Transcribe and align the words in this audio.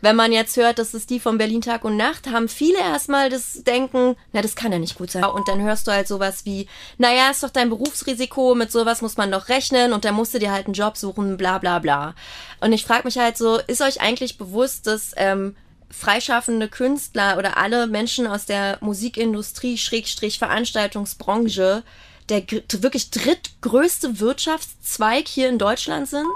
wenn 0.00 0.16
man 0.16 0.32
jetzt 0.32 0.56
hört, 0.56 0.78
das 0.78 0.94
ist 0.94 1.10
die 1.10 1.20
von 1.20 1.38
Berlin 1.38 1.60
Tag 1.60 1.84
und 1.84 1.96
Nacht, 1.96 2.28
haben 2.28 2.48
viele 2.48 2.78
erstmal 2.78 3.28
das 3.28 3.62
Denken, 3.64 4.16
na, 4.32 4.40
das 4.42 4.56
kann 4.56 4.72
ja 4.72 4.78
nicht 4.78 4.96
gut 4.96 5.10
sein. 5.10 5.24
Und 5.24 5.48
dann 5.48 5.60
hörst 5.62 5.86
du 5.86 5.92
halt 5.92 6.08
sowas 6.08 6.44
wie, 6.44 6.68
naja, 6.98 7.30
ist 7.30 7.42
doch 7.42 7.50
dein 7.50 7.70
Berufsrisiko, 7.70 8.54
mit 8.54 8.72
sowas 8.72 9.02
muss 9.02 9.16
man 9.16 9.30
doch 9.30 9.48
rechnen 9.48 9.92
und 9.92 10.04
dann 10.04 10.14
musst 10.14 10.34
du 10.34 10.38
dir 10.38 10.52
halt 10.52 10.66
einen 10.66 10.74
Job 10.74 10.96
suchen, 10.96 11.36
bla 11.36 11.58
bla 11.58 11.78
bla. 11.78 12.14
Und 12.60 12.72
ich 12.72 12.84
frage 12.84 13.04
mich 13.04 13.18
halt 13.18 13.36
so, 13.36 13.58
ist 13.58 13.82
euch 13.82 14.00
eigentlich 14.00 14.38
bewusst, 14.38 14.86
dass 14.86 15.12
ähm, 15.16 15.56
freischaffende 15.90 16.68
Künstler 16.68 17.36
oder 17.36 17.56
alle 17.56 17.86
Menschen 17.86 18.26
aus 18.26 18.46
der 18.46 18.78
Musikindustrie, 18.80 19.76
Schrägstrich 19.76 20.38
Veranstaltungsbranche, 20.38 21.82
der 22.28 22.42
wirklich 22.48 23.10
drittgrößte 23.10 24.20
Wirtschaftszweig 24.20 25.26
hier 25.26 25.48
in 25.48 25.58
Deutschland 25.58 26.08
sind? 26.08 26.26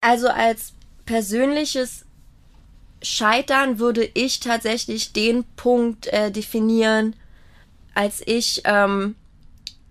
Also 0.00 0.28
als 0.28 0.72
persönliches 1.04 2.06
Scheitern 3.02 3.78
würde 3.78 4.08
ich 4.14 4.40
tatsächlich 4.40 5.12
den 5.12 5.44
Punkt 5.56 6.06
äh, 6.08 6.30
definieren, 6.30 7.16
als 7.94 8.22
ich 8.24 8.62
ähm, 8.64 9.16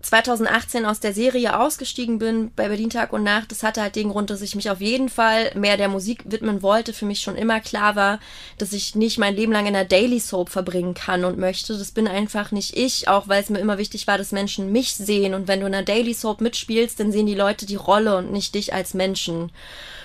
2018 0.02 0.86
aus 0.86 1.00
der 1.00 1.12
Serie 1.12 1.58
ausgestiegen 1.60 2.18
bin 2.18 2.52
bei 2.56 2.68
Berlin 2.68 2.88
Tag 2.88 3.12
und 3.12 3.22
Nacht, 3.22 3.50
das 3.50 3.62
hatte 3.62 3.82
halt 3.82 3.96
den 3.96 4.08
Grund, 4.08 4.30
dass 4.30 4.40
ich 4.40 4.54
mich 4.54 4.70
auf 4.70 4.80
jeden 4.80 5.10
Fall 5.10 5.52
mehr 5.54 5.76
der 5.76 5.88
Musik 5.88 6.22
widmen 6.24 6.62
wollte. 6.62 6.94
Für 6.94 7.04
mich 7.04 7.20
schon 7.20 7.36
immer 7.36 7.60
klar 7.60 7.96
war, 7.96 8.18
dass 8.56 8.72
ich 8.72 8.94
nicht 8.94 9.18
mein 9.18 9.36
Leben 9.36 9.52
lang 9.52 9.66
in 9.66 9.76
einer 9.76 9.84
Daily 9.84 10.18
Soap 10.18 10.48
verbringen 10.48 10.94
kann 10.94 11.24
und 11.24 11.36
möchte. 11.38 11.76
Das 11.76 11.90
bin 11.90 12.08
einfach 12.08 12.50
nicht 12.50 12.76
ich, 12.76 13.08
auch 13.08 13.28
weil 13.28 13.42
es 13.42 13.50
mir 13.50 13.58
immer 13.58 13.76
wichtig 13.76 14.06
war, 14.06 14.16
dass 14.16 14.32
Menschen 14.32 14.72
mich 14.72 14.94
sehen. 14.94 15.34
Und 15.34 15.48
wenn 15.48 15.60
du 15.60 15.66
in 15.66 15.74
einer 15.74 15.84
Daily 15.84 16.14
Soap 16.14 16.40
mitspielst, 16.40 16.98
dann 16.98 17.12
sehen 17.12 17.26
die 17.26 17.34
Leute 17.34 17.66
die 17.66 17.76
Rolle 17.76 18.16
und 18.16 18.32
nicht 18.32 18.54
dich 18.54 18.72
als 18.72 18.94
Menschen. 18.94 19.52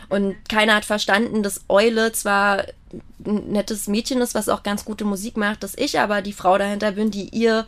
Und 0.09 0.35
keiner 0.49 0.75
hat 0.75 0.85
verstanden, 0.85 1.43
dass 1.43 1.61
Eule 1.67 2.11
zwar 2.11 2.65
ein 3.25 3.51
nettes 3.51 3.87
Mädchen 3.87 4.21
ist, 4.21 4.35
was 4.35 4.49
auch 4.49 4.63
ganz 4.63 4.85
gute 4.85 5.05
Musik 5.05 5.37
macht, 5.37 5.63
dass 5.63 5.77
ich 5.77 5.99
aber 5.99 6.21
die 6.21 6.33
Frau 6.33 6.57
dahinter 6.57 6.93
bin, 6.93 7.11
die 7.11 7.29
ihr 7.29 7.65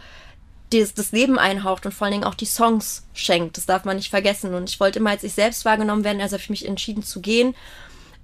das, 0.71 0.93
das 0.93 1.11
Leben 1.11 1.39
einhaucht 1.39 1.85
und 1.85 1.93
vor 1.93 2.05
allen 2.05 2.13
Dingen 2.13 2.23
auch 2.25 2.35
die 2.35 2.45
Songs 2.45 3.03
schenkt. 3.13 3.57
Das 3.57 3.65
darf 3.65 3.85
man 3.85 3.95
nicht 3.95 4.09
vergessen. 4.09 4.53
Und 4.53 4.69
ich 4.69 4.79
wollte 4.79 4.99
immer 4.99 5.11
als 5.11 5.23
ich 5.23 5.33
selbst 5.33 5.65
wahrgenommen 5.65 6.03
werden, 6.03 6.21
also 6.21 6.33
habe 6.33 6.43
ich 6.43 6.49
mich 6.49 6.67
entschieden 6.67 7.03
zu 7.03 7.21
gehen 7.21 7.55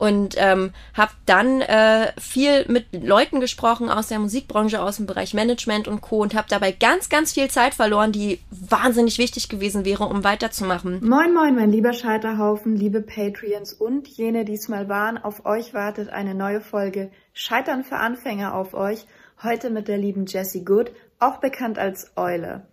und 0.04 0.36
ähm, 0.38 0.72
habe 0.94 1.14
dann 1.26 1.62
äh, 1.62 2.12
viel 2.20 2.66
mit 2.68 2.88
Leuten 2.92 3.40
gesprochen 3.40 3.88
aus 3.90 4.09
der 4.09 4.20
Musikbranche, 4.20 4.82
aus 4.82 4.98
dem 4.98 5.06
Bereich 5.06 5.34
Management 5.34 5.88
und 5.88 6.02
Co. 6.02 6.18
und 6.18 6.36
habe 6.36 6.48
dabei 6.50 6.73
ganz, 6.73 7.08
ganz 7.08 7.32
viel 7.32 7.50
Zeit 7.50 7.73
verloren, 7.73 8.12
die 8.12 8.40
wahnsinnig 8.52 9.18
wichtig 9.18 9.48
gewesen 9.48 9.86
wäre, 9.86 10.04
um 10.04 10.26
weiterzumachen. 10.26 11.00
Moin, 11.08 11.34
moin, 11.34 11.56
mein 11.56 11.72
lieber 11.72 11.94
Scheiterhaufen, 11.94 12.76
liebe 12.76 13.00
Patreons 13.00 13.72
und 13.72 14.09
jene, 14.09 14.44
die 14.44 14.56
es 14.56 14.68
mal 14.68 14.90
waren. 14.90 15.18
Auf 15.18 15.46
euch 15.46 15.74
wartet 15.74 16.09
eine 16.09 16.36
neue 16.36 16.59
Folge 16.59 17.09
Scheitern 17.31 17.86
für 17.86 17.96
Anfänger 17.96 18.56
auf 18.56 18.74
euch. 18.74 19.06
Heute 19.42 19.70
mit 19.70 19.88
der 19.88 19.98
lieben 19.98 20.26
Jessie 20.26 20.66
Good 20.66 20.92
auch 21.20 21.38
bekannt 21.38 21.80
als 21.80 22.12
Eule. 22.18 22.68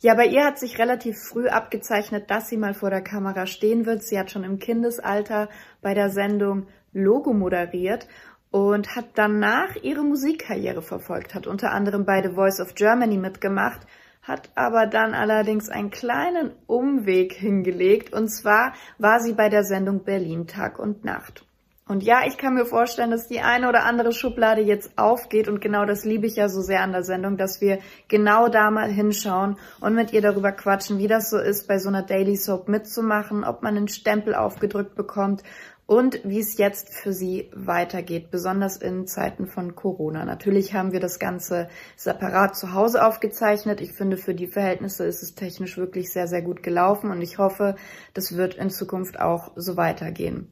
Ja, 0.00 0.14
bei 0.14 0.26
ihr 0.26 0.44
hat 0.44 0.58
sich 0.58 0.78
relativ 0.78 1.16
früh 1.18 1.48
abgezeichnet, 1.48 2.30
dass 2.30 2.48
sie 2.48 2.58
mal 2.58 2.74
vor 2.74 2.90
der 2.90 3.00
Kamera 3.00 3.46
stehen 3.46 3.86
wird. 3.86 4.02
Sie 4.02 4.18
hat 4.18 4.30
schon 4.30 4.44
im 4.44 4.58
Kindesalter 4.58 5.48
bei 5.80 5.94
der 5.94 6.10
Sendung 6.10 6.66
Logo 6.96 7.32
moderiert 7.32 8.08
und 8.50 8.96
hat 8.96 9.06
danach 9.14 9.76
ihre 9.82 10.02
Musikkarriere 10.02 10.82
verfolgt, 10.82 11.34
hat 11.34 11.46
unter 11.46 11.72
anderem 11.72 12.04
bei 12.04 12.22
The 12.22 12.34
Voice 12.34 12.60
of 12.60 12.74
Germany 12.74 13.18
mitgemacht, 13.18 13.86
hat 14.22 14.50
aber 14.54 14.86
dann 14.86 15.14
allerdings 15.14 15.68
einen 15.68 15.90
kleinen 15.90 16.52
Umweg 16.66 17.34
hingelegt 17.34 18.12
und 18.12 18.28
zwar 18.28 18.72
war 18.98 19.20
sie 19.20 19.34
bei 19.34 19.48
der 19.48 19.62
Sendung 19.62 20.04
Berlin 20.04 20.46
Tag 20.46 20.78
und 20.78 21.04
Nacht. 21.04 21.44
Und 21.88 22.02
ja, 22.02 22.22
ich 22.26 22.36
kann 22.36 22.54
mir 22.54 22.66
vorstellen, 22.66 23.12
dass 23.12 23.28
die 23.28 23.42
eine 23.42 23.68
oder 23.68 23.84
andere 23.84 24.10
Schublade 24.10 24.60
jetzt 24.60 24.98
aufgeht 24.98 25.46
und 25.46 25.60
genau 25.60 25.84
das 25.84 26.04
liebe 26.04 26.26
ich 26.26 26.34
ja 26.34 26.48
so 26.48 26.60
sehr 26.60 26.80
an 26.80 26.90
der 26.90 27.04
Sendung, 27.04 27.36
dass 27.36 27.60
wir 27.60 27.78
genau 28.08 28.48
da 28.48 28.72
mal 28.72 28.90
hinschauen 28.90 29.56
und 29.80 29.94
mit 29.94 30.12
ihr 30.12 30.20
darüber 30.20 30.50
quatschen, 30.50 30.98
wie 30.98 31.06
das 31.06 31.30
so 31.30 31.38
ist, 31.38 31.68
bei 31.68 31.78
so 31.78 31.88
einer 31.88 32.02
Daily 32.02 32.34
Soap 32.34 32.66
mitzumachen, 32.68 33.44
ob 33.44 33.62
man 33.62 33.76
einen 33.76 33.86
Stempel 33.86 34.34
aufgedrückt 34.34 34.96
bekommt 34.96 35.44
und 35.86 36.20
wie 36.24 36.40
es 36.40 36.58
jetzt 36.58 36.92
für 36.92 37.12
sie 37.12 37.50
weitergeht, 37.54 38.30
besonders 38.30 38.76
in 38.76 39.06
Zeiten 39.06 39.46
von 39.46 39.76
Corona. 39.76 40.24
Natürlich 40.24 40.74
haben 40.74 40.92
wir 40.92 40.98
das 40.98 41.20
Ganze 41.20 41.68
separat 41.94 42.56
zu 42.56 42.72
Hause 42.72 43.04
aufgezeichnet. 43.04 43.80
Ich 43.80 43.92
finde, 43.92 44.16
für 44.16 44.34
die 44.34 44.48
Verhältnisse 44.48 45.04
ist 45.04 45.22
es 45.22 45.36
technisch 45.36 45.78
wirklich 45.78 46.12
sehr, 46.12 46.26
sehr 46.26 46.42
gut 46.42 46.62
gelaufen 46.62 47.10
und 47.10 47.22
ich 47.22 47.38
hoffe, 47.38 47.76
das 48.14 48.36
wird 48.36 48.54
in 48.54 48.70
Zukunft 48.70 49.20
auch 49.20 49.52
so 49.54 49.76
weitergehen. 49.76 50.50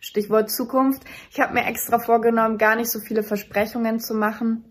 Stichwort 0.00 0.50
Zukunft. 0.50 1.02
Ich 1.30 1.40
habe 1.40 1.54
mir 1.54 1.64
extra 1.64 1.98
vorgenommen, 1.98 2.58
gar 2.58 2.76
nicht 2.76 2.90
so 2.90 3.00
viele 3.00 3.22
Versprechungen 3.22 4.00
zu 4.00 4.14
machen. 4.14 4.70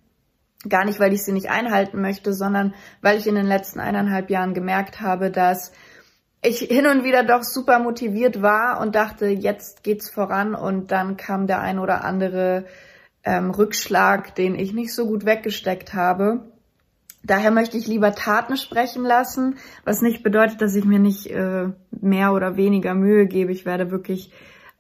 Gar 0.70 0.86
nicht, 0.86 1.00
weil 1.00 1.12
ich 1.12 1.24
sie 1.24 1.34
nicht 1.34 1.50
einhalten 1.50 2.00
möchte, 2.00 2.34
sondern 2.34 2.76
weil 3.02 3.18
ich 3.18 3.26
in 3.26 3.36
den 3.36 3.48
letzten 3.48 3.80
eineinhalb 3.80 4.30
Jahren 4.30 4.54
gemerkt 4.54 5.02
habe, 5.02 5.32
dass 5.32 5.72
ich 6.44 6.60
hin 6.60 6.88
und 6.88 7.04
wieder 7.04 7.24
doch 7.24 7.44
super 7.44 7.80
motiviert 7.80 8.42
war 8.42 8.82
und 8.82 8.96
dachte, 8.96 9.28
jetzt 9.28 9.84
geht's 9.84 10.10
voran 10.10 10.56
und 10.56 10.92
dann 10.92 11.18
kam 11.18 11.48
der 11.48 11.62
ein 11.62 11.80
oder 11.80 12.04
andere 12.04 12.66
ähm, 13.24 13.52
Rückschlag, 13.52 14.36
den 14.36 14.56
ich 14.56 14.74
nicht 14.74 14.94
so 14.94 15.08
gut 15.08 15.26
weggesteckt 15.26 15.94
habe. 15.94 16.52
Daher 17.24 17.52
möchte 17.52 17.78
ich 17.78 17.88
lieber 17.88 18.14
Taten 18.14 18.58
sprechen 18.58 19.04
lassen, 19.04 19.56
was 19.86 20.02
nicht 20.02 20.24
bedeutet, 20.24 20.62
dass 20.62 20.76
ich 20.76 20.84
mir 20.84 21.00
nicht 21.00 21.28
äh, 21.28 21.70
mehr 21.92 22.34
oder 22.34 22.58
weniger 22.58 22.94
Mühe 22.94 23.26
gebe. 23.28 23.54
Ich 23.54 23.66
werde 23.66 23.92
wirklich 23.92 24.32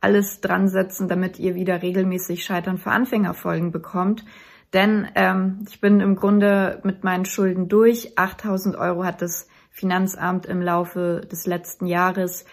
alles 0.02 0.42
dran 0.42 0.68
setzen, 0.68 1.08
damit 1.08 1.40
ihr 1.40 1.56
wieder 1.56 1.82
regelmäßig 1.82 2.44
Scheitern 2.44 2.78
für 2.78 2.92
Anfängerfolgen 2.92 3.72
bekommt. 3.72 4.26
Denn 4.74 5.08
ähm, 5.16 5.66
ich 5.70 5.80
bin 5.80 6.02
im 6.02 6.18
Grunde 6.18 6.82
mit 6.84 7.06
meinen 7.06 7.24
Schulden 7.24 7.70
durch. 7.70 8.18
8000 8.18 8.76
Euro 8.76 9.06
hat 9.06 9.22
das 9.22 9.48
Finanzamt 9.74 10.46
im 10.46 10.62
Laufe 10.62 11.22
des 11.30 11.48
letzten 11.48 11.88
Jahres 11.88 12.46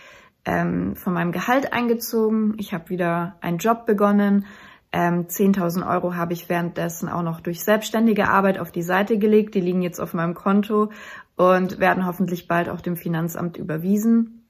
ähm, 0.47 0.97
von 0.97 1.13
meinem 1.13 1.33
Gehalt 1.33 1.73
eingezogen. 1.73 2.55
Ich 2.57 2.73
habe 2.73 2.89
wieder 2.89 3.37
einen 3.43 3.59
Job 3.59 3.85
begonnen. 3.85 4.47
Ähm, 4.91 5.27
10.000 5.29 5.87
Euro 5.89 6.17
habe 6.17 6.33
ich 6.33 6.49
währenddessen 6.49 7.11
auch 7.11 7.23
noch 7.23 7.41
durch 7.41 7.63
selbstständige 7.63 8.29
Arbeit 8.29 8.59
auf 8.59 8.73
die 8.73 8.83
Seite 8.83 9.19
gelegt. 9.19 9.55
Die 9.55 9.61
liegen 9.61 9.83
jetzt 9.83 10.01
auf 10.01 10.15
meinem 10.15 10.35
Konto 10.35 10.91
und 11.37 11.79
werden 11.79 12.07
hoffentlich 12.07 12.49
bald 12.49 12.71
auch 12.71 12.81
dem 12.81 12.97
Finanzamt 12.97 13.59
überwiesen. 13.59 14.47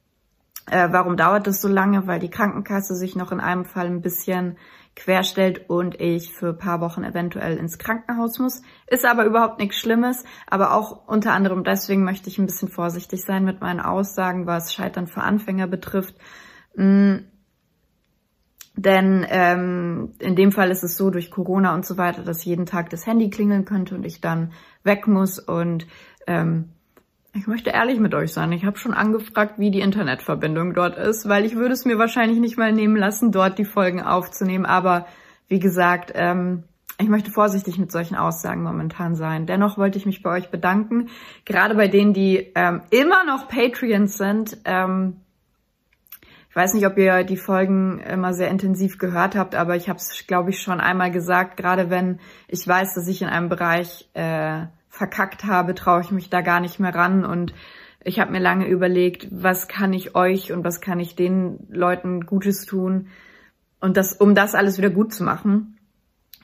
Äh, 0.67 0.87
warum 0.91 1.17
dauert 1.17 1.47
das 1.47 1.61
so 1.61 1.67
lange? 1.67 2.07
Weil 2.07 2.19
die 2.19 2.29
Krankenkasse 2.29 2.95
sich 2.95 3.17
noch 3.17 3.33
in 3.33 3.41
einem 3.41 3.65
Fall 3.65 3.87
ein 3.87 4.01
bisschen 4.01 4.55
querstellt 4.95 5.69
und 5.69 5.99
ich 5.99 6.33
für 6.33 6.53
paar 6.53 6.81
Wochen 6.81 7.03
eventuell 7.03 7.57
ins 7.57 7.77
Krankenhaus 7.77 8.39
muss. 8.39 8.61
Ist 8.87 9.05
aber 9.05 9.25
überhaupt 9.25 9.59
nichts 9.59 9.77
Schlimmes. 9.77 10.23
Aber 10.47 10.73
auch 10.73 11.07
unter 11.07 11.33
anderem 11.33 11.63
deswegen 11.63 12.03
möchte 12.03 12.29
ich 12.29 12.37
ein 12.37 12.45
bisschen 12.45 12.67
vorsichtig 12.67 13.23
sein 13.23 13.45
mit 13.45 13.61
meinen 13.61 13.79
Aussagen, 13.79 14.47
was 14.47 14.73
Scheitern 14.73 15.07
für 15.07 15.21
Anfänger 15.21 15.67
betrifft. 15.67 16.15
Mhm. 16.75 17.25
Denn 18.75 19.25
ähm, 19.29 20.13
in 20.19 20.35
dem 20.35 20.51
Fall 20.51 20.71
ist 20.71 20.83
es 20.83 20.95
so 20.95 21.09
durch 21.09 21.29
Corona 21.29 21.73
und 21.73 21.85
so 21.85 21.97
weiter, 21.97 22.23
dass 22.23 22.45
jeden 22.45 22.65
Tag 22.65 22.89
das 22.89 23.05
Handy 23.05 23.29
klingeln 23.29 23.65
könnte 23.65 23.95
und 23.95 24.05
ich 24.05 24.21
dann 24.21 24.53
weg 24.83 25.07
muss 25.07 25.39
und 25.39 25.87
ähm, 26.25 26.69
ich 27.33 27.47
möchte 27.47 27.69
ehrlich 27.69 27.99
mit 27.99 28.13
euch 28.13 28.33
sein. 28.33 28.51
Ich 28.51 28.65
habe 28.65 28.77
schon 28.77 28.93
angefragt, 28.93 29.55
wie 29.57 29.71
die 29.71 29.79
Internetverbindung 29.79 30.73
dort 30.73 30.97
ist, 30.97 31.29
weil 31.29 31.45
ich 31.45 31.55
würde 31.55 31.73
es 31.73 31.85
mir 31.85 31.97
wahrscheinlich 31.97 32.39
nicht 32.39 32.57
mal 32.57 32.73
nehmen 32.73 32.97
lassen, 32.97 33.31
dort 33.31 33.57
die 33.57 33.65
Folgen 33.65 34.01
aufzunehmen. 34.01 34.65
Aber 34.65 35.05
wie 35.47 35.59
gesagt, 35.59 36.11
ähm, 36.15 36.63
ich 36.99 37.07
möchte 37.07 37.31
vorsichtig 37.31 37.77
mit 37.77 37.91
solchen 37.91 38.15
Aussagen 38.15 38.63
momentan 38.63 39.15
sein. 39.15 39.45
Dennoch 39.45 39.77
wollte 39.77 39.97
ich 39.97 40.05
mich 40.05 40.21
bei 40.21 40.31
euch 40.31 40.51
bedanken, 40.51 41.09
gerade 41.45 41.75
bei 41.75 41.87
denen, 41.87 42.13
die 42.13 42.51
ähm, 42.53 42.81
immer 42.91 43.23
noch 43.23 43.47
Patreons 43.47 44.17
sind. 44.17 44.57
Ähm, 44.65 45.21
ich 46.49 46.55
weiß 46.55 46.73
nicht, 46.73 46.85
ob 46.85 46.97
ihr 46.97 47.23
die 47.23 47.37
Folgen 47.37 47.99
immer 47.99 48.33
sehr 48.33 48.49
intensiv 48.49 48.97
gehört 48.97 49.37
habt, 49.37 49.55
aber 49.55 49.77
ich 49.77 49.87
habe 49.87 49.97
es, 49.97 50.27
glaube 50.27 50.49
ich, 50.49 50.59
schon 50.59 50.81
einmal 50.81 51.09
gesagt. 51.09 51.55
Gerade 51.55 51.89
wenn 51.89 52.19
ich 52.49 52.67
weiß, 52.67 52.93
dass 52.93 53.07
ich 53.07 53.21
in 53.21 53.29
einem 53.29 53.47
Bereich 53.47 54.09
äh, 54.13 54.65
verkackt 55.01 55.45
habe, 55.45 55.73
traue 55.73 56.01
ich 56.01 56.11
mich 56.11 56.29
da 56.29 56.41
gar 56.41 56.59
nicht 56.59 56.79
mehr 56.79 56.93
ran. 56.93 57.25
Und 57.25 57.55
ich 58.03 58.19
habe 58.19 58.31
mir 58.31 58.39
lange 58.39 58.67
überlegt, 58.67 59.27
was 59.31 59.67
kann 59.67 59.93
ich 59.93 60.13
euch 60.13 60.51
und 60.51 60.63
was 60.63 60.79
kann 60.79 60.99
ich 60.99 61.15
den 61.15 61.65
Leuten 61.71 62.27
Gutes 62.27 62.67
tun? 62.67 63.07
Und 63.79 63.97
das, 63.97 64.13
um 64.13 64.35
das 64.35 64.53
alles 64.53 64.77
wieder 64.77 64.91
gut 64.91 65.11
zu 65.11 65.23
machen. 65.23 65.79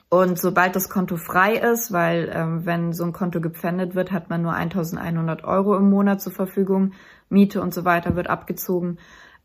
Und 0.08 0.40
sobald 0.40 0.74
das 0.74 0.88
Konto 0.88 1.16
frei 1.16 1.54
ist, 1.54 1.92
weil 1.92 2.32
ähm, 2.34 2.66
wenn 2.66 2.92
so 2.92 3.04
ein 3.04 3.12
Konto 3.12 3.40
gepfändet 3.40 3.94
wird, 3.94 4.10
hat 4.10 4.28
man 4.28 4.42
nur 4.42 4.54
1100 4.54 5.44
Euro 5.44 5.76
im 5.76 5.88
Monat 5.88 6.20
zur 6.20 6.32
Verfügung, 6.32 6.94
Miete 7.28 7.62
und 7.62 7.72
so 7.72 7.84
weiter 7.84 8.16
wird 8.16 8.28
abgezogen, 8.28 8.98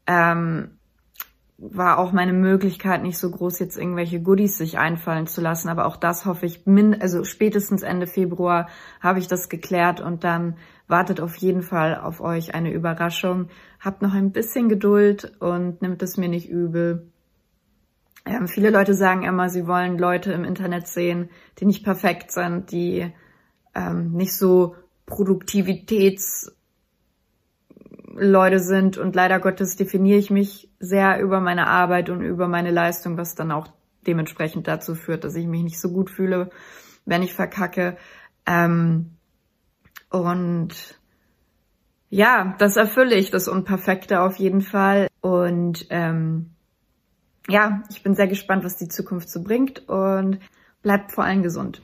ähm, 0.08 0.80
war 1.72 1.98
auch 1.98 2.12
meine 2.12 2.34
Möglichkeit 2.34 3.04
nicht 3.04 3.18
so 3.18 3.32
groß, 3.32 3.60
jetzt 3.60 3.78
irgendwelche 3.78 4.22
Goodies 4.22 4.58
sich 4.58 4.78
einfallen 4.78 5.28
zu 5.28 5.42
lassen. 5.42 5.70
Aber 5.70 5.86
auch 5.86 5.96
das 5.96 6.26
hoffe 6.26 6.46
ich, 6.46 6.66
min 6.66 7.02
also 7.02 7.24
spätestens 7.24 7.84
Ende 7.84 8.08
Februar 8.08 8.68
habe 9.00 9.20
ich 9.20 9.28
das 9.28 9.50
geklärt 9.50 10.02
und 10.02 10.24
dann 10.24 10.58
wartet 10.88 11.22
auf 11.22 11.36
jeden 11.38 11.62
Fall 11.62 11.96
auf 11.96 12.20
euch 12.20 12.54
eine 12.54 12.72
Überraschung. 12.72 13.48
Habt 13.80 14.02
noch 14.02 14.14
ein 14.14 14.32
bisschen 14.32 14.68
Geduld 14.68 15.34
und 15.40 15.82
nimmt 15.82 16.04
es 16.04 16.18
mir 16.18 16.30
nicht 16.30 16.50
übel. 16.50 17.08
ähm, 18.26 18.48
viele 18.48 18.70
Leute 18.70 18.94
sagen 18.94 19.24
immer, 19.24 19.50
sie 19.50 19.66
wollen 19.66 19.98
Leute 19.98 20.34
im 20.34 20.44
Internet 20.44 20.88
sehen, 20.88 21.30
die 21.60 21.66
nicht 21.66 21.84
perfekt 21.84 22.32
sind, 22.32 22.72
die 22.72 23.12
ähm, 23.74 24.12
nicht 24.12 24.36
so 24.36 24.76
Produktivitätsleute 28.14 28.60
sind. 28.60 28.98
Und 28.98 29.16
leider 29.16 29.40
Gottes 29.40 29.76
definiere 29.76 30.20
ich 30.20 30.30
mich 30.30 30.70
sehr 30.80 31.20
über 31.22 31.40
meine 31.40 31.68
Arbeit 31.68 32.10
und 32.10 32.22
über 32.22 32.48
meine 32.48 32.72
Leistung, 32.72 33.18
was 33.18 33.36
dann 33.36 33.52
auch 33.52 33.68
dementsprechend 34.06 34.68
dazu 34.68 34.96
führt, 34.96 35.24
dass 35.24 35.36
ich 35.36 35.48
mich 35.48 35.64
nicht 35.64 35.80
so 35.80 35.90
gut 35.90 36.10
fühle, 36.10 36.50
wenn 37.06 37.24
ich 37.24 37.34
verkacke. 37.34 37.98
Ähm, 38.46 39.12
und 40.10 41.00
ja, 42.10 42.56
das 42.60 42.76
erfülle 42.76 43.16
ich, 43.16 43.32
das 43.32 43.48
Unperfekte 43.48 44.22
auf 44.22 44.36
jeden 44.36 44.62
Fall. 44.62 45.08
Und 45.22 45.88
ähm, 45.90 46.52
ja, 47.48 47.84
ich 47.90 48.04
bin 48.04 48.16
sehr 48.16 48.28
gespannt, 48.28 48.64
was 48.64 48.76
die 48.76 48.88
Zukunft 48.88 49.30
so 49.30 49.42
bringt 49.42 49.88
und 49.90 50.40
bleibt 50.82 51.12
vor 51.12 51.24
allem 51.24 51.44
gesund. 51.44 51.82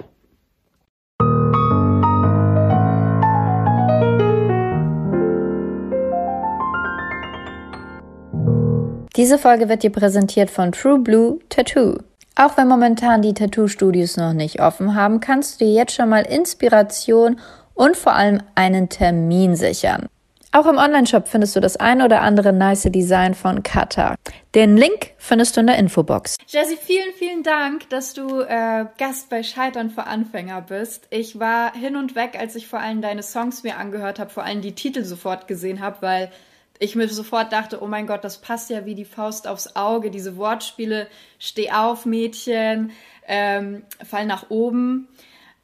Diese 9.20 9.38
Folge 9.38 9.68
wird 9.68 9.84
dir 9.84 9.90
präsentiert 9.90 10.50
von 10.50 10.72
True 10.72 10.98
Blue 10.98 11.40
Tattoo. 11.50 11.98
Auch 12.38 12.56
wenn 12.56 12.70
momentan 12.70 13.22
die 13.22 13.34
Tattoo-Studios 13.34 14.16
noch 14.16 14.32
nicht 14.32 14.62
offen 14.62 14.96
haben, 14.96 15.20
kannst 15.20 15.60
du 15.60 15.66
dir 15.66 15.74
jetzt 15.74 15.94
schon 15.94 16.08
mal 16.08 16.22
Inspiration 16.22 17.38
und 17.74 17.98
vor 17.98 18.14
allem 18.14 18.42
einen 18.56 18.88
Termin 18.88 19.58
sichern. 19.58 20.08
Auch 20.54 20.66
im 20.68 20.78
Onlineshop 20.78 21.28
findest 21.28 21.54
du 21.54 21.60
das 21.60 21.76
ein 21.76 22.02
oder 22.02 22.22
andere 22.22 22.54
nice 22.54 22.84
Design 22.84 23.34
von 23.34 23.62
Kata. 23.62 24.16
Den 24.56 24.78
Link 24.78 25.12
findest 25.18 25.58
du 25.58 25.60
in 25.60 25.68
der 25.68 25.78
Infobox. 25.78 26.38
Jessie, 26.48 26.78
vielen, 26.82 27.14
vielen 27.14 27.44
Dank, 27.44 27.90
dass 27.90 28.14
du 28.14 28.40
äh, 28.40 28.86
Gast 28.98 29.30
bei 29.30 29.44
Scheitern 29.44 29.90
für 29.90 30.08
Anfänger 30.08 30.62
bist. 30.62 31.08
Ich 31.10 31.38
war 31.38 31.74
hin 31.74 31.98
und 31.98 32.16
weg, 32.16 32.38
als 32.40 32.56
ich 32.56 32.70
vor 32.70 32.80
allem 32.80 33.02
deine 33.02 33.22
Songs 33.22 33.64
mir 33.64 33.76
angehört 33.76 34.18
habe, 34.18 34.30
vor 34.30 34.44
allem 34.44 34.62
die 34.62 34.76
Titel 34.76 35.04
sofort 35.04 35.50
gesehen 35.50 35.82
habe, 35.82 35.98
weil 36.00 36.32
ich 36.80 36.96
mir 36.96 37.10
sofort 37.10 37.52
dachte, 37.52 37.84
oh 37.84 37.88
mein 37.88 38.08
Gott, 38.08 38.24
das 38.24 38.40
passt 38.40 38.70
ja 38.70 38.86
wie 38.86 38.96
die 38.96 39.06
Faust 39.06 39.48
aufs 39.48 39.76
Auge. 39.76 40.10
Diese 40.12 40.38
Wortspiele, 40.38 41.08
steh 41.38 41.72
auf, 41.72 42.06
Mädchen, 42.06 42.92
ähm, 43.28 43.84
fall 44.10 44.26
nach 44.26 44.50
oben. 44.50 45.10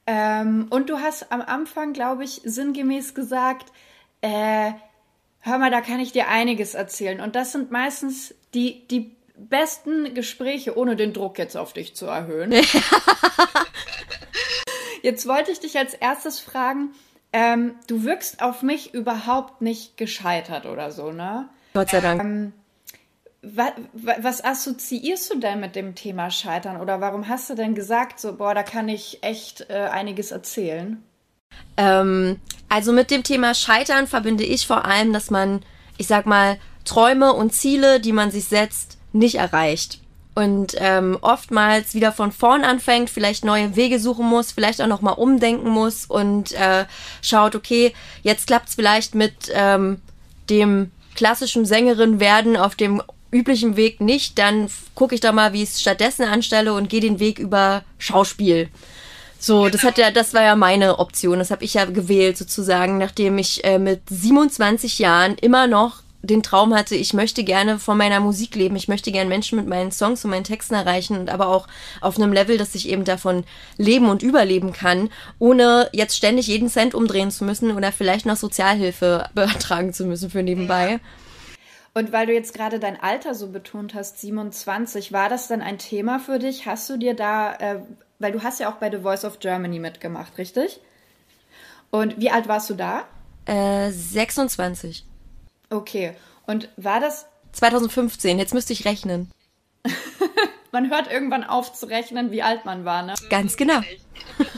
Ähm, 0.06 0.68
und 0.70 0.90
du 0.90 1.00
hast 1.00 1.32
am 1.32 1.42
Anfang, 1.42 1.94
glaube 1.94 2.26
ich, 2.26 2.42
sinngemäß 2.44 3.16
gesagt, 3.16 3.72
äh, 4.22 4.74
hör 5.40 5.58
mal, 5.58 5.72
da 5.72 5.80
kann 5.80 6.02
ich 6.02 6.12
dir 6.12 6.28
einiges 6.28 6.74
erzählen. 6.74 7.22
Und 7.22 7.36
das 7.36 7.54
sind 7.54 7.72
meistens 7.72 8.36
die, 8.54 8.86
die 8.90 9.16
besten 9.38 10.14
Gespräche, 10.14 10.78
ohne 10.78 10.98
den 10.98 11.14
Druck 11.14 11.38
jetzt 11.38 11.56
auf 11.56 11.72
dich 11.72 11.96
zu 11.96 12.08
erhöhen. 12.08 12.52
jetzt 15.02 15.28
wollte 15.28 15.52
ich 15.52 15.62
dich 15.62 15.78
als 15.78 15.94
erstes 15.94 16.42
fragen, 16.42 16.94
ähm, 17.36 17.76
du 17.88 18.06
wirkst 18.06 18.42
auf 18.42 18.62
mich 18.62 18.94
überhaupt 18.94 19.62
nicht 19.62 19.98
gescheitert 19.98 20.66
oder 20.66 20.92
so, 20.92 21.12
ne? 21.12 21.50
Gott 21.74 21.90
sei 21.90 22.00
Dank. 22.00 22.24
Ähm, 22.24 22.54
was, 23.42 23.72
was 23.94 24.42
assoziierst 24.42 25.34
du 25.34 25.40
denn 25.40 25.60
mit 25.60 25.76
dem 25.76 25.96
Thema 25.96 26.32
Scheitern 26.32 26.80
oder 26.80 27.02
warum 27.02 27.28
hast 27.28 27.50
du 27.50 27.56
denn 27.56 27.76
gesagt, 27.76 28.22
so, 28.22 28.38
boah, 28.38 28.56
da 28.56 28.64
kann 28.64 28.88
ich 28.88 29.22
echt 29.22 29.70
äh, 29.70 29.90
einiges 29.92 30.32
erzählen? 30.32 31.04
Ähm, 31.76 32.40
also 32.70 32.94
mit 32.94 33.12
dem 33.12 33.24
Thema 33.24 33.54
Scheitern 33.54 34.08
verbinde 34.08 34.46
ich 34.46 34.66
vor 34.66 34.86
allem, 34.86 35.12
dass 35.12 35.30
man, 35.30 35.62
ich 35.98 36.08
sag 36.08 36.26
mal, 36.26 36.58
Träume 36.86 37.34
und 37.34 37.52
Ziele, 37.52 38.00
die 38.00 38.14
man 38.14 38.32
sich 38.32 38.46
setzt, 38.46 38.98
nicht 39.12 39.36
erreicht. 39.36 40.00
Und 40.36 40.76
ähm, 40.78 41.18
oftmals 41.22 41.94
wieder 41.94 42.12
von 42.12 42.34
vorn 42.34 42.66
anfängt, 42.66 43.10
vielleicht 43.10 43.46
neue 43.46 43.78
Wege 43.78 44.00
suchen 44.00 44.26
muss, 44.26 44.52
vielleicht 44.52 44.82
auch 44.82 44.88
nochmal 44.88 45.14
umdenken 45.14 45.70
muss 45.70 46.06
und 46.06 46.52
äh, 46.52 46.86
schaut, 47.22 47.56
okay, 47.56 47.94
jetzt 48.22 48.48
klappt's 48.48 48.76
vielleicht 48.76 49.16
mit 49.16 49.34
ähm, 49.54 50.02
dem 50.50 50.92
klassischen 51.16 51.66
Sängerin 51.66 52.20
werden 52.20 52.58
auf 52.58 52.76
dem 52.76 53.02
üblichen 53.32 53.76
Weg 53.76 54.02
nicht, 54.02 54.38
dann 54.38 54.70
gucke 54.94 55.16
ich 55.16 55.22
da 55.22 55.32
mal, 55.32 55.54
wie 55.54 55.64
ich 55.64 55.70
es 55.70 55.82
stattdessen 55.82 56.24
anstelle 56.24 56.74
und 56.74 56.90
gehe 56.90 57.02
den 57.02 57.20
Weg 57.20 57.40
über 57.40 57.84
Schauspiel. 57.98 58.70
So, 59.40 59.70
das 59.70 59.84
hat 59.84 59.98
ja, 59.98 60.10
das 60.10 60.34
war 60.34 60.42
ja 60.42 60.56
meine 60.56 60.98
Option. 60.98 61.40
Das 61.40 61.52
habe 61.52 61.64
ich 61.64 61.76
ja 61.76 61.86
gewählt 61.86 62.38
sozusagen, 62.38 62.98
nachdem 62.98 63.38
ich 63.38 63.64
äh, 63.64 63.78
mit 63.78 64.02
27 64.10 65.00
Jahren 65.00 65.36
immer 65.36 65.68
noch 65.68 66.02
den 66.26 66.44
Traum 66.44 66.74
hatte, 66.76 66.96
ich 66.96 67.14
möchte 67.14 67.44
gerne 67.44 67.80
von 67.80 67.98
meiner 67.98 68.20
Musik 68.20 68.56
leben, 68.56 68.76
ich 68.76 68.88
möchte 68.88 69.12
gerne 69.12 69.30
Menschen 69.30 69.58
mit 69.58 69.68
meinen 69.68 69.92
Songs 69.92 70.24
und 70.24 70.32
meinen 70.32 70.44
Texten 70.44 70.74
erreichen 70.74 71.18
und 71.18 71.30
aber 71.30 71.48
auch 71.48 71.68
auf 72.02 72.18
einem 72.18 72.34
Level, 72.34 72.58
dass 72.58 72.76
ich 72.76 72.90
eben 72.90 73.06
davon 73.06 73.44
leben 73.78 74.10
und 74.10 74.24
überleben 74.24 74.74
kann, 74.74 75.10
ohne 75.40 75.90
jetzt 75.94 76.16
ständig 76.16 76.48
jeden 76.48 76.70
Cent 76.70 76.94
umdrehen 76.94 77.32
zu 77.32 77.46
müssen 77.46 77.72
oder 77.72 77.92
vielleicht 77.92 78.26
noch 78.26 78.38
Sozialhilfe 78.38 79.30
beantragen 79.34 79.94
zu 79.94 80.06
müssen 80.06 80.30
für 80.30 80.44
nebenbei. 80.44 80.92
Ja. 80.94 81.00
Und 81.94 82.12
weil 82.12 82.26
du 82.26 82.34
jetzt 82.34 82.54
gerade 82.54 82.80
dein 82.80 83.02
Alter 83.02 83.36
so 83.36 83.48
betont 83.48 83.94
hast, 83.94 84.20
27, 84.20 85.14
war 85.14 85.30
das 85.30 85.48
dann 85.48 85.62
ein 85.62 85.78
Thema 85.78 86.20
für 86.20 86.40
dich? 86.40 86.66
Hast 86.66 86.90
du 86.90 86.98
dir 86.98 87.14
da 87.14 87.54
äh, 87.54 87.80
weil 88.20 88.32
du 88.32 88.44
hast 88.44 88.60
ja 88.60 88.70
auch 88.70 88.78
bei 88.78 88.90
The 88.90 89.00
Voice 89.00 89.26
of 89.26 89.40
Germany 89.40 89.80
mitgemacht, 89.80 90.38
richtig? 90.38 90.80
Und 91.92 92.20
wie 92.20 92.32
alt 92.32 92.48
warst 92.48 92.70
du 92.70 92.74
da? 92.74 93.04
Äh, 93.46 93.92
26. 93.92 95.06
Okay. 95.70 96.16
Und 96.46 96.70
war 96.78 97.00
das 97.00 97.28
2015? 97.54 98.38
Jetzt 98.38 98.54
müsste 98.54 98.74
ich 98.74 98.86
rechnen. 98.86 99.32
man 100.72 100.90
hört 100.90 101.12
irgendwann 101.12 101.44
auf 101.44 101.74
zu 101.74 101.88
rechnen, 101.88 102.32
wie 102.32 102.44
alt 102.44 102.66
man 102.66 102.86
war, 102.86 103.04
ne? 103.04 103.16
Ganz 103.30 103.58
genau. 103.58 103.82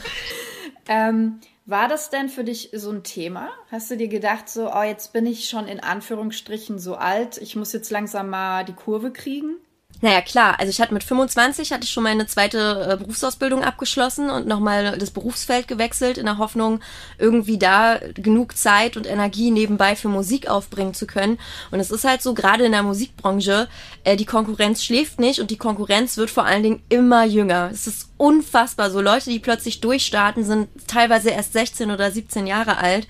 ähm, 0.88 1.40
war 1.64 1.86
das 1.86 2.10
denn 2.10 2.28
für 2.28 2.44
dich 2.44 2.70
so 2.72 2.90
ein 2.90 3.04
Thema? 3.04 3.50
Hast 3.70 3.90
du 3.90 3.96
dir 3.96 4.08
gedacht, 4.08 4.48
so, 4.48 4.72
oh, 4.72 4.82
jetzt 4.82 5.12
bin 5.12 5.26
ich 5.26 5.48
schon 5.48 5.68
in 5.68 5.80
Anführungsstrichen 5.80 6.78
so 6.78 6.94
alt, 6.94 7.36
ich 7.36 7.56
muss 7.56 7.72
jetzt 7.72 7.90
langsam 7.90 8.30
mal 8.30 8.64
die 8.64 8.72
Kurve 8.72 9.12
kriegen? 9.12 9.56
Naja, 10.00 10.20
klar. 10.20 10.60
Also 10.60 10.70
ich 10.70 10.80
hatte 10.80 10.94
mit 10.94 11.02
25 11.02 11.72
hatte 11.72 11.82
ich 11.82 11.90
schon 11.90 12.04
meine 12.04 12.26
zweite 12.26 12.88
äh, 12.92 12.96
Berufsausbildung 12.96 13.64
abgeschlossen 13.64 14.30
und 14.30 14.46
nochmal 14.46 14.96
das 14.96 15.10
Berufsfeld 15.10 15.66
gewechselt 15.66 16.18
in 16.18 16.26
der 16.26 16.38
Hoffnung, 16.38 16.80
irgendwie 17.18 17.58
da 17.58 17.98
genug 18.14 18.56
Zeit 18.56 18.96
und 18.96 19.08
Energie 19.08 19.50
nebenbei 19.50 19.96
für 19.96 20.08
Musik 20.08 20.48
aufbringen 20.48 20.94
zu 20.94 21.06
können. 21.06 21.38
Und 21.72 21.80
es 21.80 21.90
ist 21.90 22.04
halt 22.04 22.22
so, 22.22 22.32
gerade 22.32 22.64
in 22.64 22.72
der 22.72 22.84
Musikbranche, 22.84 23.68
äh, 24.04 24.16
die 24.16 24.24
Konkurrenz 24.24 24.84
schläft 24.84 25.18
nicht 25.18 25.40
und 25.40 25.50
die 25.50 25.58
Konkurrenz 25.58 26.16
wird 26.16 26.30
vor 26.30 26.44
allen 26.44 26.62
Dingen 26.62 26.82
immer 26.88 27.24
jünger. 27.24 27.70
Es 27.72 27.88
ist 27.88 28.10
unfassbar. 28.18 28.90
So 28.90 29.00
Leute, 29.00 29.30
die 29.30 29.40
plötzlich 29.40 29.80
durchstarten, 29.80 30.44
sind 30.44 30.68
teilweise 30.86 31.30
erst 31.30 31.54
16 31.54 31.90
oder 31.90 32.12
17 32.12 32.46
Jahre 32.46 32.78
alt. 32.78 33.08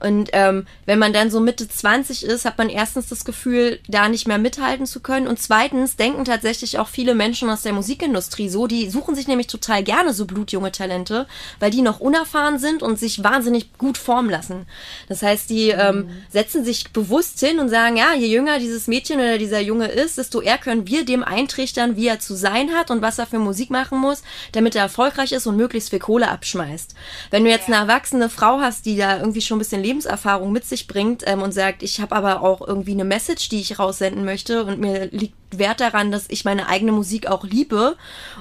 Und 0.00 0.30
ähm, 0.32 0.66
wenn 0.86 0.98
man 0.98 1.12
dann 1.12 1.30
so 1.30 1.40
Mitte 1.40 1.68
20 1.68 2.24
ist, 2.24 2.44
hat 2.44 2.58
man 2.58 2.68
erstens 2.68 3.08
das 3.08 3.24
Gefühl, 3.24 3.78
da 3.88 4.08
nicht 4.08 4.26
mehr 4.26 4.38
mithalten 4.38 4.86
zu 4.86 5.00
können. 5.00 5.26
Und 5.26 5.40
zweitens 5.40 5.96
denken 5.96 6.24
tatsächlich 6.24 6.78
auch 6.78 6.88
viele 6.88 7.14
Menschen 7.14 7.50
aus 7.50 7.62
der 7.62 7.72
Musikindustrie 7.72 8.48
so, 8.48 8.66
die 8.66 8.90
suchen 8.90 9.14
sich 9.14 9.28
nämlich 9.28 9.46
total 9.46 9.82
gerne 9.82 10.12
so 10.12 10.26
blutjunge 10.26 10.72
Talente, 10.72 11.26
weil 11.58 11.70
die 11.70 11.82
noch 11.82 12.00
unerfahren 12.00 12.58
sind 12.58 12.82
und 12.82 12.98
sich 12.98 13.22
wahnsinnig 13.22 13.76
gut 13.78 13.98
formen 13.98 14.30
lassen. 14.30 14.66
Das 15.08 15.22
heißt, 15.22 15.50
die 15.50 15.70
ähm, 15.70 15.96
mhm. 15.96 16.10
setzen 16.30 16.64
sich 16.64 16.90
bewusst 16.92 17.40
hin 17.40 17.58
und 17.58 17.68
sagen, 17.68 17.96
ja, 17.96 18.14
je 18.14 18.26
jünger 18.26 18.58
dieses 18.58 18.86
Mädchen 18.86 19.18
oder 19.18 19.38
dieser 19.38 19.60
Junge 19.60 19.88
ist, 19.88 20.18
desto 20.18 20.40
eher 20.40 20.58
können 20.58 20.86
wir 20.86 21.04
dem 21.04 21.22
eintrichtern, 21.22 21.96
wie 21.96 22.06
er 22.06 22.20
zu 22.20 22.34
sein 22.34 22.72
hat 22.72 22.90
und 22.90 23.02
was 23.02 23.18
er 23.18 23.26
für 23.26 23.38
Musik 23.38 23.70
machen 23.70 23.98
muss, 23.98 24.22
damit 24.52 24.74
er 24.74 24.82
erfolgreich 24.82 25.32
ist 25.32 25.46
und 25.46 25.56
möglichst 25.56 25.90
viel 25.90 25.98
Kohle 25.98 26.28
abschmeißt. 26.28 26.94
Wenn 27.30 27.44
du 27.44 27.50
jetzt 27.50 27.68
eine 27.68 27.76
erwachsene 27.76 28.28
Frau 28.28 28.60
hast, 28.60 28.86
die 28.86 28.96
da 28.96 29.18
irgendwie 29.18 29.40
schon 29.40 29.56
ein 29.56 29.60
bisschen 29.60 29.82
Lebenserfahrung 29.90 30.52
mit 30.52 30.64
sich 30.64 30.86
bringt 30.86 31.24
ähm, 31.26 31.42
und 31.42 31.52
sagt, 31.52 31.82
ich 31.82 32.00
habe 32.00 32.14
aber 32.14 32.42
auch 32.42 32.66
irgendwie 32.66 32.92
eine 32.92 33.04
Message, 33.04 33.48
die 33.48 33.60
ich 33.60 33.78
raussenden 33.78 34.24
möchte 34.24 34.64
und 34.64 34.78
mir 34.78 35.06
liegt 35.06 35.34
Wert 35.50 35.80
daran, 35.80 36.12
dass 36.12 36.26
ich 36.28 36.44
meine 36.44 36.68
eigene 36.68 36.92
Musik 36.92 37.26
auch 37.26 37.44
liebe 37.44 37.96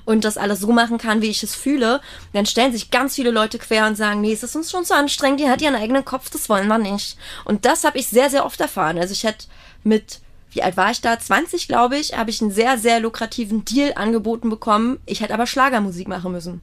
und 0.06 0.25
das 0.25 0.38
alles 0.38 0.60
so 0.60 0.72
machen 0.72 1.00
kann, 1.00 1.24
wie 1.24 1.29
ich 1.29 1.41
es 1.41 1.56
fühle, 1.56 2.01
dann 2.34 2.46
stellen 2.46 2.72
sich 2.72 2.91
ganz 2.91 3.15
viele 3.15 3.32
Leute 3.32 3.58
quer 3.58 3.88
und 3.88 3.96
sagen, 3.96 4.22
nee, 4.22 4.32
es 4.32 4.44
ist 4.44 4.56
uns 4.56 4.70
schon 4.70 4.86
zu 4.86 4.94
anstrengend, 4.94 5.39
die 5.39 5.50
hat 5.50 5.62
ihren 5.62 5.75
eigenen 5.75 6.06
Kopf, 6.06 6.29
das 6.29 6.50
wollen 6.50 6.68
wir 6.68 6.77
nicht. 6.77 7.18
Und 7.46 7.65
das 7.65 7.84
habe 7.84 7.98
ich 7.98 8.08
sehr, 8.08 8.29
sehr 8.29 8.46
oft 8.46 8.62
erfahren. 8.62 9.00
Also 9.00 9.13
ich 9.13 9.24
hätte 9.24 9.48
mit 9.84 10.20
wie 10.51 10.63
alt 10.63 10.77
war 10.77 10.89
ich 10.89 11.01
da? 11.01 11.20
20, 11.20 11.68
glaube 11.68 11.98
ich, 11.98 12.18
habe 12.18 12.32
ich 12.32 12.41
einen 12.41 12.51
sehr, 12.51 12.79
sehr 12.79 13.00
lukrativen 13.00 13.65
Deal 13.65 13.94
angeboten 13.96 14.50
bekommen. 14.50 15.00
Ich 15.06 15.22
hätte 15.22 15.34
aber 15.34 15.46
Schlagermusik 15.46 16.08
machen 16.08 16.32
müssen. 16.32 16.62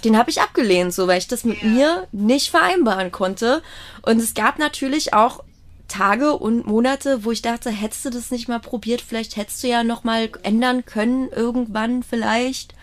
Den 0.00 0.16
habe 0.16 0.30
ich 0.30 0.40
abgelehnt, 0.40 0.94
so 0.94 1.06
weil 1.06 1.18
ich 1.18 1.28
das 1.28 1.44
mit 1.44 1.62
ja. 1.62 1.68
mir 1.68 2.08
nicht 2.12 2.50
vereinbaren 2.50 3.12
konnte. 3.12 3.62
Und 4.02 4.18
es 4.18 4.34
gab 4.34 4.58
natürlich 4.58 5.14
auch 5.14 5.44
Tage 5.88 6.36
und 6.36 6.66
Monate, 6.66 7.24
wo 7.24 7.32
ich 7.32 7.42
dachte, 7.42 7.70
hättest 7.70 8.04
du 8.04 8.10
das 8.10 8.30
nicht 8.30 8.48
mal 8.48 8.60
probiert, 8.60 9.00
vielleicht 9.00 9.36
hättest 9.36 9.62
du 9.62 9.68
ja 9.68 9.82
noch 9.82 10.04
mal 10.04 10.30
ändern 10.42 10.84
können 10.84 11.30
irgendwann 11.30 12.02
vielleicht. 12.02 12.74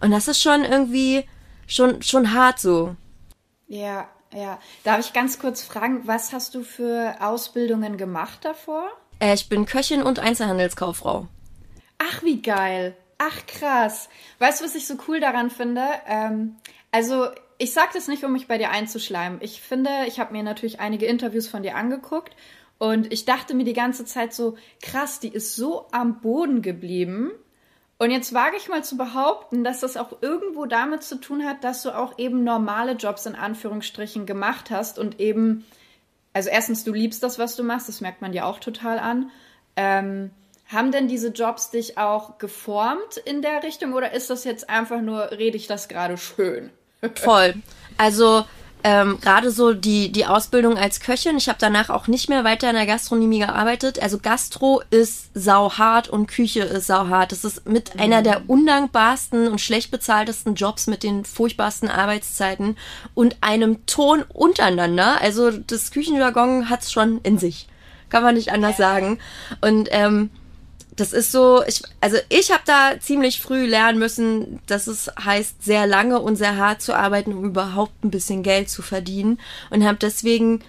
Und 0.00 0.12
das 0.12 0.28
ist 0.28 0.40
schon 0.40 0.64
irgendwie 0.64 1.24
schon 1.66 2.02
schon 2.02 2.32
hart 2.32 2.60
so. 2.60 2.94
Ja, 3.66 4.08
ja. 4.32 4.58
Darf 4.84 5.00
ich 5.00 5.12
ganz 5.12 5.38
kurz 5.38 5.62
fragen, 5.62 6.02
was 6.06 6.32
hast 6.32 6.54
du 6.54 6.62
für 6.62 7.16
Ausbildungen 7.20 7.96
gemacht 7.96 8.40
davor? 8.42 8.88
Äh, 9.18 9.34
ich 9.34 9.48
bin 9.48 9.66
Köchin 9.66 10.02
und 10.02 10.18
Einzelhandelskauffrau. 10.18 11.26
Ach, 11.98 12.22
wie 12.22 12.42
geil. 12.42 12.96
Ach, 13.18 13.46
krass. 13.46 14.08
Weißt 14.38 14.60
du, 14.60 14.64
was 14.64 14.74
ich 14.74 14.86
so 14.86 14.96
cool 15.08 15.20
daran 15.20 15.50
finde? 15.50 15.84
Ähm, 16.06 16.56
also, 16.90 17.28
ich 17.58 17.72
sage 17.72 17.90
das 17.94 18.08
nicht, 18.08 18.24
um 18.24 18.32
mich 18.32 18.48
bei 18.48 18.58
dir 18.58 18.70
einzuschleimen. 18.70 19.38
Ich 19.40 19.60
finde, 19.60 19.90
ich 20.06 20.18
habe 20.18 20.32
mir 20.32 20.42
natürlich 20.42 20.80
einige 20.80 21.06
Interviews 21.06 21.48
von 21.48 21.62
dir 21.62 21.76
angeguckt 21.76 22.34
und 22.78 23.12
ich 23.12 23.24
dachte 23.24 23.54
mir 23.54 23.64
die 23.64 23.72
ganze 23.72 24.04
Zeit 24.04 24.34
so, 24.34 24.56
krass, 24.82 25.20
die 25.20 25.28
ist 25.28 25.54
so 25.54 25.86
am 25.92 26.20
Boden 26.20 26.62
geblieben. 26.62 27.30
Und 27.98 28.10
jetzt 28.10 28.34
wage 28.34 28.56
ich 28.56 28.68
mal 28.68 28.82
zu 28.82 28.96
behaupten, 28.96 29.62
dass 29.62 29.80
das 29.80 29.96
auch 29.96 30.20
irgendwo 30.20 30.66
damit 30.66 31.04
zu 31.04 31.20
tun 31.20 31.44
hat, 31.44 31.62
dass 31.62 31.82
du 31.82 31.96
auch 31.96 32.18
eben 32.18 32.42
normale 32.42 32.92
Jobs 32.92 33.24
in 33.26 33.36
Anführungsstrichen 33.36 34.26
gemacht 34.26 34.70
hast 34.70 34.98
und 34.98 35.20
eben, 35.20 35.64
also 36.32 36.50
erstens, 36.50 36.82
du 36.82 36.92
liebst 36.92 37.22
das, 37.22 37.38
was 37.38 37.54
du 37.54 37.62
machst, 37.62 37.88
das 37.88 38.00
merkt 38.00 38.20
man 38.20 38.32
dir 38.32 38.46
auch 38.46 38.58
total 38.58 38.98
an. 38.98 39.30
Ähm, 39.76 40.30
haben 40.74 40.92
denn 40.92 41.08
diese 41.08 41.28
Jobs 41.28 41.70
dich 41.70 41.98
auch 41.98 42.38
geformt 42.38 43.16
in 43.24 43.42
der 43.42 43.62
Richtung 43.62 43.92
oder 43.94 44.12
ist 44.12 44.30
das 44.30 44.44
jetzt 44.44 44.68
einfach 44.68 45.00
nur, 45.00 45.30
rede 45.30 45.56
ich 45.56 45.66
das 45.66 45.88
gerade 45.88 46.16
schön? 46.16 46.70
Voll. 47.14 47.54
Also 47.96 48.44
ähm, 48.86 49.18
gerade 49.22 49.50
so 49.50 49.72
die, 49.72 50.12
die 50.12 50.26
Ausbildung 50.26 50.76
als 50.76 51.00
Köchin. 51.00 51.38
Ich 51.38 51.48
habe 51.48 51.56
danach 51.58 51.88
auch 51.88 52.06
nicht 52.06 52.28
mehr 52.28 52.44
weiter 52.44 52.68
in 52.68 52.76
der 52.76 52.84
Gastronomie 52.84 53.38
gearbeitet. 53.38 54.00
Also 54.00 54.18
Gastro 54.18 54.82
ist 54.90 55.30
sauhart 55.32 56.10
und 56.10 56.26
Küche 56.26 56.60
ist 56.60 56.88
sauhart. 56.88 57.32
Das 57.32 57.44
ist 57.44 57.66
mit 57.66 57.94
mhm. 57.94 58.00
einer 58.02 58.22
der 58.22 58.42
undankbarsten 58.46 59.48
und 59.48 59.62
schlecht 59.62 59.90
bezahltesten 59.90 60.54
Jobs 60.54 60.86
mit 60.86 61.02
den 61.02 61.24
furchtbarsten 61.24 61.88
Arbeitszeiten 61.88 62.76
und 63.14 63.38
einem 63.40 63.86
Ton 63.86 64.22
untereinander. 64.28 65.18
Also 65.22 65.50
das 65.50 65.90
Küchenjargon 65.90 66.68
hat's 66.68 66.92
schon 66.92 67.20
in 67.22 67.38
sich. 67.38 67.68
Kann 68.10 68.22
man 68.22 68.34
nicht 68.34 68.52
anders 68.52 68.76
sagen. 68.76 69.18
Und 69.62 69.88
ähm, 69.92 70.28
das 70.96 71.12
ist 71.12 71.32
so, 71.32 71.62
ich, 71.66 71.82
also 72.00 72.16
ich 72.28 72.50
habe 72.50 72.62
da 72.66 72.92
ziemlich 73.00 73.40
früh 73.40 73.66
lernen 73.66 73.98
müssen, 73.98 74.60
dass 74.66 74.86
es 74.86 75.10
heißt, 75.22 75.62
sehr 75.62 75.86
lange 75.86 76.20
und 76.20 76.36
sehr 76.36 76.56
hart 76.56 76.82
zu 76.82 76.94
arbeiten, 76.94 77.32
um 77.32 77.44
überhaupt 77.44 78.04
ein 78.04 78.10
bisschen 78.10 78.42
Geld 78.42 78.70
zu 78.70 78.82
verdienen. 78.82 79.40
Und 79.70 79.84
habe 79.84 79.98
deswegen 80.00 80.62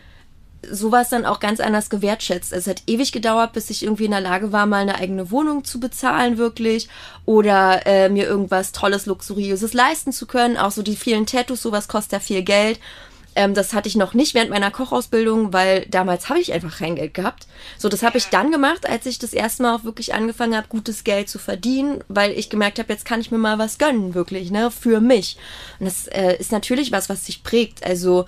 sowas 0.69 1.09
dann 1.09 1.25
auch 1.25 1.39
ganz 1.39 1.59
anders 1.59 1.89
gewertschätzt. 1.89 2.51
Es 2.51 2.67
hat 2.67 2.83
ewig 2.87 3.11
gedauert, 3.11 3.53
bis 3.53 3.69
ich 3.69 3.83
irgendwie 3.83 4.05
in 4.05 4.11
der 4.11 4.21
Lage 4.21 4.51
war, 4.51 4.65
mal 4.65 4.81
eine 4.81 4.95
eigene 4.95 5.29
Wohnung 5.29 5.63
zu 5.63 5.79
bezahlen, 5.79 6.37
wirklich. 6.37 6.89
Oder 7.25 7.85
äh, 7.85 8.09
mir 8.09 8.25
irgendwas 8.25 8.71
Tolles, 8.71 9.05
Luxuriöses 9.05 9.73
leisten 9.73 10.11
zu 10.11 10.25
können. 10.25 10.57
Auch 10.57 10.71
so 10.71 10.81
die 10.81 10.95
vielen 10.95 11.25
Tattoos, 11.25 11.61
sowas 11.61 11.87
kostet 11.87 12.13
ja 12.13 12.19
viel 12.19 12.41
Geld. 12.41 12.79
Ähm, 13.35 13.53
das 13.53 13.73
hatte 13.73 13.89
ich 13.89 13.95
noch 13.95 14.13
nicht 14.13 14.33
während 14.33 14.49
meiner 14.49 14.71
Kochausbildung, 14.71 15.53
weil 15.53 15.85
damals 15.87 16.29
habe 16.29 16.39
ich 16.39 16.53
einfach 16.53 16.77
kein 16.77 16.95
Geld 16.95 17.13
gehabt. 17.13 17.47
So, 17.77 17.89
das 17.89 18.03
habe 18.03 18.17
ich 18.17 18.27
dann 18.27 18.51
gemacht, 18.51 18.87
als 18.87 19.05
ich 19.05 19.19
das 19.19 19.33
erste 19.33 19.63
Mal 19.63 19.75
auch 19.75 19.83
wirklich 19.83 20.13
angefangen 20.13 20.55
habe, 20.55 20.67
gutes 20.69 21.03
Geld 21.03 21.29
zu 21.29 21.39
verdienen, 21.39 22.03
weil 22.07 22.31
ich 22.31 22.49
gemerkt 22.49 22.79
habe, 22.79 22.91
jetzt 22.91 23.05
kann 23.05 23.21
ich 23.21 23.31
mir 23.31 23.37
mal 23.37 23.59
was 23.59 23.77
gönnen, 23.77 24.13
wirklich, 24.13 24.51
ne, 24.51 24.71
für 24.71 25.01
mich. 25.01 25.37
Und 25.79 25.85
das 25.85 26.07
äh, 26.07 26.37
ist 26.37 26.51
natürlich 26.51 26.91
was, 26.91 27.09
was 27.09 27.25
sich 27.25 27.43
prägt. 27.43 27.85
Also 27.85 28.25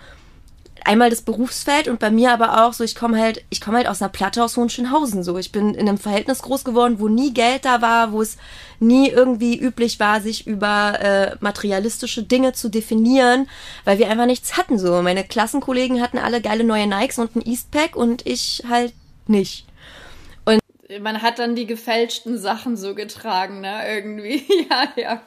einmal 0.88 1.10
das 1.10 1.22
Berufsfeld 1.22 1.88
und 1.88 2.00
bei 2.00 2.10
mir 2.10 2.32
aber 2.32 2.66
auch 2.66 2.74
so, 2.74 2.84
ich 2.84 2.96
komme 2.96 3.20
halt, 3.20 3.44
ich 3.50 3.60
komme 3.62 3.78
halt 3.78 3.88
aus 3.88 4.02
einer 4.02 4.10
Platte 4.10 4.44
aus 4.44 4.56
Hohenschönhausen 4.56 5.22
so. 5.22 5.38
Ich 5.38 5.52
bin 5.52 5.76
in 5.76 5.88
einem 5.88 5.98
Verhältnis 5.98 6.42
groß 6.42 6.64
geworden, 6.64 7.00
wo 7.00 7.10
nie 7.10 7.34
Geld 7.34 7.66
da 7.66 7.82
war, 7.82 8.14
wo 8.14 8.22
es 8.22 8.38
nie 8.80 9.10
irgendwie 9.10 9.60
üblich 9.60 10.00
war, 10.00 10.22
sich 10.22 10.48
über 10.48 11.00
äh, 11.00 11.36
materialistische 11.42 12.24
Dinge 12.24 12.54
zu 12.54 12.70
definieren, 12.70 13.50
weil 13.84 14.00
wir 14.00 14.10
einfach 14.10 14.26
nichts 14.26 14.56
hatten 14.56 14.80
so. 14.80 15.02
Meine 15.02 15.24
Klassenkollegen 15.24 16.02
hatten 16.02 16.18
alle 16.18 16.42
geile 16.42 16.64
neue 16.64 16.88
Nikes 16.88 17.20
und 17.20 17.36
ein 17.36 17.46
Eastpack 17.46 17.96
und 17.96 18.26
ich 18.26 18.64
halt 18.70 18.94
nicht. 19.28 19.66
Und 20.46 20.62
man 21.02 21.22
hat 21.22 21.40
dann 21.40 21.56
die 21.56 21.68
gefälschten 21.68 22.38
Sachen 22.38 22.78
so 22.78 22.96
getragen, 22.96 23.60
ne, 23.60 23.82
irgendwie. 23.88 24.46
ja, 24.70 24.88
ja 24.96 25.22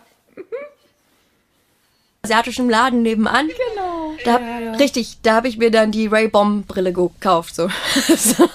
asiatischen 2.22 2.68
Laden 2.68 3.02
nebenan. 3.02 3.48
Genau. 3.48 4.12
Da 4.24 4.38
ja, 4.38 4.60
ja. 4.60 4.72
Richtig, 4.72 5.18
da 5.22 5.34
habe 5.34 5.48
ich 5.48 5.56
mir 5.56 5.70
dann 5.70 5.90
die 5.90 6.06
Ray 6.06 6.28
Bomb 6.28 6.68
Brille 6.68 6.92
gekauft. 6.92 7.54
So. 7.54 7.68
so. 8.16 8.48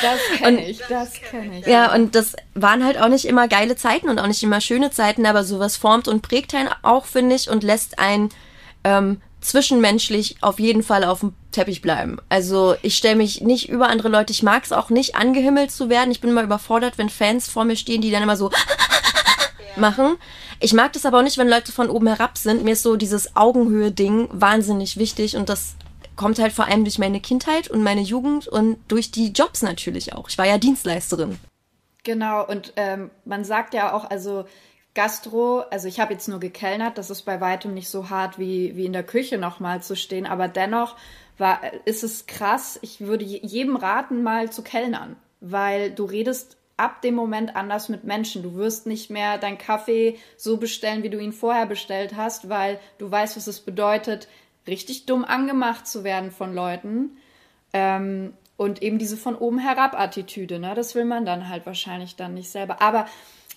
Das 0.00 0.20
kenne 0.38 0.68
ich, 0.68 0.80
das 0.88 1.12
kenne 1.14 1.60
ich. 1.60 1.66
Ja, 1.66 1.94
und 1.94 2.14
das 2.14 2.34
waren 2.54 2.84
halt 2.84 2.98
auch 2.98 3.08
nicht 3.08 3.26
immer 3.26 3.48
geile 3.48 3.76
Zeiten 3.76 4.08
und 4.08 4.18
auch 4.18 4.26
nicht 4.26 4.42
immer 4.42 4.60
schöne 4.60 4.90
Zeiten, 4.90 5.26
aber 5.26 5.44
sowas 5.44 5.76
formt 5.76 6.08
und 6.08 6.22
prägt 6.22 6.54
einen 6.54 6.70
auch, 6.82 7.04
finde 7.04 7.36
ich, 7.36 7.50
und 7.50 7.62
lässt 7.62 7.98
einen 7.98 8.30
ähm, 8.84 9.20
zwischenmenschlich 9.42 10.36
auf 10.40 10.58
jeden 10.58 10.82
Fall 10.82 11.04
auf 11.04 11.20
dem 11.20 11.34
Teppich 11.50 11.82
bleiben. 11.82 12.18
Also 12.28 12.76
ich 12.80 12.96
stelle 12.96 13.16
mich 13.16 13.42
nicht 13.42 13.68
über 13.68 13.88
andere 13.88 14.08
Leute. 14.08 14.32
Ich 14.32 14.42
mag 14.42 14.64
es 14.64 14.72
auch 14.72 14.88
nicht, 14.88 15.16
angehimmelt 15.16 15.70
zu 15.70 15.90
werden. 15.90 16.10
Ich 16.10 16.20
bin 16.20 16.30
immer 16.30 16.42
überfordert, 16.42 16.96
wenn 16.96 17.10
Fans 17.10 17.48
vor 17.48 17.64
mir 17.64 17.76
stehen, 17.76 18.00
die 18.00 18.10
dann 18.10 18.22
immer 18.22 18.36
so 18.36 18.50
machen. 19.76 20.16
Ich 20.60 20.72
mag 20.72 20.92
das 20.92 21.06
aber 21.06 21.18
auch 21.18 21.22
nicht, 21.22 21.38
wenn 21.38 21.48
Leute 21.48 21.72
von 21.72 21.90
oben 21.90 22.06
herab 22.08 22.38
sind. 22.38 22.64
Mir 22.64 22.72
ist 22.72 22.82
so 22.82 22.96
dieses 22.96 23.36
Augenhöhe-Ding 23.36 24.28
wahnsinnig 24.32 24.96
wichtig 24.96 25.36
und 25.36 25.48
das 25.48 25.74
kommt 26.16 26.38
halt 26.38 26.52
vor 26.52 26.66
allem 26.66 26.84
durch 26.84 26.98
meine 26.98 27.20
Kindheit 27.20 27.68
und 27.68 27.82
meine 27.82 28.02
Jugend 28.02 28.46
und 28.48 28.78
durch 28.88 29.10
die 29.10 29.32
Jobs 29.32 29.62
natürlich 29.62 30.12
auch. 30.14 30.28
Ich 30.28 30.38
war 30.38 30.46
ja 30.46 30.58
Dienstleisterin. 30.58 31.38
Genau, 32.04 32.46
und 32.46 32.72
ähm, 32.76 33.10
man 33.24 33.44
sagt 33.44 33.74
ja 33.74 33.92
auch, 33.92 34.08
also 34.10 34.44
Gastro, 34.94 35.60
also 35.70 35.88
ich 35.88 36.00
habe 36.00 36.12
jetzt 36.12 36.28
nur 36.28 36.40
gekellnert, 36.40 36.98
das 36.98 37.10
ist 37.10 37.22
bei 37.22 37.40
weitem 37.40 37.74
nicht 37.74 37.88
so 37.88 38.10
hart 38.10 38.38
wie, 38.38 38.76
wie 38.76 38.84
in 38.84 38.92
der 38.92 39.04
Küche 39.04 39.38
nochmal 39.38 39.82
zu 39.82 39.96
stehen, 39.96 40.26
aber 40.26 40.48
dennoch 40.48 40.96
war, 41.38 41.60
ist 41.86 42.02
es 42.02 42.26
krass. 42.26 42.78
Ich 42.82 43.00
würde 43.00 43.24
jedem 43.24 43.76
raten, 43.76 44.22
mal 44.22 44.50
zu 44.50 44.62
kellnern, 44.62 45.16
weil 45.40 45.90
du 45.90 46.04
redest 46.04 46.58
ab 46.76 47.02
dem 47.02 47.14
Moment 47.14 47.56
anders 47.56 47.88
mit 47.88 48.04
Menschen. 48.04 48.42
Du 48.42 48.54
wirst 48.56 48.86
nicht 48.86 49.10
mehr 49.10 49.38
deinen 49.38 49.58
Kaffee 49.58 50.18
so 50.36 50.56
bestellen, 50.56 51.02
wie 51.02 51.10
du 51.10 51.18
ihn 51.18 51.32
vorher 51.32 51.66
bestellt 51.66 52.16
hast, 52.16 52.48
weil 52.48 52.78
du 52.98 53.10
weißt, 53.10 53.36
was 53.36 53.46
es 53.46 53.60
bedeutet, 53.60 54.28
richtig 54.66 55.06
dumm 55.06 55.24
angemacht 55.24 55.86
zu 55.86 56.04
werden 56.04 56.30
von 56.30 56.54
Leuten. 56.54 57.16
Ähm, 57.72 58.34
und 58.56 58.82
eben 58.82 58.98
diese 58.98 59.16
von 59.16 59.34
oben 59.34 59.58
herab 59.58 59.98
Attitüde, 59.98 60.58
ne? 60.58 60.74
Das 60.74 60.94
will 60.94 61.04
man 61.04 61.24
dann 61.24 61.48
halt 61.48 61.66
wahrscheinlich 61.66 62.16
dann 62.16 62.34
nicht 62.34 62.50
selber. 62.50 62.80
Aber 62.80 63.06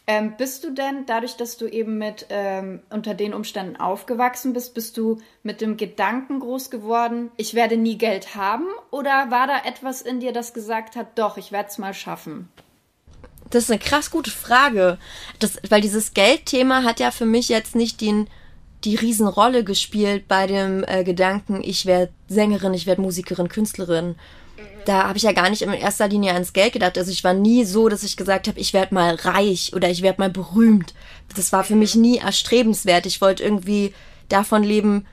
ähm, 0.07 0.35
bist 0.37 0.63
du 0.63 0.71
denn, 0.71 1.05
dadurch, 1.05 1.35
dass 1.35 1.57
du 1.57 1.67
eben 1.67 1.97
mit 1.97 2.27
ähm, 2.29 2.81
unter 2.91 3.13
den 3.13 3.33
Umständen 3.33 3.75
aufgewachsen 3.75 4.53
bist, 4.53 4.73
bist 4.73 4.97
du 4.97 5.17
mit 5.41 5.61
dem 5.61 5.77
Gedanken 5.77 6.39
groß 6.39 6.69
geworden, 6.69 7.31
ich 7.37 7.55
werde 7.55 7.75
nie 7.75 7.97
Geld 7.97 8.35
haben? 8.35 8.67
Oder 8.91 9.31
war 9.31 9.47
da 9.47 9.63
etwas 9.65 10.01
in 10.01 10.19
dir, 10.19 10.31
das 10.31 10.53
gesagt 10.53 10.95
hat, 10.95 11.17
doch, 11.17 11.37
ich 11.37 11.51
werde 11.51 11.69
es 11.69 11.77
mal 11.77 11.93
schaffen? 11.93 12.49
Das 13.49 13.63
ist 13.63 13.71
eine 13.71 13.79
krass 13.79 14.11
gute 14.11 14.31
Frage. 14.31 14.97
Das, 15.39 15.57
weil 15.69 15.81
dieses 15.81 16.13
Geldthema 16.13 16.83
hat 16.83 16.99
ja 16.99 17.11
für 17.11 17.25
mich 17.25 17.49
jetzt 17.49 17.75
nicht 17.75 18.01
den, 18.01 18.27
die 18.83 18.95
Riesenrolle 18.95 19.63
gespielt 19.63 20.27
bei 20.27 20.47
dem 20.47 20.83
äh, 20.87 21.03
Gedanken, 21.03 21.61
ich 21.63 21.85
werde 21.85 22.11
Sängerin, 22.27 22.73
ich 22.73 22.85
werde 22.85 23.01
Musikerin, 23.01 23.49
Künstlerin. 23.49 24.15
Da 24.85 25.07
habe 25.07 25.17
ich 25.17 25.23
ja 25.23 25.31
gar 25.31 25.49
nicht 25.49 25.63
in 25.63 25.73
erster 25.73 26.07
Linie 26.07 26.33
ans 26.33 26.53
Geld 26.53 26.73
gedacht. 26.73 26.97
Also 26.97 27.11
ich 27.11 27.23
war 27.23 27.33
nie 27.33 27.65
so, 27.65 27.89
dass 27.89 28.03
ich 28.03 28.17
gesagt 28.17 28.47
habe, 28.47 28.59
ich 28.59 28.73
werde 28.73 28.93
mal 28.93 29.15
reich 29.15 29.73
oder 29.73 29.89
ich 29.89 30.01
werde 30.01 30.21
mal 30.21 30.29
berühmt. 30.29 30.93
Das 31.35 31.51
war 31.51 31.63
für 31.63 31.75
mich 31.75 31.95
nie 31.95 32.17
erstrebenswert. 32.17 33.05
Ich 33.05 33.19
wollte 33.19 33.43
irgendwie 33.43 33.93
davon 34.29 34.63
leben, 34.63 35.05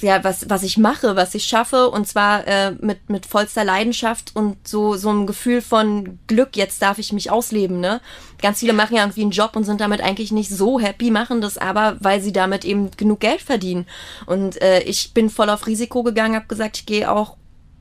ja, 0.00 0.22
was, 0.24 0.48
was 0.48 0.62
ich 0.62 0.78
mache, 0.78 1.16
was 1.16 1.34
ich 1.34 1.44
schaffe 1.44 1.90
und 1.90 2.06
zwar 2.06 2.46
äh, 2.46 2.72
mit, 2.80 3.10
mit 3.10 3.26
vollster 3.26 3.64
Leidenschaft 3.64 4.30
und 4.34 4.56
so, 4.66 4.96
so 4.96 5.08
einem 5.08 5.26
Gefühl 5.26 5.60
von 5.60 6.18
Glück, 6.26 6.56
jetzt 6.56 6.80
darf 6.82 6.98
ich 6.98 7.12
mich 7.12 7.30
ausleben, 7.30 7.80
ne? 7.80 8.00
Ganz 8.40 8.60
viele 8.60 8.72
machen 8.72 8.96
ja 8.96 9.02
irgendwie 9.02 9.22
einen 9.22 9.32
Job 9.32 9.56
und 9.56 9.64
sind 9.64 9.80
damit 9.80 10.00
eigentlich 10.00 10.30
nicht 10.30 10.50
so 10.50 10.78
happy, 10.78 11.10
machen 11.10 11.40
das 11.40 11.58
aber, 11.58 11.96
weil 12.00 12.20
sie 12.20 12.32
damit 12.32 12.64
eben 12.64 12.90
genug 12.96 13.20
Geld 13.20 13.42
verdienen. 13.42 13.86
Und 14.26 14.60
äh, 14.62 14.80
ich 14.82 15.12
bin 15.12 15.30
voll 15.30 15.50
auf 15.50 15.66
Risiko 15.66 16.02
gegangen, 16.02 16.36
habe 16.36 16.46
gesagt, 16.46 16.78
ich 16.78 16.86
gehe 16.86 17.10
auch 17.10 17.36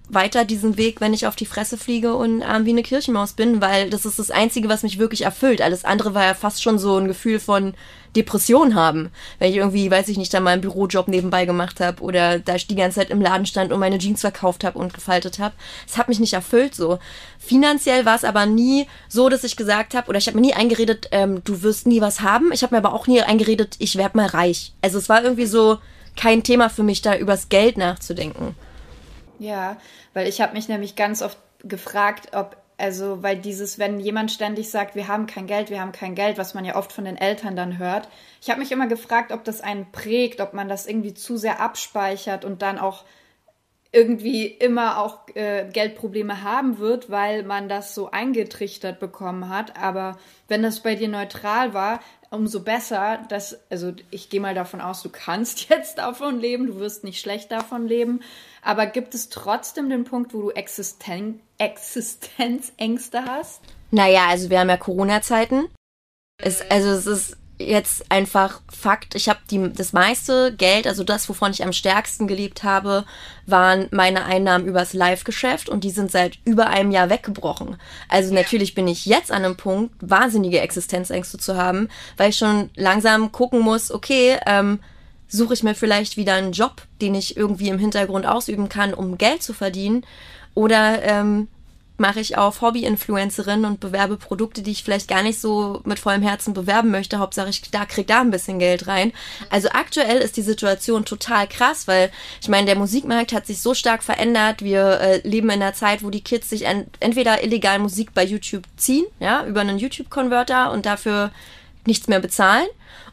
weiter 0.09 0.45
diesen 0.45 0.77
Weg, 0.77 1.01
wenn 1.01 1.13
ich 1.13 1.27
auf 1.27 1.35
die 1.35 1.45
Fresse 1.45 1.77
fliege 1.77 2.15
und 2.15 2.41
arm 2.41 2.65
wie 2.65 2.71
eine 2.71 2.83
Kirchenmaus 2.83 3.33
bin, 3.33 3.61
weil 3.61 3.89
das 3.89 4.05
ist 4.05 4.19
das 4.19 4.31
Einzige, 4.31 4.69
was 4.69 4.83
mich 4.83 4.99
wirklich 4.99 5.23
erfüllt. 5.23 5.61
Alles 5.61 5.85
andere 5.85 6.13
war 6.13 6.23
ja 6.23 6.33
fast 6.33 6.63
schon 6.63 6.79
so 6.79 6.97
ein 6.97 7.07
Gefühl 7.07 7.39
von 7.39 7.73
Depression 8.17 8.75
haben, 8.75 9.11
wenn 9.39 9.51
ich 9.51 9.57
irgendwie, 9.57 9.89
weiß 9.89 10.09
ich 10.09 10.17
nicht, 10.17 10.33
da 10.33 10.39
mal 10.39 10.51
einen 10.51 10.61
Bürojob 10.61 11.07
nebenbei 11.07 11.45
gemacht 11.45 11.79
habe 11.79 12.01
oder 12.01 12.39
da 12.39 12.55
ich 12.55 12.67
die 12.67 12.75
ganze 12.75 12.99
Zeit 12.99 13.09
im 13.09 13.21
Laden 13.21 13.45
stand 13.45 13.71
und 13.71 13.79
meine 13.79 13.99
Jeans 13.99 14.21
verkauft 14.21 14.63
habe 14.63 14.79
und 14.79 14.93
gefaltet 14.93 15.39
habe. 15.39 15.55
Es 15.87 15.97
hat 15.97 16.09
mich 16.09 16.19
nicht 16.19 16.33
erfüllt 16.33 16.75
so. 16.75 16.99
Finanziell 17.39 18.05
war 18.05 18.15
es 18.15 18.23
aber 18.23 18.45
nie 18.45 18.87
so, 19.07 19.29
dass 19.29 19.43
ich 19.43 19.55
gesagt 19.55 19.93
habe, 19.93 20.09
oder 20.09 20.17
ich 20.17 20.27
habe 20.27 20.37
mir 20.37 20.45
nie 20.45 20.53
eingeredet, 20.53 21.07
ähm, 21.11 21.43
du 21.43 21.61
wirst 21.61 21.87
nie 21.87 22.01
was 22.01 22.21
haben. 22.21 22.51
Ich 22.51 22.63
habe 22.63 22.75
mir 22.75 22.79
aber 22.79 22.93
auch 22.93 23.07
nie 23.07 23.21
eingeredet, 23.21 23.75
ich 23.79 23.95
werde 23.95 24.17
mal 24.17 24.27
reich. 24.27 24.73
Also 24.81 24.97
es 24.97 25.07
war 25.07 25.23
irgendwie 25.23 25.45
so 25.45 25.77
kein 26.15 26.43
Thema 26.43 26.69
für 26.69 26.83
mich, 26.83 27.01
da 27.01 27.15
übers 27.15 27.49
Geld 27.49 27.77
nachzudenken. 27.77 28.55
Ja, 29.39 29.77
weil 30.13 30.27
ich 30.27 30.41
habe 30.41 30.53
mich 30.53 30.67
nämlich 30.67 30.95
ganz 30.95 31.21
oft 31.21 31.37
gefragt, 31.63 32.35
ob 32.35 32.57
also, 32.77 33.23
weil 33.23 33.37
dieses, 33.37 33.79
wenn 33.79 33.99
jemand 33.99 34.31
ständig 34.31 34.69
sagt, 34.69 34.93
wir 34.95 35.07
haben 35.07 35.25
kein 35.25 35.47
Geld, 35.47 35.71
wir 35.71 35.81
haben 35.81 35.91
kein 35.91 36.13
Geld, 36.13 36.37
was 36.37 36.53
man 36.53 36.63
ja 36.63 36.75
oft 36.75 36.91
von 36.91 37.05
den 37.05 37.17
Eltern 37.17 37.55
dann 37.55 37.79
hört. 37.79 38.07
Ich 38.39 38.51
habe 38.51 38.59
mich 38.59 38.71
immer 38.71 38.87
gefragt, 38.87 39.31
ob 39.31 39.43
das 39.43 39.61
einen 39.61 39.91
prägt, 39.91 40.41
ob 40.41 40.53
man 40.53 40.69
das 40.69 40.85
irgendwie 40.85 41.15
zu 41.15 41.37
sehr 41.37 41.59
abspeichert 41.59 42.45
und 42.45 42.61
dann 42.61 42.77
auch 42.77 43.03
irgendwie 43.91 44.45
immer 44.45 44.99
auch 44.99 45.27
äh, 45.33 45.67
Geldprobleme 45.71 46.43
haben 46.43 46.77
wird, 46.77 47.09
weil 47.09 47.43
man 47.43 47.67
das 47.67 47.95
so 47.95 48.11
eingetrichtert 48.11 48.99
bekommen 48.99 49.49
hat. 49.49 49.75
Aber 49.81 50.17
wenn 50.47 50.61
das 50.61 50.81
bei 50.81 50.93
dir 50.93 51.07
neutral 51.07 51.73
war, 51.73 51.99
umso 52.29 52.61
besser, 52.61 53.25
dass, 53.29 53.59
also 53.69 53.93
ich 54.11 54.29
gehe 54.29 54.39
mal 54.39 54.55
davon 54.55 54.81
aus, 54.81 55.01
du 55.01 55.09
kannst 55.09 55.69
jetzt 55.69 55.97
davon 55.97 56.39
leben, 56.39 56.67
du 56.67 56.79
wirst 56.79 57.03
nicht 57.03 57.19
schlecht 57.19 57.51
davon 57.51 57.87
leben. 57.87 58.21
Aber 58.61 58.85
gibt 58.85 59.15
es 59.15 59.29
trotzdem 59.29 59.89
den 59.89 60.03
Punkt, 60.03 60.33
wo 60.33 60.41
du 60.41 60.49
Existen 60.51 61.39
Existenzängste 61.57 63.25
hast? 63.25 63.61
Naja, 63.91 64.27
also 64.27 64.49
wir 64.49 64.59
haben 64.59 64.69
ja 64.69 64.77
Corona-Zeiten. 64.77 65.69
also 66.41 66.89
es 66.89 67.07
ist 67.07 67.37
jetzt 67.59 68.11
einfach 68.11 68.61
Fakt. 68.69 69.15
Ich 69.15 69.29
habe 69.29 69.39
das 69.73 69.93
meiste 69.93 70.53
Geld, 70.53 70.87
also 70.87 71.03
das, 71.03 71.27
wovon 71.27 71.51
ich 71.51 71.63
am 71.63 71.73
stärksten 71.73 72.27
gelebt 72.27 72.63
habe, 72.63 73.05
waren 73.45 73.87
meine 73.91 74.25
Einnahmen 74.25 74.67
übers 74.67 74.93
Live-Geschäft 74.93 75.69
und 75.69 75.83
die 75.83 75.89
sind 75.89 76.11
seit 76.11 76.37
über 76.45 76.67
einem 76.67 76.91
Jahr 76.91 77.09
weggebrochen. 77.09 77.77
Also 78.09 78.33
natürlich 78.33 78.75
bin 78.75 78.87
ich 78.87 79.05
jetzt 79.05 79.31
an 79.31 79.43
einem 79.43 79.57
Punkt, 79.57 79.95
wahnsinnige 79.99 80.59
Existenzängste 80.59 81.37
zu 81.37 81.57
haben, 81.57 81.89
weil 82.15 82.29
ich 82.29 82.37
schon 82.37 82.69
langsam 82.75 83.31
gucken 83.31 83.61
muss, 83.61 83.91
okay, 83.91 84.37
ähm, 84.45 84.79
suche 85.27 85.53
ich 85.53 85.63
mir 85.63 85.75
vielleicht 85.75 86.15
wieder 86.15 86.35
einen 86.35 86.51
Job, 86.51 86.83
den 87.01 87.15
ich 87.15 87.35
irgendwie 87.35 87.69
im 87.69 87.79
Hintergrund 87.79 88.25
ausüben 88.25 88.69
kann, 88.69 88.93
um 88.93 89.17
Geld 89.17 89.43
zu 89.43 89.53
verdienen, 89.53 90.05
oder 90.53 91.03
ähm, 91.03 91.47
mache 91.97 92.19
ich 92.19 92.37
auf 92.37 92.61
Hobby-Influencerin 92.61 93.65
und 93.65 93.79
bewerbe 93.79 94.17
Produkte, 94.17 94.61
die 94.61 94.71
ich 94.71 94.83
vielleicht 94.83 95.07
gar 95.07 95.23
nicht 95.23 95.39
so 95.39 95.81
mit 95.83 95.99
vollem 95.99 96.21
Herzen 96.21 96.53
bewerben 96.53 96.91
möchte. 96.91 97.19
Hauptsache 97.19 97.49
ich 97.49 97.61
da 97.71 97.85
krieg 97.85 98.07
da 98.07 98.21
ein 98.21 98.31
bisschen 98.31 98.59
Geld 98.59 98.87
rein. 98.87 99.11
Also 99.49 99.69
aktuell 99.69 100.17
ist 100.17 100.37
die 100.37 100.41
Situation 100.41 101.05
total 101.05 101.47
krass, 101.47 101.87
weil 101.87 102.11
ich 102.41 102.49
meine, 102.49 102.65
der 102.67 102.75
Musikmarkt 102.75 103.33
hat 103.33 103.47
sich 103.47 103.61
so 103.61 103.73
stark 103.73 104.03
verändert. 104.03 104.61
Wir 104.61 104.99
äh, 104.99 105.27
leben 105.27 105.49
in 105.49 105.61
einer 105.61 105.73
Zeit, 105.73 106.03
wo 106.03 106.09
die 106.09 106.21
Kids 106.21 106.49
sich 106.49 106.65
ent 106.65 106.87
entweder 106.99 107.43
illegal 107.43 107.79
Musik 107.79 108.13
bei 108.13 108.23
YouTube 108.23 108.63
ziehen, 108.77 109.05
ja, 109.19 109.45
über 109.45 109.61
einen 109.61 109.79
YouTube-Converter 109.79 110.71
und 110.71 110.85
dafür 110.85 111.31
nichts 111.87 112.07
mehr 112.07 112.19
bezahlen 112.19 112.67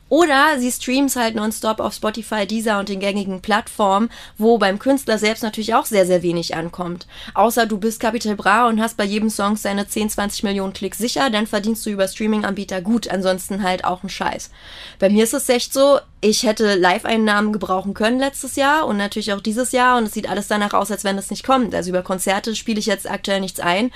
oder 0.08 0.58
sie 0.58 0.70
streams 0.70 1.16
halt 1.16 1.34
nonstop 1.34 1.80
auf 1.80 1.94
Spotify, 1.94 2.46
Deezer 2.46 2.78
und 2.78 2.88
den 2.88 3.00
gängigen 3.00 3.40
Plattformen, 3.40 4.10
wo 4.36 4.58
beim 4.58 4.78
Künstler 4.78 5.18
selbst 5.18 5.42
natürlich 5.42 5.74
auch 5.74 5.86
sehr, 5.86 6.06
sehr 6.06 6.22
wenig 6.22 6.54
ankommt. 6.54 7.06
Außer 7.34 7.66
du 7.66 7.78
bist 7.78 8.00
Capital 8.00 8.36
Bra 8.36 8.68
und 8.68 8.80
hast 8.80 8.96
bei 8.96 9.04
jedem 9.04 9.30
Song 9.30 9.56
seine 9.56 9.88
10, 9.88 10.10
20 10.10 10.42
Millionen 10.44 10.72
Klicks 10.72 10.98
sicher, 10.98 11.30
dann 11.30 11.46
verdienst 11.46 11.84
du 11.86 11.90
über 11.90 12.06
Streaming-Anbieter 12.06 12.82
gut, 12.82 13.08
ansonsten 13.08 13.62
halt 13.62 13.84
auch 13.84 14.02
ein 14.02 14.10
Scheiß. 14.10 14.50
Bei 14.98 15.08
mir 15.08 15.24
ist 15.24 15.34
es 15.34 15.48
echt 15.48 15.72
so, 15.72 15.98
ich 16.20 16.44
hätte 16.44 16.74
Live-Einnahmen 16.74 17.52
gebrauchen 17.52 17.94
können 17.94 18.18
letztes 18.18 18.56
Jahr 18.56 18.86
und 18.86 18.96
natürlich 18.96 19.32
auch 19.32 19.40
dieses 19.40 19.72
Jahr 19.72 19.98
und 19.98 20.04
es 20.04 20.12
sieht 20.12 20.28
alles 20.28 20.48
danach 20.48 20.74
aus, 20.74 20.90
als 20.90 21.04
wenn 21.04 21.18
es 21.18 21.30
nicht 21.30 21.44
kommt. 21.44 21.74
Also 21.74 21.90
über 21.90 22.02
Konzerte 22.02 22.54
spiele 22.54 22.78
ich 22.78 22.86
jetzt 22.86 23.10
aktuell 23.10 23.40
nichts 23.40 23.60
ein 23.60 23.90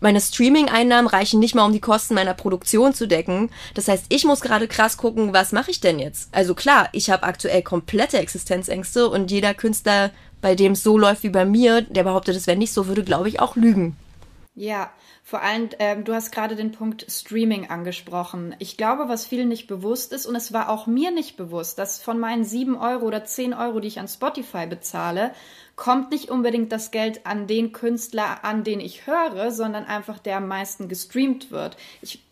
meine 0.00 0.20
Streaming-Einnahmen 0.20 1.08
reichen 1.08 1.40
nicht 1.40 1.54
mal, 1.54 1.64
um 1.64 1.72
die 1.72 1.80
Kosten 1.80 2.14
meiner 2.14 2.34
Produktion 2.34 2.94
zu 2.94 3.06
decken. 3.06 3.50
Das 3.74 3.88
heißt, 3.88 4.06
ich 4.08 4.24
muss 4.24 4.40
gerade 4.40 4.68
krass 4.68 4.96
gucken, 4.96 5.32
was 5.32 5.52
mache 5.52 5.70
ich 5.70 5.80
denn 5.80 5.98
jetzt? 5.98 6.28
Also 6.32 6.54
klar, 6.54 6.88
ich 6.92 7.10
habe 7.10 7.24
aktuell 7.24 7.62
komplette 7.62 8.18
Existenzängste 8.18 9.08
und 9.08 9.30
jeder 9.30 9.54
Künstler, 9.54 10.10
bei 10.40 10.54
dem 10.54 10.72
es 10.72 10.82
so 10.82 10.98
läuft 10.98 11.22
wie 11.22 11.30
bei 11.30 11.44
mir, 11.44 11.82
der 11.82 12.04
behauptet, 12.04 12.36
es 12.36 12.46
wäre 12.46 12.58
nicht 12.58 12.72
so, 12.72 12.86
würde, 12.86 13.04
glaube 13.04 13.28
ich, 13.28 13.40
auch 13.40 13.56
lügen. 13.56 13.96
Ja, 14.54 14.90
vor 15.22 15.42
allem, 15.42 15.68
ähm, 15.80 16.04
du 16.04 16.14
hast 16.14 16.30
gerade 16.30 16.56
den 16.56 16.72
Punkt 16.72 17.04
Streaming 17.10 17.68
angesprochen. 17.68 18.54
Ich 18.58 18.76
glaube, 18.76 19.08
was 19.08 19.26
vielen 19.26 19.48
nicht 19.48 19.66
bewusst 19.66 20.12
ist, 20.12 20.24
und 20.24 20.36
es 20.36 20.52
war 20.52 20.70
auch 20.70 20.86
mir 20.86 21.10
nicht 21.10 21.36
bewusst, 21.36 21.78
dass 21.80 22.00
von 22.00 22.18
meinen 22.18 22.44
sieben 22.44 22.78
Euro 22.78 23.06
oder 23.06 23.24
zehn 23.24 23.52
Euro, 23.52 23.80
die 23.80 23.88
ich 23.88 23.98
an 23.98 24.06
Spotify 24.06 24.66
bezahle, 24.66 25.32
kommt 25.76 26.10
nicht 26.10 26.30
unbedingt 26.30 26.72
das 26.72 26.90
Geld 26.90 27.26
an 27.26 27.46
den 27.46 27.72
Künstler, 27.72 28.44
an 28.44 28.64
den 28.64 28.80
ich 28.80 29.06
höre, 29.06 29.50
sondern 29.52 29.84
einfach 29.84 30.18
der 30.18 30.38
am 30.38 30.48
meisten 30.48 30.88
gestreamt 30.88 31.50
wird. 31.50 31.76
Ich, 32.00 32.24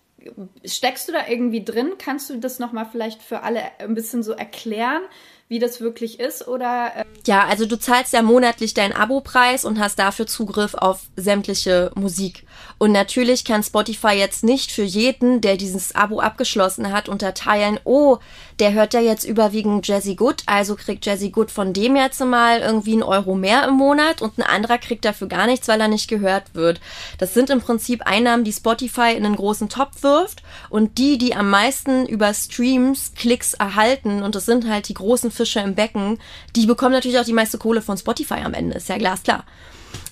steckst 0.64 1.08
du 1.08 1.12
da 1.12 1.28
irgendwie 1.28 1.62
drin? 1.62 1.92
Kannst 1.98 2.30
du 2.30 2.38
das 2.38 2.58
nochmal 2.58 2.88
vielleicht 2.90 3.22
für 3.22 3.42
alle 3.42 3.60
ein 3.78 3.94
bisschen 3.94 4.22
so 4.22 4.32
erklären? 4.32 5.02
Wie 5.48 5.58
das 5.58 5.80
wirklich 5.80 6.20
ist 6.20 6.48
oder 6.48 6.92
äh 6.96 7.04
ja 7.26 7.44
also 7.46 7.66
du 7.66 7.78
zahlst 7.78 8.12
ja 8.12 8.22
monatlich 8.22 8.74
deinen 8.74 8.92
Abopreis 8.92 9.64
und 9.64 9.78
hast 9.78 9.98
dafür 9.98 10.26
Zugriff 10.26 10.74
auf 10.74 11.02
sämtliche 11.16 11.90
Musik 11.94 12.44
und 12.78 12.92
natürlich 12.92 13.44
kann 13.44 13.62
Spotify 13.62 14.14
jetzt 14.14 14.44
nicht 14.44 14.72
für 14.72 14.82
jeden 14.82 15.40
der 15.40 15.56
dieses 15.56 15.94
Abo 15.94 16.20
abgeschlossen 16.20 16.92
hat 16.92 17.08
unterteilen 17.08 17.78
oh 17.84 18.18
der 18.60 18.72
hört 18.72 18.94
ja 18.94 19.00
jetzt 19.00 19.24
überwiegend 19.24 19.86
Jazzy 19.86 20.14
Good, 20.14 20.42
also 20.46 20.76
kriegt 20.76 21.04
Jazzy 21.06 21.30
Good 21.30 21.50
von 21.50 21.72
dem 21.72 21.96
jetzt 21.96 22.20
mal 22.24 22.60
irgendwie 22.60 22.92
einen 22.92 23.02
Euro 23.02 23.34
mehr 23.34 23.66
im 23.66 23.74
Monat 23.74 24.22
und 24.22 24.38
ein 24.38 24.42
anderer 24.42 24.78
kriegt 24.78 25.04
dafür 25.04 25.26
gar 25.26 25.46
nichts, 25.46 25.66
weil 25.66 25.80
er 25.80 25.88
nicht 25.88 26.08
gehört 26.08 26.54
wird. 26.54 26.80
Das 27.18 27.34
sind 27.34 27.50
im 27.50 27.60
Prinzip 27.60 28.02
Einnahmen, 28.06 28.44
die 28.44 28.52
Spotify 28.52 29.14
in 29.16 29.26
einen 29.26 29.36
großen 29.36 29.68
Topf 29.68 30.02
wirft 30.02 30.42
und 30.70 30.98
die, 30.98 31.18
die 31.18 31.34
am 31.34 31.50
meisten 31.50 32.06
über 32.06 32.32
Streams 32.32 33.12
Klicks 33.16 33.54
erhalten 33.54 34.22
und 34.22 34.34
das 34.34 34.46
sind 34.46 34.68
halt 34.68 34.88
die 34.88 34.94
großen 34.94 35.30
Fische 35.34 35.60
im 35.60 35.74
Becken, 35.74 36.18
die 36.56 36.66
bekommen 36.66 36.92
natürlich 36.92 37.18
auch 37.18 37.24
die 37.24 37.32
meiste 37.32 37.58
Kohle 37.58 37.82
von 37.82 37.98
Spotify 37.98 38.40
am 38.44 38.54
Ende, 38.54 38.76
ist 38.76 38.88
ja 38.88 38.96
glasklar. 38.96 39.44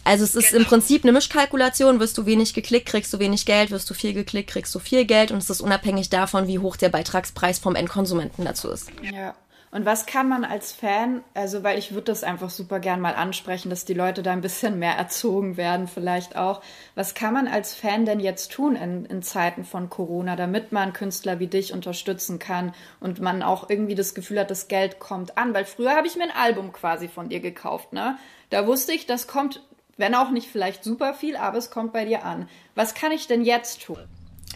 Also 0.04 0.24
es 0.24 0.34
ist 0.34 0.50
genau. 0.50 0.62
im 0.62 0.66
Prinzip 0.66 1.04
eine 1.04 1.12
Mischkalkulation. 1.12 2.00
Wirst 2.00 2.18
du 2.18 2.26
wenig 2.26 2.54
geklickt, 2.54 2.86
kriegst 2.86 3.12
du 3.12 3.18
wenig 3.18 3.46
Geld. 3.46 3.70
Wirst 3.70 3.88
du 3.88 3.94
viel 3.94 4.12
geklickt, 4.12 4.50
kriegst 4.50 4.74
du 4.74 4.78
viel 4.78 5.04
Geld. 5.04 5.30
Und 5.30 5.38
es 5.38 5.48
ist 5.48 5.60
unabhängig 5.60 6.10
davon, 6.10 6.48
wie 6.48 6.58
hoch 6.58 6.76
der 6.76 6.88
Beitragspreis 6.88 7.58
vom 7.58 7.76
Endkonsumenten 7.76 8.44
dazu 8.44 8.68
ist. 8.70 8.90
Ja. 9.02 9.34
Und 9.72 9.86
was 9.86 10.04
kann 10.04 10.28
man 10.28 10.44
als 10.44 10.72
Fan, 10.72 11.24
also 11.32 11.62
weil 11.62 11.78
ich 11.78 11.92
würde 11.92 12.04
das 12.04 12.24
einfach 12.24 12.50
super 12.50 12.78
gern 12.78 13.00
mal 13.00 13.14
ansprechen, 13.14 13.70
dass 13.70 13.86
die 13.86 13.94
Leute 13.94 14.22
da 14.22 14.30
ein 14.30 14.42
bisschen 14.42 14.78
mehr 14.78 14.96
erzogen 14.96 15.56
werden 15.56 15.88
vielleicht 15.88 16.36
auch. 16.36 16.62
Was 16.94 17.14
kann 17.14 17.32
man 17.32 17.48
als 17.48 17.74
Fan 17.74 18.04
denn 18.04 18.20
jetzt 18.20 18.52
tun 18.52 18.76
in, 18.76 19.06
in 19.06 19.22
Zeiten 19.22 19.64
von 19.64 19.88
Corona, 19.88 20.36
damit 20.36 20.72
man 20.72 20.92
Künstler 20.92 21.38
wie 21.38 21.46
dich 21.46 21.72
unterstützen 21.72 22.38
kann 22.38 22.74
und 23.00 23.22
man 23.22 23.42
auch 23.42 23.70
irgendwie 23.70 23.94
das 23.94 24.14
Gefühl 24.14 24.40
hat, 24.40 24.50
das 24.50 24.68
Geld 24.68 25.00
kommt 25.00 25.38
an? 25.38 25.54
Weil 25.54 25.64
früher 25.64 25.96
habe 25.96 26.06
ich 26.06 26.16
mir 26.16 26.24
ein 26.24 26.36
Album 26.36 26.72
quasi 26.72 27.08
von 27.08 27.30
dir 27.30 27.40
gekauft, 27.40 27.94
ne? 27.94 28.18
Da 28.50 28.66
wusste 28.66 28.92
ich, 28.92 29.06
das 29.06 29.26
kommt 29.26 29.62
wenn 29.98 30.14
auch 30.14 30.30
nicht 30.30 30.48
vielleicht 30.48 30.84
super 30.84 31.14
viel, 31.14 31.36
aber 31.36 31.58
es 31.58 31.70
kommt 31.70 31.92
bei 31.92 32.04
dir 32.04 32.24
an. 32.24 32.48
Was 32.74 32.94
kann 32.94 33.12
ich 33.12 33.26
denn 33.26 33.42
jetzt 33.42 33.82
tun? 33.82 33.98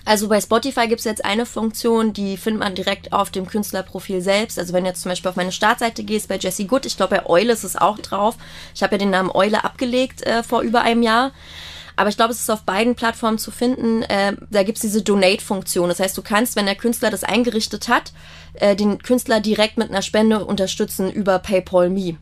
Also 0.06 0.28
bei 0.28 0.40
Spotify 0.40 0.86
gibt 0.86 1.00
es 1.00 1.04
jetzt 1.04 1.24
eine 1.24 1.46
Funktion, 1.46 2.12
die 2.12 2.36
findet 2.36 2.60
man 2.60 2.76
direkt 2.76 3.12
auf 3.12 3.30
dem 3.30 3.44
Künstlerprofil 3.44 4.22
selbst. 4.22 4.56
Also 4.56 4.72
wenn 4.72 4.84
du 4.84 4.90
jetzt 4.90 5.02
zum 5.02 5.10
Beispiel 5.10 5.28
auf 5.28 5.36
meine 5.36 5.50
Startseite 5.50 6.04
gehst, 6.04 6.28
bei 6.28 6.38
Jesse 6.38 6.64
Good, 6.64 6.86
ich 6.86 6.96
glaube 6.96 7.16
bei 7.16 7.26
Eule 7.26 7.52
ist 7.52 7.64
es 7.64 7.74
auch 7.74 7.98
drauf. 7.98 8.36
Ich 8.72 8.84
habe 8.84 8.94
ja 8.94 8.98
den 8.98 9.10
Namen 9.10 9.32
Eule 9.34 9.64
abgelegt 9.64 10.22
äh, 10.22 10.44
vor 10.44 10.62
über 10.62 10.82
einem 10.82 11.02
Jahr. 11.02 11.32
Aber 11.96 12.08
ich 12.08 12.16
glaube, 12.16 12.32
es 12.32 12.40
ist 12.40 12.50
auf 12.50 12.62
beiden 12.62 12.94
Plattformen 12.94 13.38
zu 13.38 13.50
finden. 13.50 14.02
Äh, 14.02 14.36
da 14.48 14.62
gibt 14.62 14.78
es 14.78 14.82
diese 14.82 15.02
Donate-Funktion. 15.02 15.88
Das 15.88 15.98
heißt, 15.98 16.16
du 16.16 16.22
kannst, 16.22 16.54
wenn 16.54 16.66
der 16.66 16.76
Künstler 16.76 17.10
das 17.10 17.24
eingerichtet 17.24 17.88
hat, 17.88 18.12
äh, 18.54 18.76
den 18.76 19.02
Künstler 19.02 19.40
direkt 19.40 19.76
mit 19.76 19.90
einer 19.90 20.02
Spende 20.02 20.44
unterstützen 20.44 21.10
über 21.10 21.40
PayPal 21.40 21.90
Me. 21.90 22.16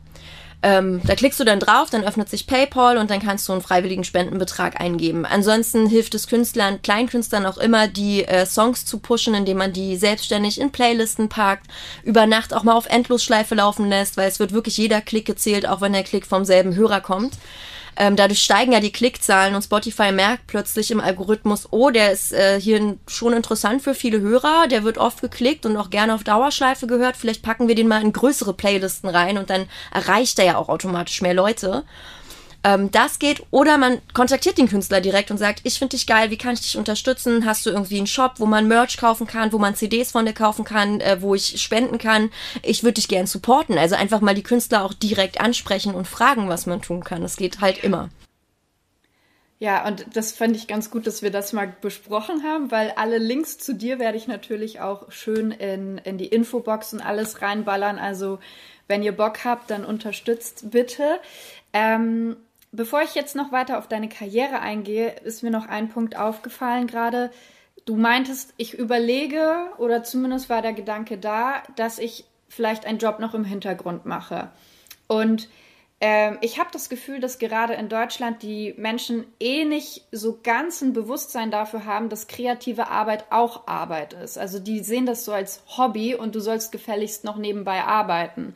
Ähm, 0.65 0.99
da 1.05 1.13
klickst 1.13 1.39
du 1.39 1.43
dann 1.43 1.59
drauf, 1.59 1.91
dann 1.91 2.03
öffnet 2.03 2.27
sich 2.27 2.47
PayPal 2.47 2.97
und 2.97 3.11
dann 3.11 3.21
kannst 3.21 3.47
du 3.47 3.51
einen 3.51 3.61
freiwilligen 3.61 4.03
Spendenbetrag 4.03 4.81
eingeben. 4.81 5.23
Ansonsten 5.23 5.85
hilft 5.85 6.15
es 6.15 6.25
Künstlern, 6.25 6.81
Kleinkünstlern 6.81 7.45
auch 7.45 7.59
immer, 7.59 7.87
die 7.87 8.25
äh, 8.25 8.47
Songs 8.47 8.83
zu 8.83 8.97
pushen, 8.97 9.35
indem 9.35 9.57
man 9.57 9.73
die 9.73 9.95
selbstständig 9.95 10.59
in 10.59 10.71
Playlisten 10.71 11.29
packt, 11.29 11.67
über 12.01 12.25
Nacht 12.25 12.51
auch 12.51 12.63
mal 12.63 12.73
auf 12.73 12.87
Endlosschleife 12.87 13.53
laufen 13.53 13.89
lässt, 13.89 14.17
weil 14.17 14.27
es 14.27 14.39
wird 14.39 14.53
wirklich 14.53 14.75
jeder 14.77 15.01
Klick 15.01 15.27
gezählt, 15.27 15.67
auch 15.67 15.81
wenn 15.81 15.93
der 15.93 16.03
Klick 16.03 16.25
vom 16.25 16.45
selben 16.45 16.73
Hörer 16.73 16.99
kommt. 16.99 17.35
Ähm, 17.97 18.15
dadurch 18.15 18.43
steigen 18.43 18.73
ja 18.73 18.79
die 18.79 18.91
Klickzahlen 18.91 19.55
und 19.55 19.61
Spotify 19.61 20.11
merkt 20.11 20.47
plötzlich 20.47 20.91
im 20.91 20.99
Algorithmus, 20.99 21.67
oh, 21.71 21.89
der 21.91 22.11
ist 22.11 22.33
äh, 22.33 22.59
hier 22.59 22.97
schon 23.07 23.33
interessant 23.33 23.81
für 23.81 23.93
viele 23.93 24.19
Hörer, 24.19 24.67
der 24.67 24.83
wird 24.83 24.97
oft 24.97 25.21
geklickt 25.21 25.65
und 25.65 25.77
auch 25.77 25.89
gerne 25.89 26.13
auf 26.13 26.23
Dauerschleife 26.23 26.87
gehört. 26.87 27.15
Vielleicht 27.15 27.41
packen 27.41 27.67
wir 27.67 27.75
den 27.75 27.87
mal 27.87 28.01
in 28.01 28.11
größere 28.11 28.53
Playlisten 28.53 29.09
rein 29.09 29.37
und 29.37 29.49
dann 29.49 29.67
erreicht 29.93 30.39
er 30.39 30.45
ja 30.45 30.57
auch 30.57 30.67
automatisch 30.67 31.21
mehr 31.21 31.33
Leute. 31.33 31.83
Ähm, 32.65 32.89
das 32.89 33.19
geht. 33.19 33.43
Oder 33.51 33.77
man 33.77 34.01
kontaktiert 34.13 34.57
den 34.57 34.67
Künstler 34.67 34.99
direkt 34.99 35.29
und 35.29 35.37
sagt, 35.37 35.61
ich 35.63 35.77
finde 35.77 35.95
dich 35.95 36.07
geil, 36.07 36.31
wie 36.31 36.37
kann 36.37 36.55
ich 36.55 36.61
dich 36.61 36.77
unterstützen? 36.77 37.45
Hast 37.45 37.63
du 37.67 37.69
irgendwie 37.69 37.97
einen 37.97 38.07
Shop, 38.07 38.33
wo 38.37 38.47
man 38.47 38.67
Merch 38.67 38.97
kaufen 38.97 39.27
kann, 39.27 39.53
wo 39.53 39.59
man 39.59 39.75
CDs 39.75 40.11
von 40.11 40.25
dir 40.25 40.33
kaufen 40.33 40.65
kann, 40.65 40.99
äh, 40.99 41.21
wo 41.21 41.35
ich 41.35 41.61
spenden 41.61 41.99
kann? 41.99 42.31
Ich 42.63 42.81
würde 42.81 42.95
dich 42.95 43.07
gern 43.07 43.27
supporten. 43.27 43.77
Also 43.77 43.93
einfach 43.93 44.19
mal 44.19 44.33
die 44.33 44.41
Künstler 44.41 44.83
auch 44.83 44.93
direkt 44.93 45.39
ansprechen 45.39 45.93
und 45.93 46.07
fragen, 46.07 46.49
was 46.49 46.65
man 46.65 46.81
tun 46.81 47.03
kann. 47.03 47.21
Das 47.21 47.37
geht 47.37 47.61
halt 47.61 47.83
immer. 47.83 48.09
Ja, 49.59 49.87
und 49.87 50.07
das 50.13 50.31
fand 50.31 50.55
ich 50.55 50.67
ganz 50.67 50.89
gut, 50.89 51.05
dass 51.05 51.21
wir 51.21 51.29
das 51.29 51.53
mal 51.53 51.71
besprochen 51.81 52.43
haben, 52.43 52.71
weil 52.71 52.93
alle 52.95 53.19
Links 53.19 53.59
zu 53.59 53.75
dir 53.75 53.99
werde 53.99 54.17
ich 54.17 54.27
natürlich 54.27 54.81
auch 54.81 55.11
schön 55.11 55.51
in, 55.51 55.99
in 55.99 56.17
die 56.17 56.27
Infobox 56.27 56.93
und 56.93 57.01
alles 57.01 57.43
reinballern. 57.43 57.99
Also 57.99 58.39
wenn 58.87 59.03
ihr 59.03 59.13
Bock 59.13 59.45
habt, 59.45 59.69
dann 59.69 59.85
unterstützt 59.85 60.71
bitte. 60.71 61.19
Ähm, 61.73 62.37
Bevor 62.75 63.01
ich 63.01 63.15
jetzt 63.15 63.37
noch 63.37 63.53
weiter 63.53 63.77
auf 63.77 63.87
deine 63.87 64.09
Karriere 64.09 64.59
eingehe, 64.59 65.11
ist 65.23 65.43
mir 65.43 65.49
noch 65.49 65.67
ein 65.67 65.87
Punkt 65.87 66.17
aufgefallen 66.17 66.87
gerade. 66.87 67.31
Du 67.85 67.95
meintest, 67.95 68.53
ich 68.57 68.73
überlege, 68.73 69.69
oder 69.77 70.03
zumindest 70.03 70.49
war 70.49 70.61
der 70.61 70.73
Gedanke 70.73 71.17
da, 71.17 71.63
dass 71.77 71.99
ich 71.99 72.25
vielleicht 72.49 72.85
einen 72.85 72.97
Job 72.97 73.19
noch 73.19 73.33
im 73.33 73.45
Hintergrund 73.45 74.05
mache. 74.05 74.49
Und 75.07 75.47
ähm, 76.01 76.37
ich 76.41 76.59
habe 76.59 76.69
das 76.73 76.89
Gefühl, 76.89 77.21
dass 77.21 77.39
gerade 77.39 77.75
in 77.75 77.87
Deutschland 77.87 78.43
die 78.43 78.73
Menschen 78.77 79.25
eh 79.39 79.63
nicht 79.63 80.03
so 80.11 80.39
ganz 80.43 80.81
ein 80.81 80.91
Bewusstsein 80.91 81.51
dafür 81.51 81.85
haben, 81.85 82.09
dass 82.09 82.27
kreative 82.27 82.89
Arbeit 82.89 83.25
auch 83.29 83.67
Arbeit 83.67 84.11
ist. 84.11 84.37
Also 84.37 84.59
die 84.59 84.81
sehen 84.81 85.05
das 85.05 85.23
so 85.23 85.31
als 85.31 85.63
Hobby 85.77 86.13
und 86.13 86.35
du 86.35 86.41
sollst 86.41 86.73
gefälligst 86.73 87.23
noch 87.23 87.37
nebenbei 87.37 87.83
arbeiten. 87.83 88.53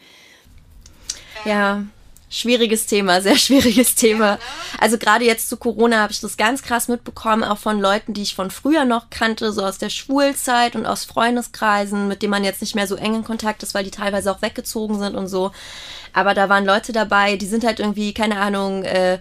Ja, 1.46 1.86
schwieriges 2.30 2.86
Thema, 2.86 3.22
sehr 3.22 3.36
schwieriges 3.38 3.96
Thema. 3.96 4.40
Also 4.80 4.98
gerade 4.98 5.26
jetzt 5.26 5.50
zu 5.50 5.58
Corona 5.58 5.98
habe 5.98 6.14
ich 6.14 6.22
das 6.22 6.38
ganz 6.38 6.62
krass 6.62 6.88
mitbekommen, 6.88 7.44
auch 7.44 7.58
von 7.58 7.80
Leuten, 7.80 8.14
die 8.14 8.22
ich 8.22 8.36
von 8.36 8.52
früher 8.52 8.86
noch 8.86 9.10
kannte, 9.10 9.52
so 9.52 9.64
aus 9.64 9.78
der 9.78 9.90
Schulzeit 9.90 10.76
und 10.76 10.86
aus 10.86 11.06
Freundeskreisen, 11.06 12.08
mit 12.08 12.22
denen 12.22 12.32
man 12.32 12.44
jetzt 12.44 12.62
nicht 12.62 12.76
mehr 12.76 12.88
so 12.88 12.96
eng 12.96 13.16
in 13.16 13.24
Kontakt 13.24 13.64
ist, 13.64 13.74
weil 13.74 13.84
die 13.84 13.92
teilweise 13.92 14.32
auch 14.32 14.42
weggezogen 14.42 15.00
sind 15.00 15.16
und 15.16 15.28
so. 15.28 15.52
Aber 16.14 16.34
da 16.34 16.50
waren 16.50 16.66
Leute 16.66 16.92
dabei, 16.92 17.36
die 17.36 17.46
sind 17.46 17.64
halt 17.64 17.80
irgendwie, 17.80 18.14
keine 18.14 18.40
Ahnung, 18.40 18.84
äh, 18.84 19.20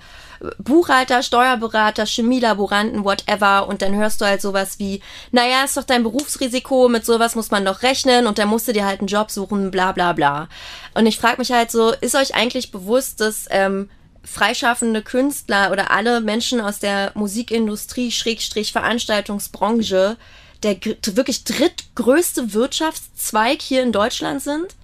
Buchhalter, 0.59 1.22
Steuerberater, 1.22 2.07
Chemielaboranten, 2.07 3.05
whatever. 3.05 3.68
Und 3.68 3.83
dann 3.83 3.94
hörst 3.94 4.20
du 4.20 4.24
halt 4.24 4.40
sowas 4.40 4.79
wie, 4.79 5.01
naja, 5.33 5.64
ist 5.64 5.77
doch 5.77 5.85
dein 5.85 6.03
Berufsrisiko, 6.03 6.88
mit 6.88 7.05
sowas 7.05 7.35
muss 7.35 7.51
man 7.51 7.64
doch 7.64 7.83
rechnen 7.83 8.27
und 8.27 8.38
dann 8.38 8.48
musst 8.48 8.68
du 8.68 8.72
dir 8.72 8.87
halt 8.87 9.01
einen 9.01 9.09
Job 9.09 9.31
suchen, 9.31 9.70
bla 9.70 9.92
bla 9.92 10.12
bla. 10.12 10.48
Und 10.94 11.07
ich 11.07 11.18
frage 11.18 11.38
mich 11.38 11.53
halt 11.53 11.70
so, 11.70 11.92
ist 12.01 12.14
euch 12.14 12.35
eigentlich 12.35 12.70
bewusst, 12.70 13.20
dass 13.20 13.46
ähm, 13.51 13.88
freischaffende 14.24 15.03
Künstler 15.03 15.72
oder 15.72 15.90
alle 15.90 16.20
Menschen 16.20 16.61
aus 16.61 16.79
der 16.79 17.12
Musikindustrie, 17.14 18.11
Schrägstrich 18.11 18.72
Veranstaltungsbranche, 18.72 20.16
der 20.62 20.77
wirklich 20.83 21.44
drittgrößte 21.44 22.53
Wirtschaftszweig 22.53 23.62
hier 23.62 23.83
in 23.83 23.92
Deutschland 23.92 24.42
sind? 24.42 24.74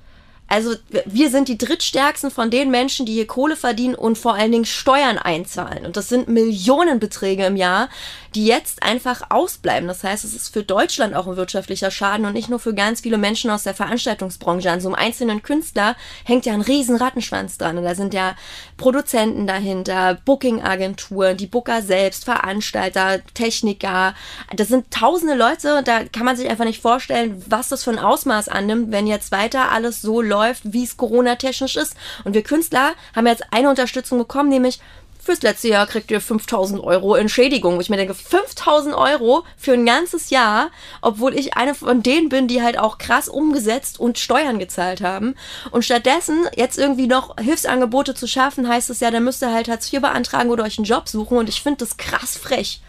Also 0.47 0.75
wir 1.07 1.31
sind 1.31 1.49
die 1.49 1.59
drittstärksten 1.59 2.31
von 2.31 2.51
den 2.51 2.71
Menschen, 2.71 3.07
die 3.07 3.15
hier 3.15 3.27
Kohle 3.27 3.57
verdienen 3.57 3.95
und 3.95 4.19
vor 4.19 4.35
allen 4.35 4.53
Dingen 4.53 4.67
Steuern 4.67 5.19
einzahlen. 5.19 5.87
Und 5.87 5.97
das 5.97 6.09
sind 6.09 6.29
Millionenbeträge 6.29 7.47
im 7.47 7.57
Jahr, 7.57 7.89
die 8.35 8.47
jetzt 8.47 8.83
einfach 8.83 9.31
ausbleiben. 9.31 9.89
Das 9.89 10.05
heißt, 10.05 10.25
es 10.25 10.35
ist 10.35 10.53
für 10.53 10.63
Deutschland 10.63 11.15
auch 11.15 11.27
ein 11.27 11.37
wirtschaftlicher 11.37 11.91
Schaden 11.91 12.27
und 12.27 12.35
nicht 12.35 12.51
nur 12.51 12.59
für 12.59 12.75
ganz 12.75 13.01
viele 13.01 13.17
Menschen 13.17 13.51
aus 13.51 13.63
der 13.63 13.75
Veranstaltungsbranche. 13.75 14.71
An 14.71 14.81
so 14.81 14.89
einem 14.89 14.97
einzelnen 14.97 15.43
Künstler 15.43 15.97
hängt 16.25 16.45
ja 16.45 16.53
ein 16.53 16.61
riesen 16.61 16.97
Rattenschwanz 16.97 17.57
dran. 17.57 17.79
Und 17.79 17.85
da 17.85 17.95
sind 17.95 18.13
ja 18.13 18.37
Produzenten 18.77 19.47
dahinter, 19.47 20.19
Booking-Agenturen, 20.25 21.37
die 21.37 21.47
Booker 21.47 21.81
selbst, 21.81 22.25
Veranstalter, 22.25 23.21
Techniker. 23.33 24.15
Das 24.55 24.69
sind 24.69 24.91
tausende 24.91 25.35
Leute. 25.35 25.83
Da 25.85 26.05
kann 26.05 26.27
man 26.27 26.37
sich 26.37 26.51
einfach 26.51 26.67
nicht 26.67 26.83
vorstellen, 26.83 27.43
was 27.47 27.71
das 27.71 27.83
für 27.83 27.91
ein 27.91 27.99
Ausmaß 27.99 28.49
annimmt, 28.49 28.93
wenn 28.93 29.07
jetzt 29.07 29.33
weiter 29.33 29.73
alles 29.73 30.03
so 30.03 30.21
läuft, 30.21 30.34
wie 30.65 30.85
es 30.85 30.97
Corona-technisch 30.97 31.77
ist. 31.77 31.97
Und 32.25 32.35
wir 32.35 32.43
Künstler 32.43 32.93
haben 33.15 33.27
jetzt 33.27 33.45
eine 33.51 33.71
Unterstützung 33.71 34.19
bekommen, 34.19 34.49
nämlich 34.49 34.81
fürs 35.25 35.41
letzte 35.41 35.69
Jahr 35.69 35.87
kriegt 35.87 36.11
ihr 36.11 36.21
5000 36.21 36.83
Euro 36.85 37.15
Entschädigung. 37.15 37.77
Wo 37.77 37.81
ich 37.81 37.89
mir 37.89 37.97
denke, 37.97 38.15
5000 38.15 38.95
Euro 38.95 39.45
für 39.57 39.73
ein 39.73 39.87
ganzes 39.87 40.29
Jahr, 40.31 40.71
obwohl 41.01 41.35
ich 41.35 41.57
eine 41.57 41.75
von 41.75 42.03
denen 42.03 42.29
bin, 42.29 42.47
die 42.47 42.63
halt 42.63 42.79
auch 42.79 42.99
krass 42.99 43.29
umgesetzt 43.29 43.99
und 43.99 44.19
Steuern 44.19 44.59
gezahlt 44.59 45.01
haben. 45.01 45.35
Und 45.71 45.85
stattdessen 45.85 46.47
jetzt 46.57 46.79
irgendwie 46.79 47.07
noch 47.07 47.37
Hilfsangebote 47.41 48.15
zu 48.15 48.29
schaffen, 48.29 48.69
heißt 48.69 48.91
es 48.91 49.01
ja, 49.01 49.11
dann 49.11 49.25
müsst 49.25 49.43
ihr 49.43 49.53
halt 49.53 49.69
Hartz 49.69 49.91
IV 49.91 50.03
beantragen 50.03 50.51
oder 50.51 50.65
euch 50.65 50.79
einen 50.79 50.85
Job 50.85 51.09
suchen. 51.09 51.39
Und 51.39 51.49
ich 51.49 51.63
finde 51.63 51.79
das 51.79 51.97
krass 51.97 52.37
frech. 52.37 52.83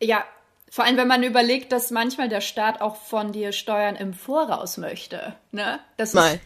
Ja, 0.00 0.24
vor 0.70 0.84
allem, 0.84 0.96
wenn 0.96 1.08
man 1.08 1.24
überlegt, 1.24 1.72
dass 1.72 1.90
manchmal 1.90 2.28
der 2.28 2.40
Staat 2.40 2.80
auch 2.80 2.94
von 2.94 3.32
dir 3.32 3.50
Steuern 3.50 3.96
im 3.96 4.14
Voraus 4.14 4.76
möchte. 4.76 5.34
Ne? 5.50 5.80
Das 5.96 6.14
Mal. 6.14 6.38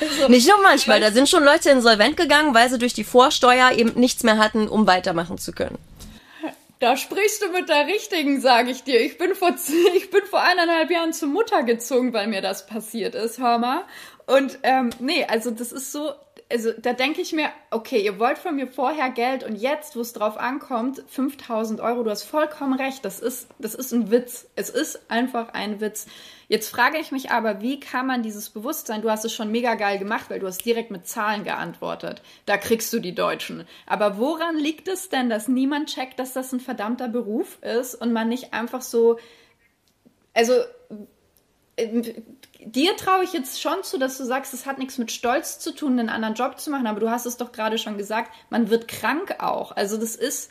also, 0.00 0.28
nicht 0.28 0.48
nur 0.48 0.62
manchmal. 0.62 1.00
Da 1.00 1.10
sind 1.10 1.28
schon 1.28 1.42
Leute 1.42 1.70
insolvent 1.70 2.16
gegangen, 2.16 2.54
weil 2.54 2.70
sie 2.70 2.78
durch 2.78 2.94
die 2.94 3.02
Vorsteuer 3.02 3.72
eben 3.72 3.98
nichts 3.98 4.22
mehr 4.22 4.38
hatten, 4.38 4.68
um 4.68 4.86
weitermachen 4.86 5.36
zu 5.38 5.52
können. 5.52 5.78
Da 6.78 6.96
sprichst 6.96 7.42
du 7.42 7.48
mit 7.48 7.68
der 7.68 7.86
Richtigen, 7.86 8.40
sage 8.40 8.70
ich 8.70 8.84
dir. 8.84 9.00
Ich 9.00 9.18
bin, 9.18 9.34
vor, 9.34 9.50
ich 9.96 10.10
bin 10.10 10.22
vor 10.26 10.40
eineinhalb 10.40 10.90
Jahren 10.92 11.12
zur 11.12 11.28
Mutter 11.28 11.64
gezogen, 11.64 12.12
weil 12.12 12.28
mir 12.28 12.40
das 12.40 12.66
passiert 12.66 13.16
ist, 13.16 13.38
hör 13.38 13.58
mal. 13.58 13.82
Und 14.26 14.58
ähm, 14.62 14.90
nee, 15.00 15.24
also 15.24 15.50
das 15.50 15.72
ist 15.72 15.90
so, 15.90 16.12
also 16.54 16.70
da 16.70 16.92
denke 16.92 17.20
ich 17.20 17.32
mir, 17.32 17.48
okay, 17.72 18.00
ihr 18.00 18.20
wollt 18.20 18.38
von 18.38 18.54
mir 18.54 18.68
vorher 18.68 19.10
Geld 19.10 19.42
und 19.42 19.56
jetzt, 19.56 19.96
wo 19.96 20.00
es 20.00 20.12
drauf 20.12 20.36
ankommt, 20.36 21.02
5000 21.08 21.80
Euro, 21.80 22.04
du 22.04 22.10
hast 22.10 22.22
vollkommen 22.22 22.78
recht, 22.78 23.04
das 23.04 23.18
ist, 23.18 23.48
das 23.58 23.74
ist 23.74 23.90
ein 23.90 24.12
Witz. 24.12 24.46
Es 24.54 24.70
ist 24.70 25.10
einfach 25.10 25.48
ein 25.52 25.80
Witz. 25.80 26.06
Jetzt 26.46 26.68
frage 26.68 26.98
ich 26.98 27.10
mich 27.10 27.32
aber, 27.32 27.60
wie 27.60 27.80
kann 27.80 28.06
man 28.06 28.22
dieses 28.22 28.50
Bewusstsein, 28.50 29.02
du 29.02 29.10
hast 29.10 29.24
es 29.24 29.34
schon 29.34 29.50
mega 29.50 29.74
geil 29.74 29.98
gemacht, 29.98 30.26
weil 30.30 30.38
du 30.38 30.46
hast 30.46 30.64
direkt 30.64 30.92
mit 30.92 31.08
Zahlen 31.08 31.42
geantwortet. 31.42 32.22
Da 32.46 32.56
kriegst 32.56 32.92
du 32.92 33.00
die 33.00 33.16
Deutschen. 33.16 33.66
Aber 33.86 34.18
woran 34.18 34.56
liegt 34.56 34.86
es 34.86 35.08
denn, 35.08 35.28
dass 35.28 35.48
niemand 35.48 35.88
checkt, 35.88 36.20
dass 36.20 36.34
das 36.34 36.52
ein 36.52 36.60
verdammter 36.60 37.08
Beruf 37.08 37.58
ist 37.62 37.96
und 37.96 38.12
man 38.12 38.28
nicht 38.28 38.54
einfach 38.54 38.82
so, 38.82 39.18
also 40.34 40.52
dir 41.76 42.96
traue 42.96 43.24
ich 43.24 43.32
jetzt 43.32 43.60
schon 43.60 43.82
zu, 43.82 43.98
dass 43.98 44.18
du 44.18 44.24
sagst, 44.24 44.54
es 44.54 44.66
hat 44.66 44.78
nichts 44.78 44.98
mit 44.98 45.10
Stolz 45.10 45.58
zu 45.58 45.74
tun, 45.74 45.98
einen 45.98 46.08
anderen 46.08 46.34
Job 46.34 46.58
zu 46.58 46.70
machen, 46.70 46.86
aber 46.86 47.00
du 47.00 47.10
hast 47.10 47.26
es 47.26 47.36
doch 47.36 47.52
gerade 47.52 47.78
schon 47.78 47.98
gesagt, 47.98 48.30
man 48.50 48.70
wird 48.70 48.88
krank 48.88 49.36
auch. 49.38 49.72
Also 49.72 49.96
das 49.96 50.14
ist, 50.14 50.50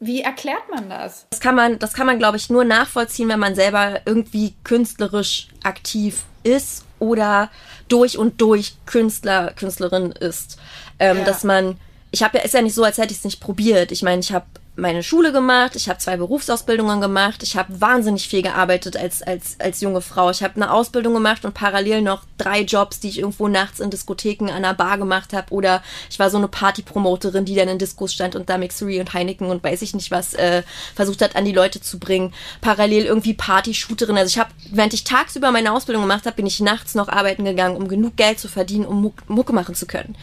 wie 0.00 0.20
erklärt 0.20 0.68
man 0.70 0.90
das? 0.90 1.26
Das 1.30 1.40
kann 1.40 1.54
man, 1.54 1.78
das 1.78 1.94
kann 1.94 2.06
man, 2.06 2.18
glaube 2.18 2.36
ich, 2.36 2.50
nur 2.50 2.64
nachvollziehen, 2.64 3.28
wenn 3.28 3.40
man 3.40 3.54
selber 3.54 4.00
irgendwie 4.04 4.54
künstlerisch 4.64 5.48
aktiv 5.62 6.24
ist 6.42 6.84
oder 6.98 7.50
durch 7.88 8.18
und 8.18 8.40
durch 8.40 8.74
Künstler, 8.86 9.52
Künstlerin 9.52 10.12
ist. 10.12 10.58
Ähm, 10.98 11.18
ja. 11.18 11.24
Dass 11.24 11.44
man, 11.44 11.78
ich 12.10 12.22
habe 12.22 12.38
ja, 12.38 12.44
ist 12.44 12.54
ja 12.54 12.62
nicht 12.62 12.74
so, 12.74 12.84
als 12.84 12.98
hätte 12.98 13.12
ich 13.12 13.18
es 13.18 13.24
nicht 13.24 13.40
probiert. 13.40 13.92
Ich 13.92 14.02
meine, 14.02 14.20
ich 14.20 14.32
habe 14.32 14.46
meine 14.74 15.02
Schule 15.02 15.32
gemacht, 15.32 15.76
ich 15.76 15.90
habe 15.90 15.98
zwei 15.98 16.16
Berufsausbildungen 16.16 17.02
gemacht, 17.02 17.42
ich 17.42 17.56
habe 17.56 17.78
wahnsinnig 17.78 18.26
viel 18.26 18.40
gearbeitet 18.40 18.96
als, 18.96 19.22
als, 19.22 19.56
als 19.60 19.82
junge 19.82 20.00
Frau. 20.00 20.30
Ich 20.30 20.42
habe 20.42 20.56
eine 20.56 20.72
Ausbildung 20.72 21.12
gemacht 21.12 21.44
und 21.44 21.52
parallel 21.52 22.00
noch 22.00 22.22
drei 22.38 22.62
Jobs, 22.62 22.98
die 22.98 23.10
ich 23.10 23.18
irgendwo 23.18 23.48
nachts 23.48 23.80
in 23.80 23.90
Diskotheken 23.90 24.48
an 24.48 24.64
einer 24.64 24.72
Bar 24.72 24.96
gemacht 24.96 25.34
habe. 25.34 25.52
Oder 25.52 25.82
ich 26.08 26.18
war 26.18 26.30
so 26.30 26.38
eine 26.38 26.48
Partypromoterin, 26.48 27.44
die 27.44 27.54
dann 27.54 27.68
in 27.68 27.78
Diskos 27.78 28.14
stand 28.14 28.34
und 28.34 28.48
da 28.48 28.56
Mixery 28.56 28.98
und 28.98 29.12
Heineken 29.12 29.50
und 29.50 29.62
weiß 29.62 29.82
ich 29.82 29.94
nicht 29.94 30.10
was 30.10 30.32
äh, 30.34 30.62
versucht 30.94 31.20
hat, 31.20 31.36
an 31.36 31.44
die 31.44 31.52
Leute 31.52 31.82
zu 31.82 31.98
bringen. 31.98 32.32
Parallel 32.62 33.04
irgendwie 33.04 33.34
Party-Shooterin. 33.34 34.16
Also 34.16 34.30
ich 34.30 34.38
habe, 34.38 34.50
während 34.70 34.94
ich 34.94 35.04
tagsüber 35.04 35.50
meine 35.50 35.72
Ausbildung 35.72 36.04
gemacht 36.04 36.24
habe, 36.24 36.36
bin 36.36 36.46
ich 36.46 36.60
nachts 36.60 36.94
noch 36.94 37.08
arbeiten 37.08 37.44
gegangen, 37.44 37.76
um 37.76 37.88
genug 37.88 38.16
Geld 38.16 38.38
zu 38.38 38.48
verdienen, 38.48 38.86
um 38.86 39.02
Muck 39.02 39.28
Mucke 39.28 39.52
machen 39.52 39.74
zu 39.74 39.86
können. 39.86 40.16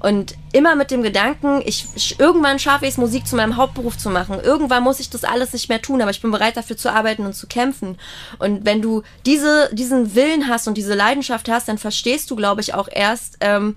Und 0.00 0.34
immer 0.52 0.74
mit 0.74 0.90
dem 0.90 1.02
Gedanken, 1.02 1.62
ich, 1.64 1.86
ich 1.94 2.18
irgendwann 2.18 2.58
schaffe 2.58 2.86
ich 2.86 2.92
es, 2.92 2.98
Musik 2.98 3.26
zu 3.26 3.36
meinem 3.36 3.56
Hauptberuf 3.56 3.91
Beruf 3.92 3.98
zu 3.98 4.10
machen. 4.10 4.40
Irgendwann 4.42 4.82
muss 4.82 5.00
ich 5.00 5.10
das 5.10 5.24
alles 5.24 5.52
nicht 5.52 5.68
mehr 5.68 5.82
tun, 5.82 6.00
aber 6.00 6.10
ich 6.10 6.20
bin 6.20 6.30
bereit 6.30 6.56
dafür 6.56 6.76
zu 6.76 6.90
arbeiten 6.92 7.24
und 7.24 7.34
zu 7.34 7.46
kämpfen. 7.46 7.98
Und 8.38 8.64
wenn 8.64 8.82
du 8.82 9.02
diese, 9.26 9.70
diesen 9.72 10.14
Willen 10.14 10.48
hast 10.48 10.68
und 10.68 10.76
diese 10.76 10.94
Leidenschaft 10.94 11.48
hast, 11.48 11.68
dann 11.68 11.78
verstehst 11.78 12.30
du, 12.30 12.36
glaube 12.36 12.60
ich, 12.60 12.74
auch 12.74 12.88
erst, 12.90 13.36
ähm, 13.40 13.76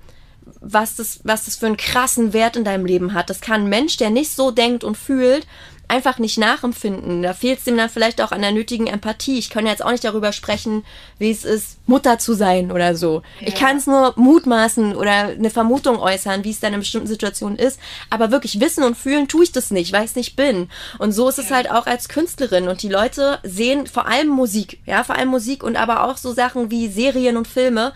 was 0.62 0.96
das, 0.96 1.20
was 1.24 1.46
das 1.46 1.56
für 1.56 1.66
einen 1.66 1.78
krassen 1.78 2.34
Wert 2.34 2.56
in 2.56 2.64
deinem 2.64 2.86
Leben 2.86 3.14
hat. 3.14 3.30
Das 3.30 3.42
kann 3.42 3.64
ein 3.64 3.70
Mensch, 3.70 3.98
der 3.98 4.10
nicht 4.10 4.32
so 4.32 4.52
denkt 4.52 4.84
und 4.84 4.96
fühlt, 4.98 5.48
einfach 5.88 6.20
nicht 6.20 6.38
nachempfinden. 6.38 7.22
Da 7.22 7.34
fehlt 7.34 7.60
es 7.60 7.66
dem 7.66 7.78
dann 7.78 7.90
vielleicht 7.90 8.22
auch 8.22 8.32
an 8.32 8.42
der 8.42 8.52
nötigen 8.52 8.88
Empathie. 8.88 9.38
Ich 9.38 9.50
kann 9.50 9.68
jetzt 9.68 9.84
auch 9.84 9.92
nicht 9.92 10.04
darüber 10.04 10.32
sprechen, 10.32 10.84
wie 11.20 11.32
es 11.32 11.46
ist, 11.46 11.78
Mutter 11.88 12.18
zu 12.18 12.34
sein 12.34 12.72
oder 12.72 12.96
so. 12.96 13.22
Ja. 13.40 13.48
Ich 13.48 13.56
kann 13.56 13.78
es 13.78 13.88
nur 13.88 14.14
mutmaßen 14.16 14.96
oder 14.96 15.12
eine 15.12 15.50
Vermutung 15.50 16.00
äußern, 16.00 16.44
wie 16.44 16.52
es 16.52 16.60
dann 16.60 16.74
in 16.74 16.80
bestimmten 16.80 17.08
Situationen 17.08 17.58
ist. 17.58 17.80
Aber 18.10 18.32
wirklich 18.32 18.60
wissen 18.60 18.84
und 18.84 18.98
fühlen 18.98 19.28
tue 19.28 19.44
ich 19.44 19.52
das 19.52 19.72
nicht, 19.72 19.94
weil 19.94 20.04
ich 20.04 20.12
es 20.12 20.16
nicht 20.16 20.36
bin. 20.36 20.70
Und 20.98 21.12
so 21.12 21.30
ist 21.30 21.38
ja. 21.38 21.44
es 21.44 21.52
halt 21.52 21.72
auch 21.72 21.86
als 21.86 22.10
Künstlerin. 22.10 22.68
Und 22.68 22.82
die 22.82 22.90
Leute 22.90 23.40
sehen 23.44 23.88
vor 23.88 24.08
allem 24.08 24.28
Musik, 24.28 24.80
ja, 24.86 25.04
vor 25.04 25.16
allem 25.16 25.30
Musik 25.30 25.64
und 25.64 25.76
aber 25.76 26.06
auch 26.06 26.18
so 26.18 26.34
Sachen 26.34 26.72
wie 26.72 26.88
Serien 26.88 27.38
und 27.38 27.48
Filme 27.48 27.94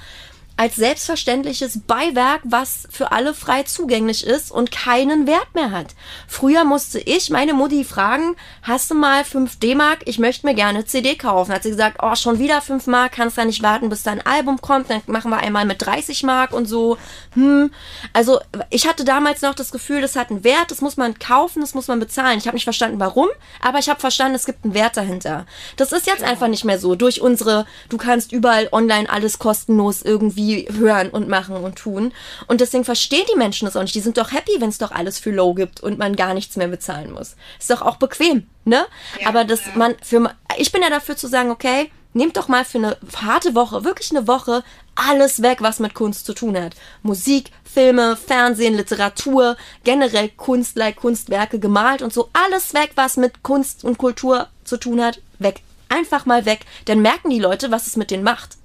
als 0.59 0.75
selbstverständliches 0.75 1.79
Beiwerk, 1.87 2.41
was 2.43 2.85
für 2.91 3.13
alle 3.13 3.33
frei 3.33 3.63
zugänglich 3.63 4.27
ist 4.27 4.51
und 4.51 4.73
keinen 4.73 5.25
Wert 5.25 5.55
mehr 5.55 5.71
hat. 5.71 5.95
Früher 6.27 6.65
musste 6.65 6.99
ich 6.99 7.29
meine 7.29 7.53
Mutti 7.53 7.85
fragen, 7.85 8.35
hast 8.61 8.91
du 8.91 8.95
mal 8.95 9.23
5 9.23 9.57
D-Mark? 9.59 9.99
Ich 10.03 10.19
möchte 10.19 10.45
mir 10.45 10.55
gerne 10.55 10.83
CD 10.83 11.15
kaufen. 11.15 11.53
Hat 11.53 11.63
sie 11.63 11.69
gesagt, 11.69 11.99
oh, 12.03 12.13
schon 12.15 12.39
wieder 12.39 12.61
5 12.61 12.87
Mark, 12.87 13.13
kannst 13.13 13.37
du 13.37 13.45
nicht 13.45 13.63
warten, 13.63 13.87
bis 13.87 14.03
dein 14.03 14.19
Album 14.25 14.59
kommt, 14.59 14.89
dann 14.89 15.01
machen 15.07 15.31
wir 15.31 15.37
einmal 15.37 15.63
mit 15.63 15.81
30 15.81 16.23
Mark 16.23 16.51
und 16.51 16.65
so. 16.65 16.97
Hm. 17.35 17.71
Also, 18.11 18.41
ich 18.69 18.85
hatte 18.85 19.05
damals 19.05 19.41
noch 19.41 19.55
das 19.55 19.71
Gefühl, 19.71 20.01
das 20.01 20.17
hat 20.17 20.29
einen 20.29 20.43
Wert, 20.43 20.71
das 20.71 20.81
muss 20.81 20.97
man 20.97 21.17
kaufen, 21.19 21.61
das 21.61 21.73
muss 21.73 21.87
man 21.87 22.01
bezahlen. 22.01 22.37
Ich 22.37 22.47
habe 22.47 22.57
nicht 22.57 22.65
verstanden, 22.65 22.99
warum, 22.99 23.29
aber 23.61 23.79
ich 23.79 23.87
habe 23.87 24.01
verstanden, 24.01 24.35
es 24.35 24.45
gibt 24.45 24.65
einen 24.65 24.73
Wert 24.73 24.97
dahinter. 24.97 25.45
Das 25.77 25.93
ist 25.93 26.05
jetzt 26.05 26.23
einfach 26.23 26.49
nicht 26.49 26.65
mehr 26.65 26.79
so. 26.79 26.95
Durch 26.95 27.21
unsere, 27.21 27.65
du 27.87 27.95
kannst 27.95 28.33
überall 28.33 28.67
online 28.73 29.09
alles 29.09 29.39
kostenlos 29.39 30.01
irgendwie 30.01 30.48
hören 30.57 31.09
und 31.09 31.27
machen 31.27 31.55
und 31.55 31.75
tun. 31.75 32.13
Und 32.47 32.61
deswegen 32.61 32.85
verstehen 32.85 33.25
die 33.31 33.37
Menschen 33.37 33.65
das 33.65 33.75
auch 33.75 33.81
nicht. 33.81 33.95
Die 33.95 33.99
sind 33.99 34.17
doch 34.17 34.31
happy, 34.31 34.53
wenn 34.59 34.69
es 34.69 34.77
doch 34.77 34.91
alles 34.91 35.19
für 35.19 35.31
low 35.31 35.53
gibt 35.53 35.81
und 35.81 35.97
man 35.97 36.15
gar 36.15 36.33
nichts 36.33 36.55
mehr 36.55 36.67
bezahlen 36.67 37.11
muss. 37.11 37.35
Ist 37.59 37.69
doch 37.69 37.81
auch 37.81 37.97
bequem, 37.97 38.47
ne? 38.65 38.85
Ja, 39.19 39.29
Aber 39.29 39.45
dass 39.45 39.65
ja. 39.65 39.71
man 39.75 39.95
für 40.01 40.35
ich 40.57 40.71
bin 40.71 40.81
ja 40.81 40.89
dafür 40.89 41.15
zu 41.15 41.27
sagen, 41.27 41.51
okay, 41.51 41.89
Nehmt 42.13 42.37
doch 42.37 42.47
mal 42.47 42.65
für 42.65 42.79
eine 42.79 42.97
harte 43.17 43.53
Woche, 43.53 43.83
wirklich 43.83 44.09
eine 44.09 44.27
Woche, 44.27 44.63
alles 44.95 45.43
weg, 45.43 45.59
was 45.61 45.79
mit 45.79 45.93
Kunst 45.93 46.25
zu 46.25 46.33
tun 46.33 46.57
hat. 46.57 46.75
Musik, 47.03 47.51
Filme, 47.63 48.17
Fernsehen, 48.17 48.75
Literatur, 48.75 49.57
generell 49.83 50.29
Kunst, 50.29 50.75
like 50.75 50.95
Kunstwerke, 50.95 51.59
gemalt 51.59 52.01
und 52.01 52.11
so. 52.11 52.29
Alles 52.33 52.73
weg, 52.73 52.93
was 52.95 53.15
mit 53.15 53.43
Kunst 53.43 53.83
und 53.83 53.99
Kultur 53.99 54.47
zu 54.63 54.77
tun 54.77 55.01
hat, 55.03 55.21
weg. 55.37 55.61
Einfach 55.87 56.25
mal 56.25 56.45
weg. 56.45 56.61
Dann 56.85 57.01
merken 57.01 57.29
die 57.29 57.39
Leute, 57.39 57.69
was 57.69 57.85
es 57.85 57.95
mit 57.95 58.09
denen 58.09 58.23
macht. 58.23 58.57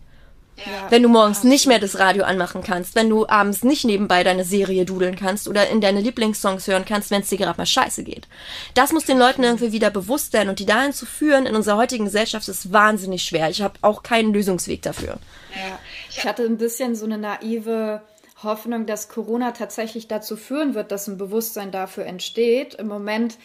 Ja, 0.56 0.90
wenn 0.90 1.02
du 1.02 1.08
morgens 1.08 1.42
nicht 1.42 1.66
mehr 1.66 1.80
das 1.80 1.98
Radio 1.98 2.24
anmachen 2.24 2.62
kannst, 2.62 2.94
wenn 2.94 3.10
du 3.10 3.26
abends 3.26 3.64
nicht 3.64 3.84
nebenbei 3.84 4.22
deine 4.22 4.44
Serie 4.44 4.84
dudeln 4.84 5.16
kannst 5.16 5.48
oder 5.48 5.68
in 5.68 5.80
deine 5.80 6.00
Lieblingssongs 6.00 6.66
hören 6.68 6.84
kannst, 6.84 7.10
wenn 7.10 7.22
es 7.22 7.28
dir 7.28 7.38
gerade 7.38 7.58
mal 7.58 7.66
scheiße 7.66 8.04
geht. 8.04 8.28
Das 8.74 8.92
muss 8.92 9.04
den 9.04 9.18
Leuten 9.18 9.42
irgendwie 9.42 9.72
wieder 9.72 9.90
bewusst 9.90 10.32
werden 10.32 10.48
und 10.48 10.60
die 10.60 10.66
dahin 10.66 10.92
zu 10.92 11.06
führen 11.06 11.46
in 11.46 11.56
unserer 11.56 11.76
heutigen 11.76 12.04
Gesellschaft 12.04 12.48
ist 12.48 12.72
wahnsinnig 12.72 13.22
schwer. 13.24 13.50
Ich 13.50 13.62
habe 13.62 13.74
auch 13.82 14.02
keinen 14.02 14.32
Lösungsweg 14.32 14.82
dafür. 14.82 15.18
Ja, 15.54 15.78
ich 16.08 16.24
hatte 16.24 16.44
ein 16.44 16.58
bisschen 16.58 16.94
so 16.94 17.04
eine 17.04 17.18
naive 17.18 18.02
Hoffnung, 18.42 18.86
dass 18.86 19.08
Corona 19.08 19.52
tatsächlich 19.52 20.06
dazu 20.06 20.36
führen 20.36 20.74
wird, 20.74 20.92
dass 20.92 21.08
ein 21.08 21.18
Bewusstsein 21.18 21.72
dafür 21.72 22.06
entsteht. 22.06 22.74
Im 22.74 22.86
Moment 22.86 23.38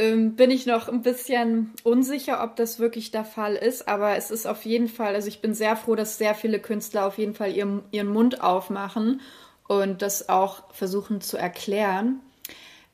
ähm, 0.00 0.34
bin 0.34 0.50
ich 0.50 0.64
noch 0.64 0.88
ein 0.88 1.02
bisschen 1.02 1.74
unsicher, 1.84 2.42
ob 2.42 2.56
das 2.56 2.78
wirklich 2.78 3.10
der 3.10 3.24
Fall 3.24 3.54
ist, 3.54 3.86
aber 3.86 4.16
es 4.16 4.30
ist 4.30 4.46
auf 4.46 4.64
jeden 4.64 4.88
Fall, 4.88 5.14
also 5.14 5.28
ich 5.28 5.42
bin 5.42 5.52
sehr 5.52 5.76
froh, 5.76 5.94
dass 5.94 6.16
sehr 6.16 6.34
viele 6.34 6.58
Künstler 6.58 7.06
auf 7.06 7.18
jeden 7.18 7.34
Fall 7.34 7.52
ihren, 7.52 7.82
ihren 7.90 8.08
Mund 8.08 8.40
aufmachen 8.40 9.20
und 9.68 10.00
das 10.00 10.30
auch 10.30 10.72
versuchen 10.72 11.20
zu 11.20 11.36
erklären. 11.36 12.20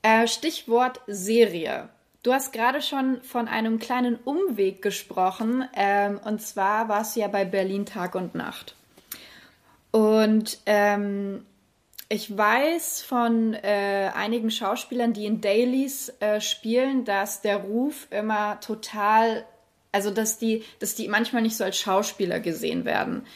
Äh, 0.02 0.26
Stichwort 0.26 1.00
Serie. 1.06 1.88
Du 2.24 2.32
hast 2.32 2.52
gerade 2.52 2.82
schon 2.82 3.22
von 3.22 3.46
einem 3.46 3.78
kleinen 3.78 4.16
Umweg 4.16 4.82
gesprochen, 4.82 5.64
ähm, 5.76 6.18
und 6.24 6.42
zwar 6.42 6.88
warst 6.88 7.14
du 7.14 7.20
ja 7.20 7.28
bei 7.28 7.44
Berlin 7.44 7.86
Tag 7.86 8.16
und 8.16 8.34
Nacht. 8.34 8.74
Und 9.92 10.58
ähm, 10.66 11.46
ich 12.08 12.36
weiß 12.36 13.02
von 13.02 13.54
äh, 13.54 14.10
einigen 14.14 14.50
Schauspielern, 14.50 15.12
die 15.12 15.26
in 15.26 15.40
Dailies 15.40 16.12
äh, 16.20 16.40
spielen, 16.40 17.04
dass 17.04 17.40
der 17.42 17.56
Ruf 17.58 18.06
immer 18.10 18.60
total, 18.60 19.44
also 19.90 20.10
dass 20.10 20.38
die, 20.38 20.64
dass 20.78 20.94
die 20.94 21.08
manchmal 21.08 21.42
nicht 21.42 21.56
so 21.56 21.64
als 21.64 21.78
Schauspieler 21.78 22.38
gesehen 22.38 22.84
werden. 22.84 23.26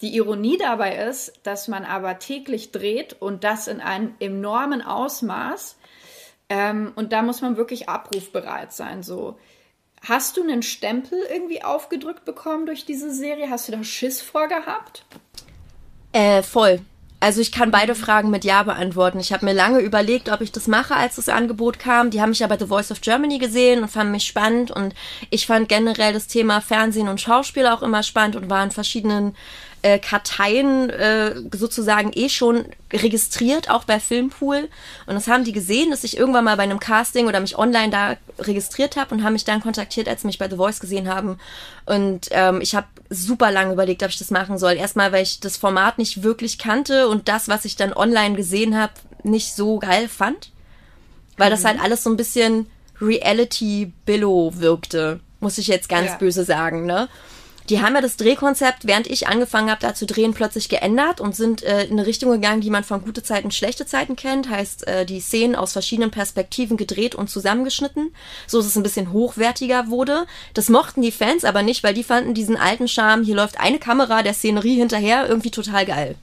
Die 0.00 0.16
Ironie 0.16 0.56
dabei 0.58 0.96
ist, 1.06 1.34
dass 1.44 1.68
man 1.68 1.84
aber 1.84 2.18
täglich 2.18 2.72
dreht 2.72 3.14
und 3.20 3.44
das 3.44 3.68
in 3.68 3.80
einem 3.80 4.14
enormen 4.18 4.82
Ausmaß. 4.82 5.76
Ähm, 6.48 6.92
und 6.96 7.12
da 7.12 7.22
muss 7.22 7.42
man 7.42 7.56
wirklich 7.56 7.88
abrufbereit 7.88 8.72
sein. 8.72 9.04
So, 9.04 9.38
hast 10.02 10.36
du 10.36 10.42
einen 10.42 10.62
Stempel 10.62 11.18
irgendwie 11.30 11.62
aufgedrückt 11.62 12.24
bekommen 12.24 12.66
durch 12.66 12.84
diese 12.86 13.12
Serie? 13.12 13.50
Hast 13.50 13.68
du 13.68 13.72
da 13.72 13.84
Schiss 13.84 14.20
vorgehabt? 14.20 15.04
Äh, 16.12 16.42
voll. 16.42 16.80
Also 17.22 17.42
ich 17.42 17.52
kann 17.52 17.70
beide 17.70 17.94
Fragen 17.94 18.30
mit 18.30 18.44
Ja 18.44 18.62
beantworten. 18.62 19.20
Ich 19.20 19.32
habe 19.34 19.44
mir 19.44 19.52
lange 19.52 19.80
überlegt, 19.80 20.30
ob 20.30 20.40
ich 20.40 20.52
das 20.52 20.66
mache, 20.66 20.96
als 20.96 21.16
das 21.16 21.28
Angebot 21.28 21.78
kam. 21.78 22.08
Die 22.10 22.22
haben 22.22 22.30
mich 22.30 22.42
aber 22.42 22.58
The 22.58 22.66
Voice 22.66 22.90
of 22.90 23.02
Germany 23.02 23.38
gesehen 23.38 23.82
und 23.82 23.90
fanden 23.90 24.12
mich 24.12 24.24
spannend. 24.24 24.70
Und 24.70 24.94
ich 25.28 25.46
fand 25.46 25.68
generell 25.68 26.14
das 26.14 26.28
Thema 26.28 26.62
Fernsehen 26.62 27.08
und 27.08 27.20
Schauspiel 27.20 27.66
auch 27.66 27.82
immer 27.82 28.02
spannend 28.02 28.36
und 28.36 28.48
war 28.48 28.64
in 28.64 28.70
verschiedenen 28.70 29.36
äh, 29.82 29.98
Karteien 29.98 30.90
äh, 30.90 31.34
sozusagen 31.52 32.10
eh 32.14 32.28
schon 32.28 32.66
registriert, 32.92 33.70
auch 33.70 33.84
bei 33.84 34.00
Filmpool. 34.00 34.68
Und 35.06 35.14
das 35.14 35.28
haben 35.28 35.44
die 35.44 35.52
gesehen, 35.52 35.90
dass 35.90 36.04
ich 36.04 36.16
irgendwann 36.16 36.44
mal 36.44 36.56
bei 36.56 36.64
einem 36.64 36.80
Casting 36.80 37.26
oder 37.28 37.40
mich 37.40 37.56
online 37.56 37.90
da 37.90 38.16
registriert 38.38 38.96
habe 38.96 39.14
und 39.14 39.24
haben 39.24 39.32
mich 39.32 39.44
dann 39.44 39.60
kontaktiert, 39.60 40.08
als 40.08 40.22
sie 40.22 40.26
mich 40.26 40.38
bei 40.38 40.48
The 40.48 40.56
Voice 40.56 40.80
gesehen 40.80 41.08
haben. 41.08 41.38
Und 41.86 42.28
ähm, 42.30 42.60
ich 42.60 42.74
habe 42.74 42.86
super 43.08 43.50
lange 43.50 43.72
überlegt, 43.72 44.02
ob 44.02 44.10
ich 44.10 44.18
das 44.18 44.30
machen 44.30 44.58
soll. 44.58 44.74
Erstmal, 44.74 45.12
weil 45.12 45.22
ich 45.22 45.40
das 45.40 45.56
Format 45.56 45.98
nicht 45.98 46.22
wirklich 46.22 46.58
kannte 46.58 47.08
und 47.08 47.28
das, 47.28 47.48
was 47.48 47.64
ich 47.64 47.76
dann 47.76 47.92
online 47.92 48.36
gesehen 48.36 48.76
habe, 48.76 48.92
nicht 49.22 49.54
so 49.54 49.78
geil 49.78 50.08
fand. 50.08 50.50
Weil 51.36 51.48
mhm. 51.48 51.52
das 51.52 51.64
halt 51.64 51.80
alles 51.80 52.04
so 52.04 52.10
ein 52.10 52.16
bisschen 52.16 52.66
Reality-Billow 53.00 54.54
wirkte, 54.56 55.20
muss 55.40 55.58
ich 55.58 55.68
jetzt 55.68 55.88
ganz 55.88 56.08
ja. 56.08 56.16
böse 56.16 56.44
sagen, 56.44 56.84
ne? 56.84 57.08
Die 57.70 57.80
haben 57.80 57.94
ja 57.94 58.00
das 58.00 58.16
Drehkonzept, 58.16 58.88
während 58.88 59.06
ich 59.06 59.28
angefangen 59.28 59.70
habe, 59.70 59.80
da 59.80 59.94
zu 59.94 60.04
drehen, 60.04 60.34
plötzlich 60.34 60.68
geändert 60.68 61.20
und 61.20 61.36
sind 61.36 61.62
äh, 61.62 61.84
in 61.84 61.92
eine 61.92 62.06
Richtung 62.06 62.32
gegangen, 62.32 62.60
die 62.60 62.68
man 62.68 62.82
von 62.82 63.02
gute 63.02 63.22
Zeiten, 63.22 63.52
schlechte 63.52 63.86
Zeiten 63.86 64.16
kennt. 64.16 64.50
Heißt, 64.50 64.88
äh, 64.88 65.06
die 65.06 65.20
Szenen 65.20 65.54
aus 65.54 65.72
verschiedenen 65.72 66.10
Perspektiven 66.10 66.76
gedreht 66.76 67.14
und 67.14 67.30
zusammengeschnitten, 67.30 68.12
so 68.48 68.58
dass 68.58 68.66
es 68.66 68.76
ein 68.76 68.82
bisschen 68.82 69.12
hochwertiger 69.12 69.88
wurde. 69.88 70.26
Das 70.52 70.68
mochten 70.68 71.00
die 71.00 71.12
Fans 71.12 71.44
aber 71.44 71.62
nicht, 71.62 71.84
weil 71.84 71.94
die 71.94 72.02
fanden 72.02 72.34
diesen 72.34 72.56
alten 72.56 72.88
Charme, 72.88 73.22
hier 73.22 73.36
läuft 73.36 73.60
eine 73.60 73.78
Kamera 73.78 74.24
der 74.24 74.34
Szenerie 74.34 74.76
hinterher, 74.76 75.28
irgendwie 75.28 75.52
total 75.52 75.86
geil. 75.86 76.16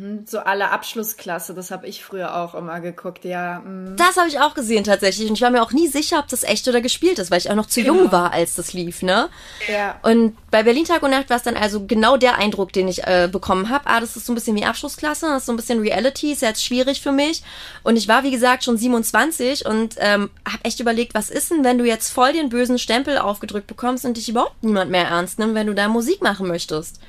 Mhm, 0.00 0.24
so 0.26 0.38
alle 0.38 0.70
Abschlussklasse, 0.70 1.54
das 1.54 1.70
habe 1.70 1.86
ich 1.86 2.04
früher 2.04 2.36
auch 2.36 2.54
immer 2.54 2.80
geguckt, 2.80 3.24
ja. 3.24 3.60
Mhm. 3.60 3.96
Das 3.96 4.16
habe 4.16 4.28
ich 4.28 4.40
auch 4.40 4.54
gesehen 4.54 4.84
tatsächlich 4.84 5.28
und 5.28 5.34
ich 5.34 5.42
war 5.42 5.50
mir 5.50 5.62
auch 5.62 5.72
nie 5.72 5.88
sicher, 5.88 6.18
ob 6.18 6.28
das 6.28 6.42
echt 6.42 6.66
oder 6.68 6.80
gespielt 6.80 7.18
ist, 7.18 7.30
weil 7.30 7.38
ich 7.38 7.50
auch 7.50 7.54
noch 7.54 7.66
zu 7.66 7.82
genau. 7.82 7.94
jung 7.94 8.12
war, 8.12 8.32
als 8.32 8.54
das 8.54 8.72
lief, 8.72 9.02
ne? 9.02 9.28
Ja. 9.68 9.98
Und 10.02 10.36
bei 10.50 10.62
Berlin 10.62 10.84
Tag 10.84 11.02
und 11.02 11.10
Nacht 11.10 11.30
war 11.30 11.36
es 11.36 11.42
dann 11.42 11.56
also 11.56 11.86
genau 11.86 12.16
der 12.16 12.38
Eindruck, 12.38 12.72
den 12.72 12.88
ich 12.88 13.04
äh, 13.04 13.28
bekommen 13.30 13.68
habe. 13.68 13.86
Ah, 13.86 14.00
das 14.00 14.16
ist 14.16 14.26
so 14.26 14.32
ein 14.32 14.34
bisschen 14.34 14.56
wie 14.56 14.64
Abschlussklasse, 14.64 15.26
das 15.26 15.42
ist 15.42 15.46
so 15.46 15.52
ein 15.52 15.56
bisschen 15.56 15.80
Reality, 15.80 16.32
ist 16.32 16.42
jetzt 16.42 16.64
schwierig 16.64 17.00
für 17.00 17.12
mich. 17.12 17.42
Und 17.82 17.96
ich 17.96 18.08
war, 18.08 18.22
wie 18.22 18.30
gesagt, 18.30 18.64
schon 18.64 18.76
27 18.76 19.66
und 19.66 19.96
ähm, 19.98 20.30
habe 20.46 20.64
echt 20.64 20.80
überlegt, 20.80 21.14
was 21.14 21.30
ist 21.30 21.50
denn, 21.50 21.64
wenn 21.64 21.78
du 21.78 21.84
jetzt 21.84 22.10
voll 22.10 22.32
den 22.32 22.48
bösen 22.48 22.78
Stempel 22.78 23.18
aufgedrückt 23.18 23.66
bekommst 23.66 24.04
und 24.04 24.16
dich 24.16 24.28
überhaupt 24.28 24.62
niemand 24.62 24.90
mehr 24.90 25.06
ernst 25.06 25.38
nimmt, 25.38 25.54
wenn 25.54 25.66
du 25.66 25.74
da 25.74 25.88
Musik 25.88 26.22
machen 26.22 26.48
möchtest? 26.48 27.00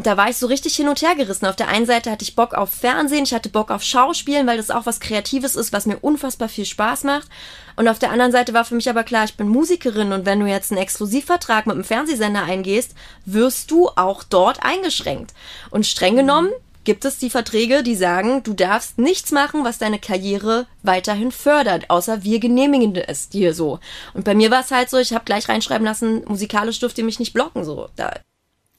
Und 0.00 0.06
da 0.06 0.16
war 0.16 0.30
ich 0.30 0.38
so 0.38 0.46
richtig 0.46 0.76
hin 0.76 0.88
und 0.88 1.02
her 1.02 1.14
gerissen. 1.14 1.44
Auf 1.44 1.56
der 1.56 1.68
einen 1.68 1.84
Seite 1.84 2.10
hatte 2.10 2.22
ich 2.22 2.34
Bock 2.34 2.54
auf 2.54 2.70
Fernsehen, 2.70 3.24
ich 3.24 3.34
hatte 3.34 3.50
Bock 3.50 3.70
auf 3.70 3.82
Schauspielen, 3.82 4.46
weil 4.46 4.56
das 4.56 4.70
auch 4.70 4.86
was 4.86 4.98
Kreatives 4.98 5.56
ist, 5.56 5.74
was 5.74 5.84
mir 5.84 5.98
unfassbar 5.98 6.48
viel 6.48 6.64
Spaß 6.64 7.04
macht. 7.04 7.28
Und 7.76 7.86
auf 7.86 7.98
der 7.98 8.10
anderen 8.10 8.32
Seite 8.32 8.54
war 8.54 8.64
für 8.64 8.74
mich 8.74 8.88
aber 8.88 9.04
klar, 9.04 9.26
ich 9.26 9.36
bin 9.36 9.48
Musikerin 9.48 10.14
und 10.14 10.24
wenn 10.24 10.40
du 10.40 10.46
jetzt 10.46 10.72
einen 10.72 10.80
Exklusivvertrag 10.80 11.66
mit 11.66 11.74
einem 11.74 11.84
Fernsehsender 11.84 12.44
eingehst, 12.44 12.94
wirst 13.26 13.70
du 13.70 13.90
auch 13.90 14.22
dort 14.22 14.62
eingeschränkt. 14.62 15.34
Und 15.68 15.86
streng 15.86 16.16
genommen 16.16 16.48
gibt 16.84 17.04
es 17.04 17.18
die 17.18 17.28
Verträge, 17.28 17.82
die 17.82 17.94
sagen, 17.94 18.42
du 18.42 18.54
darfst 18.54 18.96
nichts 18.96 19.32
machen, 19.32 19.64
was 19.64 19.76
deine 19.76 19.98
Karriere 19.98 20.66
weiterhin 20.82 21.30
fördert, 21.30 21.90
außer 21.90 22.24
wir 22.24 22.40
genehmigen 22.40 22.96
es 22.96 23.28
dir 23.28 23.52
so. 23.52 23.80
Und 24.14 24.24
bei 24.24 24.34
mir 24.34 24.50
war 24.50 24.62
es 24.62 24.70
halt 24.70 24.88
so, 24.88 24.96
ich 24.96 25.12
habe 25.12 25.26
gleich 25.26 25.50
reinschreiben 25.50 25.84
lassen, 25.84 26.24
musikalisch 26.26 26.80
dürft 26.80 26.96
ihr 26.96 27.04
mich 27.04 27.18
nicht 27.18 27.34
blocken, 27.34 27.66
so. 27.66 27.90
Da 27.96 28.14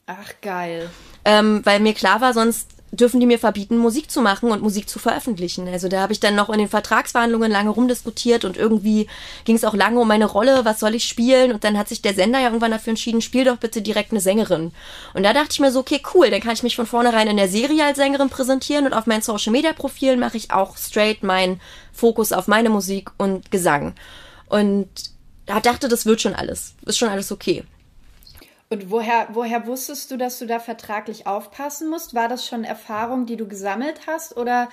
Ach, 0.06 0.32
geil. 0.40 0.90
Ähm, 1.24 1.60
weil 1.64 1.80
mir 1.80 1.94
klar 1.94 2.20
war, 2.20 2.34
sonst 2.34 2.68
dürfen 2.92 3.20
die 3.20 3.26
mir 3.26 3.38
verbieten, 3.38 3.78
Musik 3.78 4.10
zu 4.10 4.20
machen 4.20 4.50
und 4.50 4.60
Musik 4.60 4.86
zu 4.86 4.98
veröffentlichen. 4.98 5.66
Also 5.66 5.88
da 5.88 6.02
habe 6.02 6.12
ich 6.12 6.20
dann 6.20 6.34
noch 6.34 6.50
in 6.50 6.58
den 6.58 6.68
Vertragsverhandlungen 6.68 7.50
lange 7.50 7.70
rumdiskutiert 7.70 8.44
und 8.44 8.58
irgendwie 8.58 9.08
ging 9.44 9.56
es 9.56 9.64
auch 9.64 9.72
lange 9.74 9.98
um 9.98 10.06
meine 10.06 10.26
Rolle, 10.26 10.66
was 10.66 10.78
soll 10.78 10.94
ich 10.94 11.04
spielen? 11.04 11.52
Und 11.52 11.64
dann 11.64 11.78
hat 11.78 11.88
sich 11.88 12.02
der 12.02 12.12
Sender 12.12 12.38
ja 12.38 12.46
irgendwann 12.46 12.70
dafür 12.70 12.90
entschieden, 12.90 13.22
spiel 13.22 13.44
doch 13.44 13.56
bitte 13.56 13.80
direkt 13.80 14.10
eine 14.10 14.20
Sängerin. 14.20 14.72
Und 15.14 15.22
da 15.22 15.32
dachte 15.32 15.52
ich 15.52 15.60
mir 15.60 15.72
so, 15.72 15.80
okay, 15.80 16.02
cool, 16.12 16.30
dann 16.30 16.42
kann 16.42 16.52
ich 16.52 16.62
mich 16.62 16.76
von 16.76 16.86
vornherein 16.86 17.28
in 17.28 17.38
der 17.38 17.48
Serie 17.48 17.86
als 17.86 17.96
Sängerin 17.96 18.28
präsentieren 18.28 18.84
und 18.84 18.92
auf 18.92 19.06
meinen 19.06 19.22
Social 19.22 19.52
Media 19.52 19.72
Profilen 19.72 20.20
mache 20.20 20.36
ich 20.36 20.50
auch 20.50 20.76
straight 20.76 21.22
meinen 21.22 21.62
Fokus 21.94 22.32
auf 22.32 22.46
meine 22.46 22.68
Musik 22.68 23.10
und 23.16 23.50
Gesang. 23.50 23.94
Und 24.50 24.88
da 25.46 25.60
dachte, 25.60 25.88
das 25.88 26.04
wird 26.04 26.20
schon 26.20 26.34
alles, 26.34 26.74
ist 26.84 26.98
schon 26.98 27.08
alles 27.08 27.32
okay. 27.32 27.64
Und 28.72 28.90
woher, 28.90 29.28
woher 29.32 29.66
wusstest 29.66 30.10
du, 30.10 30.16
dass 30.16 30.38
du 30.38 30.46
da 30.46 30.58
vertraglich 30.58 31.26
aufpassen 31.26 31.90
musst? 31.90 32.14
War 32.14 32.28
das 32.28 32.46
schon 32.46 32.64
Erfahrung, 32.64 33.26
die 33.26 33.36
du 33.36 33.46
gesammelt 33.46 34.06
hast? 34.06 34.38
Oder 34.38 34.70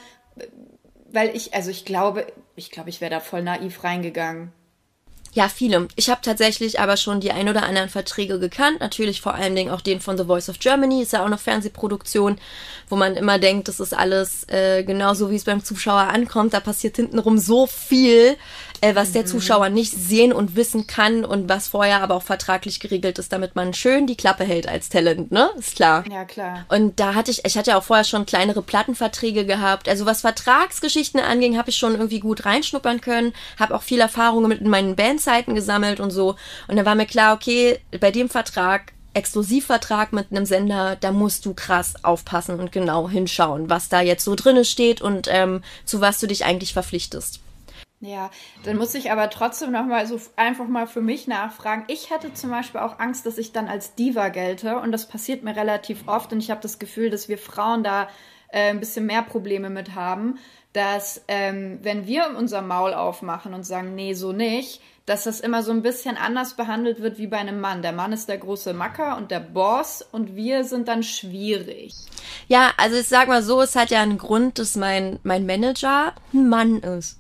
weil 1.12 1.36
ich, 1.36 1.54
also 1.54 1.70
ich 1.70 1.84
glaube, 1.84 2.26
ich 2.56 2.72
glaube, 2.72 2.92
ich 2.92 3.02
wäre 3.02 3.12
da 3.12 3.20
voll 3.20 3.44
naiv 3.44 3.84
reingegangen. 3.84 4.54
Ja, 5.34 5.48
viele. 5.48 5.88
Ich 5.96 6.10
habe 6.10 6.22
tatsächlich 6.24 6.80
aber 6.80 6.98
schon 6.98 7.20
die 7.20 7.32
ein 7.32 7.50
oder 7.50 7.64
anderen 7.64 7.90
Verträge 7.90 8.40
gekannt. 8.40 8.80
Natürlich 8.80 9.20
vor 9.20 9.36
allen 9.36 9.56
Dingen 9.56 9.70
auch 9.70 9.82
den 9.82 10.00
von 10.00 10.18
The 10.18 10.24
Voice 10.24 10.50
of 10.50 10.60
Germany. 10.60 11.02
Ist 11.02 11.14
ja 11.14 11.24
auch 11.24 11.30
noch 11.30 11.40
Fernsehproduktion, 11.40 12.40
wo 12.88 12.96
man 12.96 13.16
immer 13.16 13.38
denkt, 13.38 13.68
das 13.68 13.80
ist 13.80 13.94
alles 13.94 14.48
äh, 14.48 14.84
genauso, 14.84 15.30
wie 15.30 15.36
es 15.36 15.44
beim 15.44 15.64
Zuschauer 15.64 16.08
ankommt. 16.08 16.54
Da 16.54 16.62
passiert 16.62 16.96
hintenrum 16.96 17.38
so 17.38 17.68
viel, 17.68 18.38
äh, 18.82 18.96
was 18.96 19.10
mhm. 19.10 19.14
der 19.14 19.26
Zuschauer 19.28 19.70
nicht 19.70 19.94
sehen 19.94 20.34
und 20.34 20.56
wissen 20.56 20.88
kann 20.88 21.24
und 21.24 21.48
was 21.48 21.68
vorher 21.70 22.02
aber 22.02 22.16
auch 22.16 22.24
vertraglich 22.24 22.80
geregelt 22.80 23.20
ist, 23.20 23.32
damit 23.32 23.56
man 23.56 23.74
schön 23.74 24.08
die 24.08 24.18
Klappe 24.18 24.44
hält 24.44 24.68
als 24.68 24.90
Talent, 24.90 25.32
ne? 25.32 25.50
Ist 25.58 25.76
klar. 25.76 26.04
Ja, 26.12 26.26
klar. 26.26 26.66
Und 26.70 27.00
da 27.00 27.14
hatte 27.14 27.32
ich, 27.32 27.46
ich 27.46 27.58
hatte 27.58 27.72
ja 27.72 27.78
auch 27.78 27.84
vorher 27.84 28.04
schon 28.04 28.26
kleinere 28.26 28.62
Plattenverträge 28.62 29.46
gehabt. 29.46 29.88
Also 29.88 30.06
was 30.06 30.22
Vertragsgeschichten 30.22 31.20
anging, 31.20 31.58
habe 31.58 31.70
ich 31.70 31.78
schon 31.78 31.94
irgendwie 31.94 32.20
gut 32.20 32.46
reinschnuppern 32.46 33.00
können. 33.00 33.34
Habe 33.60 33.76
auch 33.76 33.84
viel 33.84 34.00
Erfahrungen 34.00 34.50
mit 34.50 34.62
meinen 34.62 34.96
Bands 34.96 35.20
Fanzeiten 35.20 35.56
gesammelt 35.56 36.00
und 36.00 36.12
so. 36.12 36.36
Und 36.68 36.78
dann 36.78 36.86
war 36.86 36.96
mir 36.96 37.06
klar, 37.06 37.36
okay, 37.36 37.80
bei 38.00 38.12
dem 38.12 38.30
Vertrag, 38.30 38.94
Exklusivvertrag 39.14 40.14
mit 40.14 40.32
einem 40.32 40.46
Sender, 40.46 40.96
da 40.96 41.12
musst 41.12 41.46
du 41.46 41.54
krass 41.54 42.04
aufpassen 42.04 42.60
und 42.60 42.72
genau 42.72 43.10
hinschauen, 43.10 43.70
was 43.70 43.90
da 43.90 44.02
jetzt 44.02 44.24
so 44.24 44.36
drinne 44.36 44.66
steht 44.66 45.02
und 45.02 45.28
ähm, 45.30 45.62
zu 45.84 46.00
was 46.00 46.20
du 46.20 46.28
dich 46.28 46.46
eigentlich 46.46 46.74
verpflichtest. 46.74 47.42
Ja, 48.02 48.32
dann 48.64 48.78
muss 48.78 48.96
ich 48.96 49.12
aber 49.12 49.30
trotzdem 49.30 49.72
noch 49.72 49.86
mal 49.86 50.08
so 50.08 50.20
einfach 50.38 50.68
mal 50.68 50.88
für 50.88 51.02
mich 51.02 51.28
nachfragen. 51.28 51.84
Ich 51.88 52.12
hatte 52.12 52.34
zum 52.34 52.50
Beispiel 52.50 52.80
auch 52.80 52.98
Angst, 53.00 53.26
dass 53.26 53.38
ich 53.38 53.52
dann 53.52 53.68
als 53.68 53.96
Diva 53.96 54.30
gelte 54.30 54.80
und 54.80 54.94
das 54.94 55.08
passiert 55.08 55.44
mir 55.44 55.56
relativ 55.56 56.08
oft 56.08 56.32
und 56.32 56.40
ich 56.40 56.50
habe 56.50 56.62
das 56.62 56.80
Gefühl, 56.80 57.10
dass 57.10 57.28
wir 57.28 57.38
Frauen 57.38 57.84
da 57.84 58.08
äh, 58.50 58.70
ein 58.70 58.80
bisschen 58.80 59.06
mehr 59.06 59.22
Probleme 59.22 59.70
mit 59.70 59.96
haben, 59.96 60.40
dass 60.72 61.24
ähm, 61.28 61.80
wenn 61.82 62.08
wir 62.08 62.36
unser 62.38 62.62
Maul 62.62 62.94
aufmachen 62.94 63.54
und 63.54 63.66
sagen, 63.66 63.96
nee, 63.96 64.14
so 64.14 64.32
nicht, 64.32 64.82
dass 65.06 65.26
das 65.26 65.42
immer 65.42 65.62
so 65.62 65.72
ein 65.72 65.82
bisschen 65.82 66.16
anders 66.16 66.54
behandelt 66.54 67.02
wird 67.02 67.18
wie 67.18 67.28
bei 67.28 67.38
einem 67.38 67.60
Mann. 67.60 67.82
Der 67.82 67.92
Mann 67.92 68.14
ist 68.14 68.30
der 68.30 68.38
große 68.38 68.74
Macker 68.74 69.18
und 69.18 69.32
der 69.32 69.40
Boss 69.40 70.08
und 70.10 70.36
wir 70.36 70.64
sind 70.64 70.88
dann 70.88 71.04
schwierig. 71.04 71.96
Ja, 72.48 72.72
also 72.78 72.98
ich 72.98 73.08
sag 73.08 73.28
mal 73.28 73.42
so, 73.42 73.60
es 73.62 73.76
hat 73.76 73.90
ja 73.90 74.02
einen 74.02 74.20
Grund, 74.20 74.60
dass 74.60 74.76
mein, 74.76 75.20
mein 75.24 75.46
Manager 75.46 76.14
ein 76.32 76.48
Mann 76.48 76.78
ist. 76.80 77.20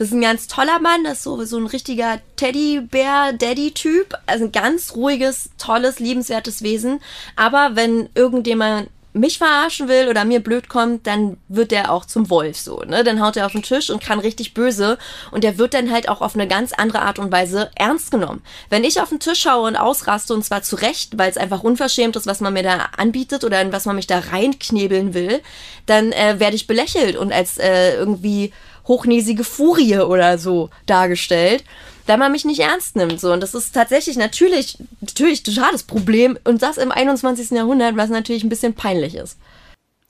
Das 0.00 0.08
ist 0.08 0.14
ein 0.14 0.22
ganz 0.22 0.48
toller 0.48 0.78
Mann, 0.78 1.04
das 1.04 1.18
ist 1.18 1.24
so, 1.24 1.44
so 1.44 1.58
ein 1.58 1.66
richtiger 1.66 2.20
Teddybär-Daddy-Typ. 2.36 4.14
Also 4.24 4.46
ein 4.46 4.52
ganz 4.52 4.94
ruhiges, 4.96 5.50
tolles, 5.58 5.98
liebenswertes 5.98 6.62
Wesen. 6.62 7.00
Aber 7.36 7.72
wenn 7.74 8.08
irgendjemand 8.14 8.88
mich 9.12 9.36
verarschen 9.36 9.88
will 9.88 10.08
oder 10.08 10.24
mir 10.24 10.40
blöd 10.40 10.70
kommt, 10.70 11.06
dann 11.06 11.36
wird 11.48 11.70
der 11.70 11.92
auch 11.92 12.06
zum 12.06 12.30
Wolf 12.30 12.56
so, 12.56 12.78
ne? 12.78 13.04
Dann 13.04 13.20
haut 13.20 13.36
er 13.36 13.44
auf 13.44 13.52
den 13.52 13.62
Tisch 13.62 13.90
und 13.90 14.02
kann 14.02 14.20
richtig 14.20 14.54
böse 14.54 14.96
und 15.32 15.44
der 15.44 15.58
wird 15.58 15.74
dann 15.74 15.90
halt 15.90 16.08
auch 16.08 16.22
auf 16.22 16.34
eine 16.34 16.48
ganz 16.48 16.72
andere 16.72 17.02
Art 17.02 17.18
und 17.18 17.30
Weise 17.30 17.70
ernst 17.74 18.10
genommen. 18.10 18.42
Wenn 18.70 18.84
ich 18.84 19.00
auf 19.00 19.08
den 19.08 19.18
Tisch 19.18 19.40
schaue 19.40 19.66
und 19.66 19.76
ausraste 19.76 20.32
und 20.32 20.44
zwar 20.44 20.62
zu 20.62 20.76
Recht, 20.76 21.18
weil 21.18 21.28
es 21.28 21.36
einfach 21.36 21.64
unverschämt 21.64 22.16
ist, 22.16 22.26
was 22.26 22.40
man 22.40 22.52
mir 22.52 22.62
da 22.62 22.88
anbietet 22.96 23.42
oder 23.44 23.60
in 23.60 23.72
was 23.72 23.84
man 23.84 23.96
mich 23.96 24.06
da 24.06 24.20
reinknebeln 24.20 25.12
will, 25.12 25.42
dann 25.86 26.12
äh, 26.12 26.38
werde 26.38 26.54
ich 26.56 26.68
belächelt 26.68 27.16
und 27.16 27.32
als 27.32 27.58
äh, 27.58 27.96
irgendwie 27.96 28.52
hochnäsige 28.90 29.44
Furie 29.44 30.00
oder 30.00 30.36
so 30.36 30.68
dargestellt, 30.84 31.64
da 32.06 32.16
man 32.16 32.32
mich 32.32 32.44
nicht 32.44 32.60
ernst 32.60 32.96
nimmt. 32.96 33.20
So. 33.20 33.32
Und 33.32 33.40
das 33.40 33.54
ist 33.54 33.72
tatsächlich 33.72 34.16
natürlich, 34.16 34.78
natürlich 35.00 35.44
total 35.44 35.70
das 35.70 35.84
Problem 35.84 36.36
und 36.44 36.60
das 36.60 36.76
im 36.76 36.90
21. 36.90 37.52
Jahrhundert, 37.52 37.96
was 37.96 38.10
natürlich 38.10 38.42
ein 38.42 38.48
bisschen 38.48 38.74
peinlich 38.74 39.14
ist. 39.14 39.38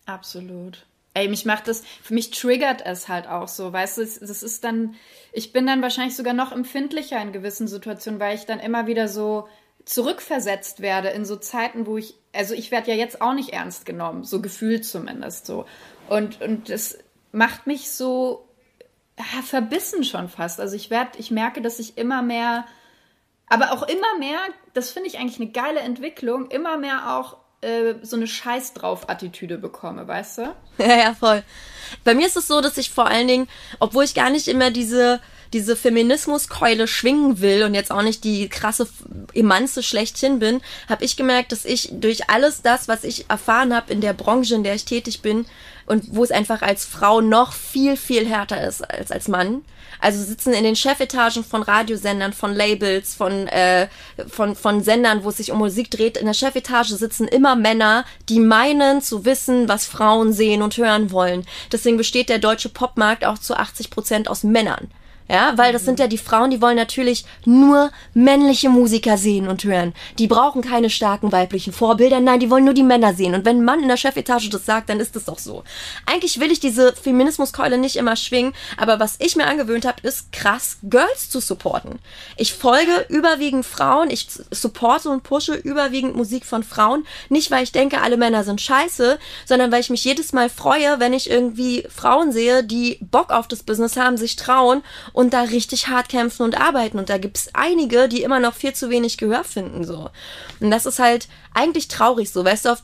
Absolut. 0.07 0.87
Ey, 1.13 1.29
mich 1.29 1.45
macht 1.45 1.69
das, 1.69 1.83
für 2.03 2.15
mich 2.15 2.31
triggert 2.31 2.83
es 2.87 3.09
halt 3.09 3.27
auch 3.29 3.49
so, 3.49 3.73
weißt 3.73 3.99
du, 3.99 4.03
das 4.03 4.43
ist 4.43 4.65
dann, 4.65 4.95
ich 5.33 5.53
bin 5.53 5.67
dann 5.67 5.83
wahrscheinlich 5.83 6.17
sogar 6.17 6.33
noch 6.33 6.53
empfindlicher 6.53 7.21
in 7.21 7.33
gewissen 7.33 7.69
Situationen, 7.69 8.19
weil 8.19 8.37
ich 8.37 8.47
dann 8.47 8.61
immer 8.61 8.87
wieder 8.87 9.09
so 9.09 9.49
zurückversetzt 9.85 10.81
werde 10.81 11.09
in 11.09 11.25
so 11.25 11.37
Zeiten, 11.37 11.87
wo 11.87 11.99
ich, 11.99 12.15
also 12.33 12.55
ich 12.55 12.71
werde 12.71 12.93
ja 12.93 12.97
jetzt 12.97 13.21
auch 13.21 13.35
nicht 13.35 13.51
ernst 13.51 13.85
genommen, 13.85 14.25
so 14.25 14.41
gefühlt 14.41 14.87
zumindest 14.87 15.47
so. 15.47 15.67
Und, 16.09 16.41
und 16.41 16.71
das 16.71 16.97
macht 17.33 17.67
mich 17.67 17.91
so 17.91 18.47
ja, 19.21 19.43
verbissen 19.43 20.05
schon 20.05 20.29
fast. 20.29 20.61
Also 20.61 20.77
ich 20.77 20.91
werde, 20.91 21.19
ich 21.19 21.31
merke, 21.31 21.63
dass 21.63 21.79
ich 21.79 21.99
immer 21.99 22.23
mehr, 22.23 22.65
aber 23.47 23.73
auch 23.73 23.83
immer 23.83 24.19
mehr, 24.19 24.39
das 24.75 24.91
finde 24.91 25.09
ich 25.09 25.19
eigentlich 25.19 25.41
eine 25.41 25.51
geile 25.51 25.81
Entwicklung, 25.81 26.51
immer 26.51 26.79
mehr 26.79 27.17
auch 27.17 27.37
äh, 27.61 27.95
so 28.03 28.17
eine 28.17 28.27
Scheiß 28.27 28.75
drauf 28.75 29.09
Attitüde 29.09 29.59
bekomme, 29.59 30.07
weißt 30.07 30.39
du? 30.39 30.55
Ja, 30.79 30.97
ja, 30.97 31.15
voll. 31.15 31.43
Bei 32.05 32.15
mir 32.15 32.27
ist 32.27 32.37
es 32.37 32.47
so, 32.47 32.61
dass 32.63 32.79
ich 32.79 32.91
vor 32.91 33.07
allen 33.07 33.29
Dingen, 33.29 33.49
obwohl 33.81 34.05
ich 34.05 34.15
gar 34.15 34.31
nicht 34.31 34.49
immer 34.49 34.71
diese 34.71 35.21
diese 35.53 35.75
Feminismuskeule 35.75 36.87
schwingen 36.87 37.41
will 37.41 37.65
und 37.65 37.75
jetzt 37.75 37.91
auch 37.91 38.03
nicht 38.03 38.25
die 38.25 38.49
krasse 38.49 38.89
Emanze 39.35 39.83
schlechthin 39.83 40.39
bin, 40.39 40.61
habe 40.89 41.05
ich 41.05 41.17
gemerkt, 41.17 41.53
dass 41.53 41.65
ich 41.65 41.89
durch 41.93 42.31
alles 42.31 42.63
das, 42.63 42.89
was 42.89 43.05
ich 43.05 43.29
erfahren 43.29 43.75
habe 43.75 43.93
in 43.93 44.01
der 44.01 44.13
Branche, 44.13 44.55
in 44.55 44.63
der 44.63 44.75
ich 44.75 44.85
tätig 44.85 45.23
bin, 45.23 45.47
und 45.91 46.15
wo 46.15 46.23
es 46.23 46.31
einfach 46.31 46.63
als 46.63 46.85
Frau 46.85 47.21
noch 47.21 47.53
viel, 47.53 47.97
viel 47.97 48.27
härter 48.27 48.67
ist 48.67 48.89
als 48.89 49.11
als 49.11 49.27
Mann. 49.27 49.63
Also 50.01 50.23
sitzen 50.23 50.55
in 50.55 50.65
den 50.65 50.77
Chefetagen 50.77 51.45
von 51.45 51.63
Radiosendern, 51.63 52.33
von 52.33 52.55
Labels, 52.55 53.15
von, 53.15 53.49
äh, 53.49 53.89
von, 54.29 54.55
von 54.55 54.83
Sendern, 54.83 55.25
wo 55.25 55.29
es 55.29 55.37
sich 55.37 55.53
um 55.53 55.59
Musik 55.59 55.91
dreht. 55.91 56.17
In 56.17 56.27
der 56.27 56.33
Chefetage 56.35 56.95
sitzen 56.95 57.29
immer 57.29 57.57
Männer, 57.57 58.05
die 58.29 58.41
meinen 58.41 59.03
zu 59.03 59.25
wissen, 59.25 59.69
was 59.69 59.87
Frauen 59.87 60.33
sehen 60.33 60.63
und 60.63 60.77
hören 60.77 61.11
wollen. 61.11 61.45
Deswegen 61.71 61.97
besteht 61.97 62.29
der 62.29 62.39
deutsche 62.39 62.69
Popmarkt 62.69 63.27
auch 63.27 63.39
zu 63.39 63.57
80 63.57 63.91
Prozent 63.91 64.29
aus 64.29 64.43
Männern. 64.43 64.89
Ja, 65.31 65.57
weil 65.57 65.73
das 65.73 65.85
sind 65.85 66.01
ja 66.01 66.09
die 66.09 66.19
Frauen, 66.19 66.51
die 66.51 66.61
wollen 66.61 66.77
natürlich 66.77 67.25
nur 67.45 67.93
männliche 68.15 68.69
Musiker 68.69 69.17
sehen 69.17 69.47
und 69.47 69.63
hören. 69.63 69.95
Die 70.19 70.27
brauchen 70.27 70.61
keine 70.61 70.91
starken 70.91 71.31
weiblichen 71.31 71.73
Vorbilder. 71.73 72.19
Nein, 72.19 72.41
die 72.41 72.51
wollen 72.51 72.65
nur 72.65 72.75
die 72.75 72.83
Männer 72.83 73.15
sehen. 73.15 73.37
Und 73.37 73.45
wenn 73.45 73.59
ein 73.59 73.65
Mann 73.65 73.81
in 73.81 73.87
der 73.87 73.97
Chefetage 73.97 74.51
das 74.51 74.67
sagt, 74.67 74.89
dann 74.89 74.99
ist 74.99 75.15
das 75.15 75.27
doch 75.27 75.39
so. 75.39 75.63
Eigentlich 76.05 76.41
will 76.41 76.51
ich 76.51 76.59
diese 76.59 76.97
Feminismuskeule 76.97 77.79
nicht 77.79 77.95
immer 77.95 78.17
schwingen, 78.17 78.55
aber 78.77 78.99
was 78.99 79.19
ich 79.21 79.37
mir 79.37 79.47
angewöhnt 79.47 79.87
habe, 79.87 80.01
ist 80.03 80.33
krass 80.33 80.79
Girls 80.83 81.31
zu 81.31 81.39
supporten. 81.39 82.01
Ich 82.37 82.53
folge 82.53 83.07
überwiegend 83.09 83.65
Frauen, 83.65 84.11
ich 84.11 84.27
supporte 84.51 85.11
und 85.11 85.23
pushe 85.23 85.55
überwiegend 85.55 86.17
Musik 86.17 86.45
von 86.45 86.65
Frauen. 86.65 87.07
Nicht, 87.29 87.53
weil 87.53 87.63
ich 87.63 87.71
denke, 87.71 88.01
alle 88.01 88.17
Männer 88.17 88.43
sind 88.43 88.61
scheiße, 88.61 89.17
sondern 89.47 89.71
weil 89.71 89.81
ich 89.81 89.91
mich 89.91 90.03
jedes 90.03 90.33
Mal 90.33 90.51
freue, 90.51 90.99
wenn 90.99 91.13
ich 91.13 91.31
irgendwie 91.31 91.87
Frauen 91.89 92.33
sehe, 92.33 92.65
die 92.65 92.99
Bock 93.01 93.31
auf 93.31 93.47
das 93.47 93.63
Business 93.63 93.97
haben, 93.97 94.17
sich 94.17 94.35
trauen 94.35 94.83
da 95.29 95.43
richtig 95.43 95.89
hart 95.89 96.09
kämpfen 96.09 96.45
und 96.45 96.59
arbeiten. 96.59 96.99
Und 96.99 97.11
da 97.11 97.19
gibt's 97.19 97.51
einige, 97.53 98.09
die 98.09 98.23
immer 98.23 98.41
noch 98.41 98.55
viel 98.55 98.73
zu 98.73 98.89
wenig 98.89 99.19
Gehör 99.19 99.45
finden, 99.45 99.85
so. 99.85 100.09
Und 100.61 100.71
das 100.71 100.87
ist 100.87 100.99
halt 100.99 101.29
eigentlich 101.53 101.89
traurig 101.89 102.31
so, 102.31 102.43
weißt 102.45 102.65
du, 102.65 102.77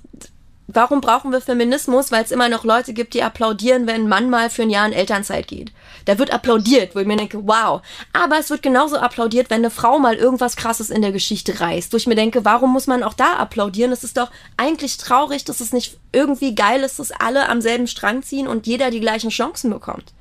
warum 0.68 1.01
brauchen 1.01 1.33
wir 1.33 1.40
Feminismus? 1.40 2.12
Weil 2.12 2.25
es 2.25 2.31
immer 2.31 2.49
noch 2.49 2.64
Leute 2.64 2.92
gibt, 2.92 3.14
die 3.14 3.22
applaudieren, 3.22 3.87
wenn 3.87 4.03
ein 4.03 4.09
Mann 4.09 4.31
mal 4.31 4.51
für 4.51 4.62
ein 4.62 4.70
Jahr 4.70 4.87
in 4.87 4.92
Elternzeit 4.92 5.49
geht. 5.49 5.72
Da 6.05 6.18
wird 6.18 6.33
applaudiert, 6.33 6.94
wo 6.94 7.01
ich 7.01 7.07
mir 7.07 7.16
denke, 7.16 7.46
wow. 7.46 7.83
Aber 8.12 8.38
es 8.38 8.51
wird 8.51 8.62
genauso 8.62 8.96
applaudiert, 8.96 9.51
wenn 9.51 9.61
eine 9.61 9.70
Frau 9.70 9.99
mal 9.99 10.16
irgendwas 10.16 10.57
Krasses 10.57 10.90
in 10.90 11.03
der 11.03 11.12
Geschichte 11.12 11.61
reißt. 11.61 11.92
Wo 11.92 11.96
ich 11.96 12.07
mir 12.07 12.14
denke, 12.14 12.44
warum 12.44 12.72
muss 12.72 12.87
man 12.87 13.03
auch 13.03 13.14
da 13.14 13.35
applaudieren? 13.35 13.92
Es 13.92 14.05
ist 14.05 14.16
doch 14.16 14.31
eigentlich 14.57 14.96
traurig, 14.99 15.44
dass 15.44 15.61
es 15.61 15.72
nicht 15.72 15.99
irgendwie 16.12 16.55
geil 16.55 16.83
ist, 16.83 16.99
dass 16.99 17.12
alle 17.12 17.49
am 17.49 17.61
selben 17.61 17.87
Strang 17.87 18.22
ziehen 18.22 18.49
und 18.49 18.66
jeder 18.66 18.90
die 18.90 19.01
gleichen 19.01 19.31
Chancen 19.31 19.70
bekommt. 19.70 20.12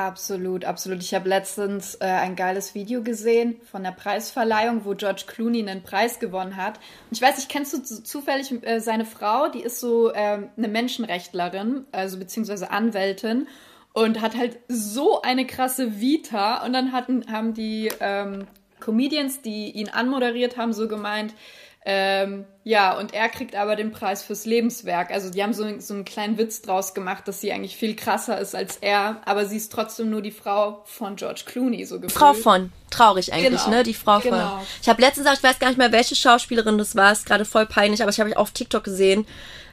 Absolut, 0.00 0.64
absolut. 0.64 1.02
Ich 1.02 1.12
habe 1.12 1.28
letztens 1.28 1.96
äh, 1.96 2.06
ein 2.06 2.34
geiles 2.34 2.74
Video 2.74 3.02
gesehen 3.02 3.60
von 3.70 3.82
der 3.82 3.90
Preisverleihung, 3.90 4.86
wo 4.86 4.94
George 4.94 5.24
Clooney 5.26 5.60
einen 5.60 5.82
Preis 5.82 6.18
gewonnen 6.18 6.56
hat. 6.56 6.78
Und 7.10 7.18
ich 7.18 7.20
weiß 7.20 7.36
nicht, 7.36 7.50
kennst 7.50 7.74
du 7.74 7.82
zufällig 7.82 8.50
äh, 8.62 8.80
seine 8.80 9.04
Frau? 9.04 9.50
Die 9.50 9.60
ist 9.60 9.78
so 9.78 10.10
ähm, 10.14 10.48
eine 10.56 10.68
Menschenrechtlerin, 10.68 11.84
also 11.92 12.18
beziehungsweise 12.18 12.70
Anwältin 12.70 13.46
und 13.92 14.22
hat 14.22 14.38
halt 14.38 14.60
so 14.68 15.20
eine 15.20 15.46
krasse 15.46 16.00
Vita. 16.00 16.64
Und 16.64 16.72
dann 16.72 16.92
hatten, 16.92 17.30
haben 17.30 17.52
die 17.52 17.90
ähm, 18.00 18.46
Comedians, 18.80 19.42
die 19.42 19.70
ihn 19.70 19.90
anmoderiert 19.90 20.56
haben, 20.56 20.72
so 20.72 20.88
gemeint, 20.88 21.34
ähm, 21.82 22.44
ja, 22.62 22.98
und 22.98 23.14
er 23.14 23.30
kriegt 23.30 23.56
aber 23.56 23.74
den 23.74 23.90
Preis 23.90 24.22
fürs 24.22 24.44
Lebenswerk. 24.44 25.10
Also 25.10 25.30
die 25.30 25.42
haben 25.42 25.54
so, 25.54 25.64
so 25.80 25.94
einen 25.94 26.04
kleinen 26.04 26.36
Witz 26.36 26.60
draus 26.60 26.92
gemacht, 26.92 27.26
dass 27.26 27.40
sie 27.40 27.52
eigentlich 27.52 27.76
viel 27.76 27.96
krasser 27.96 28.38
ist 28.38 28.54
als 28.54 28.76
er, 28.76 29.22
aber 29.24 29.46
sie 29.46 29.56
ist 29.56 29.72
trotzdem 29.72 30.10
nur 30.10 30.20
die 30.20 30.30
Frau 30.30 30.82
von 30.84 31.16
George 31.16 31.42
Clooney, 31.46 31.86
so 31.86 31.96
gefühlt. 31.96 32.12
Frau 32.12 32.34
von, 32.34 32.70
traurig 32.90 33.32
eigentlich, 33.32 33.64
genau. 33.64 33.76
ne? 33.78 33.82
Die 33.82 33.94
Frau 33.94 34.20
genau. 34.20 34.36
von. 34.36 34.66
Ich 34.82 34.90
habe 34.90 35.00
letztens 35.00 35.24
gesagt, 35.24 35.38
ich 35.38 35.42
weiß 35.42 35.58
gar 35.58 35.68
nicht 35.68 35.78
mehr, 35.78 35.90
welche 35.90 36.14
Schauspielerin 36.14 36.76
das 36.76 36.96
war, 36.96 37.12
ist 37.12 37.24
gerade 37.24 37.46
voll 37.46 37.64
peinlich, 37.64 38.02
aber 38.02 38.10
ich 38.10 38.20
habe 38.20 38.36
auf 38.36 38.50
TikTok 38.50 38.84
gesehen. 38.84 39.26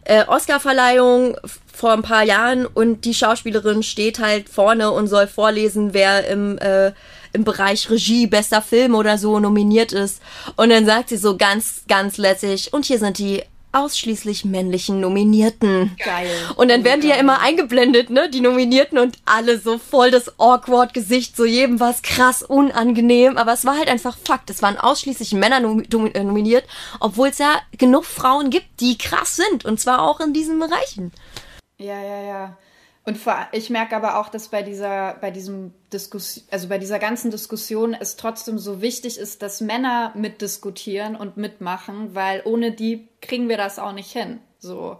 Äh, 0.05 0.23
Oscar-Verleihung 0.25 1.35
vor 1.73 1.91
ein 1.91 2.03
paar 2.03 2.23
Jahren 2.23 2.65
und 2.65 3.03
die 3.03 3.13
Schauspielerin 3.13 3.83
steht 3.83 4.19
halt 4.19 4.47
vorne 4.47 4.91
und 4.91 5.07
soll 5.07 5.27
vorlesen, 5.27 5.93
wer 5.93 6.25
im 6.27 6.57
äh, 6.59 6.93
im 7.33 7.43
Bereich 7.43 7.89
Regie, 7.89 8.27
bester 8.27 8.61
Film 8.61 8.95
oder 8.95 9.17
so 9.17 9.39
nominiert 9.39 9.91
ist. 9.91 10.21
Und 10.55 10.69
dann 10.69 10.85
sagt 10.85 11.09
sie 11.09 11.17
so 11.17 11.37
ganz, 11.37 11.83
ganz 11.87 12.17
lässig, 12.17 12.73
und 12.73 12.85
hier 12.85 12.99
sind 12.99 13.17
die 13.17 13.43
ausschließlich 13.77 14.45
männlichen 14.45 14.99
Nominierten. 15.01 15.95
Geil. 16.03 16.29
Und 16.55 16.69
dann 16.69 16.83
werden 16.83 17.01
die 17.01 17.09
ja 17.09 17.15
immer 17.15 17.39
eingeblendet, 17.41 18.09
ne, 18.09 18.29
die 18.29 18.41
Nominierten 18.41 18.97
und 18.97 19.17
alle 19.25 19.59
so 19.59 19.77
voll 19.77 20.09
das 20.09 20.39
awkward 20.39 20.93
Gesicht, 20.93 21.35
so 21.35 21.45
jedem 21.45 21.79
war 21.79 21.91
es 21.91 22.01
krass 22.01 22.41
unangenehm, 22.41 23.37
aber 23.37 23.53
es 23.53 23.65
war 23.65 23.77
halt 23.77 23.89
einfach 23.89 24.17
Fakt. 24.17 24.49
Es 24.49 24.61
waren 24.61 24.77
ausschließlich 24.77 25.33
Männer 25.33 25.57
äh, 25.57 26.23
nominiert, 26.23 26.63
obwohl 26.99 27.27
es 27.27 27.37
ja 27.37 27.53
genug 27.77 28.05
Frauen 28.05 28.49
gibt, 28.49 28.65
die 28.79 28.97
krass 28.97 29.35
sind 29.35 29.65
und 29.65 29.79
zwar 29.79 30.01
auch 30.01 30.19
in 30.19 30.33
diesen 30.33 30.59
Bereichen. 30.59 31.11
Ja, 31.77 32.01
ja, 32.01 32.21
ja. 32.21 32.57
Und 33.07 33.17
vor, 33.17 33.47
ich 33.53 33.69
merke 33.69 33.95
aber 33.95 34.19
auch, 34.19 34.27
dass 34.27 34.49
bei 34.49 34.63
dieser, 34.63 35.13
bei 35.21 35.31
diesem 35.31 35.73
Diskussion, 35.93 36.43
also 36.51 36.67
bei 36.67 36.77
dieser 36.77 36.99
ganzen 36.99 37.31
Diskussion 37.31 37.93
es 37.97 38.17
trotzdem 38.17 38.60
so 38.60 38.81
wichtig 38.81 39.17
ist, 39.17 39.41
dass 39.41 39.62
Männer 39.62 40.12
mitdiskutieren 40.13 41.15
und 41.15 41.37
mitmachen, 41.37 42.15
weil 42.15 42.41
ohne 42.43 42.73
die 42.73 43.08
kriegen 43.21 43.47
wir 43.47 43.55
das 43.55 43.79
auch 43.79 43.93
nicht 43.93 44.12
hin. 44.12 44.41
So. 44.60 44.99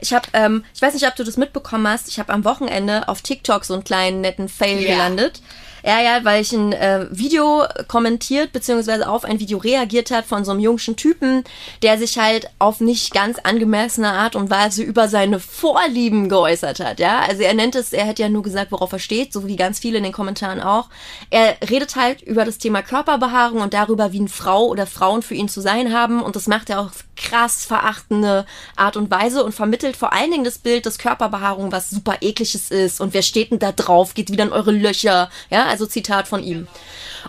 Ich 0.00 0.12
habe, 0.12 0.28
ähm, 0.34 0.66
ich 0.74 0.82
weiß 0.82 0.92
nicht, 0.92 1.06
ob 1.06 1.16
du 1.16 1.24
das 1.24 1.38
mitbekommen 1.38 1.88
hast. 1.88 2.08
Ich 2.08 2.18
habe 2.18 2.30
am 2.34 2.44
Wochenende 2.44 3.08
auf 3.08 3.22
TikTok 3.22 3.64
so 3.64 3.72
einen 3.72 3.84
kleinen 3.84 4.20
netten 4.20 4.50
Fail 4.50 4.78
yeah. 4.78 4.92
gelandet. 4.92 5.40
Ja, 5.86 6.00
ja, 6.00 6.24
weil 6.24 6.42
ich 6.42 6.50
ein 6.50 6.72
äh, 6.72 7.06
Video 7.12 7.64
kommentiert, 7.86 8.50
beziehungsweise 8.50 9.08
auf 9.08 9.24
ein 9.24 9.38
Video 9.38 9.58
reagiert 9.58 10.10
hat 10.10 10.26
von 10.26 10.44
so 10.44 10.50
einem 10.50 10.58
jungen 10.58 10.96
Typen, 10.96 11.44
der 11.80 11.96
sich 11.96 12.18
halt 12.18 12.50
auf 12.58 12.80
nicht 12.80 13.14
ganz 13.14 13.38
angemessene 13.38 14.10
Art 14.10 14.34
und 14.34 14.50
Weise 14.50 14.82
über 14.82 15.06
seine 15.06 15.38
Vorlieben 15.38 16.28
geäußert 16.28 16.80
hat, 16.80 16.98
ja. 16.98 17.20
Also 17.20 17.42
er 17.42 17.54
nennt 17.54 17.76
es, 17.76 17.92
er 17.92 18.04
hätte 18.04 18.22
ja 18.22 18.28
nur 18.28 18.42
gesagt, 18.42 18.72
worauf 18.72 18.92
er 18.92 18.98
steht, 18.98 19.32
so 19.32 19.46
wie 19.46 19.54
ganz 19.54 19.78
viele 19.78 19.98
in 19.98 20.02
den 20.02 20.12
Kommentaren 20.12 20.60
auch. 20.60 20.88
Er 21.30 21.56
redet 21.70 21.94
halt 21.94 22.20
über 22.20 22.44
das 22.44 22.58
Thema 22.58 22.82
Körperbehaarung 22.82 23.60
und 23.60 23.72
darüber, 23.72 24.10
wie 24.10 24.18
eine 24.18 24.28
Frau 24.28 24.66
oder 24.66 24.88
Frauen 24.88 25.22
für 25.22 25.34
ihn 25.34 25.48
zu 25.48 25.60
sein 25.60 25.92
haben 25.92 26.20
und 26.20 26.34
das 26.34 26.48
macht 26.48 26.68
er 26.68 26.80
auf 26.80 27.04
krass 27.14 27.64
verachtende 27.64 28.44
Art 28.74 28.96
und 28.96 29.10
Weise 29.10 29.44
und 29.44 29.52
vermittelt 29.52 29.96
vor 29.96 30.12
allen 30.12 30.32
Dingen 30.32 30.44
das 30.44 30.58
Bild, 30.58 30.84
dass 30.84 30.98
Körperbehaarung 30.98 31.72
was 31.72 31.90
super 31.90 32.16
ekliges 32.20 32.70
ist 32.72 33.00
und 33.00 33.14
wer 33.14 33.22
steht 33.22 33.52
denn 33.52 33.60
da 33.60 33.70
drauf, 33.70 34.14
geht 34.14 34.32
wieder 34.32 34.44
in 34.44 34.52
eure 34.52 34.72
Löcher, 34.72 35.30
ja, 35.48 35.64
also 35.76 35.86
Zitat 35.86 36.26
von 36.26 36.42
ihm. 36.42 36.66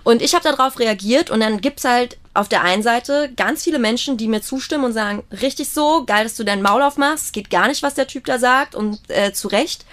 Und 0.04 0.22
ich 0.22 0.34
habe 0.34 0.44
darauf 0.44 0.80
reagiert 0.80 1.30
und 1.30 1.40
dann 1.40 1.60
gibt's 1.60 1.84
halt 1.84 2.18
auf 2.34 2.48
der 2.48 2.64
einen 2.64 2.84
Seite 2.84 3.32
ganz 3.36 3.64
viele 3.64 3.80
Menschen, 3.80 4.18
die 4.18 4.28
mir 4.28 4.42
zustimmen 4.42 4.86
und 4.86 4.94
sagen, 4.94 5.24
richtig 5.42 5.70
so, 5.70 6.06
geil, 6.06 6.24
dass 6.24 6.36
du 6.36 6.44
dein 6.44 6.62
Maul 6.62 6.82
aufmachst, 6.82 7.26
es 7.26 7.32
geht 7.32 7.50
gar 7.50 7.68
nicht, 7.68 7.84
was 7.84 7.96
der 7.96 8.08
Typ 8.08 8.26
da 8.26 8.38
sagt 8.38 8.76
und 8.76 9.00
äh, 9.10 9.34
zu 9.34 9.48
Recht. 9.48 9.86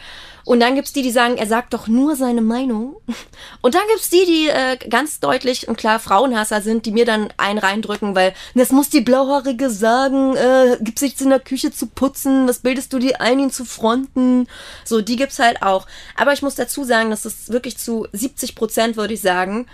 Und 0.45 0.61
dann 0.61 0.75
gibt's 0.75 0.93
die, 0.93 1.03
die 1.03 1.11
sagen, 1.11 1.37
er 1.37 1.47
sagt 1.47 1.73
doch 1.73 1.89
nur 1.89 2.17
seine 2.17 2.43
Meinung. 2.43 2.97
Und 3.63 3.75
dann 3.75 3.83
gibt's 3.89 4.11
die, 4.11 4.27
die 4.27 4.49
äh, 4.49 4.77
ganz 4.89 5.21
deutlich 5.21 5.69
und 5.69 5.79
klar 5.79 5.99
Frauenhasser 5.99 6.61
sind, 6.61 6.87
die 6.87 6.93
mir 6.93 7.07
dann 7.07 7.33
einen 7.37 7.59
reindrücken, 7.59 8.15
weil 8.15 8.35
das 8.55 8.71
muss 8.71 8.91
die 8.91 9.01
Blauhaarige 9.01 9.71
sagen, 9.71 10.37
äh, 10.37 10.77
gibt's 10.81 11.03
nichts 11.03 11.21
in 11.21 11.31
der 11.31 11.41
Küche 11.41 11.73
zu 11.73 11.87
putzen, 11.87 12.47
was 12.47 12.59
bildest 12.59 12.93
du 12.93 12.99
dir 12.99 13.21
ein, 13.21 13.39
ihn 13.39 13.51
zu 13.51 13.65
fronten? 13.65 14.47
So, 14.85 15.01
die 15.01 15.17
gibt's 15.17 15.39
halt 15.39 15.63
auch. 15.63 15.87
Aber 16.17 16.33
ich 16.33 16.43
muss 16.43 16.55
dazu 16.55 16.85
sagen, 16.85 17.11
dass 17.11 17.23
das 17.23 17.49
wirklich 17.49 17.79
zu 17.79 18.07
70 18.13 18.55
Prozent, 18.55 18.97
würde 18.97 19.15
ich 19.15 19.23
sagen, 19.23 19.67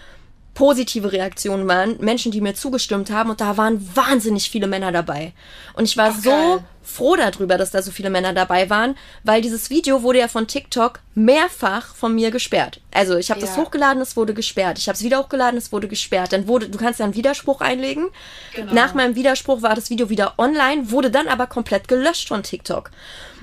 positive 0.55 1.13
Reaktionen 1.13 1.69
waren, 1.69 1.97
Menschen, 2.01 2.33
die 2.33 2.41
mir 2.41 2.55
zugestimmt 2.55 3.11
haben 3.11 3.31
und 3.31 3.41
da 3.41 3.57
waren 3.57 3.89
wahnsinnig 3.95 4.51
viele 4.51 4.67
Männer 4.67 4.93
dabei. 4.93 5.33
Und 5.75 5.85
ich 5.85 5.97
war 5.97 6.15
Ach, 6.17 6.23
so 6.23 6.63
froh 6.83 7.17
darüber, 7.17 7.57
dass 7.57 7.71
da 7.71 7.83
so 7.83 7.91
viele 7.91 8.11
Männer 8.11 8.33
dabei 8.33 8.69
waren, 8.69 8.97
weil 9.23 9.43
dieses 9.43 9.71
Video 9.71 10.03
wurde 10.03 10.19
ja 10.19 10.29
von 10.29 10.47
TikTok 10.47 11.01
mehrfach 11.15 11.95
von 11.95 12.15
mir 12.15 12.31
gesperrt. 12.31 12.81
Also 12.93 13.17
ich 13.17 13.31
habe 13.31 13.41
ja. 13.41 13.47
das 13.47 13.57
hochgeladen, 13.57 14.03
es 14.03 14.17
wurde 14.17 14.35
gesperrt. 14.35 14.79
Ich 14.79 14.89
habe 14.89 14.97
es 14.97 15.03
wieder 15.03 15.21
hochgeladen, 15.21 15.57
es 15.57 15.73
wurde 15.73 15.89
gesperrt. 15.89 16.33
Dann 16.33 16.49
wurde, 16.49 16.69
du 16.69 16.79
kannst 16.79 16.99
ja 16.99 17.05
einen 17.05 17.15
Widerspruch 17.15 17.61
einlegen. 17.61 18.09
Genau. 18.55 18.75
Nach 18.75 18.95
meinem 18.95 19.15
Widerspruch 19.15 19.63
war 19.63 19.75
das 19.75 19.91
Video 19.91 20.11
wieder 20.11 20.35
online, 20.39 20.91
wurde 20.91 21.11
dann 21.11 21.29
aber 21.29 21.47
komplett 21.47 21.87
gelöscht 21.87 22.29
von 22.29 22.43
TikTok. 22.43 22.91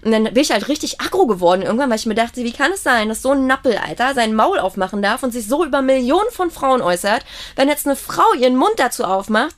Und 0.07 0.13
dann 0.13 0.23
bin 0.23 0.37
ich 0.37 0.51
halt 0.51 0.69
richtig 0.69 1.01
aggro 1.01 1.27
geworden 1.27 1.63
irgendwann, 1.63 1.89
weil 1.89 1.97
ich 1.97 2.05
mir 2.05 2.15
dachte, 2.15 2.41
wie 2.41 2.53
kann 2.53 2.71
es 2.71 2.81
sein, 2.81 3.09
dass 3.09 3.21
so 3.21 3.31
ein 3.31 3.45
Nappel, 3.45 3.77
Alter, 3.77 4.13
sein 4.13 4.33
Maul 4.33 4.57
aufmachen 4.57 5.01
darf 5.01 5.21
und 5.21 5.33
sich 5.33 5.47
so 5.47 5.65
über 5.65 5.81
Millionen 5.81 6.31
von 6.31 6.49
Frauen 6.49 6.81
äußert, 6.81 7.25
wenn 7.57 7.67
jetzt 7.67 7.85
eine 7.85 7.97
Frau 7.97 8.23
ihren 8.39 8.55
Mund 8.55 8.71
dazu 8.77 9.03
aufmacht, 9.03 9.55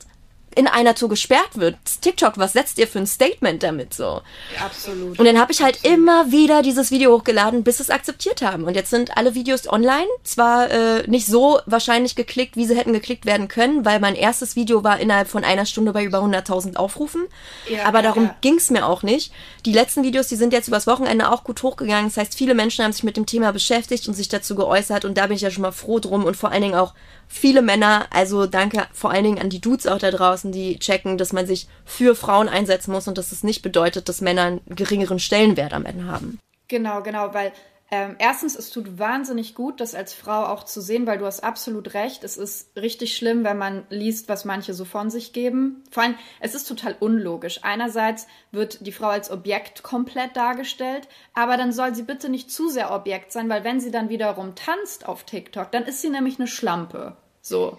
in 0.56 0.66
einer 0.66 0.94
Tour 0.94 1.08
gesperrt 1.08 1.58
wird. 1.58 1.76
TikTok, 2.00 2.36
was 2.36 2.54
setzt 2.54 2.78
ihr 2.78 2.88
für 2.88 2.98
ein 2.98 3.06
Statement 3.06 3.62
damit 3.62 3.94
so? 3.94 4.20
Absolut. 4.58 5.18
Und 5.18 5.24
dann 5.24 5.38
habe 5.38 5.52
ich 5.52 5.62
halt 5.62 5.76
Absolut. 5.76 5.96
immer 5.96 6.32
wieder 6.32 6.62
dieses 6.62 6.90
Video 6.90 7.12
hochgeladen, 7.12 7.62
bis 7.62 7.78
es 7.78 7.88
akzeptiert 7.88 8.42
haben. 8.42 8.64
Und 8.64 8.74
jetzt 8.74 8.90
sind 8.90 9.16
alle 9.16 9.34
Videos 9.34 9.68
online. 9.68 10.08
Zwar 10.24 10.70
äh, 10.70 11.06
nicht 11.08 11.26
so 11.26 11.60
wahrscheinlich 11.66 12.16
geklickt, 12.16 12.56
wie 12.56 12.66
sie 12.66 12.76
hätten 12.76 12.92
geklickt 12.92 13.26
werden 13.26 13.46
können, 13.46 13.84
weil 13.84 14.00
mein 14.00 14.16
erstes 14.16 14.56
Video 14.56 14.82
war 14.82 14.98
innerhalb 14.98 15.28
von 15.28 15.44
einer 15.44 15.66
Stunde 15.66 15.92
bei 15.92 16.02
über 16.02 16.18
100.000 16.18 16.76
Aufrufen. 16.76 17.28
Ja, 17.68 17.84
Aber 17.84 18.02
darum 18.02 18.24
ja. 18.24 18.36
ging 18.40 18.56
es 18.56 18.70
mir 18.70 18.86
auch 18.86 19.04
nicht. 19.04 19.32
Die 19.66 19.72
letzten 19.72 20.02
Videos, 20.02 20.26
die 20.26 20.36
sind 20.36 20.52
jetzt 20.52 20.66
übers 20.66 20.88
Wochenende 20.88 21.30
auch 21.30 21.44
gut 21.44 21.62
hochgegangen. 21.62 22.06
Das 22.06 22.16
heißt, 22.16 22.34
viele 22.34 22.54
Menschen 22.54 22.84
haben 22.84 22.92
sich 22.92 23.04
mit 23.04 23.16
dem 23.16 23.26
Thema 23.26 23.52
beschäftigt 23.52 24.08
und 24.08 24.14
sich 24.14 24.28
dazu 24.28 24.56
geäußert. 24.56 25.04
Und 25.04 25.16
da 25.16 25.28
bin 25.28 25.36
ich 25.36 25.42
ja 25.42 25.50
schon 25.50 25.62
mal 25.62 25.70
froh 25.70 26.00
drum 26.00 26.24
und 26.24 26.36
vor 26.36 26.50
allen 26.50 26.62
Dingen 26.62 26.74
auch 26.74 26.92
viele 27.30 27.62
Männer, 27.62 28.06
also 28.10 28.46
danke 28.46 28.86
vor 28.92 29.12
allen 29.12 29.24
Dingen 29.24 29.38
an 29.38 29.48
die 29.48 29.60
Dudes 29.60 29.86
auch 29.86 29.98
da 29.98 30.10
draußen, 30.10 30.52
die 30.52 30.78
checken, 30.78 31.16
dass 31.16 31.32
man 31.32 31.46
sich 31.46 31.68
für 31.86 32.14
Frauen 32.14 32.48
einsetzen 32.48 32.92
muss 32.92 33.08
und 33.08 33.16
dass 33.16 33.32
es 33.32 33.44
nicht 33.44 33.62
bedeutet, 33.62 34.08
dass 34.08 34.20
Männer 34.20 34.42
einen 34.42 34.60
geringeren 34.66 35.20
Stellenwert 35.20 35.72
am 35.72 35.86
Ende 35.86 36.06
haben. 36.06 36.38
Genau, 36.68 37.02
genau, 37.02 37.32
weil 37.32 37.52
ähm, 37.92 38.14
erstens, 38.20 38.54
es 38.54 38.70
tut 38.70 39.00
wahnsinnig 39.00 39.56
gut, 39.56 39.80
das 39.80 39.96
als 39.96 40.14
Frau 40.14 40.46
auch 40.46 40.62
zu 40.62 40.80
sehen, 40.80 41.08
weil 41.08 41.18
du 41.18 41.26
hast 41.26 41.42
absolut 41.42 41.92
recht. 41.92 42.22
Es 42.22 42.36
ist 42.36 42.70
richtig 42.76 43.16
schlimm, 43.16 43.42
wenn 43.42 43.58
man 43.58 43.84
liest, 43.90 44.28
was 44.28 44.44
manche 44.44 44.74
so 44.74 44.84
von 44.84 45.10
sich 45.10 45.32
geben. 45.32 45.82
Vor 45.90 46.04
allem, 46.04 46.14
es 46.38 46.54
ist 46.54 46.68
total 46.68 46.94
unlogisch. 47.00 47.64
Einerseits 47.64 48.28
wird 48.52 48.86
die 48.86 48.92
Frau 48.92 49.08
als 49.08 49.32
Objekt 49.32 49.82
komplett 49.82 50.36
dargestellt, 50.36 51.08
aber 51.34 51.56
dann 51.56 51.72
soll 51.72 51.92
sie 51.92 52.04
bitte 52.04 52.28
nicht 52.28 52.52
zu 52.52 52.68
sehr 52.68 52.92
Objekt 52.92 53.32
sein, 53.32 53.48
weil 53.48 53.64
wenn 53.64 53.80
sie 53.80 53.90
dann 53.90 54.08
wiederum 54.08 54.54
tanzt 54.54 55.08
auf 55.08 55.24
TikTok, 55.24 55.72
dann 55.72 55.84
ist 55.84 56.00
sie 56.00 56.10
nämlich 56.10 56.38
eine 56.38 56.46
Schlampe. 56.46 57.16
So. 57.40 57.76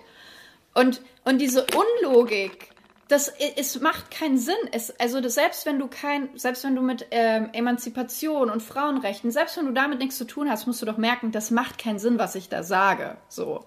Und, 0.74 1.01
und 1.24 1.38
diese 1.39 1.66
Unlogik, 2.03 2.70
das 3.12 3.28
es 3.57 3.80
macht 3.82 4.09
keinen 4.09 4.38
Sinn. 4.38 4.55
Es, 4.72 4.97
also 4.99 5.20
das, 5.20 5.36
selbst 5.36 5.66
wenn 5.66 5.80
du 5.80 5.88
kein, 5.88 6.30
selbst 6.36 6.64
wenn 6.64 6.76
du 6.76 6.82
mit 6.82 7.07
ähm, 7.12 7.49
Emanzipation 7.51 8.49
und 8.49 8.64
Frauenrechten, 8.64 9.32
selbst 9.32 9.57
wenn 9.57 9.66
du 9.66 9.74
damit 9.74 9.99
nichts 9.99 10.18
zu 10.18 10.26
tun 10.26 10.49
hast, 10.49 10.66
musst 10.66 10.82
du 10.82 10.86
doch 10.86 10.97
merken, 10.97 11.32
das 11.32 11.51
macht 11.51 11.78
keinen 11.78 11.99
Sinn, 11.99 12.18
was 12.20 12.36
ich 12.36 12.47
da 12.47 12.64
sage. 12.64 13.18
So. 13.28 13.66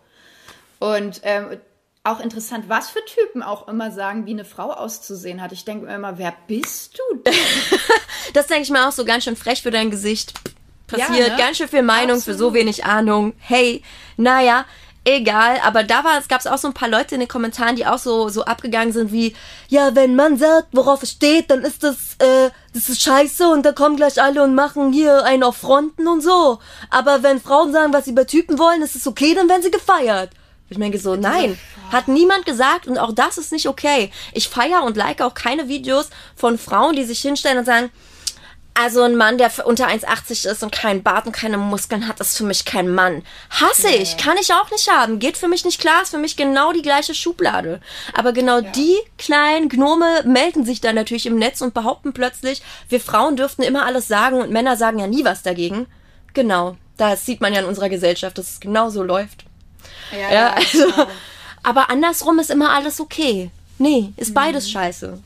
Und 0.78 1.20
ähm, 1.24 1.58
auch 2.04 2.20
interessant, 2.20 2.68
was 2.68 2.90
für 2.90 3.04
Typen 3.04 3.42
auch 3.42 3.68
immer 3.68 3.90
sagen, 3.90 4.26
wie 4.26 4.32
eine 4.32 4.44
Frau 4.44 4.70
auszusehen 4.70 5.42
hat. 5.42 5.52
Ich 5.52 5.64
denke 5.64 5.86
mir 5.86 5.94
immer, 5.94 6.18
wer 6.18 6.34
bist 6.46 6.98
du 6.98 7.16
denn? 7.18 7.34
das 8.34 8.46
denke 8.46 8.62
ich 8.62 8.70
mir 8.70 8.86
auch 8.86 8.92
so 8.92 9.04
ganz 9.04 9.24
schön 9.24 9.36
frech 9.36 9.62
für 9.62 9.70
dein 9.70 9.90
Gesicht. 9.90 10.34
Passiert 10.86 11.28
ja, 11.28 11.34
ne? 11.34 11.36
ganz 11.38 11.56
schön 11.56 11.68
viel 11.68 11.82
Meinung 11.82 12.16
Absolut. 12.16 12.24
für 12.24 12.34
so 12.34 12.54
wenig 12.54 12.84
Ahnung. 12.84 13.32
Hey, 13.38 13.82
naja, 14.16 14.66
egal, 15.04 15.58
aber 15.62 15.82
da 15.82 16.02
war, 16.04 16.18
es 16.18 16.28
gab 16.28 16.44
auch 16.46 16.58
so 16.58 16.68
ein 16.68 16.74
paar 16.74 16.88
Leute 16.88 17.14
in 17.14 17.20
den 17.20 17.28
Kommentaren, 17.28 17.76
die 17.76 17.86
auch 17.86 17.98
so, 17.98 18.28
so 18.28 18.44
abgegangen 18.44 18.92
sind 18.92 19.12
wie, 19.12 19.34
ja, 19.68 19.94
wenn 19.94 20.16
man 20.16 20.36
sagt, 20.36 20.68
worauf 20.72 21.02
es 21.02 21.12
steht, 21.12 21.50
dann 21.50 21.62
ist 21.62 21.82
das, 21.82 22.16
äh, 22.18 22.50
das 22.72 22.88
ist 22.88 23.02
scheiße 23.02 23.48
und 23.48 23.64
da 23.64 23.72
kommen 23.72 23.96
gleich 23.96 24.20
alle 24.20 24.42
und 24.42 24.54
machen 24.54 24.92
hier 24.92 25.24
einen 25.24 25.42
auf 25.42 25.56
Fronten 25.56 26.08
und 26.08 26.22
so. 26.22 26.58
Aber 26.90 27.22
wenn 27.22 27.40
Frauen 27.40 27.72
sagen, 27.72 27.92
was 27.92 28.06
sie 28.06 28.12
bei 28.12 28.24
Typen 28.24 28.58
wollen, 28.58 28.82
ist 28.82 28.96
es 28.96 29.06
okay, 29.06 29.34
dann 29.34 29.48
werden 29.48 29.62
sie 29.62 29.70
gefeiert. 29.70 30.30
Ich 30.70 30.78
denke 30.78 30.98
so, 30.98 31.14
nein, 31.14 31.58
hat 31.92 32.08
niemand 32.08 32.46
gesagt 32.46 32.86
und 32.86 32.98
auch 32.98 33.12
das 33.12 33.36
ist 33.36 33.52
nicht 33.52 33.68
okay. 33.68 34.10
Ich 34.32 34.48
feiere 34.48 34.82
und 34.82 34.96
like 34.96 35.20
auch 35.20 35.34
keine 35.34 35.68
Videos 35.68 36.08
von 36.34 36.58
Frauen, 36.58 36.96
die 36.96 37.04
sich 37.04 37.20
hinstellen 37.20 37.58
und 37.58 37.66
sagen, 37.66 37.90
also 38.74 39.02
ein 39.02 39.14
Mann, 39.14 39.38
der 39.38 39.52
unter 39.64 39.86
1,80 39.86 40.50
ist 40.50 40.62
und 40.64 40.72
keinen 40.72 41.04
Bart 41.04 41.26
und 41.26 41.32
keine 41.32 41.58
Muskeln 41.58 42.08
hat, 42.08 42.18
ist 42.18 42.36
für 42.36 42.44
mich 42.44 42.64
kein 42.64 42.92
Mann. 42.92 43.22
Hasse 43.48 43.86
nee. 43.86 44.02
ich, 44.02 44.16
kann 44.16 44.36
ich 44.36 44.52
auch 44.52 44.68
nicht 44.72 44.90
haben. 44.90 45.20
Geht 45.20 45.36
für 45.36 45.46
mich 45.46 45.64
nicht 45.64 45.80
klar, 45.80 46.02
ist 46.02 46.10
für 46.10 46.18
mich 46.18 46.36
genau 46.36 46.72
die 46.72 46.82
gleiche 46.82 47.14
Schublade. 47.14 47.80
Aber 48.14 48.32
genau 48.32 48.58
ja. 48.58 48.70
die 48.72 48.96
kleinen 49.16 49.68
Gnome 49.68 50.24
melden 50.24 50.64
sich 50.64 50.80
dann 50.80 50.96
natürlich 50.96 51.26
im 51.26 51.36
Netz 51.36 51.60
und 51.60 51.72
behaupten 51.72 52.12
plötzlich, 52.12 52.62
wir 52.88 53.00
Frauen 53.00 53.36
dürften 53.36 53.62
immer 53.62 53.86
alles 53.86 54.08
sagen 54.08 54.40
und 54.40 54.50
Männer 54.50 54.76
sagen 54.76 54.98
ja 54.98 55.06
nie 55.06 55.24
was 55.24 55.42
dagegen. 55.42 55.86
Genau, 56.32 56.76
das 56.96 57.24
sieht 57.24 57.40
man 57.40 57.52
ja 57.54 57.60
in 57.60 57.66
unserer 57.66 57.88
Gesellschaft, 57.88 58.36
dass 58.38 58.50
es 58.50 58.60
genau 58.60 58.90
so 58.90 59.04
läuft. 59.04 59.44
Ja, 60.10 60.32
ja 60.32 60.52
also, 60.56 60.90
genau. 60.90 61.06
aber 61.62 61.90
andersrum 61.90 62.40
ist 62.40 62.50
immer 62.50 62.70
alles 62.70 63.00
okay. 63.00 63.52
Nee, 63.78 64.12
ist 64.16 64.34
beides 64.34 64.66
mhm. 64.66 64.70
scheiße. 64.72 65.18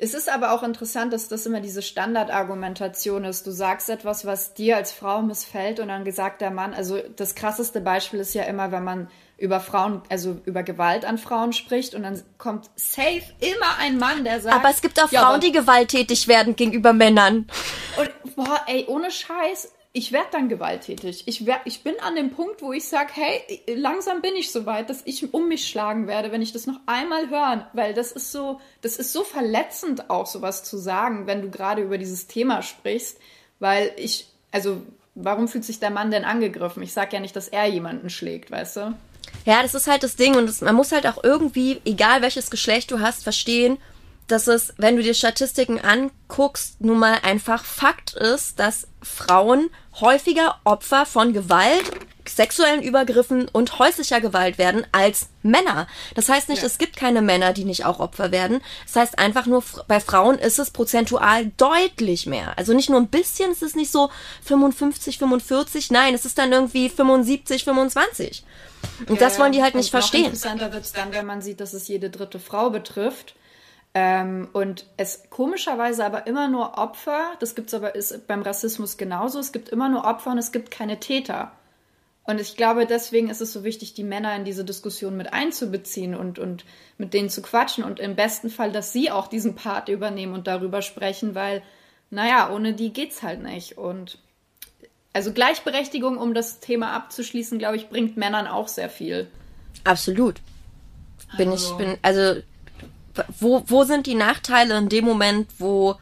Es 0.00 0.14
ist 0.14 0.28
aber 0.32 0.52
auch 0.52 0.62
interessant, 0.62 1.12
dass 1.12 1.26
das 1.26 1.44
immer 1.44 1.60
diese 1.60 1.82
Standardargumentation 1.82 3.24
ist. 3.24 3.44
Du 3.48 3.50
sagst 3.50 3.90
etwas, 3.90 4.24
was 4.24 4.54
dir 4.54 4.76
als 4.76 4.92
Frau 4.92 5.22
missfällt 5.22 5.80
und 5.80 5.88
dann 5.88 6.08
sagt 6.12 6.40
der 6.40 6.52
Mann, 6.52 6.72
also 6.72 7.00
das 7.16 7.34
krasseste 7.34 7.80
Beispiel 7.80 8.20
ist 8.20 8.32
ja 8.32 8.44
immer, 8.44 8.70
wenn 8.70 8.84
man 8.84 9.10
über 9.38 9.58
Frauen, 9.58 10.02
also 10.08 10.40
über 10.44 10.62
Gewalt 10.62 11.04
an 11.04 11.18
Frauen 11.18 11.52
spricht 11.52 11.96
und 11.96 12.04
dann 12.04 12.22
kommt 12.38 12.70
safe 12.76 13.22
immer 13.40 13.78
ein 13.80 13.98
Mann, 13.98 14.22
der 14.22 14.40
sagt. 14.40 14.54
Aber 14.54 14.70
es 14.70 14.80
gibt 14.80 15.02
auch 15.02 15.08
Frauen, 15.08 15.34
ja, 15.34 15.38
die 15.38 15.52
gewalttätig 15.52 16.28
werden 16.28 16.54
gegenüber 16.54 16.92
Männern. 16.92 17.48
Und 17.96 18.36
boah, 18.36 18.60
ey, 18.66 18.84
ohne 18.86 19.10
Scheiß, 19.10 19.72
ich 19.98 20.12
werde 20.12 20.28
dann 20.30 20.48
gewalttätig. 20.48 21.24
Ich, 21.26 21.44
werd, 21.44 21.62
ich 21.64 21.82
bin 21.82 21.98
an 21.98 22.14
dem 22.14 22.30
Punkt, 22.30 22.62
wo 22.62 22.72
ich 22.72 22.88
sage, 22.88 23.10
hey, 23.14 23.40
langsam 23.74 24.22
bin 24.22 24.36
ich 24.36 24.52
so 24.52 24.64
weit, 24.64 24.90
dass 24.90 25.02
ich 25.04 25.34
um 25.34 25.48
mich 25.48 25.66
schlagen 25.66 26.06
werde, 26.06 26.30
wenn 26.30 26.40
ich 26.40 26.52
das 26.52 26.68
noch 26.68 26.78
einmal 26.86 27.28
höre, 27.28 27.68
weil 27.72 27.94
das 27.94 28.12
ist 28.12 28.30
so, 28.30 28.60
das 28.80 28.96
ist 28.96 29.12
so 29.12 29.24
verletzend 29.24 30.08
auch 30.08 30.26
sowas 30.26 30.62
zu 30.62 30.78
sagen, 30.78 31.26
wenn 31.26 31.42
du 31.42 31.50
gerade 31.50 31.82
über 31.82 31.98
dieses 31.98 32.28
Thema 32.28 32.62
sprichst, 32.62 33.18
weil 33.58 33.90
ich, 33.96 34.28
also 34.52 34.82
warum 35.16 35.48
fühlt 35.48 35.64
sich 35.64 35.80
der 35.80 35.90
Mann 35.90 36.12
denn 36.12 36.24
angegriffen? 36.24 36.84
Ich 36.84 36.92
sage 36.92 37.16
ja 37.16 37.20
nicht, 37.20 37.34
dass 37.34 37.48
er 37.48 37.66
jemanden 37.66 38.08
schlägt, 38.08 38.52
weißt 38.52 38.76
du? 38.76 38.94
Ja, 39.46 39.62
das 39.62 39.74
ist 39.74 39.88
halt 39.88 40.04
das 40.04 40.14
Ding 40.14 40.36
und 40.36 40.46
das, 40.46 40.60
man 40.60 40.76
muss 40.76 40.92
halt 40.92 41.08
auch 41.08 41.24
irgendwie, 41.24 41.80
egal 41.84 42.22
welches 42.22 42.50
Geschlecht 42.50 42.92
du 42.92 43.00
hast, 43.00 43.24
verstehen, 43.24 43.78
dass 44.28 44.46
es, 44.46 44.74
wenn 44.76 44.96
du 44.96 45.02
dir 45.02 45.14
Statistiken 45.14 45.80
anguckst, 45.80 46.80
nun 46.80 46.98
mal 46.98 47.18
einfach 47.22 47.64
Fakt 47.64 48.14
ist, 48.14 48.60
dass 48.60 48.86
Frauen 49.02 49.70
häufiger 50.00 50.56
Opfer 50.64 51.06
von 51.06 51.32
Gewalt, 51.32 51.84
sexuellen 52.26 52.82
Übergriffen 52.82 53.48
und 53.48 53.78
häuslicher 53.78 54.20
Gewalt 54.20 54.58
werden 54.58 54.86
als 54.92 55.28
Männer. 55.42 55.86
Das 56.14 56.28
heißt 56.28 56.48
nicht, 56.48 56.62
ja. 56.62 56.66
es 56.66 56.78
gibt 56.78 56.96
keine 56.96 57.22
Männer, 57.22 57.52
die 57.52 57.64
nicht 57.64 57.84
auch 57.84 58.00
Opfer 58.00 58.30
werden. 58.30 58.60
Das 58.86 58.96
heißt 58.96 59.18
einfach 59.18 59.46
nur, 59.46 59.64
bei 59.86 60.00
Frauen 60.00 60.38
ist 60.38 60.58
es 60.58 60.70
prozentual 60.70 61.46
deutlich 61.56 62.26
mehr. 62.26 62.56
Also 62.58 62.74
nicht 62.74 62.90
nur 62.90 63.00
ein 63.00 63.08
bisschen, 63.08 63.50
es 63.50 63.62
ist 63.62 63.76
nicht 63.76 63.90
so 63.90 64.10
55, 64.44 65.18
45, 65.18 65.90
nein, 65.90 66.14
es 66.14 66.24
ist 66.24 66.38
dann 66.38 66.52
irgendwie 66.52 66.88
75, 66.88 67.64
25. 67.64 68.44
Und 69.06 69.20
ja, 69.20 69.26
das 69.26 69.38
wollen 69.38 69.52
die 69.52 69.62
halt 69.62 69.74
nicht 69.74 69.90
verstehen. 69.90 70.26
Interessanter 70.26 70.72
wird 70.72 70.84
es 70.84 70.92
dann, 70.92 71.12
wenn 71.12 71.26
man 71.26 71.42
sieht, 71.42 71.60
dass 71.60 71.72
es 71.72 71.88
jede 71.88 72.10
dritte 72.10 72.38
Frau 72.38 72.70
betrifft. 72.70 73.34
Ähm, 73.94 74.48
und 74.52 74.86
es 74.96 75.24
komischerweise 75.30 76.04
aber 76.04 76.26
immer 76.26 76.48
nur 76.48 76.76
Opfer, 76.78 77.32
das 77.40 77.54
gibt 77.54 77.68
es 77.68 77.74
aber 77.74 77.94
ist 77.94 78.26
beim 78.26 78.42
Rassismus 78.42 78.96
genauso, 78.96 79.38
es 79.38 79.52
gibt 79.52 79.70
immer 79.70 79.88
nur 79.88 80.04
Opfer 80.04 80.32
und 80.32 80.38
es 80.38 80.52
gibt 80.52 80.70
keine 80.70 81.00
Täter. 81.00 81.52
Und 82.28 82.42
ich 82.42 82.56
glaube, 82.56 82.84
deswegen 82.84 83.30
ist 83.30 83.40
es 83.40 83.54
so 83.54 83.64
wichtig, 83.64 83.94
die 83.94 84.04
Männer 84.04 84.36
in 84.36 84.44
diese 84.44 84.62
Diskussion 84.62 85.16
mit 85.16 85.32
einzubeziehen 85.32 86.14
und, 86.14 86.38
und 86.38 86.66
mit 86.98 87.14
denen 87.14 87.30
zu 87.30 87.40
quatschen 87.40 87.84
und 87.84 87.98
im 88.00 88.16
besten 88.16 88.50
Fall, 88.50 88.70
dass 88.70 88.92
sie 88.92 89.10
auch 89.10 89.28
diesen 89.28 89.54
Part 89.54 89.88
übernehmen 89.88 90.34
und 90.34 90.46
darüber 90.46 90.82
sprechen, 90.82 91.34
weil, 91.34 91.62
naja, 92.10 92.50
ohne 92.52 92.74
die 92.74 92.92
geht's 92.92 93.22
halt 93.22 93.42
nicht. 93.42 93.78
Und 93.78 94.18
also 95.14 95.32
Gleichberechtigung, 95.32 96.18
um 96.18 96.34
das 96.34 96.60
Thema 96.60 96.92
abzuschließen, 96.92 97.58
glaube 97.58 97.76
ich, 97.76 97.88
bringt 97.88 98.18
Männern 98.18 98.46
auch 98.46 98.68
sehr 98.68 98.90
viel. 98.90 99.28
Absolut. 99.84 100.42
Bin 101.38 101.48
also. 101.48 101.72
ich, 101.72 101.78
bin, 101.78 101.96
also, 102.02 102.42
wo, 103.40 103.62
wo 103.66 103.84
sind 103.84 104.06
die 104.06 104.14
Nachteile 104.14 104.76
in 104.78 104.88
dem 104.88 105.04
Moment, 105.04 105.48
wo 105.58 105.96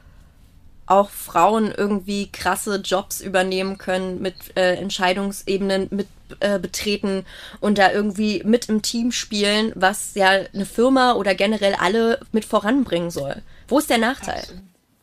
auch 0.87 1.11
Frauen 1.11 1.73
irgendwie 1.77 2.31
krasse 2.31 2.77
Jobs 2.77 3.21
übernehmen 3.21 3.77
können, 3.77 4.23
mit 4.23 4.57
äh, 4.57 4.77
Entscheidungsebenen 4.77 5.89
mit 5.91 6.07
äh, 6.41 6.59
betreten 6.59 7.25
und 7.61 7.79
da 7.79 7.91
irgendwie 7.91 8.43
mit 8.45 8.69
im 8.69 8.83
Team 8.83 9.13
spielen, 9.13 9.73
was 9.75 10.15
ja 10.15 10.31
eine 10.31 10.67
Firma 10.67 11.15
oder 11.15 11.35
generell 11.35 11.75
alle 11.75 12.21
mit 12.33 12.45
voranbringen 12.45 13.11
soll. 13.11 13.43
Wo 13.69 13.79
ist 13.79 13.91
der 13.91 13.99
Nachteil? 13.99 14.45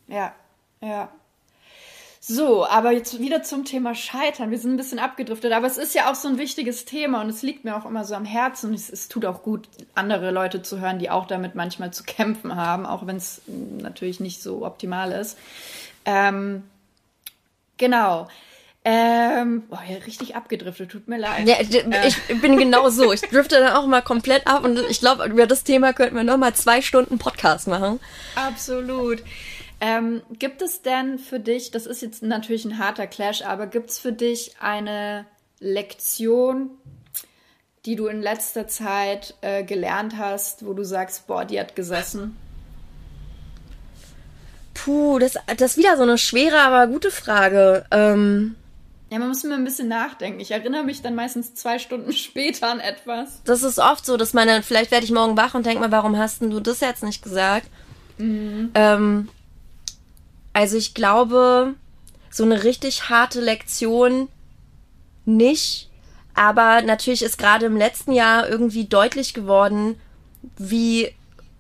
Ja, 0.08 0.34
ja. 0.82 1.10
So, 2.26 2.66
aber 2.66 2.94
jetzt 2.94 3.20
wieder 3.20 3.44
zum 3.44 3.66
Thema 3.66 3.96
Scheitern. 3.96 4.50
Wir 4.50 4.58
sind 4.58 4.76
ein 4.76 4.78
bisschen 4.78 4.98
abgedriftet, 4.98 5.52
aber 5.52 5.68
es 5.68 5.78
ist 5.78 5.94
ja 5.94 6.10
auch 6.10 6.16
so 6.16 6.30
ein 6.30 6.38
wichtiges 6.38 6.86
Thema 6.86 7.20
und 7.20 7.28
es 7.28 7.42
liegt 7.42 7.66
mir 7.66 7.76
auch 7.76 7.86
immer 7.86 8.06
so 8.06 8.16
am 8.16 8.24
Herzen 8.24 8.70
und 8.70 8.76
es, 8.76 8.90
es 8.90 9.10
tut 9.10 9.26
auch 9.26 9.44
gut, 9.44 9.68
andere 9.94 10.32
Leute 10.32 10.62
zu 10.62 10.80
hören, 10.80 11.00
die 11.00 11.10
auch 11.10 11.28
damit 11.28 11.54
manchmal 11.54 11.92
zu 11.92 12.06
kämpfen 12.06 12.56
haben, 12.56 12.86
auch 12.86 13.06
wenn 13.06 13.18
es 13.18 13.42
natürlich 13.46 14.22
nicht 14.22 14.42
so 14.42 14.66
optimal 14.66 15.12
ist. 15.12 15.38
Ähm, 16.06 16.64
genau. 17.76 18.30
Ähm, 18.86 19.64
boah, 19.70 19.84
ja, 19.86 19.98
richtig 20.06 20.38
abgedriftet, 20.38 20.92
tut 20.92 21.10
mir 21.10 21.18
leid. 21.18 21.46
Ja, 21.46 21.56
äh. 21.56 22.08
ich 22.08 22.42
bin 22.42 22.56
genau 22.58 22.90
so. 22.90 23.12
Ich 23.12 23.20
drifte 23.22 23.60
dann 23.60 23.74
auch 23.74 23.86
mal 23.86 24.02
komplett 24.02 24.48
ab 24.48 24.64
und 24.64 24.80
ich 24.90 25.00
glaube, 25.00 25.26
über 25.26 25.46
das 25.46 25.66
Thema 25.66 25.92
könnten 25.92 26.16
wir 26.16 26.24
nochmal 26.24 26.54
zwei 26.54 26.82
Stunden 26.82 27.18
Podcast 27.18 27.68
machen. 27.68 28.00
Absolut. 28.36 29.24
Ähm, 29.86 30.22
gibt 30.40 30.62
es 30.62 30.82
denn 30.82 31.20
für 31.20 31.42
dich, 31.42 31.70
das 31.72 31.88
ist 31.88 32.02
jetzt 32.02 32.24
natürlich 32.24 32.64
ein 32.64 32.80
harter 32.80 33.06
Clash, 33.06 33.42
aber 33.42 33.68
gibt 33.68 33.90
es 33.90 34.00
für 34.00 34.14
dich 34.14 34.56
eine 34.62 35.26
Lektion, 35.60 36.70
die 37.86 37.98
du 37.98 38.08
in 38.08 38.22
letzter 38.22 38.66
Zeit 38.70 39.36
äh, 39.42 39.66
gelernt 39.66 40.18
hast, 40.18 40.66
wo 40.66 40.74
du 40.74 40.86
sagst, 40.86 41.28
boah, 41.28 41.44
die 41.44 41.60
hat 41.60 41.76
gesessen? 41.76 42.38
Puh, 44.74 45.20
das, 45.20 45.34
das 45.58 45.72
ist 45.72 45.78
wieder 45.78 45.98
so 45.98 46.04
eine 46.04 46.18
schwere, 46.18 46.62
aber 46.62 46.88
gute 46.88 47.12
Frage. 47.12 47.86
Ähm, 47.92 48.56
ja, 49.10 49.20
man 49.20 49.28
muss 49.28 49.44
immer 49.44 49.56
ein 49.56 49.66
bisschen 49.66 49.90
nachdenken. 49.90 50.40
Ich 50.40 50.52
erinnere 50.52 50.86
mich 50.86 51.02
dann 51.02 51.14
meistens 51.14 51.56
zwei 51.56 51.78
Stunden 51.78 52.14
später 52.14 52.70
an 52.70 52.80
etwas. 52.80 53.44
Das 53.44 53.64
ist 53.64 53.80
oft 53.80 54.06
so, 54.06 54.16
dass 54.16 54.34
man 54.34 54.48
dann, 54.48 54.64
vielleicht 54.64 54.92
werde 54.92 55.04
ich 55.04 55.12
morgen 55.12 55.36
wach 55.36 55.56
und 55.56 55.66
denke 55.66 55.82
mal, 55.82 55.92
warum 55.92 56.18
hast 56.18 56.42
denn 56.42 56.52
du 56.52 56.62
das 56.62 56.80
jetzt 56.80 57.04
nicht 57.04 57.22
gesagt? 57.22 57.68
Mhm. 58.18 58.72
Ähm, 58.76 59.28
also 60.54 60.78
ich 60.78 60.94
glaube, 60.94 61.76
so 62.30 62.44
eine 62.44 62.64
richtig 62.64 63.10
harte 63.10 63.42
Lektion 63.42 64.30
nicht. 65.26 65.90
Aber 66.36 66.82
natürlich 66.82 67.22
ist 67.22 67.38
gerade 67.38 67.68
im 67.68 67.78
letzten 67.78 68.12
Jahr 68.12 68.50
irgendwie 68.50 68.86
deutlich 68.86 69.34
geworden, 69.34 70.00
wie, 70.58 71.14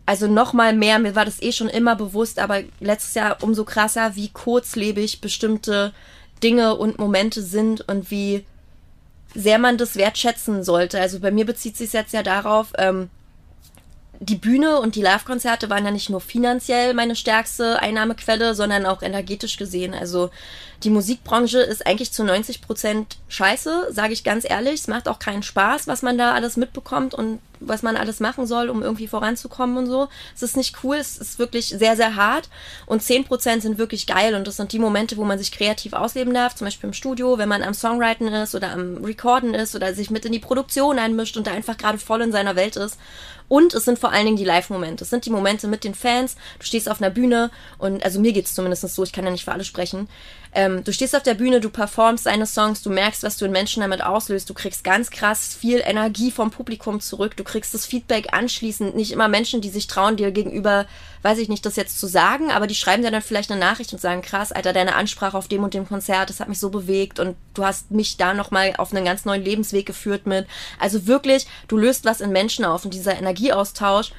also 0.06 0.28
nochmal 0.28 0.74
mehr, 0.74 0.98
mir 1.00 1.16
war 1.16 1.26
das 1.26 1.42
eh 1.42 1.52
schon 1.52 1.70
immer 1.70 1.96
bewusst, 1.96 2.40
aber 2.40 2.62
letztes 2.80 3.14
Jahr 3.14 3.38
umso 3.42 3.66
krasser, 3.66 4.16
wie 4.16 4.30
kurzlebig 4.30 5.22
bestimmte 5.22 5.94
Dinge 6.42 6.76
und 6.76 6.98
Momente 6.98 7.44
sind 7.44 7.88
und 7.88 8.10
wie 8.10 8.46
sehr 9.36 9.60
man 9.60 9.78
das 9.78 9.96
wertschätzen 9.96 10.64
sollte. 10.64 11.00
Also 11.00 11.20
bei 11.20 11.32
mir 11.32 11.46
bezieht 11.46 11.78
sich 11.78 11.94
jetzt 11.94 12.14
ja 12.14 12.24
darauf, 12.24 12.74
ähm, 12.78 13.10
die 14.26 14.36
Bühne 14.36 14.80
und 14.80 14.96
die 14.96 15.02
Live-Konzerte 15.02 15.70
waren 15.70 15.86
ja 15.86 15.92
nicht 15.92 16.10
nur 16.10 16.22
finanziell 16.22 16.94
meine 16.94 17.16
stärkste 17.16 17.80
Einnahmequelle, 17.80 18.56
sondern 18.56 18.86
auch 18.86 19.02
energetisch 19.02 19.58
gesehen. 19.58 19.94
Also 19.94 20.30
die 20.84 20.90
Musikbranche 20.90 21.60
ist 21.60 21.86
eigentlich 21.86 22.12
zu 22.12 22.24
90 22.24 22.62
Prozent 22.62 23.18
scheiße, 23.28 23.88
sage 23.92 24.14
ich 24.14 24.24
ganz 24.24 24.50
ehrlich. 24.50 24.76
Es 24.76 24.88
macht 24.88 25.08
auch 25.08 25.20
keinen 25.20 25.44
Spaß, 25.44 25.88
was 25.88 26.02
man 26.02 26.18
da 26.18 26.34
alles 26.34 26.58
mitbekommt 26.58 27.14
und 27.14 27.40
was 27.68 27.84
man 27.84 27.98
alles 27.98 28.20
machen 28.20 28.46
soll, 28.46 28.70
um 28.70 28.82
irgendwie 28.82 29.08
voranzukommen 29.08 29.78
und 29.78 29.88
so. 29.88 30.10
Es 30.36 30.44
ist 30.44 30.58
nicht 30.58 30.78
cool, 30.84 30.98
es 30.98 31.18
ist 31.18 31.40
wirklich 31.40 31.68
sehr, 31.68 31.96
sehr 31.96 32.16
hart. 32.16 32.50
Und 32.86 33.02
10 33.02 33.26
Prozent 33.26 33.62
sind 33.62 33.78
wirklich 33.78 34.08
geil 34.08 34.36
und 34.36 34.48
das 34.48 34.58
sind 34.58 34.72
die 34.72 34.80
Momente, 34.80 35.18
wo 35.18 35.24
man 35.24 35.40
sich 35.40 35.52
kreativ 35.52 35.94
ausleben 35.94 36.34
darf, 36.34 36.56
zum 36.56 36.66
Beispiel 36.66 36.90
im 36.90 36.94
Studio, 36.94 37.38
wenn 37.38 37.50
man 37.50 37.64
am 37.64 37.74
Songwriten 37.74 38.28
ist 38.28 38.56
oder 38.56 38.72
am 38.72 39.04
Recorden 39.04 39.54
ist 39.54 39.76
oder 39.76 39.94
sich 39.94 40.10
mit 40.10 40.26
in 40.26 40.32
die 40.32 40.40
Produktion 40.40 41.00
einmischt 41.00 41.38
und 41.38 41.48
da 41.48 41.52
einfach 41.52 41.78
gerade 41.78 41.98
voll 41.98 42.22
in 42.22 42.32
seiner 42.32 42.56
Welt 42.56 42.76
ist. 42.76 42.98
Und 43.50 43.74
es 43.74 43.86
sind 43.86 44.00
vor 44.00 44.12
allen 44.12 44.26
Dingen 44.26 44.38
die 44.38 44.46
Live-Momente. 44.46 45.04
Es 45.04 45.10
sind 45.10 45.26
die 45.26 45.30
Momente 45.30 45.68
mit 45.68 45.84
den 45.84 45.96
Fans. 45.96 46.36
Du 46.60 46.66
stehst 46.66 46.90
auf 46.90 47.02
einer 47.02 47.12
Bühne 47.12 47.52
und, 47.78 48.04
also 48.04 48.20
mir 48.20 48.34
geht's 48.34 48.56
zumindest 48.56 48.88
so, 48.88 49.04
ich 49.04 49.14
kann 49.14 49.26
ja 49.26 49.32
nicht 49.32 49.46
für 49.46 49.52
alle 49.52 49.64
sprechen. 49.64 50.08
Ähm, 50.56 50.84
du 50.84 50.94
stehst 50.94 51.16
auf 51.16 51.24
der 51.24 51.34
Bühne, 51.34 51.60
du 51.60 51.70
performst 51.70 52.28
deine 52.28 52.46
Songs, 52.46 52.84
du 52.84 52.90
merkst, 52.90 53.24
was 53.24 53.38
du 53.38 53.46
in 53.46 53.52
Menschen 53.52 53.82
damit 53.82 54.04
auslöst. 54.04 54.50
Du 54.50 54.54
kriegst 54.54 54.84
ganz 54.84 55.10
krass 55.10 55.56
viel 55.60 55.82
Energie 55.84 56.30
vom 56.30 56.52
Publikum 56.52 57.00
zurück. 57.00 57.36
Du 57.36 57.44
kriegst 57.44 57.74
das 57.74 57.86
Feedback 57.86 58.34
anschließend. 58.34 58.96
Nicht 58.96 59.12
immer 59.12 59.28
Menschen, 59.28 59.62
die 59.62 59.70
sich 59.70 59.88
trauen, 59.88 60.16
dir 60.16 60.32
gegenüber, 60.32 60.86
weiß 61.24 61.40
ich 61.40 61.50
nicht, 61.50 61.66
das 61.66 61.76
jetzt 61.76 62.00
zu 62.00 62.06
sagen, 62.06 62.52
aber 62.52 62.68
die 62.68 62.76
schreiben 62.76 63.02
dir 63.02 63.10
dann 63.10 63.22
vielleicht 63.22 63.52
eine 63.52 63.60
Nachricht 63.60 63.94
und 63.94 64.00
sagen, 64.00 64.22
krass, 64.22 64.52
Alter, 64.52 64.74
deine 64.74 64.96
Ansprache 64.96 65.38
auf 65.38 65.48
dem 65.48 65.64
und 65.64 65.74
dem 65.74 65.88
Konzert, 65.88 66.30
das 66.30 66.40
hat 66.40 66.50
mich 66.50 66.60
so 66.60 66.70
bewegt 66.70 67.20
und 67.20 67.36
du 67.54 67.66
hast 67.66 67.92
mich 67.92 68.18
da 68.18 68.34
nochmal 68.34 68.74
auf 68.78 68.94
einen 68.94 69.06
ganz 69.06 69.26
neuen 69.26 69.44
Lebensweg 69.44 69.86
geführt 69.86 70.28
mit. 70.28 70.46
Also 70.80 71.08
wirklich, 71.08 71.48
du 71.68 71.78
löst 71.78 72.06
was 72.06 72.22
in 72.22 72.32
Menschen 72.32 72.66
auf 72.66 72.86
und 72.86 72.94
dieser 72.94 73.18
Energieaustausch 73.18 74.12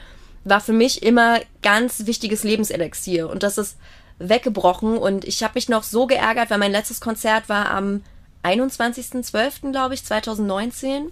war 0.44 0.60
für 0.60 0.72
mich 0.72 1.02
immer 1.02 1.40
ganz 1.62 2.06
wichtiges 2.06 2.44
Lebenselixier. 2.44 3.28
Und 3.28 3.42
das 3.42 3.58
ist 3.58 3.76
weggebrochen 4.18 4.96
und 4.96 5.24
ich 5.24 5.42
habe 5.42 5.54
mich 5.54 5.68
noch 5.68 5.82
so 5.82 6.06
geärgert, 6.06 6.50
weil 6.50 6.58
mein 6.58 6.72
letztes 6.72 7.00
Konzert 7.00 7.48
war 7.48 7.70
am 7.70 8.02
21.12., 8.42 9.72
glaube 9.72 9.94
ich, 9.94 10.04
2019. 10.04 11.10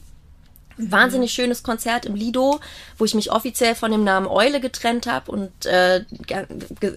Wahnsinnig 0.79 1.33
schönes 1.33 1.63
Konzert 1.63 2.07
im 2.07 2.15
Lido, 2.15 2.59
wo 2.97 3.05
ich 3.05 3.15
mich 3.15 3.31
offiziell 3.31 3.75
von 3.75 3.93
dem 3.93 4.05
Namen 4.05 4.27
Eule 4.27 4.59
getrennt 4.59 5.07
habe 5.07 5.31
und 5.31 5.67
äh, 5.67 6.05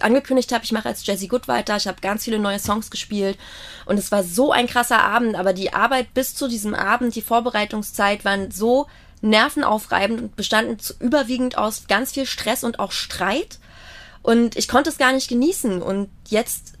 angekündigt 0.00 0.52
habe, 0.52 0.64
ich 0.64 0.72
mache 0.72 0.88
als 0.88 1.06
Jessie 1.06 1.28
Good 1.28 1.46
weiter. 1.46 1.76
Ich 1.76 1.86
habe 1.86 2.00
ganz 2.00 2.24
viele 2.24 2.38
neue 2.38 2.58
Songs 2.58 2.90
gespielt 2.90 3.36
und 3.84 3.98
es 3.98 4.10
war 4.10 4.24
so 4.24 4.50
ein 4.50 4.66
krasser 4.66 5.00
Abend, 5.04 5.36
aber 5.36 5.52
die 5.52 5.74
Arbeit 5.74 6.14
bis 6.14 6.34
zu 6.34 6.48
diesem 6.48 6.74
Abend, 6.74 7.14
die 7.14 7.22
Vorbereitungszeit 7.22 8.24
waren 8.24 8.50
so 8.50 8.86
nervenaufreibend 9.20 10.20
und 10.22 10.36
bestanden 10.36 10.78
überwiegend 11.00 11.58
aus 11.58 11.86
ganz 11.86 12.12
viel 12.12 12.26
Stress 12.26 12.64
und 12.64 12.78
auch 12.78 12.92
Streit. 12.92 13.58
Und 14.26 14.56
ich 14.56 14.66
konnte 14.66 14.90
es 14.90 14.98
gar 14.98 15.12
nicht 15.12 15.28
genießen. 15.28 15.80
Und 15.80 16.08
jetzt 16.26 16.72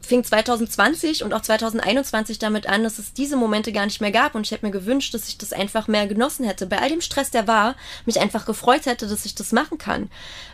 fing 0.00 0.24
2020 0.24 1.22
und 1.22 1.34
auch 1.34 1.42
2021 1.42 2.38
damit 2.38 2.66
an, 2.66 2.82
dass 2.82 2.98
es 2.98 3.12
diese 3.12 3.36
Momente 3.36 3.72
gar 3.72 3.84
nicht 3.84 4.00
mehr 4.00 4.10
gab. 4.10 4.34
Und 4.34 4.46
ich 4.46 4.52
hätte 4.52 4.64
mir 4.64 4.72
gewünscht, 4.72 5.12
dass 5.12 5.28
ich 5.28 5.36
das 5.36 5.52
einfach 5.52 5.86
mehr 5.86 6.06
genossen 6.06 6.46
hätte. 6.46 6.66
Bei 6.66 6.80
all 6.80 6.88
dem 6.88 7.02
Stress, 7.02 7.30
der 7.30 7.46
war, 7.46 7.76
mich 8.06 8.20
einfach 8.20 8.46
gefreut 8.46 8.86
hätte, 8.86 9.06
dass 9.06 9.26
ich 9.26 9.34
das 9.34 9.52
machen 9.52 9.76
kann. 9.76 10.10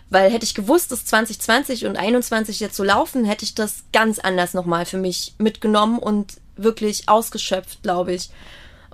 Weil 0.08 0.28
hätte 0.28 0.44
ich 0.44 0.56
gewusst, 0.56 0.90
dass 0.90 1.04
2020 1.04 1.86
und 1.86 1.92
2021 1.94 2.58
jetzt 2.58 2.74
so 2.74 2.82
laufen, 2.82 3.24
hätte 3.24 3.44
ich 3.44 3.54
das 3.54 3.84
ganz 3.92 4.18
anders 4.18 4.52
nochmal 4.52 4.86
für 4.86 4.98
mich 4.98 5.34
mitgenommen 5.38 6.00
und 6.00 6.32
wirklich 6.56 7.08
ausgeschöpft, 7.08 7.84
glaube 7.84 8.14
ich. 8.14 8.28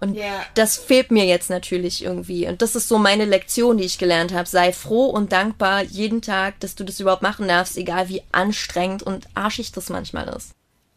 Und 0.01 0.17
yeah. 0.17 0.45
das 0.55 0.77
fehlt 0.77 1.11
mir 1.11 1.25
jetzt 1.25 1.51
natürlich 1.51 2.05
irgendwie. 2.05 2.47
Und 2.47 2.63
das 2.63 2.77
ist 2.77 2.89
so 2.89 2.99
meine 2.99 3.25
Lektion, 3.25 3.79
die 3.79 3.85
ich 3.85 3.99
gelernt 3.99 4.33
habe. 4.33 4.49
Sei 4.49 4.73
froh 4.73 5.07
und 5.07 5.33
dankbar 5.33 5.83
jeden 5.83 6.23
Tag, 6.23 6.61
dass 6.61 6.75
du 6.75 6.85
das 6.85 7.01
überhaupt 7.01 7.23
machen 7.23 7.49
darfst, 7.49 7.77
egal 7.77 8.09
wie 8.09 8.23
anstrengend 8.33 9.03
und 9.03 9.27
arschig 9.35 9.73
das 9.73 9.89
manchmal 9.89 10.29
ist. 10.29 10.53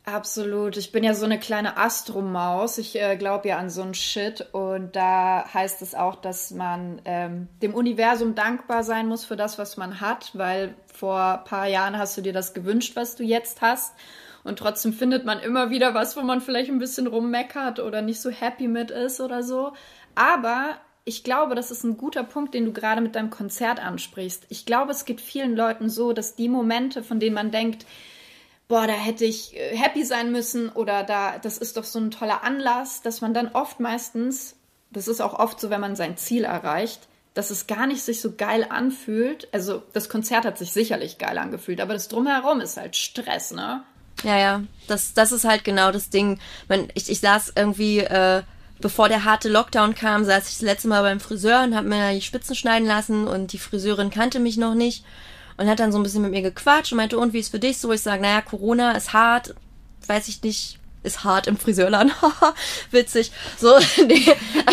Absolut. 0.05 0.77
Ich 0.77 0.91
bin 0.91 1.03
ja 1.03 1.13
so 1.13 1.25
eine 1.25 1.39
kleine 1.39 1.77
Astromaus. 1.77 2.77
Ich 2.77 2.99
äh, 2.99 3.15
glaube 3.15 3.49
ja 3.49 3.57
an 3.57 3.69
so 3.69 3.83
ein 3.83 3.93
Shit. 3.93 4.47
Und 4.53 4.95
da 4.95 5.45
heißt 5.53 5.81
es 5.81 5.93
auch, 5.93 6.15
dass 6.15 6.51
man 6.51 7.01
ähm, 7.05 7.47
dem 7.61 7.75
Universum 7.75 8.33
dankbar 8.33 8.83
sein 8.83 9.07
muss 9.07 9.23
für 9.23 9.35
das, 9.35 9.57
was 9.59 9.77
man 9.77 10.01
hat, 10.01 10.31
weil 10.33 10.73
vor 10.91 11.39
ein 11.39 11.43
paar 11.43 11.67
Jahren 11.67 11.97
hast 11.97 12.17
du 12.17 12.21
dir 12.21 12.33
das 12.33 12.53
gewünscht, 12.53 12.95
was 12.95 13.15
du 13.15 13.23
jetzt 13.23 13.61
hast. 13.61 13.93
Und 14.43 14.59
trotzdem 14.59 14.93
findet 14.93 15.25
man 15.25 15.39
immer 15.39 15.69
wieder 15.69 15.93
was, 15.93 16.15
wo 16.17 16.21
man 16.21 16.41
vielleicht 16.41 16.69
ein 16.69 16.79
bisschen 16.79 17.07
rummeckert 17.07 17.79
oder 17.79 18.01
nicht 18.01 18.21
so 18.21 18.29
happy 18.29 18.67
mit 18.67 18.91
ist 18.91 19.19
oder 19.19 19.43
so. 19.43 19.73
Aber 20.15 20.77
ich 21.05 21.23
glaube, 21.23 21.55
das 21.55 21.71
ist 21.71 21.83
ein 21.83 21.97
guter 21.97 22.23
Punkt, 22.23 22.53
den 22.53 22.65
du 22.65 22.73
gerade 22.73 23.01
mit 23.01 23.15
deinem 23.15 23.29
Konzert 23.29 23.83
ansprichst. 23.83 24.45
Ich 24.49 24.65
glaube, 24.65 24.91
es 24.91 25.05
geht 25.05 25.21
vielen 25.21 25.55
Leuten 25.55 25.89
so, 25.89 26.13
dass 26.13 26.35
die 26.35 26.49
Momente, 26.49 27.03
von 27.03 27.19
denen 27.19 27.35
man 27.35 27.51
denkt, 27.51 27.85
boah, 28.67 28.85
da 28.85 28.93
hätte 28.93 29.25
ich 29.25 29.57
äh, 29.57 29.75
happy 29.75 30.05
sein 30.05 30.31
müssen 30.31 30.69
oder 30.69 31.03
da, 31.03 31.39
das 31.39 31.57
ist 31.57 31.77
doch 31.77 31.83
so 31.83 31.99
ein 31.99 32.11
toller 32.11 32.43
Anlass, 32.43 33.01
dass 33.01 33.21
man 33.21 33.33
dann 33.33 33.49
oft 33.49 33.79
meistens, 33.79 34.55
das 34.91 35.07
ist 35.07 35.21
auch 35.21 35.33
oft 35.33 35.59
so, 35.59 35.69
wenn 35.69 35.81
man 35.81 35.95
sein 35.95 36.15
Ziel 36.17 36.43
erreicht, 36.43 37.07
dass 37.33 37.49
es 37.49 37.67
gar 37.67 37.87
nicht 37.87 38.03
sich 38.03 38.21
so 38.21 38.35
geil 38.35 38.67
anfühlt. 38.69 39.47
Also 39.51 39.81
das 39.93 40.09
Konzert 40.09 40.45
hat 40.45 40.57
sich 40.57 40.71
sicherlich 40.71 41.17
geil 41.17 41.37
angefühlt, 41.37 41.81
aber 41.81 41.93
das 41.93 42.07
drumherum 42.07 42.61
ist 42.61 42.77
halt 42.77 42.95
Stress, 42.95 43.51
ne? 43.51 43.83
Ja, 44.23 44.37
ja, 44.37 44.63
das, 44.87 45.13
das 45.13 45.31
ist 45.31 45.45
halt 45.45 45.63
genau 45.63 45.91
das 45.91 46.09
Ding. 46.09 46.39
Ich, 46.93 47.09
ich 47.09 47.19
saß 47.19 47.53
irgendwie, 47.55 47.99
äh, 47.99 48.43
bevor 48.81 49.09
der 49.09 49.23
harte 49.23 49.49
Lockdown 49.49 49.95
kam, 49.95 50.25
saß 50.25 50.47
ich 50.49 50.55
das 50.55 50.61
letzte 50.61 50.87
Mal 50.87 51.01
beim 51.01 51.19
Friseur 51.19 51.63
und 51.63 51.75
habe 51.75 51.87
mir 51.87 52.13
die 52.13 52.21
Spitzen 52.21 52.55
schneiden 52.55 52.87
lassen 52.87 53.27
und 53.27 53.53
die 53.53 53.59
Friseurin 53.59 54.09
kannte 54.09 54.39
mich 54.39 54.57
noch 54.57 54.75
nicht 54.75 55.03
und 55.57 55.69
hat 55.69 55.79
dann 55.79 55.91
so 55.91 55.99
ein 55.99 56.03
bisschen 56.03 56.21
mit 56.21 56.31
mir 56.31 56.41
gequatscht 56.41 56.91
und 56.91 56.97
meinte, 56.97 57.17
und 57.17 57.33
wie 57.33 57.39
ist 57.39 57.51
für 57.51 57.59
dich 57.59 57.77
so? 57.77 57.91
Ich 57.91 58.01
sage, 58.01 58.21
naja, 58.21 58.41
Corona 58.41 58.93
ist 58.93 59.13
hart, 59.13 59.55
weiß 60.07 60.29
ich 60.29 60.41
nicht, 60.41 60.79
ist 61.03 61.23
hart 61.23 61.47
im 61.47 61.57
Friseurladen. 61.57 62.11
Witzig. 62.91 63.31
So, 63.57 63.77
nee. 64.07 64.25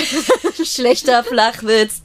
Schlechter 0.64 1.24
Flachwitz. 1.24 2.02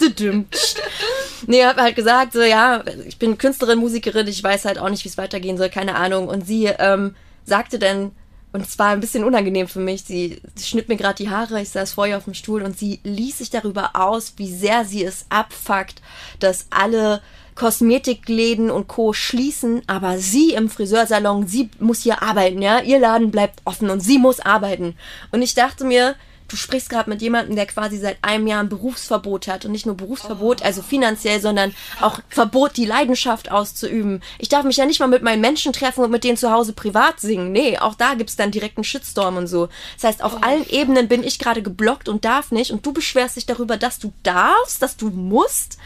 nee, 1.47 1.63
hab 1.63 1.77
halt 1.77 1.95
gesagt, 1.95 2.33
so, 2.33 2.41
ja, 2.41 2.83
ich 3.05 3.17
bin 3.17 3.37
Künstlerin, 3.37 3.79
Musikerin, 3.79 4.27
ich 4.27 4.43
weiß 4.43 4.65
halt 4.65 4.79
auch 4.79 4.89
nicht, 4.89 5.03
wie 5.05 5.09
es 5.09 5.17
weitergehen 5.17 5.57
soll, 5.57 5.69
keine 5.69 5.95
Ahnung. 5.95 6.27
Und 6.27 6.45
sie 6.45 6.65
ähm, 6.65 7.15
sagte 7.45 7.79
dann, 7.79 8.11
und 8.53 8.61
es 8.61 8.77
war 8.77 8.89
ein 8.89 8.99
bisschen 8.99 9.23
unangenehm 9.23 9.67
für 9.67 9.79
mich, 9.79 10.03
sie, 10.03 10.41
schnitt 10.59 10.89
mir 10.89 10.97
gerade 10.97 11.23
die 11.23 11.29
Haare, 11.29 11.61
ich 11.61 11.69
saß 11.69 11.93
vor 11.93 12.05
ihr 12.05 12.17
auf 12.17 12.25
dem 12.25 12.33
Stuhl 12.33 12.63
und 12.63 12.77
sie 12.77 12.99
ließ 13.03 13.37
sich 13.37 13.49
darüber 13.49 13.91
aus, 13.93 14.33
wie 14.37 14.51
sehr 14.51 14.83
sie 14.83 15.05
es 15.05 15.25
abfuckt, 15.29 16.01
dass 16.39 16.67
alle 16.69 17.21
Kosmetikläden 17.55 18.69
und 18.69 18.87
Co. 18.87 19.13
schließen, 19.13 19.83
aber 19.87 20.17
sie 20.17 20.53
im 20.53 20.69
Friseursalon, 20.69 21.47
sie 21.47 21.69
muss 21.79 22.01
hier 22.01 22.21
arbeiten, 22.21 22.61
ja, 22.61 22.79
ihr 22.79 22.99
Laden 22.99 23.31
bleibt 23.31 23.61
offen 23.65 23.89
und 23.89 24.01
sie 24.01 24.17
muss 24.17 24.39
arbeiten. 24.39 24.95
Und 25.31 25.41
ich 25.41 25.53
dachte 25.53 25.85
mir, 25.85 26.15
du 26.51 26.57
sprichst 26.57 26.89
gerade 26.89 27.09
mit 27.09 27.21
jemandem, 27.21 27.55
der 27.55 27.65
quasi 27.65 27.97
seit 27.97 28.17
einem 28.21 28.45
Jahr 28.45 28.61
ein 28.61 28.69
Berufsverbot 28.69 29.47
hat 29.47 29.65
und 29.65 29.71
nicht 29.71 29.85
nur 29.85 29.95
Berufsverbot, 29.95 30.61
oh. 30.61 30.65
also 30.65 30.81
finanziell, 30.81 31.39
sondern 31.39 31.73
auch 32.01 32.19
Verbot, 32.29 32.77
die 32.77 32.85
Leidenschaft 32.85 33.51
auszuüben. 33.51 34.21
Ich 34.37 34.49
darf 34.49 34.63
mich 34.63 34.77
ja 34.77 34.85
nicht 34.85 34.99
mal 34.99 35.07
mit 35.07 35.23
meinen 35.23 35.41
Menschen 35.41 35.73
treffen 35.73 36.03
und 36.03 36.11
mit 36.11 36.23
denen 36.23 36.37
zu 36.37 36.51
Hause 36.51 36.73
privat 36.73 37.19
singen. 37.19 37.51
Nee, 37.51 37.77
auch 37.79 37.95
da 37.95 38.13
gibt's 38.13 38.35
dann 38.35 38.51
direkt 38.51 38.77
einen 38.77 38.83
Shitstorm 38.83 39.37
und 39.37 39.47
so. 39.47 39.69
Das 39.95 40.09
heißt, 40.09 40.23
auf 40.23 40.35
oh. 40.35 40.39
allen 40.41 40.67
Ebenen 40.69 41.07
bin 41.07 41.23
ich 41.23 41.39
gerade 41.39 41.61
geblockt 41.61 42.09
und 42.09 42.25
darf 42.25 42.51
nicht 42.51 42.71
und 42.71 42.85
du 42.85 42.91
beschwerst 42.91 43.37
dich 43.37 43.45
darüber, 43.45 43.77
dass 43.77 43.99
du 43.99 44.13
darfst, 44.23 44.81
dass 44.81 44.97
du 44.97 45.09
musst. 45.09 45.77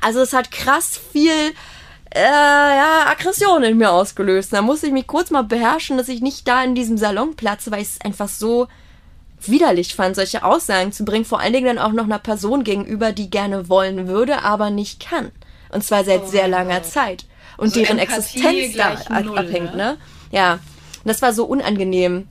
Also 0.00 0.20
es 0.20 0.32
hat 0.32 0.50
krass 0.50 1.00
viel 1.12 1.52
äh, 2.14 2.20
ja, 2.20 3.06
Aggression 3.06 3.62
in 3.62 3.78
mir 3.78 3.90
ausgelöst. 3.90 4.52
Da 4.52 4.62
muss 4.62 4.82
ich 4.82 4.92
mich 4.92 5.06
kurz 5.06 5.30
mal 5.30 5.42
beherrschen, 5.42 5.96
dass 5.96 6.08
ich 6.08 6.20
nicht 6.20 6.46
da 6.46 6.62
in 6.62 6.74
diesem 6.74 6.98
Salon 6.98 7.36
platze, 7.36 7.70
weil 7.70 7.82
ich 7.82 7.88
es 7.88 8.00
einfach 8.00 8.28
so 8.28 8.68
widerlich 9.48 9.94
fand, 9.94 10.16
solche 10.16 10.44
Aussagen 10.44 10.92
zu 10.92 11.04
bringen, 11.04 11.24
vor 11.24 11.40
allen 11.40 11.52
Dingen 11.52 11.76
dann 11.76 11.78
auch 11.78 11.92
noch 11.92 12.04
einer 12.04 12.18
Person 12.18 12.64
gegenüber, 12.64 13.12
die 13.12 13.30
gerne 13.30 13.68
wollen 13.68 14.08
würde, 14.08 14.42
aber 14.42 14.70
nicht 14.70 15.00
kann. 15.00 15.30
Und 15.70 15.84
zwar 15.84 16.04
seit 16.04 16.24
oh 16.24 16.26
sehr 16.26 16.48
langer 16.48 16.80
Gott. 16.80 16.86
Zeit. 16.86 17.24
Und 17.56 17.68
also 17.68 17.80
deren 17.80 17.98
Empathie 17.98 18.44
Existenz 18.46 18.76
da 18.76 19.20
null, 19.20 19.38
abhängt, 19.38 19.74
ne? 19.74 19.98
Ja. 20.30 20.54
Und 20.54 21.08
das 21.08 21.22
war 21.22 21.32
so 21.32 21.44
unangenehm. 21.44 22.28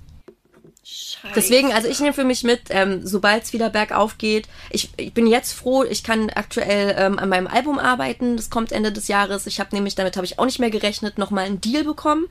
Scheiße. 0.84 1.34
Deswegen, 1.36 1.72
also 1.72 1.88
ich 1.88 1.99
nehme 1.99 2.14
für 2.14 2.24
mich 2.24 2.43
mit, 2.43 2.62
ähm, 2.70 3.05
sobald 3.05 3.43
es 3.43 3.53
wieder 3.53 3.70
bergauf 3.70 4.18
geht, 4.18 4.47
ich, 4.72 4.89
ich 4.97 5.14
bin 5.14 5.28
jetzt 5.28 5.53
froh, 5.53 5.84
ich 5.84 6.03
kann 6.03 6.30
aktuell 6.32 6.95
ähm, 6.97 7.20
an 7.20 7.30
meinem 7.30 7.47
Album 7.47 7.78
arbeiten, 7.78 8.38
das 8.38 8.49
kommt 8.49 8.72
Ende 8.72 8.91
des 8.91 9.07
Jahres. 9.07 9.45
Ich 9.45 9.59
habe 9.59 9.76
nämlich, 9.76 9.95
damit 9.95 10.18
habe 10.18 10.26
ich 10.26 10.39
auch 10.39 10.45
nicht 10.45 10.59
mehr 10.59 10.72
gerechnet, 10.72 11.18
nochmal 11.18 11.45
einen 11.45 11.62
Deal 11.62 11.84
bekommen, 11.84 12.26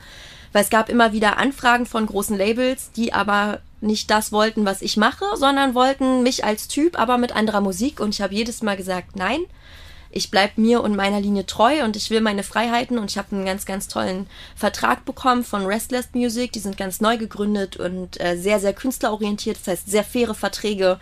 weil 0.52 0.62
es 0.62 0.70
gab 0.70 0.88
immer 0.88 1.12
wieder 1.12 1.38
Anfragen 1.38 1.86
von 1.86 2.06
großen 2.06 2.36
Labels, 2.36 2.90
die 2.92 3.12
aber 3.12 3.60
nicht 3.80 4.10
das 4.10 4.32
wollten, 4.32 4.64
was 4.64 4.82
ich 4.82 4.96
mache, 4.96 5.24
sondern 5.36 5.74
wollten 5.74 6.22
mich 6.22 6.44
als 6.44 6.68
Typ, 6.68 6.98
aber 6.98 7.18
mit 7.18 7.34
anderer 7.34 7.60
Musik. 7.60 8.00
Und 8.00 8.14
ich 8.14 8.20
habe 8.20 8.34
jedes 8.34 8.62
Mal 8.62 8.76
gesagt, 8.76 9.16
nein, 9.16 9.40
ich 10.10 10.30
bleib 10.30 10.58
mir 10.58 10.82
und 10.82 10.96
meiner 10.96 11.20
Linie 11.20 11.46
treu 11.46 11.84
und 11.84 11.96
ich 11.96 12.10
will 12.10 12.20
meine 12.20 12.42
Freiheiten 12.42 12.98
und 12.98 13.10
ich 13.10 13.18
habe 13.18 13.34
einen 13.34 13.44
ganz, 13.44 13.64
ganz 13.64 13.86
tollen 13.86 14.26
Vertrag 14.56 15.04
bekommen 15.04 15.44
von 15.44 15.66
Restless 15.66 16.08
Music. 16.14 16.52
Die 16.52 16.58
sind 16.58 16.76
ganz 16.76 17.00
neu 17.00 17.16
gegründet 17.16 17.76
und 17.76 18.20
äh, 18.20 18.36
sehr, 18.36 18.58
sehr 18.58 18.72
künstlerorientiert, 18.72 19.58
das 19.58 19.68
heißt 19.68 19.90
sehr 19.90 20.04
faire 20.04 20.34
Verträge 20.34 20.98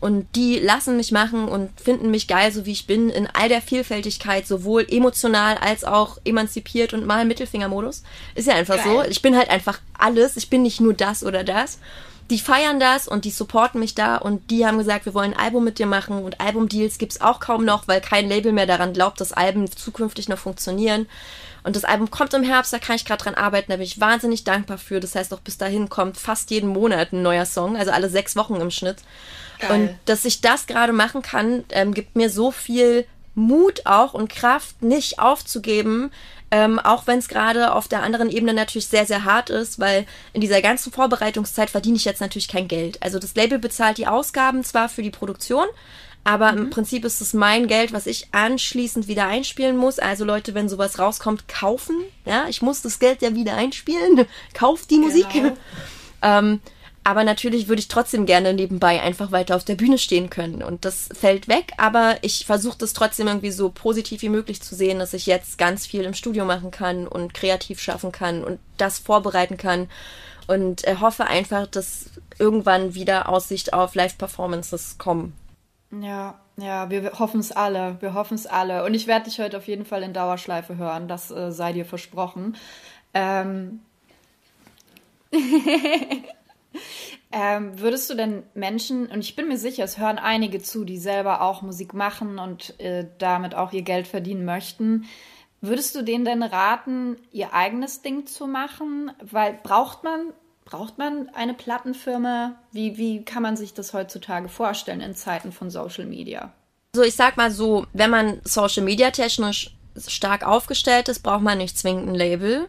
und 0.00 0.26
die 0.36 0.58
lassen 0.58 0.96
mich 0.96 1.12
machen 1.12 1.48
und 1.48 1.70
finden 1.80 2.10
mich 2.10 2.28
geil, 2.28 2.52
so 2.52 2.66
wie 2.66 2.72
ich 2.72 2.86
bin, 2.86 3.10
in 3.10 3.28
all 3.32 3.48
der 3.48 3.62
Vielfältigkeit, 3.62 4.46
sowohl 4.46 4.86
emotional 4.88 5.56
als 5.58 5.84
auch 5.84 6.18
emanzipiert 6.24 6.92
und 6.92 7.06
mal 7.06 7.24
Mittelfingermodus. 7.24 8.02
Ist 8.34 8.48
ja 8.48 8.54
einfach 8.54 8.76
geil. 8.76 8.84
so. 8.84 9.02
Ich 9.10 9.22
bin 9.22 9.36
halt 9.36 9.50
einfach 9.50 9.80
alles. 9.96 10.36
Ich 10.36 10.50
bin 10.50 10.62
nicht 10.62 10.80
nur 10.80 10.94
das 10.94 11.24
oder 11.24 11.44
das 11.44 11.78
die 12.30 12.38
feiern 12.38 12.80
das 12.80 13.08
und 13.08 13.24
die 13.24 13.30
supporten 13.30 13.80
mich 13.80 13.94
da 13.94 14.16
und 14.16 14.50
die 14.50 14.66
haben 14.66 14.78
gesagt, 14.78 15.04
wir 15.04 15.14
wollen 15.14 15.34
ein 15.34 15.38
Album 15.38 15.64
mit 15.64 15.78
dir 15.78 15.86
machen 15.86 16.22
und 16.22 16.40
Albumdeals 16.40 16.98
gibt's 16.98 17.20
auch 17.20 17.40
kaum 17.40 17.64
noch, 17.64 17.88
weil 17.88 18.00
kein 18.00 18.28
Label 18.28 18.52
mehr 18.52 18.66
daran 18.66 18.92
glaubt, 18.92 19.20
dass 19.20 19.32
Alben 19.32 19.70
zukünftig 19.70 20.28
noch 20.28 20.38
funktionieren. 20.38 21.06
Und 21.64 21.76
das 21.76 21.84
Album 21.84 22.10
kommt 22.10 22.34
im 22.34 22.42
Herbst, 22.42 22.72
da 22.72 22.78
kann 22.78 22.96
ich 22.96 23.04
gerade 23.04 23.22
dran 23.22 23.34
arbeiten, 23.34 23.70
da 23.70 23.76
bin 23.76 23.84
ich 23.84 24.00
wahnsinnig 24.00 24.44
dankbar 24.44 24.78
für. 24.78 24.98
Das 24.98 25.14
heißt, 25.14 25.32
auch 25.32 25.40
bis 25.40 25.58
dahin 25.58 25.88
kommt 25.88 26.16
fast 26.16 26.50
jeden 26.50 26.70
Monat 26.70 27.12
ein 27.12 27.22
neuer 27.22 27.46
Song, 27.46 27.76
also 27.76 27.92
alle 27.92 28.08
sechs 28.08 28.34
Wochen 28.34 28.56
im 28.56 28.70
Schnitt. 28.70 28.98
Geil. 29.60 29.70
Und 29.70 29.98
dass 30.06 30.24
ich 30.24 30.40
das 30.40 30.66
gerade 30.66 30.92
machen 30.92 31.22
kann, 31.22 31.64
ähm, 31.70 31.94
gibt 31.94 32.16
mir 32.16 32.30
so 32.30 32.50
viel 32.50 33.06
Mut 33.34 33.82
auch 33.86 34.14
und 34.14 34.28
Kraft, 34.28 34.82
nicht 34.82 35.18
aufzugeben, 35.18 36.10
ähm, 36.52 36.78
auch 36.78 37.06
wenn 37.06 37.18
es 37.18 37.28
gerade 37.28 37.72
auf 37.72 37.88
der 37.88 38.02
anderen 38.02 38.28
Ebene 38.28 38.52
natürlich 38.52 38.86
sehr, 38.86 39.06
sehr 39.06 39.24
hart 39.24 39.48
ist, 39.48 39.80
weil 39.80 40.04
in 40.34 40.42
dieser 40.42 40.60
ganzen 40.60 40.92
Vorbereitungszeit 40.92 41.70
verdiene 41.70 41.96
ich 41.96 42.04
jetzt 42.04 42.20
natürlich 42.20 42.46
kein 42.46 42.68
Geld. 42.68 43.02
Also 43.02 43.18
das 43.18 43.34
Label 43.34 43.58
bezahlt 43.58 43.96
die 43.96 44.06
Ausgaben 44.06 44.62
zwar 44.62 44.90
für 44.90 45.02
die 45.02 45.10
Produktion, 45.10 45.64
aber 46.24 46.52
mhm. 46.52 46.58
im 46.58 46.70
Prinzip 46.70 47.06
ist 47.06 47.22
es 47.22 47.32
mein 47.32 47.68
Geld, 47.68 47.94
was 47.94 48.06
ich 48.06 48.28
anschließend 48.32 49.08
wieder 49.08 49.26
einspielen 49.26 49.78
muss. 49.78 49.98
Also 49.98 50.26
Leute, 50.26 50.52
wenn 50.52 50.68
sowas 50.68 50.98
rauskommt, 50.98 51.48
kaufen. 51.48 51.96
Ja, 52.26 52.44
ich 52.50 52.60
muss 52.60 52.82
das 52.82 52.98
Geld 52.98 53.22
ja 53.22 53.34
wieder 53.34 53.54
einspielen. 53.54 54.26
Kauft 54.52 54.90
die 54.90 54.98
Musik. 54.98 55.30
Genau. 55.32 55.56
ähm, 56.20 56.60
aber 57.04 57.24
natürlich 57.24 57.68
würde 57.68 57.80
ich 57.80 57.88
trotzdem 57.88 58.26
gerne 58.26 58.54
nebenbei 58.54 59.02
einfach 59.02 59.32
weiter 59.32 59.56
auf 59.56 59.64
der 59.64 59.74
Bühne 59.74 59.98
stehen 59.98 60.30
können. 60.30 60.62
Und 60.62 60.84
das 60.84 61.08
fällt 61.12 61.48
weg, 61.48 61.72
aber 61.76 62.16
ich 62.22 62.46
versuche 62.46 62.78
das 62.78 62.92
trotzdem 62.92 63.26
irgendwie 63.26 63.50
so 63.50 63.70
positiv 63.70 64.22
wie 64.22 64.28
möglich 64.28 64.62
zu 64.62 64.74
sehen, 64.74 65.00
dass 65.00 65.12
ich 65.12 65.26
jetzt 65.26 65.58
ganz 65.58 65.86
viel 65.86 66.02
im 66.02 66.14
Studio 66.14 66.44
machen 66.44 66.70
kann 66.70 67.08
und 67.08 67.34
kreativ 67.34 67.80
schaffen 67.80 68.12
kann 68.12 68.44
und 68.44 68.60
das 68.76 69.00
vorbereiten 69.00 69.56
kann. 69.56 69.90
Und 70.46 70.86
äh, 70.86 70.96
hoffe 71.00 71.26
einfach, 71.26 71.66
dass 71.66 72.10
irgendwann 72.38 72.94
wieder 72.94 73.28
Aussicht 73.28 73.72
auf 73.72 73.94
Live-Performances 73.94 74.98
kommen. 74.98 75.34
Ja, 75.90 76.40
ja, 76.56 76.90
wir 76.90 77.18
hoffen 77.18 77.40
es 77.40 77.52
alle. 77.52 77.96
Wir 78.00 78.14
hoffen 78.14 78.34
es 78.34 78.46
alle. 78.46 78.84
Und 78.84 78.94
ich 78.94 79.06
werde 79.06 79.24
dich 79.26 79.40
heute 79.40 79.58
auf 79.58 79.66
jeden 79.66 79.84
Fall 79.84 80.02
in 80.02 80.12
Dauerschleife 80.12 80.76
hören. 80.76 81.08
Das 81.08 81.30
äh, 81.30 81.50
sei 81.50 81.72
dir 81.72 81.84
versprochen. 81.84 82.56
Ähm. 83.14 83.80
Ähm, 87.32 87.80
würdest 87.80 88.10
du 88.10 88.14
denn 88.14 88.42
Menschen, 88.52 89.06
und 89.06 89.20
ich 89.20 89.34
bin 89.34 89.48
mir 89.48 89.56
sicher, 89.56 89.84
es 89.84 89.98
hören 89.98 90.18
einige 90.18 90.60
zu, 90.60 90.84
die 90.84 90.98
selber 90.98 91.40
auch 91.40 91.62
Musik 91.62 91.94
machen 91.94 92.38
und 92.38 92.78
äh, 92.78 93.06
damit 93.18 93.54
auch 93.54 93.72
ihr 93.72 93.82
Geld 93.82 94.06
verdienen 94.06 94.44
möchten, 94.44 95.06
würdest 95.62 95.94
du 95.94 96.02
denen 96.02 96.26
denn 96.26 96.42
raten, 96.42 97.16
ihr 97.30 97.54
eigenes 97.54 98.02
Ding 98.02 98.26
zu 98.26 98.46
machen? 98.46 99.12
Weil 99.22 99.58
braucht 99.62 100.04
man, 100.04 100.34
braucht 100.66 100.98
man 100.98 101.30
eine 101.30 101.54
Plattenfirma? 101.54 102.56
Wie, 102.70 102.98
wie 102.98 103.24
kann 103.24 103.42
man 103.42 103.56
sich 103.56 103.72
das 103.72 103.94
heutzutage 103.94 104.50
vorstellen 104.50 105.00
in 105.00 105.14
Zeiten 105.14 105.52
von 105.52 105.70
Social 105.70 106.04
Media? 106.04 106.52
Also 106.94 107.06
ich 107.06 107.14
sag 107.14 107.38
mal 107.38 107.50
so, 107.50 107.86
wenn 107.94 108.10
man 108.10 108.42
Social 108.44 108.82
Media 108.82 109.10
technisch 109.10 109.74
stark 110.06 110.46
aufgestellt 110.46 111.08
ist, 111.08 111.20
braucht 111.20 111.42
man 111.42 111.56
nicht 111.56 111.78
zwingend 111.78 112.08
ein 112.08 112.14
Label. 112.14 112.68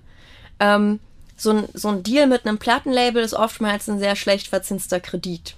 Ähm, 0.61 1.01
so 1.43 1.51
ein, 1.51 1.69
so 1.73 1.89
ein 1.89 2.03
Deal 2.03 2.27
mit 2.27 2.45
einem 2.45 2.57
Plattenlabel 2.57 3.23
ist 3.23 3.33
oftmals 3.33 3.87
ein 3.89 3.99
sehr 3.99 4.15
schlecht 4.15 4.47
verzinster 4.47 4.99
Kredit. 4.99 5.55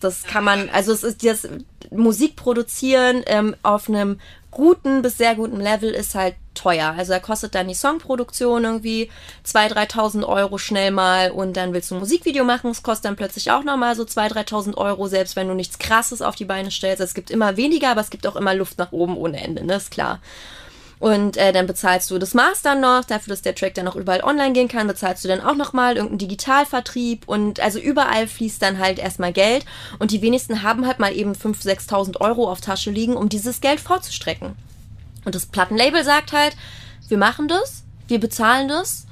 Das 0.00 0.24
kann 0.24 0.44
man, 0.44 0.68
also 0.70 0.92
es 0.92 1.04
ist 1.04 1.24
das 1.24 1.48
Musik 1.90 2.36
produzieren 2.36 3.22
ähm, 3.26 3.54
auf 3.62 3.88
einem 3.88 4.18
guten 4.50 5.00
bis 5.00 5.16
sehr 5.16 5.34
guten 5.34 5.60
Level 5.60 5.90
ist 5.90 6.14
halt 6.14 6.34
teuer. 6.54 6.94
Also 6.96 7.12
da 7.12 7.20
kostet 7.20 7.54
dann 7.54 7.68
die 7.68 7.74
Songproduktion 7.74 8.64
irgendwie 8.64 9.10
2.000, 9.46 9.90
3.000 9.90 10.24
Euro 10.26 10.58
schnell 10.58 10.90
mal 10.90 11.30
und 11.30 11.56
dann 11.56 11.72
willst 11.72 11.90
du 11.90 11.94
ein 11.94 12.00
Musikvideo 12.00 12.44
machen, 12.44 12.70
es 12.70 12.82
kostet 12.82 13.06
dann 13.06 13.16
plötzlich 13.16 13.50
auch 13.50 13.64
nochmal 13.64 13.96
so 13.96 14.02
2.000, 14.02 14.48
3.000 14.48 14.76
Euro, 14.76 15.06
selbst 15.06 15.36
wenn 15.36 15.48
du 15.48 15.54
nichts 15.54 15.78
Krasses 15.78 16.20
auf 16.20 16.34
die 16.34 16.44
Beine 16.44 16.70
stellst. 16.70 17.00
Es 17.00 17.14
gibt 17.14 17.30
immer 17.30 17.56
weniger, 17.56 17.90
aber 17.90 18.02
es 18.02 18.10
gibt 18.10 18.26
auch 18.26 18.36
immer 18.36 18.54
Luft 18.54 18.78
nach 18.78 18.92
oben 18.92 19.16
ohne 19.16 19.42
Ende, 19.42 19.64
ne? 19.64 19.76
Ist 19.76 19.90
klar. 19.90 20.20
Und 21.02 21.36
äh, 21.36 21.52
dann 21.52 21.66
bezahlst 21.66 22.12
du 22.12 22.18
das 22.20 22.32
Master 22.32 22.76
noch, 22.76 23.04
dafür, 23.04 23.32
dass 23.32 23.42
der 23.42 23.56
Track 23.56 23.74
dann 23.74 23.88
auch 23.88 23.96
überall 23.96 24.22
online 24.22 24.52
gehen 24.52 24.68
kann, 24.68 24.86
bezahlst 24.86 25.24
du 25.24 25.28
dann 25.28 25.40
auch 25.40 25.56
nochmal 25.56 25.96
irgendeinen 25.96 26.18
Digitalvertrieb 26.18 27.24
und 27.26 27.58
also 27.58 27.80
überall 27.80 28.28
fließt 28.28 28.62
dann 28.62 28.78
halt 28.78 29.00
erstmal 29.00 29.32
Geld 29.32 29.64
und 29.98 30.12
die 30.12 30.22
wenigsten 30.22 30.62
haben 30.62 30.86
halt 30.86 31.00
mal 31.00 31.12
eben 31.12 31.32
5.000, 31.32 31.88
6.000 31.88 32.20
Euro 32.20 32.48
auf 32.48 32.60
Tasche 32.60 32.92
liegen, 32.92 33.16
um 33.16 33.28
dieses 33.28 33.60
Geld 33.60 33.80
vorzustrecken. 33.80 34.54
Und 35.24 35.34
das 35.34 35.46
Plattenlabel 35.46 36.04
sagt 36.04 36.30
halt, 36.30 36.54
wir 37.08 37.18
machen 37.18 37.48
das, 37.48 37.82
wir 38.06 38.20
bezahlen 38.20 38.68
das, 38.68 39.08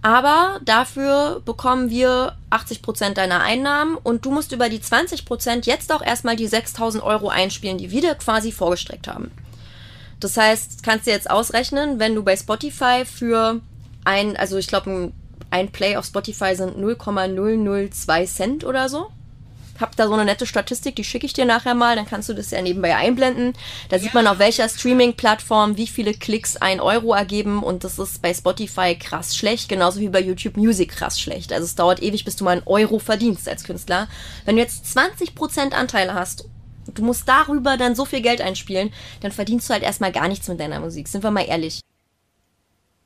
aber 0.00 0.60
dafür 0.64 1.42
bekommen 1.44 1.90
wir 1.90 2.38
80 2.48 2.80
Prozent 2.80 3.18
deiner 3.18 3.42
Einnahmen 3.42 3.98
und 4.02 4.24
du 4.24 4.30
musst 4.30 4.52
über 4.52 4.70
die 4.70 4.80
20 4.80 5.26
Prozent 5.26 5.66
jetzt 5.66 5.92
auch 5.92 6.00
erstmal 6.00 6.36
die 6.36 6.48
6.000 6.48 7.02
Euro 7.02 7.28
einspielen, 7.28 7.76
die 7.76 7.90
wir 7.90 8.00
dir 8.00 8.14
quasi 8.14 8.50
vorgestreckt 8.50 9.08
haben. 9.08 9.30
Das 10.24 10.38
heißt, 10.38 10.82
kannst 10.82 11.06
du 11.06 11.10
jetzt 11.10 11.28
ausrechnen, 11.28 11.98
wenn 11.98 12.14
du 12.14 12.22
bei 12.22 12.34
Spotify 12.34 13.04
für 13.04 13.60
ein, 14.04 14.38
also 14.38 14.56
ich 14.56 14.68
glaube, 14.68 15.12
ein, 15.50 15.68
Play 15.70 15.98
auf 15.98 16.06
Spotify 16.06 16.56
sind 16.56 16.78
0,002 16.78 18.24
Cent 18.24 18.64
oder 18.64 18.88
so. 18.88 19.08
Hab 19.78 19.94
da 19.96 20.06
so 20.06 20.14
eine 20.14 20.24
nette 20.24 20.46
Statistik, 20.46 20.96
die 20.96 21.04
schicke 21.04 21.26
ich 21.26 21.34
dir 21.34 21.44
nachher 21.44 21.74
mal, 21.74 21.94
dann 21.94 22.06
kannst 22.06 22.30
du 22.30 22.32
das 22.32 22.50
ja 22.52 22.62
nebenbei 22.62 22.96
einblenden. 22.96 23.52
Da 23.90 23.98
sieht 23.98 24.14
man 24.14 24.26
auf 24.26 24.38
welcher 24.38 24.66
Streaming-Plattform 24.66 25.76
wie 25.76 25.88
viele 25.88 26.14
Klicks 26.14 26.56
ein 26.56 26.80
Euro 26.80 27.12
ergeben 27.12 27.62
und 27.62 27.84
das 27.84 27.98
ist 27.98 28.22
bei 28.22 28.32
Spotify 28.32 28.96
krass 28.98 29.36
schlecht, 29.36 29.68
genauso 29.68 30.00
wie 30.00 30.08
bei 30.08 30.22
YouTube 30.22 30.56
Music 30.56 30.92
krass 30.92 31.20
schlecht. 31.20 31.52
Also 31.52 31.66
es 31.66 31.74
dauert 31.74 32.02
ewig, 32.02 32.24
bis 32.24 32.36
du 32.36 32.44
mal 32.44 32.52
einen 32.52 32.66
Euro 32.66 32.98
verdienst 32.98 33.46
als 33.46 33.64
Künstler. 33.64 34.08
Wenn 34.46 34.56
du 34.56 34.62
jetzt 34.62 34.86
20% 34.96 35.72
Anteile 35.72 36.14
hast 36.14 36.48
du 36.92 37.02
musst 37.02 37.28
darüber 37.28 37.76
dann 37.76 37.94
so 37.94 38.04
viel 38.04 38.20
Geld 38.20 38.40
einspielen, 38.40 38.92
dann 39.20 39.32
verdienst 39.32 39.68
du 39.68 39.74
halt 39.74 39.82
erstmal 39.82 40.12
gar 40.12 40.28
nichts 40.28 40.48
mit 40.48 40.60
deiner 40.60 40.80
Musik. 40.80 41.08
Sind 41.08 41.24
wir 41.24 41.30
mal 41.30 41.46
ehrlich. 41.46 41.80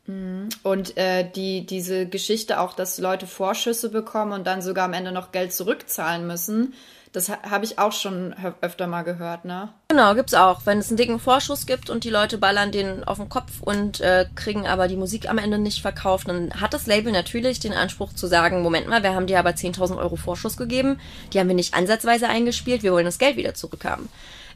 Mhm. 0.06 0.48
Und 0.62 0.96
äh, 0.96 1.30
die, 1.30 1.66
diese 1.66 2.06
Geschichte 2.06 2.60
auch, 2.60 2.72
dass 2.72 2.98
Leute 2.98 3.26
Vorschüsse 3.26 3.90
bekommen 3.90 4.32
und 4.32 4.46
dann 4.46 4.62
sogar 4.62 4.86
am 4.86 4.94
Ende 4.94 5.12
noch 5.12 5.32
Geld 5.32 5.52
zurückzahlen 5.52 6.26
müssen, 6.26 6.74
das 7.12 7.30
habe 7.30 7.64
ich 7.64 7.78
auch 7.78 7.92
schon 7.92 8.34
öfter 8.60 8.86
mal 8.86 9.02
gehört, 9.02 9.44
ne? 9.44 9.70
Genau, 9.88 10.14
gibt's 10.14 10.34
auch. 10.34 10.62
Wenn 10.64 10.78
es 10.78 10.88
einen 10.88 10.96
dicken 10.96 11.18
Vorschuss 11.18 11.66
gibt 11.66 11.90
und 11.90 12.04
die 12.04 12.10
Leute 12.10 12.38
ballern 12.38 12.72
den 12.72 13.04
auf 13.04 13.18
den 13.18 13.28
Kopf 13.28 13.60
und 13.60 14.00
äh, 14.00 14.26
kriegen 14.34 14.66
aber 14.66 14.88
die 14.88 14.96
Musik 14.96 15.28
am 15.28 15.38
Ende 15.38 15.58
nicht 15.58 15.80
verkauft, 15.80 16.28
dann 16.28 16.60
hat 16.60 16.74
das 16.74 16.86
Label 16.86 17.12
natürlich 17.12 17.60
den 17.60 17.72
Anspruch 17.72 18.12
zu 18.12 18.26
sagen, 18.26 18.62
Moment 18.62 18.88
mal, 18.88 19.02
wir 19.02 19.14
haben 19.14 19.26
dir 19.26 19.38
aber 19.38 19.50
10.000 19.50 19.96
Euro 19.98 20.16
Vorschuss 20.16 20.56
gegeben, 20.56 21.00
die 21.32 21.40
haben 21.40 21.48
wir 21.48 21.54
nicht 21.54 21.74
ansatzweise 21.74 22.28
eingespielt, 22.28 22.82
wir 22.82 22.92
wollen 22.92 23.06
das 23.06 23.18
Geld 23.18 23.36
wieder 23.36 23.54
zurückhaben. 23.54 24.08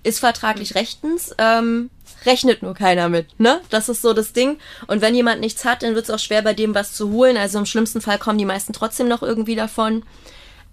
Ist 0.05 0.18
vertraglich 0.18 0.74
rechtens, 0.74 1.34
ähm, 1.38 1.88
rechnet 2.26 2.62
nur 2.62 2.74
keiner 2.74 3.09
mit, 3.09 3.38
ne? 3.38 3.61
Das 3.70 3.88
ist 3.88 4.03
so 4.03 4.12
das 4.12 4.32
Ding. 4.32 4.59
Und 4.88 5.00
wenn 5.00 5.14
jemand 5.14 5.40
nichts 5.40 5.64
hat, 5.64 5.82
dann 5.82 5.94
wird 5.94 6.05
es 6.05 6.11
auch 6.11 6.18
schwer, 6.18 6.42
bei 6.42 6.55
dem 6.55 6.74
was 6.74 6.92
zu 6.92 7.11
holen. 7.11 7.36
Also 7.36 7.59
im 7.59 7.66
schlimmsten 7.66 8.00
Fall 8.00 8.18
kommen 8.18 8.38
die 8.38 8.44
meisten 8.44 8.72
trotzdem 8.72 9.09
noch 9.09 9.22
irgendwie 9.22 9.55
davon. 9.55 10.03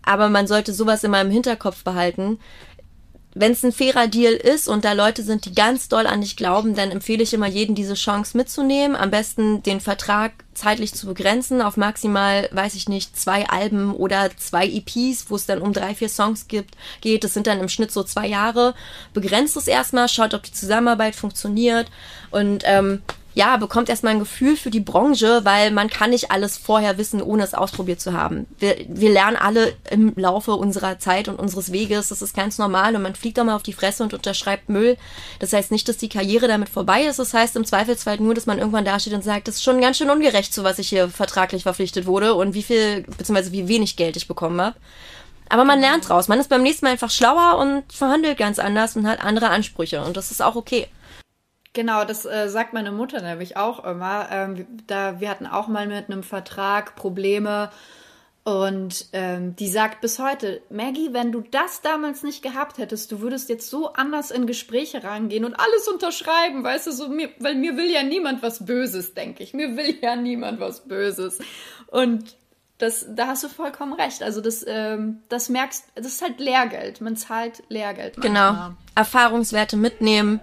Aber 0.10 0.30
man 0.30 0.48
sollte 0.48 0.74
sowas 0.74 1.04
immer 1.04 1.22
im 1.22 1.30
Hinterkopf 1.30 1.84
behalten. 1.84 2.40
Wenn 3.36 3.52
es 3.52 3.64
ein 3.64 3.72
fairer 3.72 4.08
Deal 4.08 4.34
ist 4.34 4.68
und 4.68 4.84
da 4.86 4.94
Leute 4.94 5.22
sind, 5.22 5.46
die 5.46 5.54
ganz 5.54 5.88
doll 5.88 6.08
an 6.08 6.22
dich 6.22 6.36
glauben, 6.36 6.74
dann 6.74 6.90
empfehle 6.90 7.22
ich 7.22 7.32
immer 7.32 7.46
jedem 7.46 7.76
diese 7.76 7.94
Chance 7.94 8.36
mitzunehmen. 8.36 8.98
Am 8.98 9.12
besten 9.12 9.62
den 9.62 9.80
Vertrag 9.80 10.32
zeitlich 10.56 10.96
zu 10.96 11.06
begrenzen 11.06 11.62
auf 11.62 11.78
maximal, 11.78 12.50
weiß 12.52 12.74
ich 12.74 12.90
nicht, 12.90 13.20
zwei 13.20 13.48
Alben 13.48 13.94
oder 13.94 14.32
zwei 14.36 14.66
EPs, 14.66 15.30
wo 15.30 15.36
es 15.36 15.46
dann 15.46 15.62
um 15.62 15.74
drei, 15.74 15.94
vier 15.94 16.10
Songs 16.10 16.48
gibt, 16.48 16.76
geht. 17.02 17.24
Das 17.24 17.36
sind 17.36 17.46
dann 17.46 17.60
im 17.60 17.70
Schnitt 17.70 17.92
so 17.92 18.02
zwei 18.02 18.26
Jahre. 18.26 18.74
Begrenzt 19.14 19.58
es 19.58 19.68
erstmal, 19.68 20.10
schaut, 20.10 20.34
ob 20.34 20.42
die 20.42 20.52
Zusammenarbeit 20.52 21.16
funktioniert 21.16 21.86
und 22.32 22.64
ähm, 22.66 23.04
ja, 23.36 23.58
bekommt 23.58 23.90
erstmal 23.90 24.14
ein 24.14 24.20
Gefühl 24.20 24.58
für 24.58 24.72
die 24.72 24.80
Branche, 24.80 25.42
weil 25.44 25.72
man 25.72 25.90
kann 25.90 26.10
nicht 26.10 26.32
alles 26.32 26.58
vorher 26.58 26.98
wissen, 26.98 27.22
ohne 27.22 27.44
es 27.44 27.54
ausprobiert 27.54 28.02
zu 28.02 28.14
haben. 28.14 28.48
Wir, 28.58 28.76
wir 28.88 29.12
lernen 29.12 29.38
alle 29.38 29.74
im 29.92 30.14
Laufe 30.16 30.54
unserer 30.54 30.98
Zeit 31.00 31.28
und 31.28 31.38
unseres 31.38 31.72
Weges, 31.72 32.10
das 32.10 32.22
ist 32.22 32.36
ganz 32.36 32.58
normal 32.58 32.96
und 32.96 33.04
man 33.04 33.16
fliegt 33.16 33.40
auch 33.40 33.44
mal 33.44 33.56
auf 33.56 33.64
die 33.64 33.74
Fresse 33.74 34.04
und 34.04 34.14
unterschreibt 34.14 34.70
Müll. 34.70 34.98
Das 35.40 35.54
heißt 35.54 35.72
nicht, 35.72 35.88
dass 35.88 35.98
die 35.98 36.10
Karriere 36.10 36.48
damit 36.48 36.70
vorbei 36.70 37.04
ist, 37.04 37.20
das 37.20 37.34
heißt 37.34 37.56
im 37.56 37.66
Zweifelsfall 37.66 38.18
nur, 38.20 38.34
dass 38.34 38.48
man 38.48 38.58
irgendwann 38.58 38.86
dasteht 38.86 39.14
und 39.14 39.24
sagt, 39.24 39.48
das 39.48 39.56
ist 39.56 39.64
schon 39.64 39.80
ganz 39.80 39.98
schön 39.98 40.10
ungerecht, 40.10 40.54
zu 40.54 40.64
was 40.64 40.80
ich 40.80 40.90
hier 40.90 41.08
vertraglich 41.10 41.64
verpflichtet 41.64 42.08
wurde 42.08 42.34
und 42.34 42.56
wie 42.56 42.64
viel, 42.64 43.04
beziehungsweise 43.04 43.52
wie 43.52 43.68
wenig 43.68 43.96
Geld 43.96 44.18
ich 44.18 44.28
bekommen 44.28 44.60
habe. 44.60 44.76
Aber 45.50 45.66
man 45.66 45.80
lernt 45.80 46.08
draus. 46.08 46.28
Man 46.28 46.40
ist 46.40 46.50
beim 46.50 46.62
nächsten 46.62 46.86
Mal 46.86 46.92
einfach 46.92 47.10
schlauer 47.10 47.58
und 47.58 47.92
verhandelt 47.92 48.38
ganz 48.38 48.60
anders 48.60 48.96
und 48.96 49.08
hat 49.08 49.24
andere 49.24 49.50
Ansprüche. 49.50 50.04
Und 50.04 50.16
das 50.16 50.30
ist 50.30 50.44
auch 50.44 50.56
okay. 50.56 50.88
Genau, 51.74 52.04
das 52.04 52.26
äh, 52.26 52.50
sagt 52.50 52.74
meine 52.74 52.92
Mutter 52.92 53.22
nämlich 53.22 53.58
auch 53.58 53.84
immer. 53.86 54.28
Ähm, 54.32 54.66
da 54.88 55.20
wir 55.20 55.30
hatten 55.30 55.46
auch 55.46 55.68
mal 55.68 55.88
mit 55.88 56.10
einem 56.10 56.24
Vertrag 56.24 56.96
Probleme 56.96 57.70
und 58.44 59.06
ähm, 59.14 59.56
die 59.56 59.68
sagt 59.68 60.02
bis 60.02 60.18
heute, 60.18 60.62
Maggie, 60.72 61.10
wenn 61.12 61.32
du 61.32 61.42
das 61.52 61.82
damals 61.82 62.24
nicht 62.24 62.42
gehabt 62.42 62.80
hättest, 62.80 63.12
du 63.12 63.22
würdest 63.22 63.50
jetzt 63.50 63.70
so 63.70 63.94
anders 63.94 64.32
in 64.32 64.48
Gespräche 64.48 65.04
rangehen 65.04 65.46
und 65.46 65.54
alles 65.54 65.88
unterschreiben, 65.88 66.64
weißt 66.64 66.88
du, 66.88 66.92
so 66.92 67.10
mir, 67.10 67.30
weil 67.40 67.54
mir 67.54 67.78
will 67.78 67.92
ja 67.92 68.02
niemand 68.02 68.42
was 68.42 68.66
Böses, 68.66 69.14
denke 69.14 69.44
ich. 69.44 69.54
Mir 69.54 69.78
will 69.78 69.96
ja 70.02 70.16
niemand 70.16 70.60
was 70.60 70.88
Böses. 70.88 71.40
Und 71.88 72.36
das, 72.80 73.06
da 73.10 73.28
hast 73.28 73.44
du 73.44 73.50
vollkommen 73.50 73.94
recht. 73.94 74.24
Also 74.24 74.42
das, 74.42 74.66
ähm, 74.68 75.20
das 75.30 75.50
merkst, 75.50 75.86
das 75.94 76.08
ist 76.08 76.22
halt 76.24 76.40
Lehrgeld. 76.40 77.02
Man 77.02 77.18
zahlt 77.18 77.62
Lehrgeld. 77.70 78.18
Manchmal. 78.18 78.52
Genau. 78.52 78.76
Erfahrungswerte 78.96 79.78
mitnehmen 79.78 80.40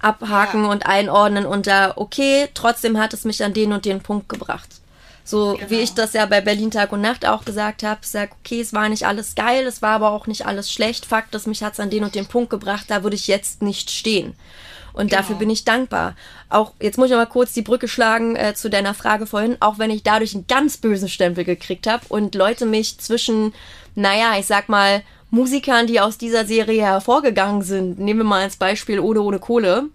abhaken 0.00 0.64
ja. 0.64 0.70
und 0.70 0.86
einordnen 0.86 1.46
unter, 1.46 1.94
okay, 1.96 2.48
trotzdem 2.54 2.98
hat 2.98 3.12
es 3.12 3.24
mich 3.24 3.42
an 3.44 3.54
den 3.54 3.72
und 3.72 3.84
den 3.84 4.00
Punkt 4.00 4.28
gebracht. 4.28 4.68
So 5.24 5.54
genau. 5.54 5.70
wie 5.70 5.80
ich 5.80 5.92
das 5.92 6.14
ja 6.14 6.24
bei 6.24 6.40
Berlin 6.40 6.70
Tag 6.70 6.90
und 6.90 7.02
Nacht 7.02 7.26
auch 7.26 7.44
gesagt 7.44 7.82
habe, 7.82 8.00
sag, 8.02 8.30
okay, 8.40 8.62
es 8.62 8.72
war 8.72 8.88
nicht 8.88 9.06
alles 9.06 9.34
geil, 9.34 9.66
es 9.66 9.82
war 9.82 9.90
aber 9.90 10.10
auch 10.10 10.26
nicht 10.26 10.46
alles 10.46 10.72
schlecht. 10.72 11.04
Fakt, 11.04 11.34
dass 11.34 11.46
mich 11.46 11.62
hat 11.62 11.74
es 11.74 11.80
an 11.80 11.90
den 11.90 12.04
und 12.04 12.14
den 12.14 12.26
Punkt 12.26 12.48
gebracht, 12.48 12.86
da 12.88 13.02
würde 13.02 13.16
ich 13.16 13.26
jetzt 13.26 13.60
nicht 13.60 13.90
stehen. 13.90 14.34
Und 14.94 15.10
genau. 15.10 15.20
dafür 15.20 15.36
bin 15.36 15.50
ich 15.50 15.64
dankbar. 15.64 16.16
Auch, 16.48 16.72
jetzt 16.80 16.96
muss 16.96 17.10
ich 17.10 17.16
mal 17.16 17.26
kurz 17.26 17.52
die 17.52 17.62
Brücke 17.62 17.88
schlagen 17.88 18.36
äh, 18.36 18.54
zu 18.54 18.70
deiner 18.70 18.94
Frage 18.94 19.26
vorhin, 19.26 19.58
auch 19.60 19.78
wenn 19.78 19.90
ich 19.90 20.02
dadurch 20.02 20.34
einen 20.34 20.46
ganz 20.46 20.78
bösen 20.78 21.10
Stempel 21.10 21.44
gekriegt 21.44 21.86
habe 21.86 22.06
und 22.08 22.34
Leute 22.34 22.64
mich 22.64 22.98
zwischen, 22.98 23.52
naja, 23.94 24.38
ich 24.38 24.46
sag 24.46 24.70
mal, 24.70 25.02
Musikern, 25.30 25.86
die 25.86 26.00
aus 26.00 26.18
dieser 26.18 26.44
Serie 26.46 26.82
hervorgegangen 26.82 27.62
sind, 27.62 27.98
nehmen 27.98 28.20
wir 28.20 28.24
mal 28.24 28.42
als 28.42 28.56
Beispiel 28.56 29.00
Ohne 29.00 29.22
ohne 29.22 29.38
Kohle. 29.38 29.88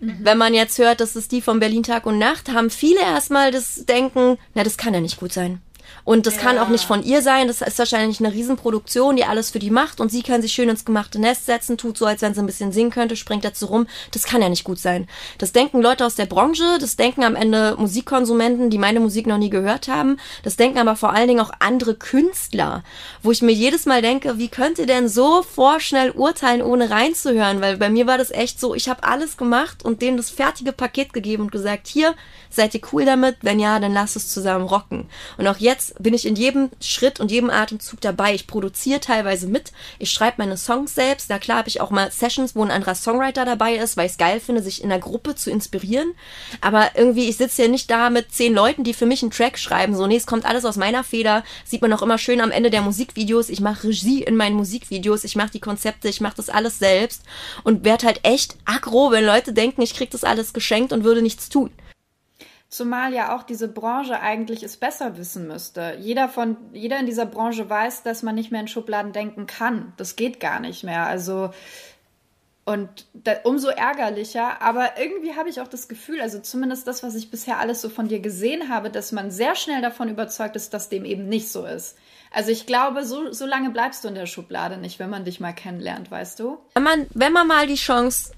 Mhm. 0.00 0.18
Wenn 0.20 0.38
man 0.38 0.54
jetzt 0.54 0.78
hört, 0.78 1.00
das 1.00 1.16
ist 1.16 1.32
die 1.32 1.40
von 1.40 1.60
Berlin 1.60 1.82
Tag 1.82 2.06
und 2.06 2.18
Nacht, 2.18 2.50
haben 2.50 2.70
viele 2.70 3.00
erstmal 3.00 3.50
das 3.50 3.86
Denken, 3.86 4.38
na, 4.54 4.64
das 4.64 4.76
kann 4.76 4.94
ja 4.94 5.00
nicht 5.00 5.18
gut 5.18 5.32
sein. 5.32 5.60
Und 6.04 6.26
das 6.26 6.36
ja. 6.36 6.42
kann 6.42 6.58
auch 6.58 6.68
nicht 6.68 6.84
von 6.84 7.02
ihr 7.02 7.22
sein. 7.22 7.48
Das 7.48 7.62
ist 7.62 7.78
wahrscheinlich 7.78 8.20
eine 8.20 8.32
Riesenproduktion, 8.32 9.16
die 9.16 9.24
alles 9.24 9.50
für 9.50 9.58
die 9.58 9.70
macht. 9.70 10.00
Und 10.00 10.10
sie 10.10 10.22
kann 10.22 10.42
sich 10.42 10.52
schön 10.52 10.68
ins 10.68 10.84
gemachte 10.84 11.18
Nest 11.18 11.46
setzen, 11.46 11.78
tut 11.78 11.98
so, 11.98 12.06
als 12.06 12.22
wenn 12.22 12.34
sie 12.34 12.40
ein 12.40 12.46
bisschen 12.46 12.72
singen 12.72 12.90
könnte, 12.90 13.16
springt 13.16 13.44
dazu 13.44 13.66
rum. 13.66 13.86
Das 14.12 14.24
kann 14.24 14.42
ja 14.42 14.48
nicht 14.48 14.64
gut 14.64 14.78
sein. 14.78 15.08
Das 15.38 15.52
denken 15.52 15.82
Leute 15.82 16.06
aus 16.06 16.14
der 16.14 16.26
Branche, 16.26 16.78
das 16.80 16.96
denken 16.96 17.24
am 17.24 17.34
Ende 17.34 17.76
Musikkonsumenten, 17.78 18.70
die 18.70 18.78
meine 18.78 19.00
Musik 19.00 19.26
noch 19.26 19.38
nie 19.38 19.50
gehört 19.50 19.88
haben. 19.88 20.18
Das 20.42 20.56
denken 20.56 20.78
aber 20.78 20.96
vor 20.96 21.12
allen 21.12 21.28
Dingen 21.28 21.40
auch 21.40 21.50
andere 21.58 21.94
Künstler, 21.94 22.82
wo 23.22 23.30
ich 23.30 23.42
mir 23.42 23.52
jedes 23.52 23.86
Mal 23.86 24.02
denke, 24.02 24.38
wie 24.38 24.48
könnt 24.48 24.78
ihr 24.78 24.86
denn 24.86 25.08
so 25.08 25.42
vorschnell 25.42 26.10
urteilen, 26.10 26.62
ohne 26.62 26.90
reinzuhören? 26.90 27.60
Weil 27.60 27.76
bei 27.76 27.90
mir 27.90 28.06
war 28.06 28.18
das 28.18 28.30
echt 28.30 28.60
so, 28.60 28.74
ich 28.74 28.88
habe 28.88 29.04
alles 29.04 29.36
gemacht 29.36 29.84
und 29.84 30.02
denen 30.02 30.16
das 30.16 30.30
fertige 30.30 30.72
Paket 30.72 31.12
gegeben 31.12 31.44
und 31.44 31.52
gesagt, 31.52 31.86
hier, 31.86 32.14
seid 32.50 32.74
ihr 32.74 32.80
cool 32.92 33.04
damit? 33.04 33.36
Wenn 33.42 33.60
ja, 33.60 33.78
dann 33.80 33.92
lasst 33.92 34.16
es 34.16 34.28
zusammen 34.28 34.66
rocken. 34.66 35.08
Und 35.38 35.46
auch 35.46 35.58
jetzt 35.58 36.02
bin 36.02 36.14
ich 36.14 36.26
in 36.26 36.36
jedem 36.36 36.70
Schritt 36.80 37.20
und 37.20 37.30
jedem 37.30 37.50
Atemzug 37.50 38.00
dabei. 38.00 38.34
Ich 38.34 38.46
produziere 38.46 39.00
teilweise 39.00 39.46
mit. 39.46 39.72
Ich 39.98 40.10
schreibe 40.10 40.36
meine 40.38 40.56
Songs 40.56 40.94
selbst. 40.94 41.30
Da 41.30 41.38
klar 41.38 41.58
habe 41.58 41.68
ich 41.68 41.80
auch 41.80 41.90
mal 41.90 42.10
Sessions, 42.10 42.54
wo 42.54 42.62
ein 42.62 42.70
anderer 42.70 42.94
Songwriter 42.94 43.44
dabei 43.44 43.76
ist, 43.76 43.96
weil 43.96 44.06
ich 44.06 44.12
es 44.12 44.18
geil 44.18 44.40
finde, 44.40 44.62
sich 44.62 44.82
in 44.82 44.88
der 44.88 44.98
Gruppe 44.98 45.34
zu 45.34 45.50
inspirieren. 45.50 46.14
Aber 46.60 46.90
irgendwie, 46.94 47.28
ich 47.28 47.36
sitze 47.36 47.62
ja 47.62 47.68
nicht 47.68 47.90
da 47.90 48.10
mit 48.10 48.32
zehn 48.32 48.54
Leuten, 48.54 48.84
die 48.84 48.94
für 48.94 49.06
mich 49.06 49.22
einen 49.22 49.30
Track 49.30 49.58
schreiben. 49.58 49.94
So, 49.96 50.06
nee, 50.06 50.16
es 50.16 50.26
kommt 50.26 50.44
alles 50.44 50.64
aus 50.64 50.76
meiner 50.76 51.04
Feder. 51.04 51.44
Sieht 51.64 51.82
man 51.82 51.92
auch 51.92 52.02
immer 52.02 52.18
schön 52.18 52.40
am 52.40 52.50
Ende 52.50 52.70
der 52.70 52.82
Musikvideos. 52.82 53.48
Ich 53.48 53.60
mache 53.60 53.88
Regie 53.88 54.22
in 54.22 54.36
meinen 54.36 54.56
Musikvideos. 54.56 55.24
Ich 55.24 55.36
mache 55.36 55.50
die 55.50 55.60
Konzepte. 55.60 56.08
Ich 56.08 56.20
mache 56.20 56.36
das 56.36 56.48
alles 56.48 56.78
selbst. 56.78 57.22
Und 57.64 57.84
werde 57.84 58.06
halt 58.06 58.20
echt 58.22 58.56
aggro, 58.64 59.10
wenn 59.10 59.24
Leute 59.24 59.52
denken, 59.52 59.82
ich 59.82 59.94
krieg 59.94 60.10
das 60.10 60.24
alles 60.24 60.52
geschenkt 60.52 60.92
und 60.92 61.04
würde 61.04 61.22
nichts 61.22 61.48
tun. 61.48 61.70
Zumal 62.76 63.14
ja 63.14 63.34
auch 63.34 63.42
diese 63.42 63.68
Branche 63.68 64.20
eigentlich 64.20 64.62
es 64.62 64.76
besser 64.76 65.16
wissen 65.16 65.46
müsste. 65.46 65.96
Jeder 65.98 66.28
von, 66.28 66.58
jeder 66.74 67.00
in 67.00 67.06
dieser 67.06 67.24
Branche 67.24 67.70
weiß, 67.70 68.02
dass 68.02 68.22
man 68.22 68.34
nicht 68.34 68.52
mehr 68.52 68.60
in 68.60 68.68
Schubladen 68.68 69.14
denken 69.14 69.46
kann. 69.46 69.94
Das 69.96 70.14
geht 70.14 70.40
gar 70.40 70.60
nicht 70.60 70.84
mehr. 70.84 71.06
Also, 71.06 71.52
und 72.66 73.06
da, 73.14 73.32
umso 73.44 73.68
ärgerlicher. 73.68 74.60
Aber 74.60 75.00
irgendwie 75.00 75.34
habe 75.36 75.48
ich 75.48 75.62
auch 75.62 75.68
das 75.68 75.88
Gefühl, 75.88 76.20
also 76.20 76.38
zumindest 76.38 76.86
das, 76.86 77.02
was 77.02 77.14
ich 77.14 77.30
bisher 77.30 77.58
alles 77.60 77.80
so 77.80 77.88
von 77.88 78.08
dir 78.08 78.20
gesehen 78.20 78.68
habe, 78.68 78.90
dass 78.90 79.10
man 79.10 79.30
sehr 79.30 79.54
schnell 79.54 79.80
davon 79.80 80.10
überzeugt 80.10 80.54
ist, 80.54 80.74
dass 80.74 80.90
dem 80.90 81.06
eben 81.06 81.30
nicht 81.30 81.50
so 81.50 81.64
ist. 81.64 81.96
Also 82.30 82.50
ich 82.50 82.66
glaube, 82.66 83.06
so, 83.06 83.32
so 83.32 83.46
lange 83.46 83.70
bleibst 83.70 84.04
du 84.04 84.08
in 84.08 84.16
der 84.16 84.26
Schublade 84.26 84.76
nicht, 84.76 84.98
wenn 84.98 85.08
man 85.08 85.24
dich 85.24 85.40
mal 85.40 85.54
kennenlernt, 85.54 86.10
weißt 86.10 86.40
du? 86.40 86.58
Wenn 86.74 86.82
man, 86.82 87.06
wenn 87.14 87.32
man 87.32 87.46
mal 87.46 87.66
die 87.66 87.76
Chance 87.76 88.32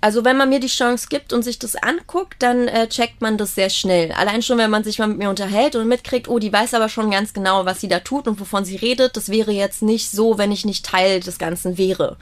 also 0.00 0.24
wenn 0.24 0.36
man 0.36 0.48
mir 0.48 0.60
die 0.60 0.68
Chance 0.68 1.08
gibt 1.10 1.32
und 1.32 1.42
sich 1.42 1.58
das 1.58 1.74
anguckt, 1.74 2.36
dann 2.40 2.68
äh, 2.68 2.88
checkt 2.88 3.20
man 3.20 3.36
das 3.36 3.54
sehr 3.54 3.70
schnell. 3.70 4.12
Allein 4.12 4.42
schon, 4.42 4.58
wenn 4.58 4.70
man 4.70 4.84
sich 4.84 4.98
mal 4.98 5.08
mit 5.08 5.18
mir 5.18 5.28
unterhält 5.28 5.74
und 5.74 5.88
mitkriegt, 5.88 6.28
oh, 6.28 6.38
die 6.38 6.52
weiß 6.52 6.74
aber 6.74 6.88
schon 6.88 7.10
ganz 7.10 7.32
genau, 7.32 7.64
was 7.64 7.80
sie 7.80 7.88
da 7.88 7.98
tut 7.98 8.28
und 8.28 8.38
wovon 8.38 8.64
sie 8.64 8.76
redet. 8.76 9.16
Das 9.16 9.28
wäre 9.28 9.50
jetzt 9.50 9.82
nicht 9.82 10.10
so, 10.10 10.38
wenn 10.38 10.52
ich 10.52 10.64
nicht 10.64 10.86
Teil 10.86 11.20
des 11.20 11.38
Ganzen 11.38 11.78
wäre. 11.78 12.16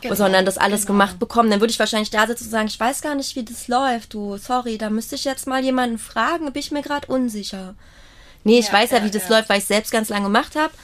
Genau, 0.00 0.14
sondern 0.14 0.44
das 0.44 0.58
alles 0.58 0.82
genau. 0.82 0.98
gemacht 0.98 1.18
bekommen, 1.18 1.50
dann 1.50 1.60
würde 1.60 1.70
ich 1.70 1.78
wahrscheinlich 1.78 2.10
da 2.10 2.26
sitzen 2.26 2.44
und 2.44 2.50
sagen, 2.50 2.68
ich 2.68 2.78
weiß 2.78 3.00
gar 3.00 3.14
nicht, 3.14 3.36
wie 3.36 3.44
das 3.44 3.68
läuft, 3.68 4.12
du, 4.12 4.36
sorry, 4.36 4.76
da 4.76 4.90
müsste 4.90 5.14
ich 5.14 5.24
jetzt 5.24 5.46
mal 5.46 5.64
jemanden 5.64 5.96
fragen, 5.96 6.52
bin 6.52 6.60
ich 6.60 6.70
mir 6.70 6.82
gerade 6.82 7.06
unsicher. 7.06 7.74
Nee, 8.44 8.58
ich 8.58 8.66
ja, 8.66 8.74
weiß 8.74 8.90
ja, 8.90 9.02
wie 9.02 9.10
das 9.10 9.30
ja. 9.30 9.36
läuft, 9.36 9.48
weil 9.48 9.60
ich 9.60 9.64
selbst 9.64 9.90
ganz 9.90 10.10
lange 10.10 10.24
gemacht 10.24 10.56
habe 10.56 10.74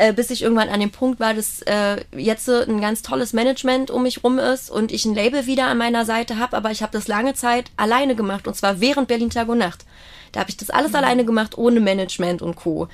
äh, 0.00 0.14
bis 0.14 0.30
ich 0.30 0.42
irgendwann 0.42 0.70
an 0.70 0.80
dem 0.80 0.90
Punkt 0.90 1.20
war, 1.20 1.34
dass 1.34 1.60
äh, 1.62 2.02
jetzt 2.16 2.48
ein 2.48 2.80
ganz 2.80 3.02
tolles 3.02 3.34
Management 3.34 3.90
um 3.90 4.02
mich 4.02 4.24
rum 4.24 4.38
ist 4.38 4.70
und 4.70 4.92
ich 4.92 5.04
ein 5.04 5.14
Label 5.14 5.44
wieder 5.44 5.66
an 5.66 5.76
meiner 5.76 6.06
Seite 6.06 6.38
habe, 6.38 6.56
aber 6.56 6.70
ich 6.70 6.82
habe 6.82 6.92
das 6.92 7.06
lange 7.06 7.34
Zeit 7.34 7.70
alleine 7.76 8.16
gemacht 8.16 8.48
und 8.48 8.56
zwar 8.56 8.80
während 8.80 9.08
Berlin 9.08 9.28
Tag 9.28 9.48
und 9.48 9.58
Nacht. 9.58 9.84
Da 10.32 10.40
habe 10.40 10.48
ich 10.48 10.56
das 10.56 10.70
alles 10.70 10.92
mhm. 10.92 10.96
alleine 10.96 11.24
gemacht, 11.26 11.58
ohne 11.58 11.80
Management 11.80 12.40
und 12.40 12.56
Co. 12.56 12.88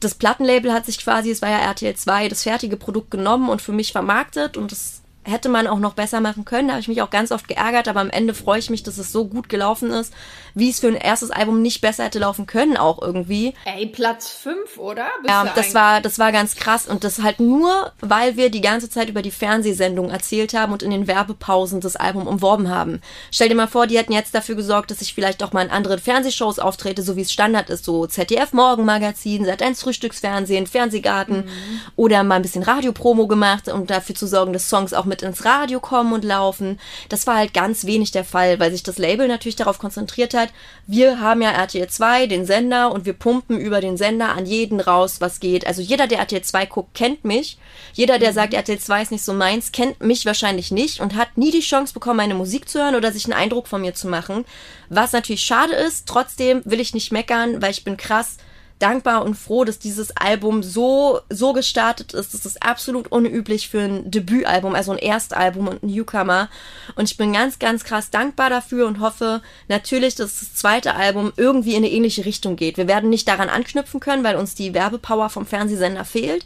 Das 0.00 0.14
Plattenlabel 0.14 0.72
hat 0.72 0.84
sich 0.84 0.98
quasi, 0.98 1.30
es 1.30 1.40
war 1.40 1.48
ja 1.48 1.58
RTL 1.58 1.94
2, 1.94 2.28
das 2.28 2.42
fertige 2.42 2.76
Produkt 2.76 3.10
genommen 3.10 3.48
und 3.48 3.62
für 3.62 3.72
mich 3.72 3.92
vermarktet 3.92 4.58
und 4.58 4.70
das 4.70 4.99
hätte 5.24 5.50
man 5.50 5.66
auch 5.66 5.78
noch 5.78 5.94
besser 5.94 6.20
machen 6.20 6.44
können. 6.44 6.68
Da 6.68 6.74
habe 6.74 6.80
ich 6.80 6.88
mich 6.88 7.02
auch 7.02 7.10
ganz 7.10 7.30
oft 7.30 7.46
geärgert, 7.46 7.88
aber 7.88 8.00
am 8.00 8.10
Ende 8.10 8.32
freue 8.32 8.58
ich 8.58 8.70
mich, 8.70 8.82
dass 8.82 8.96
es 8.96 9.12
so 9.12 9.26
gut 9.26 9.48
gelaufen 9.50 9.90
ist, 9.90 10.14
wie 10.54 10.70
es 10.70 10.80
für 10.80 10.88
ein 10.88 10.94
erstes 10.94 11.30
Album 11.30 11.60
nicht 11.60 11.82
besser 11.82 12.04
hätte 12.04 12.18
laufen 12.18 12.46
können, 12.46 12.76
auch 12.76 13.02
irgendwie. 13.02 13.54
Ey, 13.64 13.86
Platz 13.86 14.30
5, 14.30 14.78
oder? 14.78 15.06
ja, 15.26 15.44
das 15.54 15.74
war, 15.74 16.00
das 16.00 16.18
war 16.18 16.32
ganz 16.32 16.56
krass. 16.56 16.86
Und 16.86 17.04
das 17.04 17.22
halt 17.22 17.38
nur, 17.38 17.92
weil 18.00 18.36
wir 18.36 18.50
die 18.50 18.62
ganze 18.62 18.88
Zeit 18.88 19.10
über 19.10 19.20
die 19.20 19.30
Fernsehsendung 19.30 20.10
erzählt 20.10 20.54
haben 20.54 20.72
und 20.72 20.82
in 20.82 20.90
den 20.90 21.06
Werbepausen 21.06 21.80
das 21.80 21.96
Album 21.96 22.26
umworben 22.26 22.70
haben. 22.70 23.02
Stell 23.30 23.50
dir 23.50 23.54
mal 23.54 23.68
vor, 23.68 23.86
die 23.86 23.98
hätten 23.98 24.12
jetzt 24.12 24.34
dafür 24.34 24.54
gesorgt, 24.54 24.90
dass 24.90 25.02
ich 25.02 25.12
vielleicht 25.12 25.42
auch 25.42 25.52
mal 25.52 25.64
in 25.64 25.70
anderen 25.70 25.98
Fernsehshows 25.98 26.58
auftrete, 26.58 27.02
so 27.02 27.16
wie 27.16 27.22
es 27.22 27.32
Standard 27.32 27.68
ist, 27.68 27.84
so 27.84 28.06
ZDF 28.06 28.54
Morgenmagazin, 28.54 29.46
Sat1 29.46 29.82
Frühstücksfernsehen, 29.82 30.66
Fernsehgarten 30.66 31.44
mhm. 31.44 31.80
oder 31.96 32.24
mal 32.24 32.36
ein 32.36 32.42
bisschen 32.42 32.62
Radiopromo 32.62 33.26
gemacht, 33.26 33.68
um 33.68 33.86
dafür 33.86 34.14
zu 34.14 34.26
sorgen, 34.26 34.54
dass 34.54 34.68
Songs 34.68 34.94
auch 34.94 35.04
mit 35.10 35.20
ins 35.20 35.44
Radio 35.44 35.78
kommen 35.80 36.14
und 36.14 36.24
laufen. 36.24 36.80
Das 37.10 37.26
war 37.26 37.36
halt 37.36 37.52
ganz 37.52 37.84
wenig 37.84 38.10
der 38.10 38.24
Fall, 38.24 38.58
weil 38.58 38.70
sich 38.70 38.82
das 38.82 38.96
Label 38.96 39.28
natürlich 39.28 39.56
darauf 39.56 39.78
konzentriert 39.78 40.32
hat, 40.32 40.48
wir 40.86 41.20
haben 41.20 41.42
ja 41.42 41.50
RTL 41.50 41.88
2, 41.88 42.26
den 42.26 42.46
Sender, 42.46 42.90
und 42.92 43.04
wir 43.04 43.12
pumpen 43.12 43.58
über 43.60 43.80
den 43.80 43.96
Sender 43.96 44.30
an 44.30 44.46
jeden 44.46 44.80
raus, 44.80 45.20
was 45.20 45.38
geht. 45.38 45.66
Also 45.66 45.82
jeder, 45.82 46.06
der 46.06 46.20
RTL 46.20 46.42
2 46.42 46.66
guckt, 46.66 46.94
kennt 46.94 47.24
mich. 47.24 47.58
Jeder, 47.92 48.18
der 48.18 48.30
mhm. 48.30 48.34
sagt, 48.34 48.54
RTL 48.54 48.78
2 48.78 49.02
ist 49.02 49.12
nicht 49.12 49.24
so 49.24 49.34
meins, 49.34 49.72
kennt 49.72 50.00
mich 50.00 50.24
wahrscheinlich 50.24 50.70
nicht 50.70 51.00
und 51.00 51.14
hat 51.14 51.36
nie 51.36 51.50
die 51.50 51.60
Chance 51.60 51.92
bekommen, 51.92 52.16
meine 52.16 52.34
Musik 52.34 52.68
zu 52.68 52.80
hören 52.80 52.94
oder 52.94 53.12
sich 53.12 53.26
einen 53.26 53.34
Eindruck 53.34 53.68
von 53.68 53.80
mir 53.82 53.94
zu 53.94 54.08
machen. 54.08 54.44
Was 54.88 55.12
natürlich 55.12 55.42
schade 55.42 55.74
ist, 55.74 56.06
trotzdem 56.06 56.62
will 56.64 56.80
ich 56.80 56.94
nicht 56.94 57.12
meckern, 57.12 57.60
weil 57.60 57.70
ich 57.70 57.84
bin 57.84 57.96
krass 57.96 58.38
dankbar 58.80 59.24
und 59.24 59.34
froh, 59.34 59.64
dass 59.64 59.78
dieses 59.78 60.16
Album 60.16 60.62
so, 60.62 61.20
so 61.28 61.52
gestartet 61.52 62.14
ist. 62.14 62.34
Das 62.34 62.46
ist 62.46 62.62
absolut 62.62 63.12
unüblich 63.12 63.68
für 63.68 63.80
ein 63.80 64.10
Debütalbum, 64.10 64.74
also 64.74 64.92
ein 64.92 64.98
Erstalbum 64.98 65.68
und 65.68 65.82
ein 65.82 65.90
Newcomer. 65.90 66.48
Und 66.96 67.10
ich 67.10 67.16
bin 67.16 67.32
ganz, 67.32 67.58
ganz 67.58 67.84
krass 67.84 68.10
dankbar 68.10 68.50
dafür 68.50 68.86
und 68.86 69.00
hoffe 69.00 69.42
natürlich, 69.68 70.14
dass 70.14 70.40
das 70.40 70.54
zweite 70.54 70.94
Album 70.94 71.32
irgendwie 71.36 71.72
in 71.72 71.84
eine 71.84 71.90
ähnliche 71.90 72.24
Richtung 72.24 72.56
geht. 72.56 72.76
Wir 72.76 72.88
werden 72.88 73.10
nicht 73.10 73.28
daran 73.28 73.48
anknüpfen 73.48 74.00
können, 74.00 74.24
weil 74.24 74.36
uns 74.36 74.54
die 74.54 74.74
Werbepower 74.74 75.28
vom 75.28 75.46
Fernsehsender 75.46 76.04
fehlt. 76.04 76.44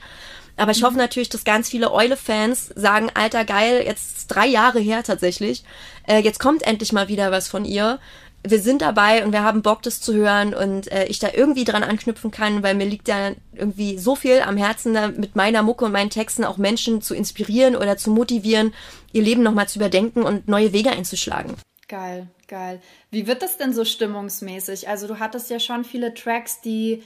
Aber 0.57 0.71
ich 0.71 0.83
hoffe 0.85 0.97
natürlich, 0.97 1.29
dass 1.29 1.45
ganz 1.45 1.69
viele 1.69 1.93
Eule-Fans 1.93 2.73
sagen, 2.77 3.11
alter 3.15 3.45
geil, 3.45 3.83
jetzt 3.85 4.29
drei 4.29 4.47
Jahre 4.47 4.79
her 4.79 5.03
tatsächlich, 5.03 5.65
äh, 6.07 6.19
jetzt 6.19 6.39
kommt 6.39 6.63
endlich 6.63 6.93
mal 6.93 7.09
wieder 7.09 7.33
was 7.33 7.49
von 7.49 7.65
ihr 7.65 7.99
wir 8.47 8.61
sind 8.61 8.83
dabei 8.83 9.25
und 9.25 9.33
wir 9.33 9.43
haben 9.43 9.63
Bock, 9.63 9.83
das 9.83 10.01
zu 10.01 10.13
hören 10.15 10.55
und 10.55 10.93
äh, 10.93 11.07
ich 11.07 11.19
da 11.19 11.29
irgendwie 11.33 11.65
dran 11.65 11.83
anknüpfen 11.83 12.31
kann, 12.31 12.63
weil 12.63 12.75
mir 12.75 12.87
liegt 12.87 13.09
ja 13.09 13.33
irgendwie 13.55 13.99
so 13.99 14.15
viel 14.15 14.41
am 14.41 14.57
Herzen, 14.57 14.93
mit 15.17 15.35
meiner 15.35 15.63
Mucke 15.63 15.87
und 15.87 15.93
meinen 15.93 16.11
Texten 16.11 16.45
auch 16.45 16.59
Menschen 16.59 17.01
zu 17.01 17.15
inspirieren 17.15 17.75
oder 17.75 17.97
zu 17.97 18.11
motivieren, 18.11 18.75
ihr 19.13 19.23
Leben 19.23 19.43
nochmal 19.43 19.69
zu 19.69 19.79
überdenken 19.79 20.23
und 20.23 20.47
neue 20.47 20.73
Wege 20.73 20.91
einzuschlagen. 20.91 21.55
Geil, 21.89 22.29
geil. 22.49 22.81
Wie 23.11 23.27
wird 23.27 23.43
das 23.43 23.57
denn 23.57 23.73
so 23.73 23.85
stimmungsmäßig? 23.85 24.89
Also 24.89 25.07
du 25.07 25.19
hattest 25.19 25.51
ja 25.51 25.59
schon 25.59 25.85
viele 25.85 26.13
Tracks, 26.13 26.61
die 26.61 27.03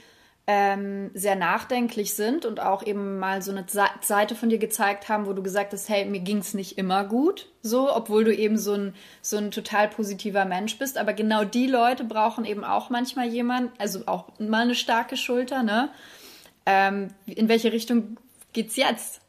ähm, 0.51 1.11
sehr 1.13 1.35
nachdenklich 1.35 2.15
sind 2.15 2.43
und 2.43 2.59
auch 2.59 2.83
eben 2.83 3.19
mal 3.19 3.43
so 3.43 3.51
eine 3.51 3.65
Seite 4.01 4.33
von 4.33 4.49
dir 4.49 4.57
gezeigt 4.57 5.07
haben, 5.07 5.27
wo 5.27 5.33
du 5.33 5.43
gesagt 5.43 5.73
hast, 5.73 5.87
hey, 5.89 6.05
mir 6.05 6.21
ging 6.21 6.39
es 6.39 6.55
nicht 6.55 6.79
immer 6.79 7.03
gut, 7.03 7.45
so, 7.61 7.95
obwohl 7.95 8.23
du 8.23 8.35
eben 8.35 8.57
so 8.57 8.73
ein, 8.73 8.95
so 9.21 9.37
ein 9.37 9.51
total 9.51 9.89
positiver 9.89 10.45
Mensch 10.45 10.79
bist. 10.79 10.97
Aber 10.97 11.13
genau 11.13 11.43
die 11.43 11.67
Leute 11.67 12.03
brauchen 12.03 12.45
eben 12.45 12.63
auch 12.63 12.89
manchmal 12.89 13.27
jemanden, 13.27 13.71
also 13.77 13.99
auch 14.07 14.25
mal 14.39 14.63
eine 14.63 14.73
starke 14.73 15.17
Schulter, 15.17 15.61
ne? 15.61 15.89
Ähm, 16.65 17.09
in 17.27 17.47
welche 17.47 17.71
Richtung 17.71 18.17
geht's 18.51 18.75
jetzt? 18.75 19.21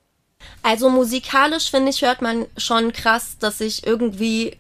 Also 0.63 0.89
musikalisch 0.89 1.71
finde 1.71 1.91
ich, 1.91 2.01
hört 2.01 2.23
man 2.23 2.47
schon 2.57 2.95
krass, 2.95 3.37
dass 3.39 3.61
ich 3.61 3.87
irgendwie, 3.87 4.57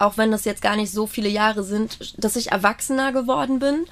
auch 0.00 0.16
wenn 0.16 0.32
das 0.32 0.46
jetzt 0.46 0.62
gar 0.62 0.74
nicht 0.74 0.90
so 0.90 1.06
viele 1.06 1.28
Jahre 1.28 1.62
sind, 1.62 2.16
dass 2.18 2.34
ich 2.34 2.50
erwachsener 2.50 3.12
geworden 3.12 3.60
bin. 3.60 3.86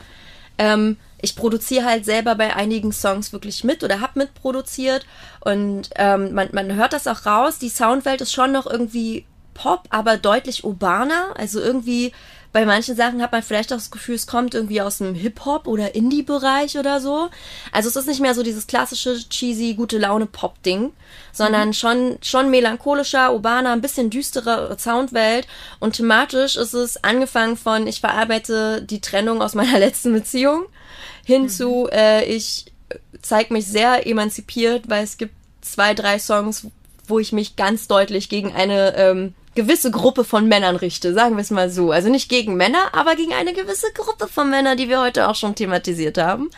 Ähm, 0.59 0.97
ich 1.23 1.37
produziere 1.37 1.85
halt 1.85 2.05
selber 2.05 2.35
bei 2.35 2.57
einigen 2.57 2.93
Songs 2.93 3.33
wirklich 3.33 3.63
mit 3.65 3.85
oder 3.85 4.01
hab 4.01 4.17
mitproduziert 4.17 5.07
und 5.41 5.91
ähm, 5.97 6.33
man, 6.33 6.49
man 6.53 6.75
hört 6.75 6.93
das 6.93 7.07
auch 7.07 7.27
raus. 7.27 7.59
Die 7.59 7.69
Soundwelt 7.69 8.21
ist 8.23 8.33
schon 8.33 8.53
noch 8.53 8.67
irgendwie 8.67 9.27
Pop, 9.55 9.85
aber 9.91 10.17
deutlich 10.17 10.65
urbaner. 10.65 11.35
Also 11.37 11.61
irgendwie 11.61 12.13
bei 12.53 12.67
manchen 12.67 12.97
Sachen 12.97 13.23
hat 13.23 13.31
man 13.31 13.43
vielleicht 13.43 13.73
auch 13.73 13.77
das 13.77 13.91
Gefühl, 13.91 14.17
es 14.17 14.27
kommt 14.27 14.55
irgendwie 14.55 14.81
aus 14.83 14.99
dem 14.99 15.15
Hip-Hop 15.15 15.69
oder 15.69 15.95
Indie-Bereich 15.95 16.79
oder 16.79 17.01
so. 17.01 17.29
Also 17.71 17.89
es 17.89 17.97
ist 17.97 18.09
nicht 18.09 18.21
mehr 18.21 18.35
so 18.35 18.43
dieses 18.43 18.67
klassische 18.67 19.17
cheesy, 19.29 19.75
gute 19.75 19.99
Laune 19.99 20.27
Pop-Ding, 20.27 20.93
sondern 21.33 21.69
mhm. 21.69 21.73
schon, 21.75 22.19
schon 22.23 22.51
melancholischer, 22.51 23.33
urbaner, 23.33 23.71
ein 23.71 23.81
bisschen 23.81 24.11
düstere 24.11 24.77
Soundwelt. 24.79 25.47
Und 25.79 25.97
thematisch 25.97 26.57
ist 26.57 26.75
es 26.75 27.05
angefangen 27.05 27.57
von, 27.57 27.87
ich 27.87 28.01
verarbeite 28.01 28.83
die 28.83 29.01
Trennung 29.01 29.43
aus 29.43 29.55
meiner 29.55 29.79
letzten 29.81 30.13
Beziehung 30.13 30.65
hinzu, 31.25 31.87
mhm. 31.91 31.97
äh, 31.97 32.25
ich 32.25 32.67
zeige 33.23 33.53
mich 33.53 33.67
sehr 33.67 34.07
emanzipiert, 34.07 34.89
weil 34.89 35.05
es 35.05 35.19
gibt 35.19 35.35
zwei, 35.61 35.95
drei 35.95 36.19
Songs, 36.19 36.67
wo 37.07 37.19
ich 37.19 37.33
mich 37.33 37.57
ganz 37.57 37.87
deutlich 37.87 38.29
gegen 38.29 38.53
eine 38.53 38.97
ähm, 38.97 39.35
gewisse 39.61 39.91
Gruppe 39.91 40.25
von 40.25 40.49
Männern 40.49 40.77
richte, 40.77 41.13
sagen 41.13 41.37
wir 41.37 41.43
es 41.43 41.51
mal 41.51 41.69
so. 41.69 41.91
Also 41.91 42.09
nicht 42.09 42.31
gegen 42.31 42.55
Männer, 42.55 42.95
aber 42.95 43.15
gegen 43.15 43.35
eine 43.35 43.53
gewisse 43.53 43.93
Gruppe 43.93 44.27
von 44.27 44.49
Männern, 44.49 44.79
die 44.79 44.89
wir 44.89 45.03
heute 45.03 45.29
auch 45.29 45.35
schon 45.35 45.55
thematisiert 45.55 46.17
haben. 46.17 46.51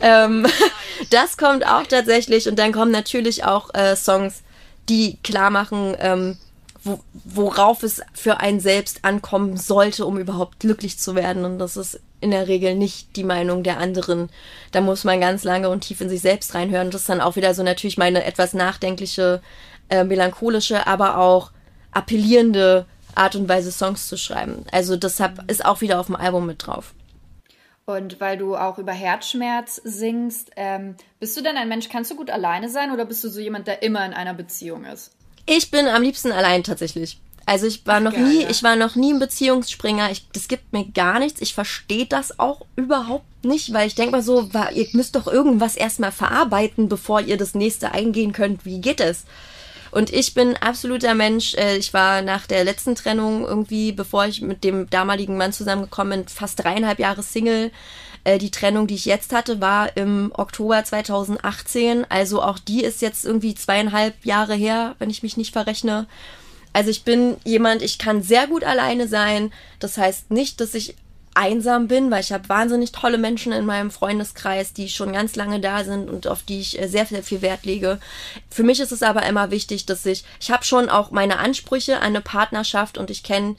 Ähm, 0.00 0.46
das 1.10 1.36
kommt 1.36 1.66
auch 1.66 1.84
tatsächlich 1.84 2.48
und 2.48 2.58
dann 2.58 2.72
kommen 2.72 2.92
natürlich 2.92 3.44
auch 3.44 3.74
äh, 3.74 3.96
Songs, 3.96 4.42
die 4.88 5.18
klar 5.24 5.50
machen, 5.50 5.96
ähm, 5.98 6.36
wo, 6.84 7.00
worauf 7.12 7.82
es 7.82 8.02
für 8.14 8.38
einen 8.38 8.60
selbst 8.60 9.04
ankommen 9.04 9.56
sollte, 9.56 10.06
um 10.06 10.16
überhaupt 10.16 10.60
glücklich 10.60 10.96
zu 10.98 11.16
werden. 11.16 11.44
Und 11.44 11.58
das 11.58 11.76
ist 11.76 12.00
in 12.20 12.30
der 12.30 12.46
Regel 12.46 12.76
nicht 12.76 13.16
die 13.16 13.24
Meinung 13.24 13.64
der 13.64 13.78
anderen. 13.78 14.30
Da 14.70 14.80
muss 14.80 15.02
man 15.02 15.20
ganz 15.20 15.42
lange 15.42 15.70
und 15.70 15.80
tief 15.80 16.00
in 16.00 16.08
sich 16.08 16.20
selbst 16.20 16.54
reinhören. 16.54 16.92
Das 16.92 17.00
ist 17.00 17.08
dann 17.08 17.20
auch 17.20 17.34
wieder 17.34 17.52
so 17.54 17.64
natürlich 17.64 17.98
meine 17.98 18.24
etwas 18.24 18.54
nachdenkliche, 18.54 19.42
äh, 19.88 20.04
melancholische, 20.04 20.86
aber 20.86 21.18
auch 21.18 21.50
appellierende 21.98 22.86
Art 23.14 23.34
und 23.34 23.48
Weise, 23.48 23.72
Songs 23.72 24.08
zu 24.08 24.16
schreiben. 24.16 24.64
Also 24.72 24.96
deshalb 24.96 25.50
ist 25.50 25.64
auch 25.64 25.80
wieder 25.80 26.00
auf 26.00 26.06
dem 26.06 26.16
Album 26.16 26.46
mit 26.46 26.66
drauf. 26.66 26.94
Und 27.84 28.20
weil 28.20 28.36
du 28.36 28.54
auch 28.54 28.78
über 28.78 28.92
Herzschmerz 28.92 29.80
singst, 29.82 30.50
ähm, 30.56 30.94
bist 31.20 31.36
du 31.36 31.42
denn 31.42 31.56
ein 31.56 31.68
Mensch, 31.68 31.88
kannst 31.88 32.10
du 32.10 32.16
gut 32.16 32.30
alleine 32.30 32.68
sein 32.68 32.92
oder 32.92 33.06
bist 33.06 33.24
du 33.24 33.28
so 33.28 33.40
jemand, 33.40 33.66
der 33.66 33.82
immer 33.82 34.04
in 34.04 34.12
einer 34.12 34.34
Beziehung 34.34 34.84
ist? 34.84 35.12
Ich 35.46 35.70
bin 35.70 35.88
am 35.88 36.02
liebsten 36.02 36.30
allein 36.30 36.62
tatsächlich. 36.62 37.18
Also 37.46 37.66
ich 37.66 37.86
war 37.86 37.96
Ach, 37.96 38.00
noch 38.00 38.12
geil, 38.12 38.24
nie, 38.24 38.42
ja. 38.42 38.50
ich 38.50 38.62
war 38.62 38.76
noch 38.76 38.94
nie 38.94 39.14
ein 39.14 39.18
Beziehungsspringer. 39.18 40.10
Ich, 40.10 40.28
das 40.32 40.48
gibt 40.48 40.70
mir 40.74 40.84
gar 40.84 41.18
nichts. 41.18 41.40
Ich 41.40 41.54
verstehe 41.54 42.04
das 42.04 42.38
auch 42.38 42.66
überhaupt 42.76 43.42
nicht, 43.42 43.72
weil 43.72 43.86
ich 43.86 43.94
denke 43.94 44.12
mal 44.12 44.22
so, 44.22 44.50
ihr 44.74 44.86
müsst 44.92 45.16
doch 45.16 45.26
irgendwas 45.26 45.74
erstmal 45.74 46.12
verarbeiten, 46.12 46.90
bevor 46.90 47.22
ihr 47.22 47.38
das 47.38 47.54
nächste 47.54 47.92
eingehen 47.92 48.32
könnt. 48.32 48.66
Wie 48.66 48.82
geht 48.82 49.00
es? 49.00 49.24
Und 49.98 50.12
ich 50.12 50.32
bin 50.32 50.56
absoluter 50.56 51.12
Mensch. 51.16 51.54
Äh, 51.54 51.76
ich 51.76 51.92
war 51.92 52.22
nach 52.22 52.46
der 52.46 52.62
letzten 52.62 52.94
Trennung 52.94 53.44
irgendwie, 53.44 53.90
bevor 53.90 54.26
ich 54.26 54.40
mit 54.40 54.62
dem 54.62 54.88
damaligen 54.88 55.36
Mann 55.36 55.52
zusammengekommen 55.52 56.20
bin, 56.20 56.28
fast 56.28 56.62
dreieinhalb 56.62 57.00
Jahre 57.00 57.24
Single. 57.24 57.72
Äh, 58.22 58.38
die 58.38 58.52
Trennung, 58.52 58.86
die 58.86 58.94
ich 58.94 59.06
jetzt 59.06 59.32
hatte, 59.32 59.60
war 59.60 59.96
im 59.96 60.30
Oktober 60.36 60.84
2018. 60.84 62.06
Also 62.08 62.40
auch 62.40 62.60
die 62.60 62.84
ist 62.84 63.02
jetzt 63.02 63.24
irgendwie 63.24 63.56
zweieinhalb 63.56 64.24
Jahre 64.24 64.54
her, 64.54 64.94
wenn 65.00 65.10
ich 65.10 65.24
mich 65.24 65.36
nicht 65.36 65.52
verrechne. 65.52 66.06
Also 66.72 66.90
ich 66.90 67.02
bin 67.02 67.36
jemand, 67.42 67.82
ich 67.82 67.98
kann 67.98 68.22
sehr 68.22 68.46
gut 68.46 68.62
alleine 68.62 69.08
sein. 69.08 69.52
Das 69.80 69.98
heißt 69.98 70.30
nicht, 70.30 70.60
dass 70.60 70.74
ich 70.74 70.94
einsam 71.38 71.86
bin, 71.86 72.10
weil 72.10 72.20
ich 72.20 72.32
habe 72.32 72.48
wahnsinnig 72.48 72.90
tolle 72.90 73.16
Menschen 73.16 73.52
in 73.52 73.64
meinem 73.64 73.92
Freundeskreis, 73.92 74.72
die 74.72 74.88
schon 74.88 75.12
ganz 75.12 75.36
lange 75.36 75.60
da 75.60 75.84
sind 75.84 76.10
und 76.10 76.26
auf 76.26 76.42
die 76.42 76.58
ich 76.58 76.80
äh, 76.80 76.88
sehr, 76.88 77.06
sehr 77.06 77.22
viel 77.22 77.42
Wert 77.42 77.64
lege. 77.64 78.00
Für 78.50 78.64
mich 78.64 78.80
ist 78.80 78.90
es 78.90 79.04
aber 79.04 79.24
immer 79.24 79.52
wichtig, 79.52 79.86
dass 79.86 80.04
ich, 80.04 80.24
ich 80.40 80.50
habe 80.50 80.64
schon 80.64 80.88
auch 80.88 81.12
meine 81.12 81.38
Ansprüche 81.38 81.98
an 81.98 82.08
eine 82.08 82.20
Partnerschaft 82.20 82.98
und 82.98 83.08
ich 83.10 83.22
kenne 83.22 83.54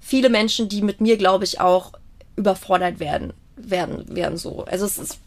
viele 0.00 0.28
Menschen, 0.28 0.68
die 0.68 0.80
mit 0.80 1.00
mir, 1.00 1.16
glaube 1.16 1.44
ich, 1.44 1.60
auch 1.60 1.92
überfordert 2.36 3.00
werden, 3.00 3.32
werden, 3.56 4.14
werden 4.14 4.38
so. 4.38 4.64
Also 4.64 4.86
es 4.86 4.98
ist 4.98 5.18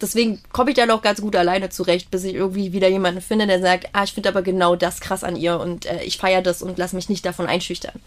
deswegen 0.00 0.40
komme 0.52 0.70
ich 0.70 0.76
da 0.76 0.86
noch 0.86 1.02
ganz 1.02 1.20
gut 1.20 1.34
alleine 1.34 1.70
zurecht, 1.70 2.10
bis 2.10 2.24
ich 2.24 2.34
irgendwie 2.34 2.72
wieder 2.72 2.88
jemanden 2.88 3.20
finde, 3.20 3.46
der 3.46 3.60
sagt, 3.60 3.88
ah, 3.94 4.04
ich 4.04 4.12
finde 4.12 4.28
aber 4.28 4.42
genau 4.42 4.76
das 4.76 5.00
krass 5.00 5.24
an 5.24 5.34
ihr 5.34 5.58
und 5.58 5.86
äh, 5.86 6.02
ich 6.02 6.18
feiere 6.18 6.42
das 6.42 6.62
und 6.62 6.78
lass 6.78 6.92
mich 6.92 7.08
nicht 7.08 7.24
davon 7.24 7.46
einschüchtern. 7.46 8.00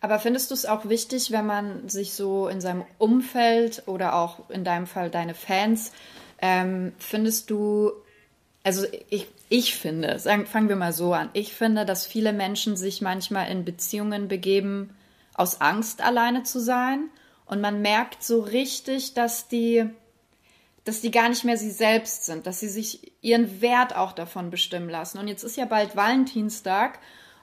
Aber 0.00 0.18
findest 0.18 0.50
du 0.50 0.54
es 0.54 0.64
auch 0.64 0.88
wichtig, 0.88 1.30
wenn 1.30 1.46
man 1.46 1.88
sich 1.88 2.14
so 2.14 2.48
in 2.48 2.60
seinem 2.60 2.84
Umfeld 2.98 3.82
oder 3.86 4.14
auch 4.14 4.48
in 4.48 4.64
deinem 4.64 4.86
Fall 4.86 5.10
deine 5.10 5.34
Fans, 5.34 5.92
ähm, 6.40 6.92
findest 6.98 7.50
du, 7.50 7.92
also 8.64 8.86
ich, 9.10 9.26
ich 9.50 9.76
finde, 9.76 10.18
sagen, 10.18 10.46
fangen 10.46 10.70
wir 10.70 10.76
mal 10.76 10.94
so 10.94 11.12
an, 11.12 11.28
ich 11.34 11.54
finde, 11.54 11.84
dass 11.84 12.06
viele 12.06 12.32
Menschen 12.32 12.76
sich 12.76 13.02
manchmal 13.02 13.50
in 13.50 13.64
Beziehungen 13.64 14.28
begeben 14.28 14.96
aus 15.34 15.60
Angst 15.60 16.02
alleine 16.02 16.44
zu 16.44 16.60
sein. 16.60 17.10
Und 17.44 17.60
man 17.60 17.82
merkt 17.82 18.22
so 18.22 18.40
richtig, 18.40 19.14
dass 19.14 19.48
die 19.48 19.90
dass 20.84 21.00
die 21.00 21.10
gar 21.10 21.28
nicht 21.28 21.44
mehr 21.44 21.56
sie 21.56 21.70
selbst 21.70 22.24
sind, 22.24 22.46
dass 22.46 22.60
sie 22.60 22.68
sich 22.68 23.12
ihren 23.20 23.60
Wert 23.60 23.94
auch 23.94 24.12
davon 24.12 24.50
bestimmen 24.50 24.88
lassen. 24.88 25.18
Und 25.18 25.28
jetzt 25.28 25.44
ist 25.44 25.56
ja 25.56 25.66
bald 25.66 25.94
Valentinstag 25.94 26.98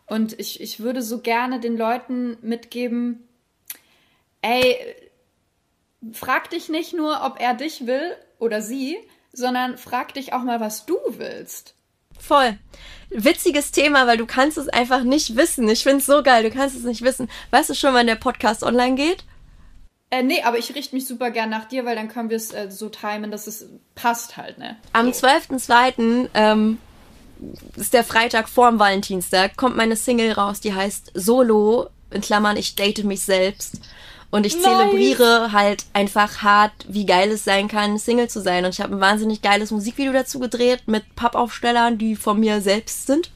und 0.07 0.39
ich, 0.39 0.61
ich 0.61 0.79
würde 0.79 1.01
so 1.01 1.19
gerne 1.19 1.59
den 1.59 1.77
Leuten 1.77 2.37
mitgeben, 2.41 3.27
ey, 4.41 4.75
frag 6.13 6.49
dich 6.49 6.69
nicht 6.69 6.93
nur, 6.93 7.21
ob 7.23 7.39
er 7.39 7.53
dich 7.53 7.85
will 7.85 8.15
oder 8.39 8.61
sie, 8.61 8.97
sondern 9.33 9.77
frag 9.77 10.13
dich 10.13 10.33
auch 10.33 10.43
mal, 10.43 10.59
was 10.59 10.85
du 10.85 10.97
willst. 11.09 11.75
Voll. 12.19 12.57
Witziges 13.09 13.71
Thema, 13.71 14.07
weil 14.07 14.17
du 14.17 14.25
kannst 14.25 14.57
es 14.57 14.69
einfach 14.69 15.03
nicht 15.03 15.35
wissen. 15.35 15.69
Ich 15.69 15.83
finde 15.83 15.97
es 15.97 16.05
so 16.05 16.23
geil, 16.23 16.43
du 16.43 16.51
kannst 16.51 16.75
es 16.75 16.83
nicht 16.83 17.03
wissen. 17.03 17.29
Weißt 17.51 17.69
du 17.69 17.75
schon, 17.75 17.93
wann 17.93 18.07
der 18.07 18.15
Podcast 18.15 18.63
online 18.63 18.95
geht? 18.95 19.23
Äh, 20.09 20.23
nee, 20.23 20.41
aber 20.41 20.57
ich 20.57 20.73
richte 20.73 20.95
mich 20.95 21.05
super 21.05 21.31
gern 21.31 21.49
nach 21.49 21.65
dir, 21.65 21.85
weil 21.85 21.95
dann 21.95 22.07
können 22.07 22.29
wir 22.29 22.37
es 22.37 22.53
äh, 22.53 22.71
so 22.71 22.89
timen, 22.89 23.29
dass 23.29 23.45
es 23.45 23.67
passt 23.93 24.37
halt, 24.37 24.57
ne? 24.57 24.77
Am 24.93 25.11
so. 25.11 25.27
12.02. 25.27 26.29
Ähm, 26.33 26.77
ist 27.75 27.93
der 27.93 28.03
Freitag 28.03 28.49
vorm 28.49 28.79
Valentinstag, 28.79 29.57
kommt 29.57 29.75
meine 29.75 29.95
Single 29.95 30.31
raus, 30.31 30.59
die 30.59 30.73
heißt 30.73 31.11
Solo, 31.13 31.89
in 32.11 32.21
Klammern, 32.21 32.57
ich 32.57 32.75
date 32.75 33.03
mich 33.03 33.21
selbst. 33.21 33.79
Und 34.29 34.45
ich 34.45 34.55
nice. 34.55 34.63
zelebriere 34.63 35.53
halt 35.53 35.85
einfach 35.93 36.41
hart, 36.41 36.73
wie 36.87 37.05
geil 37.05 37.31
es 37.31 37.45
sein 37.45 37.69
kann, 37.69 37.97
Single 37.97 38.29
zu 38.29 38.41
sein. 38.41 38.65
Und 38.65 38.71
ich 38.71 38.81
habe 38.81 38.95
ein 38.95 38.99
wahnsinnig 38.99 39.41
geiles 39.41 39.71
Musikvideo 39.71 40.11
dazu 40.11 40.39
gedreht 40.39 40.81
mit 40.85 41.15
Pappaufstellern, 41.15 41.97
die 41.97 42.15
von 42.17 42.39
mir 42.39 42.59
selbst 42.59 43.07
sind. 43.07 43.31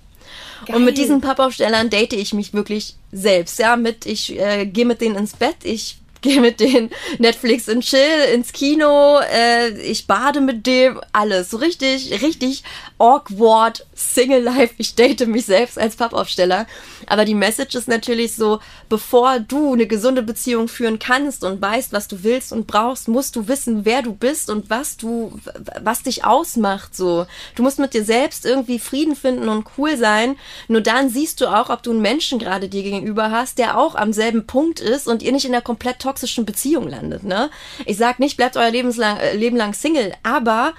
Geil. 0.65 0.75
Und 0.75 0.85
mit 0.85 0.97
diesen 0.97 1.21
Pappaufstellern 1.21 1.89
date 1.89 2.13
ich 2.13 2.33
mich 2.33 2.53
wirklich 2.53 2.95
selbst. 3.11 3.57
Ja, 3.57 3.77
mit, 3.77 4.05
ich 4.05 4.37
äh, 4.37 4.65
gehe 4.65 4.85
mit 4.85 4.99
denen 5.01 5.15
ins 5.15 5.33
Bett, 5.33 5.57
ich 5.63 6.00
gehe 6.31 6.41
mit 6.41 6.59
denen 6.59 6.91
Netflix 7.17 7.67
und 7.67 7.81
Chill 7.81 7.99
ins 8.33 8.53
Kino, 8.53 9.19
äh, 9.19 9.69
ich 9.81 10.07
bade 10.07 10.41
mit 10.41 10.65
dem, 10.67 11.01
alles. 11.11 11.49
So 11.49 11.57
richtig, 11.57 12.21
richtig 12.21 12.63
awkward 12.97 13.85
Single 13.95 14.41
Life. 14.41 14.75
Ich 14.77 14.95
date 14.95 15.27
mich 15.27 15.45
selbst 15.45 15.79
als 15.79 15.95
Pappaufsteller. 15.95 16.67
Aber 17.07 17.25
die 17.25 17.35
Message 17.35 17.75
ist 17.75 17.87
natürlich 17.87 18.35
so, 18.35 18.59
bevor 18.91 19.39
du 19.39 19.71
eine 19.71 19.87
gesunde 19.87 20.21
Beziehung 20.21 20.67
führen 20.67 20.99
kannst 20.99 21.45
und 21.45 21.61
weißt, 21.61 21.93
was 21.93 22.09
du 22.09 22.23
willst 22.23 22.51
und 22.51 22.67
brauchst, 22.67 23.07
musst 23.07 23.37
du 23.37 23.47
wissen, 23.47 23.85
wer 23.85 24.01
du 24.01 24.13
bist 24.13 24.49
und 24.49 24.69
was 24.69 24.97
du, 24.97 25.39
was 25.81 26.03
dich 26.03 26.25
ausmacht, 26.25 26.93
so. 26.93 27.25
Du 27.55 27.63
musst 27.63 27.79
mit 27.79 27.93
dir 27.93 28.03
selbst 28.03 28.45
irgendwie 28.45 28.79
Frieden 28.79 29.15
finden 29.15 29.47
und 29.47 29.65
cool 29.77 29.95
sein. 29.95 30.35
Nur 30.67 30.81
dann 30.81 31.09
siehst 31.09 31.39
du 31.39 31.47
auch, 31.47 31.69
ob 31.69 31.83
du 31.83 31.91
einen 31.91 32.01
Menschen 32.01 32.37
gerade 32.37 32.67
dir 32.67 32.83
gegenüber 32.83 33.31
hast, 33.31 33.59
der 33.59 33.77
auch 33.77 33.95
am 33.95 34.11
selben 34.11 34.45
Punkt 34.45 34.81
ist 34.81 35.07
und 35.07 35.23
ihr 35.23 35.31
nicht 35.31 35.45
in 35.45 35.53
einer 35.53 35.61
komplett 35.61 35.99
toxischen 35.99 36.45
Beziehung 36.45 36.89
landet, 36.89 37.23
ne? 37.23 37.49
Ich 37.85 37.95
sag 37.95 38.19
nicht, 38.19 38.35
bleibt 38.35 38.57
euer 38.57 38.71
Lebenslang, 38.71 39.17
äh, 39.17 39.37
Leben 39.37 39.55
lang 39.55 39.73
Single, 39.73 40.13
aber 40.23 40.73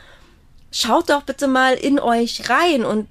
schaut 0.73 1.11
doch 1.11 1.23
bitte 1.23 1.47
mal 1.47 1.75
in 1.75 2.01
euch 2.01 2.49
rein 2.49 2.85
und 2.85 3.07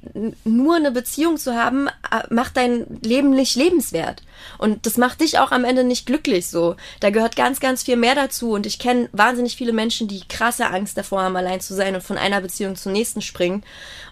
nur 0.46 0.76
eine 0.76 0.92
Beziehung 0.92 1.38
zu 1.38 1.56
haben, 1.56 1.88
äh, 1.88 2.24
macht 2.30 2.58
dein 2.58 2.86
Leben 3.02 3.30
nicht 3.30 3.56
lebenswert. 3.56 4.24
Und 4.58 4.86
das 4.86 4.98
macht 4.98 5.22
dich 5.22 5.40
auch 5.40 5.52
am 5.52 5.64
Ende 5.64 5.84
nicht 5.84 6.06
glücklich 6.06 6.48
so. 6.48 6.76
Da 7.00 7.12
gehört 7.12 7.36
ganz, 7.36 7.60
ganz 7.60 7.84
viel 7.84 7.96
mehr 7.96 8.16
dazu. 8.16 8.52
Und 8.52 8.66
ich 8.66 8.80
kenne 8.80 9.10
wahnsinnig 9.12 9.56
viele 9.56 9.74
Menschen, 9.74 10.08
die 10.08 10.28
krasse 10.28 10.68
Angst 10.68 10.98
davor 10.98 11.22
haben, 11.22 11.38
allein 11.38 11.62
zu 11.62 11.76
sein 11.76 11.96
und 11.96 12.04
von 12.04 12.18
einer 12.18 12.42
Beziehung 12.42 12.76
zur 12.76 12.92
nächsten 12.92 13.22
springen. 13.22 13.64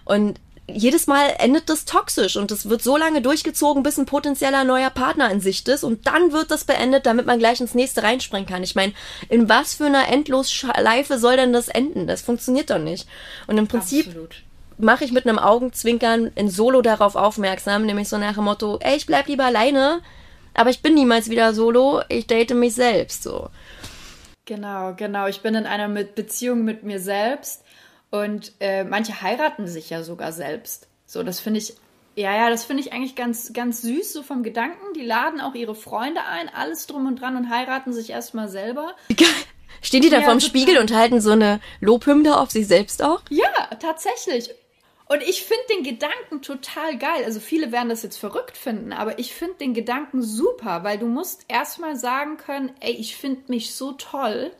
Und 0.04 0.38
jedes 0.74 1.06
Mal 1.06 1.34
endet 1.38 1.68
das 1.68 1.84
toxisch 1.84 2.36
und 2.36 2.50
es 2.50 2.68
wird 2.68 2.82
so 2.82 2.96
lange 2.96 3.22
durchgezogen, 3.22 3.82
bis 3.82 3.98
ein 3.98 4.06
potenzieller 4.06 4.64
neuer 4.64 4.90
Partner 4.90 5.30
in 5.30 5.40
Sicht 5.40 5.68
ist 5.68 5.84
und 5.84 6.06
dann 6.06 6.32
wird 6.32 6.50
das 6.50 6.64
beendet, 6.64 7.06
damit 7.06 7.26
man 7.26 7.38
gleich 7.38 7.60
ins 7.60 7.74
nächste 7.74 8.02
reinspringen 8.02 8.48
kann. 8.48 8.62
Ich 8.62 8.74
meine, 8.74 8.92
in 9.28 9.48
was 9.48 9.74
für 9.74 9.86
einer 9.86 10.08
Endlosschleife 10.08 11.18
soll 11.18 11.36
denn 11.36 11.52
das 11.52 11.68
enden? 11.68 12.06
Das 12.06 12.22
funktioniert 12.22 12.70
doch 12.70 12.78
nicht. 12.78 13.08
Und 13.46 13.58
im 13.58 13.68
Prinzip 13.68 14.14
mache 14.78 15.04
ich 15.04 15.12
mit 15.12 15.26
einem 15.26 15.38
Augenzwinkern 15.38 16.32
in 16.34 16.50
Solo 16.50 16.82
darauf 16.82 17.16
aufmerksam, 17.16 17.86
nämlich 17.86 18.08
so 18.08 18.18
nach 18.18 18.34
dem 18.34 18.44
Motto, 18.44 18.78
ey, 18.80 18.96
ich 18.96 19.06
bleib 19.06 19.28
lieber 19.28 19.44
alleine, 19.44 20.00
aber 20.54 20.70
ich 20.70 20.82
bin 20.82 20.94
niemals 20.94 21.30
wieder 21.30 21.54
solo, 21.54 22.02
ich 22.08 22.26
date 22.26 22.54
mich 22.54 22.74
selbst 22.74 23.22
so. 23.22 23.50
Genau, 24.46 24.94
genau. 24.96 25.28
Ich 25.28 25.42
bin 25.42 25.54
in 25.54 25.66
einer 25.66 25.88
Beziehung 25.88 26.64
mit 26.64 26.82
mir 26.82 26.98
selbst 26.98 27.62
und 28.10 28.52
äh, 28.60 28.84
manche 28.84 29.22
heiraten 29.22 29.66
sich 29.66 29.90
ja 29.90 30.02
sogar 30.02 30.32
selbst. 30.32 30.88
So, 31.06 31.22
das 31.22 31.40
finde 31.40 31.58
ich, 31.58 31.74
ja, 32.16 32.34
ja, 32.34 32.50
das 32.50 32.64
finde 32.64 32.82
ich 32.82 32.92
eigentlich 32.92 33.14
ganz, 33.14 33.52
ganz 33.52 33.82
süß, 33.82 34.12
so 34.12 34.22
vom 34.22 34.42
Gedanken. 34.42 34.94
Die 34.94 35.04
laden 35.04 35.40
auch 35.40 35.54
ihre 35.54 35.74
Freunde 35.74 36.24
ein, 36.24 36.48
alles 36.48 36.86
drum 36.86 37.06
und 37.06 37.20
dran 37.20 37.36
und 37.36 37.50
heiraten 37.50 37.92
sich 37.92 38.10
erstmal 38.10 38.48
selber. 38.48 38.94
Stehen 39.82 40.02
die 40.02 40.10
da 40.10 40.18
ja, 40.18 40.24
vorm. 40.24 40.40
Spiegel 40.40 40.78
und 40.78 40.92
halten 40.92 41.20
so 41.20 41.30
eine 41.30 41.60
Lobhymne 41.80 42.38
auf 42.38 42.50
sich 42.50 42.66
selbst 42.66 43.02
auch? 43.02 43.22
Ja, 43.30 43.48
tatsächlich. 43.80 44.50
Und 45.08 45.22
ich 45.22 45.42
finde 45.42 45.62
den 45.74 45.82
Gedanken 45.82 46.42
total 46.42 46.96
geil. 46.98 47.24
Also 47.24 47.40
viele 47.40 47.72
werden 47.72 47.88
das 47.88 48.02
jetzt 48.02 48.18
verrückt 48.18 48.56
finden, 48.56 48.92
aber 48.92 49.18
ich 49.18 49.34
finde 49.34 49.54
den 49.54 49.74
Gedanken 49.74 50.22
super, 50.22 50.84
weil 50.84 50.98
du 50.98 51.06
musst 51.06 51.46
erstmal 51.48 51.96
sagen 51.96 52.36
können, 52.36 52.72
ey, 52.80 52.92
ich 52.92 53.16
finde 53.16 53.42
mich 53.48 53.74
so 53.74 53.92
toll 53.92 54.52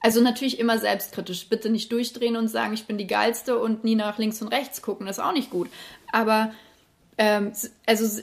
also 0.00 0.20
natürlich 0.20 0.58
immer 0.58 0.78
selbstkritisch. 0.78 1.48
Bitte 1.48 1.70
nicht 1.70 1.90
durchdrehen 1.90 2.36
und 2.36 2.48
sagen, 2.48 2.74
ich 2.74 2.86
bin 2.86 2.98
die 2.98 3.06
Geilste 3.06 3.58
und 3.58 3.84
nie 3.84 3.96
nach 3.96 4.18
links 4.18 4.40
und 4.42 4.48
rechts 4.48 4.82
gucken. 4.82 5.06
Das 5.06 5.18
ist 5.18 5.24
auch 5.24 5.32
nicht 5.32 5.50
gut. 5.50 5.68
Aber 6.12 6.52
ähm, 7.16 7.52
also 7.86 8.22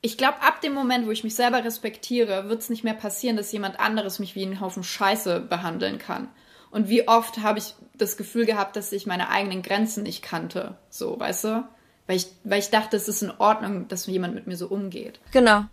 ich 0.00 0.18
glaube, 0.18 0.42
ab 0.42 0.60
dem 0.60 0.74
Moment, 0.74 1.06
wo 1.06 1.10
ich 1.10 1.24
mich 1.24 1.34
selber 1.34 1.64
respektiere, 1.64 2.48
wird 2.48 2.60
es 2.60 2.70
nicht 2.70 2.84
mehr 2.84 2.94
passieren, 2.94 3.36
dass 3.36 3.52
jemand 3.52 3.78
anderes 3.78 4.18
mich 4.18 4.34
wie 4.34 4.44
einen 4.44 4.60
Haufen 4.60 4.84
Scheiße 4.84 5.40
behandeln 5.40 5.98
kann. 5.98 6.28
Und 6.70 6.88
wie 6.88 7.06
oft 7.06 7.38
habe 7.38 7.58
ich 7.58 7.74
das 7.94 8.16
Gefühl 8.16 8.46
gehabt, 8.46 8.76
dass 8.76 8.92
ich 8.92 9.06
meine 9.06 9.28
eigenen 9.28 9.62
Grenzen 9.62 10.02
nicht 10.02 10.22
kannte. 10.22 10.76
So, 10.88 11.18
weißt 11.20 11.44
du? 11.44 11.68
Weil 12.06 12.16
ich, 12.16 12.26
weil 12.44 12.58
ich 12.58 12.70
dachte, 12.70 12.96
es 12.96 13.08
ist 13.08 13.22
in 13.22 13.30
Ordnung, 13.30 13.86
dass 13.88 14.06
jemand 14.06 14.34
mit 14.34 14.46
mir 14.46 14.56
so 14.56 14.66
umgeht. 14.66 15.20
Genau. 15.32 15.64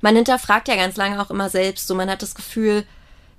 Man 0.00 0.14
hinterfragt 0.14 0.68
ja 0.68 0.76
ganz 0.76 0.96
lange 0.96 1.20
auch 1.20 1.30
immer 1.30 1.48
selbst. 1.48 1.86
So, 1.86 1.94
man 1.94 2.10
hat 2.10 2.22
das 2.22 2.34
Gefühl, 2.34 2.84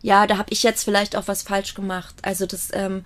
ja, 0.01 0.27
da 0.27 0.37
habe 0.37 0.51
ich 0.51 0.63
jetzt 0.63 0.83
vielleicht 0.83 1.15
auch 1.15 1.27
was 1.27 1.43
falsch 1.43 1.73
gemacht. 1.73 2.15
Also 2.21 2.45
das 2.45 2.69
ähm, 2.73 3.03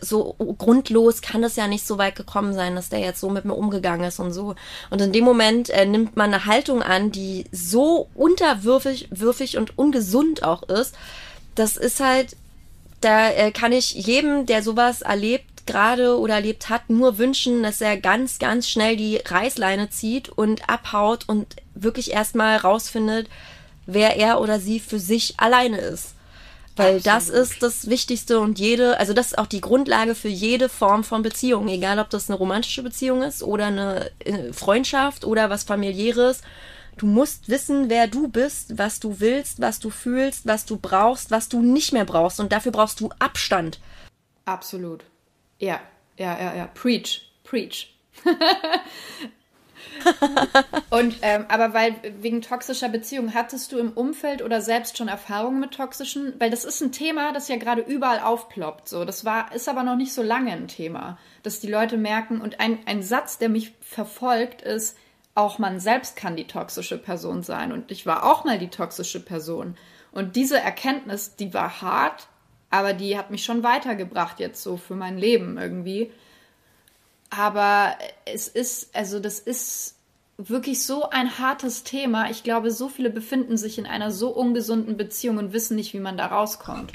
so 0.00 0.34
grundlos 0.58 1.22
kann 1.22 1.42
es 1.44 1.56
ja 1.56 1.66
nicht 1.66 1.86
so 1.86 1.98
weit 1.98 2.16
gekommen 2.16 2.54
sein, 2.54 2.76
dass 2.76 2.88
der 2.88 3.00
jetzt 3.00 3.20
so 3.20 3.30
mit 3.30 3.44
mir 3.44 3.54
umgegangen 3.54 4.06
ist 4.06 4.20
und 4.20 4.32
so. 4.32 4.54
Und 4.90 5.00
in 5.00 5.12
dem 5.12 5.24
Moment 5.24 5.70
äh, 5.70 5.86
nimmt 5.86 6.16
man 6.16 6.32
eine 6.32 6.46
Haltung 6.46 6.82
an, 6.82 7.10
die 7.10 7.46
so 7.50 8.08
unterwürfig 8.14 9.08
würfig 9.10 9.58
und 9.58 9.76
ungesund 9.78 10.42
auch 10.42 10.62
ist. 10.64 10.94
Das 11.54 11.76
ist 11.76 12.00
halt, 12.00 12.36
da 13.00 13.30
äh, 13.30 13.50
kann 13.50 13.72
ich 13.72 13.92
jedem, 13.94 14.46
der 14.46 14.62
sowas 14.62 15.02
erlebt, 15.02 15.46
gerade 15.66 16.18
oder 16.18 16.34
erlebt 16.34 16.68
hat, 16.68 16.88
nur 16.88 17.18
wünschen, 17.18 17.62
dass 17.62 17.80
er 17.80 17.96
ganz, 17.96 18.38
ganz 18.38 18.68
schnell 18.68 18.96
die 18.96 19.16
Reißleine 19.16 19.90
zieht 19.90 20.28
und 20.28 20.68
abhaut 20.68 21.28
und 21.28 21.56
wirklich 21.74 22.12
erstmal 22.12 22.56
rausfindet, 22.56 23.28
wer 23.92 24.16
er 24.16 24.40
oder 24.40 24.60
sie 24.60 24.80
für 24.80 24.98
sich 24.98 25.34
alleine 25.38 25.78
ist. 25.78 26.14
Weil 26.76 26.96
Absolut. 26.96 27.06
das 27.06 27.28
ist 27.28 27.62
das 27.62 27.90
Wichtigste 27.90 28.40
und 28.40 28.58
jede, 28.58 28.98
also 28.98 29.12
das 29.12 29.28
ist 29.28 29.38
auch 29.38 29.46
die 29.46 29.60
Grundlage 29.60 30.14
für 30.14 30.28
jede 30.28 30.68
Form 30.68 31.04
von 31.04 31.22
Beziehung, 31.22 31.68
egal 31.68 31.98
ob 31.98 32.10
das 32.10 32.30
eine 32.30 32.38
romantische 32.38 32.82
Beziehung 32.82 33.22
ist 33.22 33.42
oder 33.42 33.66
eine 33.66 34.10
äh, 34.20 34.52
Freundschaft 34.52 35.24
oder 35.24 35.50
was 35.50 35.64
familiäres. 35.64 36.42
Du 36.96 37.06
musst 37.06 37.48
wissen, 37.48 37.90
wer 37.90 38.06
du 38.06 38.28
bist, 38.28 38.78
was 38.78 39.00
du 39.00 39.20
willst, 39.20 39.60
was 39.60 39.78
du 39.78 39.90
fühlst, 39.90 40.46
was 40.46 40.64
du 40.64 40.76
brauchst, 40.76 41.30
was 41.30 41.48
du 41.48 41.60
nicht 41.60 41.92
mehr 41.92 42.04
brauchst 42.04 42.40
und 42.40 42.52
dafür 42.52 42.72
brauchst 42.72 43.00
du 43.00 43.10
Abstand. 43.18 43.80
Absolut. 44.44 45.04
Ja, 45.58 45.80
ja, 46.16 46.38
ja, 46.38 46.54
ja. 46.54 46.66
Preach, 46.66 47.30
preach. 47.44 47.94
und 50.90 51.16
ähm, 51.22 51.44
aber 51.48 51.74
weil 51.74 51.94
wegen 52.20 52.42
toxischer 52.42 52.88
Beziehungen 52.88 53.34
hattest 53.34 53.72
du 53.72 53.78
im 53.78 53.92
Umfeld 53.92 54.42
oder 54.42 54.60
selbst 54.60 54.96
schon 54.96 55.08
Erfahrungen 55.08 55.60
mit 55.60 55.72
toxischen, 55.72 56.34
weil 56.38 56.50
das 56.50 56.64
ist 56.64 56.80
ein 56.80 56.92
Thema, 56.92 57.32
das 57.32 57.48
ja 57.48 57.56
gerade 57.56 57.82
überall 57.82 58.20
aufploppt. 58.20 58.88
So, 58.88 59.04
das 59.04 59.24
war 59.24 59.54
ist 59.54 59.68
aber 59.68 59.82
noch 59.82 59.96
nicht 59.96 60.12
so 60.12 60.22
lange 60.22 60.52
ein 60.52 60.68
Thema, 60.68 61.18
dass 61.42 61.60
die 61.60 61.70
Leute 61.70 61.96
merken 61.96 62.40
und 62.40 62.60
ein 62.60 62.78
ein 62.86 63.02
Satz, 63.02 63.38
der 63.38 63.48
mich 63.48 63.74
verfolgt, 63.80 64.62
ist 64.62 64.96
auch 65.34 65.58
man 65.58 65.80
selbst 65.80 66.16
kann 66.16 66.36
die 66.36 66.46
toxische 66.46 66.98
Person 66.98 67.42
sein 67.42 67.72
und 67.72 67.90
ich 67.90 68.06
war 68.06 68.24
auch 68.24 68.44
mal 68.44 68.58
die 68.58 68.68
toxische 68.68 69.20
Person 69.20 69.76
und 70.12 70.36
diese 70.36 70.58
Erkenntnis, 70.58 71.36
die 71.36 71.54
war 71.54 71.82
hart, 71.82 72.26
aber 72.70 72.92
die 72.92 73.16
hat 73.16 73.30
mich 73.30 73.44
schon 73.44 73.62
weitergebracht 73.62 74.40
jetzt 74.40 74.62
so 74.62 74.76
für 74.76 74.94
mein 74.94 75.18
Leben 75.18 75.58
irgendwie. 75.58 76.10
Aber 77.30 77.94
es 78.24 78.48
ist, 78.48 78.94
also 78.94 79.20
das 79.20 79.38
ist 79.38 79.94
wirklich 80.36 80.84
so 80.84 81.08
ein 81.10 81.38
hartes 81.38 81.84
Thema. 81.84 82.30
Ich 82.30 82.42
glaube, 82.42 82.70
so 82.70 82.88
viele 82.88 83.10
befinden 83.10 83.56
sich 83.56 83.78
in 83.78 83.86
einer 83.86 84.10
so 84.10 84.30
ungesunden 84.30 84.96
Beziehung 84.96 85.38
und 85.38 85.52
wissen 85.52 85.76
nicht, 85.76 85.92
wie 85.92 86.00
man 86.00 86.16
da 86.16 86.26
rauskommt. 86.26 86.92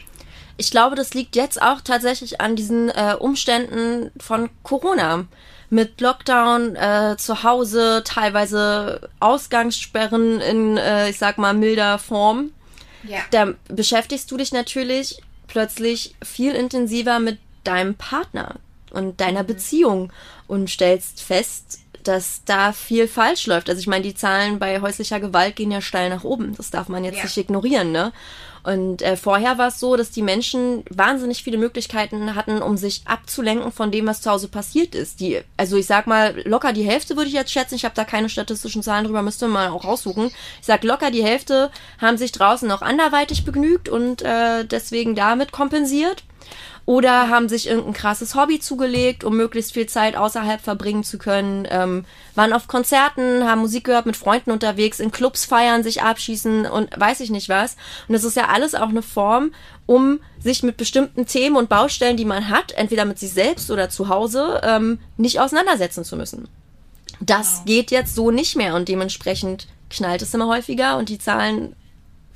Ich 0.58 0.72
glaube, 0.72 0.96
das 0.96 1.14
liegt 1.14 1.36
jetzt 1.36 1.62
auch 1.62 1.82
tatsächlich 1.82 2.42
an 2.42 2.56
diesen 2.56 2.90
äh, 2.90 3.16
Umständen 3.20 4.12
von 4.20 4.50
Corona. 4.64 5.26
Mit 5.70 6.00
Lockdown 6.00 6.76
äh, 6.76 7.16
zu 7.18 7.44
Hause, 7.44 8.04
teilweise 8.06 9.10
Ausgangssperren 9.20 10.40
in, 10.40 10.78
äh, 10.78 11.10
ich 11.10 11.18
sag 11.18 11.38
mal, 11.38 11.54
milder 11.54 11.98
Form. 11.98 12.52
Ja. 13.04 13.20
Da 13.32 13.54
beschäftigst 13.68 14.30
du 14.32 14.38
dich 14.38 14.54
natürlich 14.54 15.22
plötzlich 15.48 16.16
viel 16.24 16.54
intensiver 16.54 17.20
mit 17.20 17.40
deinem 17.64 17.96
Partner 17.96 18.56
und 18.96 19.22
deiner. 19.22 19.46
Beziehung 19.46 20.12
und 20.48 20.70
stellst 20.70 21.22
fest, 21.22 21.80
dass 22.04 22.42
da 22.46 22.72
viel 22.72 23.08
falsch 23.08 23.48
läuft. 23.48 23.70
Also 23.70 23.80
ich 23.80 23.88
meine, 23.88 24.04
die 24.04 24.16
Zahlen 24.16 24.60
bei 24.60 24.82
häuslicher 24.82 25.20
Gewalt 25.20 25.56
gehen 25.56 25.72
ja 25.72 25.82
steil 25.82 26.10
nach 26.10 26.24
oben. 26.24 26.56
Das 26.56 26.70
darf 26.70 26.88
man 26.88 27.04
jetzt 27.04 27.18
ja. 27.18 27.24
nicht 27.24 27.38
ignorieren, 27.38 27.92
ne? 27.92 28.12
Und 28.64 29.04
äh, 29.04 29.16
vorher 29.16 29.60
war 29.60 29.68
es 29.68 29.80
so, 29.80 29.96
dass 29.96 30.10
die 30.10 30.24
Menschen 30.24 30.84
wahnsinnig 30.90 31.44
viele 31.44 31.60
Möglichkeiten 31.60 32.34
hatten, 32.34 32.64
um 32.64 32.78
sich 32.78 33.04
abzulenken 33.06 33.72
von 33.72 33.92
dem, 33.92 34.08
was 34.08 34.22
zu 34.22 34.32
Hause 34.32 34.48
passiert 34.48 34.96
ist. 34.96 35.20
Die, 35.20 35.42
also 35.56 35.78
ich 35.78 35.86
sag 35.86 36.08
mal, 36.08 36.42
locker 36.46 36.74
die 36.74 36.84
Hälfte 36.84 37.16
würde 37.16 37.28
ich 37.28 37.36
jetzt 37.36 37.52
schätzen. 37.52 37.76
Ich 37.76 37.86
habe 37.86 37.94
da 37.94 38.06
keine 38.06 38.28
statistischen 38.28 38.82
Zahlen 38.82 39.06
drüber, 39.06 39.22
müsste 39.22 39.48
man 39.48 39.72
auch 39.72 39.84
raussuchen. 39.86 40.32
Ich 40.62 40.66
sag 40.66 40.84
locker 40.84 41.12
die 41.12 41.24
Hälfte 41.24 41.70
haben 42.02 42.18
sich 42.18 42.32
draußen 42.32 42.68
noch 42.68 42.82
anderweitig 42.82 43.46
begnügt 43.46 43.88
und 43.88 44.24
äh, 44.24 44.66
deswegen 44.66 45.14
damit 45.14 45.52
kompensiert 45.52 46.24
oder 46.86 47.30
haben 47.30 47.50
sich 47.50 47.68
irgendein 47.68 47.94
krasses 47.94 48.36
Hobby 48.36 48.60
zugelegt, 48.60 49.24
um 49.24 49.36
möglichst 49.36 49.74
viel 49.74 49.88
Zeit 49.88 50.16
außerhalb 50.16 50.62
verbringen 50.62 51.04
zu 51.04 51.18
können, 51.18 51.68
ähm, 51.70 52.06
waren 52.36 52.54
auf 52.54 52.68
Konzerten, 52.68 53.44
haben 53.44 53.62
Musik 53.62 53.86
gehört, 53.86 54.06
mit 54.06 54.16
Freunden 54.16 54.52
unterwegs, 54.52 55.00
in 55.00 55.12
Clubs 55.12 55.46
feiern, 55.46 55.82
sich 55.82 56.04
abschießen 56.04 56.68
und 56.68 56.90
weiß 56.96 57.22
ich 57.22 57.32
nicht 57.32 57.50
was. 57.50 57.76
Und 58.08 58.14
das 58.14 58.24
ist 58.24 58.38
ja 58.38 58.50
alles 58.50 58.76
auch 58.76 58.90
eine 58.90 59.02
Form, 59.02 59.52
um 59.88 60.20
sich 60.40 60.62
mit 60.62 60.78
bestimmten 60.78 61.26
Themen 61.26 61.56
und 61.56 61.70
Baustellen, 61.70 62.18
die 62.18 62.26
man 62.26 62.50
hat, 62.50 62.72
entweder 62.74 63.06
mit 63.06 63.18
sich 63.18 63.32
selbst 63.32 63.72
oder 63.72 63.90
zu 63.90 64.10
Hause, 64.10 64.62
ähm, 64.64 65.00
nicht 65.18 65.40
auseinandersetzen 65.40 66.04
zu 66.04 66.16
müssen. 66.16 66.48
Das 67.20 67.58
wow. 67.58 67.66
geht 67.66 67.90
jetzt 67.90 68.14
so 68.14 68.30
nicht 68.30 68.56
mehr 68.56 68.76
und 68.76 68.90
dementsprechend 68.90 69.68
knallt 69.90 70.22
es 70.22 70.34
immer 70.34 70.48
häufiger 70.48 70.98
und 70.98 71.10
die 71.10 71.18
Zahlen 71.18 71.76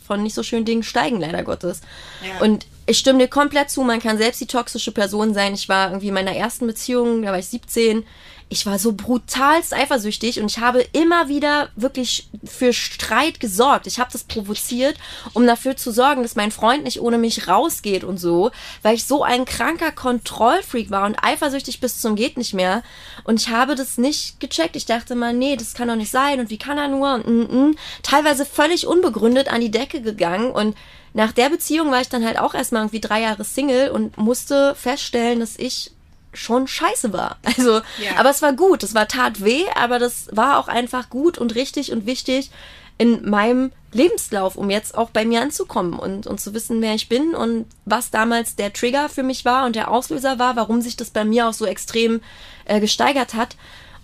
von 0.10 0.24
nicht 0.24 0.34
so 0.34 0.42
schönen 0.42 0.66
Dingen 0.66 0.82
steigen 0.82 1.20
leider 1.20 1.44
Gottes. 1.44 1.82
Ja. 2.24 2.44
Und 2.44 2.66
ich 2.90 2.98
stimme 2.98 3.20
dir 3.20 3.28
komplett 3.28 3.70
zu, 3.70 3.84
man 3.84 4.02
kann 4.02 4.18
selbst 4.18 4.42
die 4.42 4.48
toxische 4.48 4.92
Person 4.92 5.36
sein. 5.36 5.54
Ich 5.54 5.70
war 5.70 5.90
irgendwie 5.90 6.08
in 6.08 6.14
meiner 6.16 6.36
ersten 6.36 6.66
Beziehung, 6.66 7.22
da 7.22 7.32
war 7.32 7.40
ich 7.40 7.48
17. 7.48 8.04
Ich 8.52 8.66
war 8.66 8.80
so 8.80 8.94
brutalst 8.94 9.76
eifersüchtig 9.76 10.42
und 10.42 10.50
ich 10.50 10.58
habe 10.58 10.82
immer 10.92 11.28
wieder 11.28 11.70
wirklich 11.76 12.30
für 12.44 12.74
Streit 12.74 13.40
gesorgt. 13.40 13.86
Ich 13.86 14.00
habe 14.00 14.12
das 14.12 14.24
provoziert, 14.24 14.98
um 15.34 15.46
dafür 15.46 15.78
zu 15.78 15.92
sorgen, 15.92 16.24
dass 16.24 16.36
mein 16.36 16.50
Freund 16.50 16.84
nicht 16.84 17.00
ohne 17.00 17.20
mich 17.20 17.48
rausgeht 17.48 18.04
und 18.04 18.18
so, 18.18 18.50
weil 18.82 18.96
ich 18.96 19.06
so 19.06 19.22
ein 19.22 19.46
kranker 19.46 19.92
Kontrollfreak 19.92 20.90
war 20.90 21.06
und 21.06 21.24
eifersüchtig 21.24 21.80
bis 21.80 22.02
zum 22.02 22.16
geht 22.16 22.38
nicht 22.38 22.56
mehr. 22.56 22.82
Und 23.24 23.40
ich 23.40 23.50
habe 23.50 23.76
das 23.76 24.00
nicht 24.00 24.40
gecheckt. 24.40 24.76
Ich 24.76 24.88
dachte 24.88 25.14
mal, 25.14 25.32
nee, 25.32 25.56
das 25.56 25.76
kann 25.76 25.90
doch 25.90 25.96
nicht 25.96 26.12
sein 26.12 26.40
und 26.40 26.50
wie 26.50 26.58
kann 26.58 26.80
er 26.80 26.88
nur 26.88 27.14
und 27.14 27.28
mm, 27.28 27.70
mm. 27.70 27.76
teilweise 28.02 28.48
völlig 28.48 28.88
unbegründet 28.88 29.48
an 29.48 29.62
die 29.62 29.70
Decke 29.70 30.02
gegangen 30.02 30.50
und 30.50 30.76
nach 31.14 31.32
der 31.32 31.50
Beziehung 31.50 31.92
war 31.92 32.02
ich 32.02 32.10
dann 32.10 32.26
halt 32.26 32.40
auch 32.40 32.54
erstmal 32.54 32.84
irgendwie 32.84 33.02
drei 33.02 33.22
Jahre 33.22 33.44
Single 33.44 33.90
und 33.90 34.18
musste 34.18 34.76
feststellen, 34.76 35.40
dass 35.40 35.58
ich 35.58 35.92
schon 36.34 36.68
scheiße 36.68 37.14
war. 37.14 37.38
Also, 37.58 37.82
ja. 37.98 38.18
aber 38.18 38.30
es 38.30 38.42
war 38.42 38.54
gut. 38.54 38.84
Es 38.84 38.94
war 38.94 39.08
tat 39.08 39.44
weh, 39.44 39.66
aber 39.76 40.00
das 40.00 40.28
war 40.32 40.60
auch 40.60 40.68
einfach 40.68 41.10
gut 41.10 41.38
und 41.38 41.56
richtig 41.56 41.92
und 41.92 42.06
wichtig 42.06 42.52
in 42.98 43.30
meinem 43.30 43.72
Lebenslauf, 43.92 44.56
um 44.56 44.70
jetzt 44.70 44.96
auch 44.96 45.10
bei 45.10 45.26
mir 45.26 45.42
anzukommen 45.42 45.98
und, 45.98 46.28
und 46.28 46.40
zu 46.40 46.54
wissen, 46.54 46.82
wer 46.82 46.94
ich 46.94 47.10
bin 47.10 47.34
und 47.34 47.66
was 47.86 48.12
damals 48.12 48.56
der 48.56 48.74
Trigger 48.74 49.10
für 49.10 49.24
mich 49.24 49.46
war 49.46 49.66
und 49.66 49.76
der 49.76 49.90
Auslöser 49.90 50.38
war, 50.38 50.56
warum 50.58 50.82
sich 50.82 50.98
das 50.98 51.10
bei 51.10 51.24
mir 51.24 51.48
auch 51.48 51.54
so 51.54 51.66
extrem 51.66 52.22
äh, 52.66 52.80
gesteigert 52.80 53.34
hat. 53.34 53.56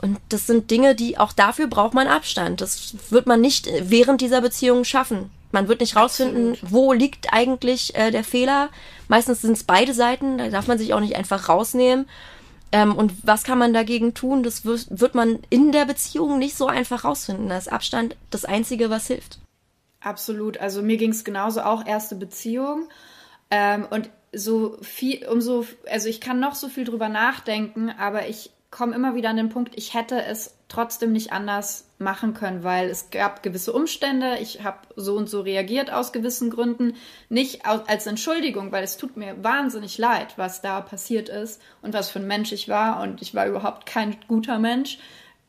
Und 0.02 0.18
das 0.30 0.48
sind 0.48 0.72
Dinge, 0.72 0.96
die 0.96 1.18
auch 1.18 1.34
dafür 1.34 1.68
braucht 1.68 1.94
man 1.94 2.08
Abstand. 2.08 2.62
Das 2.62 2.96
wird 3.10 3.28
man 3.28 3.42
nicht 3.42 3.70
während 3.82 4.22
dieser 4.22 4.42
Beziehung 4.42 4.86
schaffen. 4.86 5.30
Man 5.56 5.70
wird 5.70 5.80
nicht 5.80 5.96
rausfinden, 5.96 6.52
Absolut. 6.52 6.74
wo 6.74 6.92
liegt 6.92 7.32
eigentlich 7.32 7.96
äh, 7.96 8.12
der 8.12 8.26
Fehler. 8.26 8.68
Meistens 9.08 9.42
sind 9.42 9.54
es 9.54 9.64
beide 9.64 9.94
Seiten, 9.94 10.38
da 10.38 10.50
darf 10.50 10.68
man 10.68 10.78
sich 10.78 10.94
auch 10.94 11.00
nicht 11.00 11.16
einfach 11.16 11.48
rausnehmen. 11.48 12.10
Ähm, 12.74 12.94
und 12.94 13.14
was 13.26 13.44
kann 13.44 13.58
man 13.58 13.74
dagegen 13.74 14.14
tun? 14.14 14.44
Das 14.44 14.66
wird, 14.66 14.88
wird 14.90 15.16
man 15.16 15.40
in 15.50 15.72
der 15.72 15.86
Beziehung 15.86 16.40
nicht 16.40 16.58
so 16.58 16.68
einfach 16.68 17.06
rausfinden. 17.06 17.48
Da 17.48 17.58
ist 17.58 17.72
Abstand 17.72 18.18
das 18.32 18.44
Einzige, 18.44 18.90
was 18.90 19.08
hilft. 19.08 19.40
Absolut. 20.02 20.58
Also 20.58 20.82
mir 20.82 20.98
ging 20.98 21.12
es 21.12 21.24
genauso 21.24 21.62
auch 21.62 21.86
erste 21.86 22.16
Beziehung. 22.16 22.90
Ähm, 23.50 23.88
und 23.90 24.10
so 24.34 24.78
viel, 24.82 25.26
umso, 25.26 25.66
also 25.90 26.10
ich 26.10 26.20
kann 26.20 26.42
noch 26.42 26.56
so 26.56 26.68
viel 26.68 26.84
drüber 26.84 27.08
nachdenken, 27.08 27.90
aber 27.98 28.28
ich 28.28 28.52
komme 28.72 28.96
immer 28.96 29.16
wieder 29.16 29.30
an 29.30 29.38
den 29.38 29.50
Punkt, 29.50 29.74
ich 29.78 29.94
hätte 29.94 30.22
es 30.24 30.56
trotzdem 30.68 31.12
nicht 31.12 31.32
anders 31.32 31.88
machen 31.98 32.34
können, 32.34 32.64
weil 32.64 32.90
es 32.90 33.10
gab 33.10 33.44
gewisse 33.44 33.72
Umstände, 33.72 34.38
ich 34.42 34.64
habe 34.64 34.80
so 34.96 35.16
und 35.16 35.30
so 35.30 35.42
reagiert 35.42 35.92
aus 35.92 36.12
gewissen 36.12 36.50
Gründen, 36.50 36.96
nicht 37.30 37.66
als 37.66 38.06
Entschuldigung, 38.06 38.72
weil 38.72 38.84
es 38.84 38.98
tut 38.98 39.16
mir 39.16 39.42
wahnsinnig 39.44 39.98
leid, 39.98 40.38
was 40.38 40.62
da 40.62 40.82
passiert 40.82 41.30
ist 41.30 41.62
und 41.82 41.94
was 41.94 42.10
für 42.10 42.20
ein 42.20 42.28
Mensch 42.28 42.52
ich 42.52 42.68
war 42.68 43.02
und 43.02 43.22
ich 43.22 43.34
war 43.34 43.48
überhaupt 43.48 43.86
kein 43.86 44.18
guter 44.28 44.60
Mensch, 44.60 44.98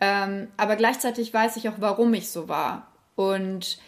ähm, 0.00 0.48
aber 0.56 0.76
gleichzeitig 0.76 1.32
weiß 1.32 1.56
ich 1.56 1.68
auch, 1.68 1.76
warum 1.78 2.12
ich 2.14 2.30
so 2.30 2.48
war. 2.48 2.92
Und 3.14 3.78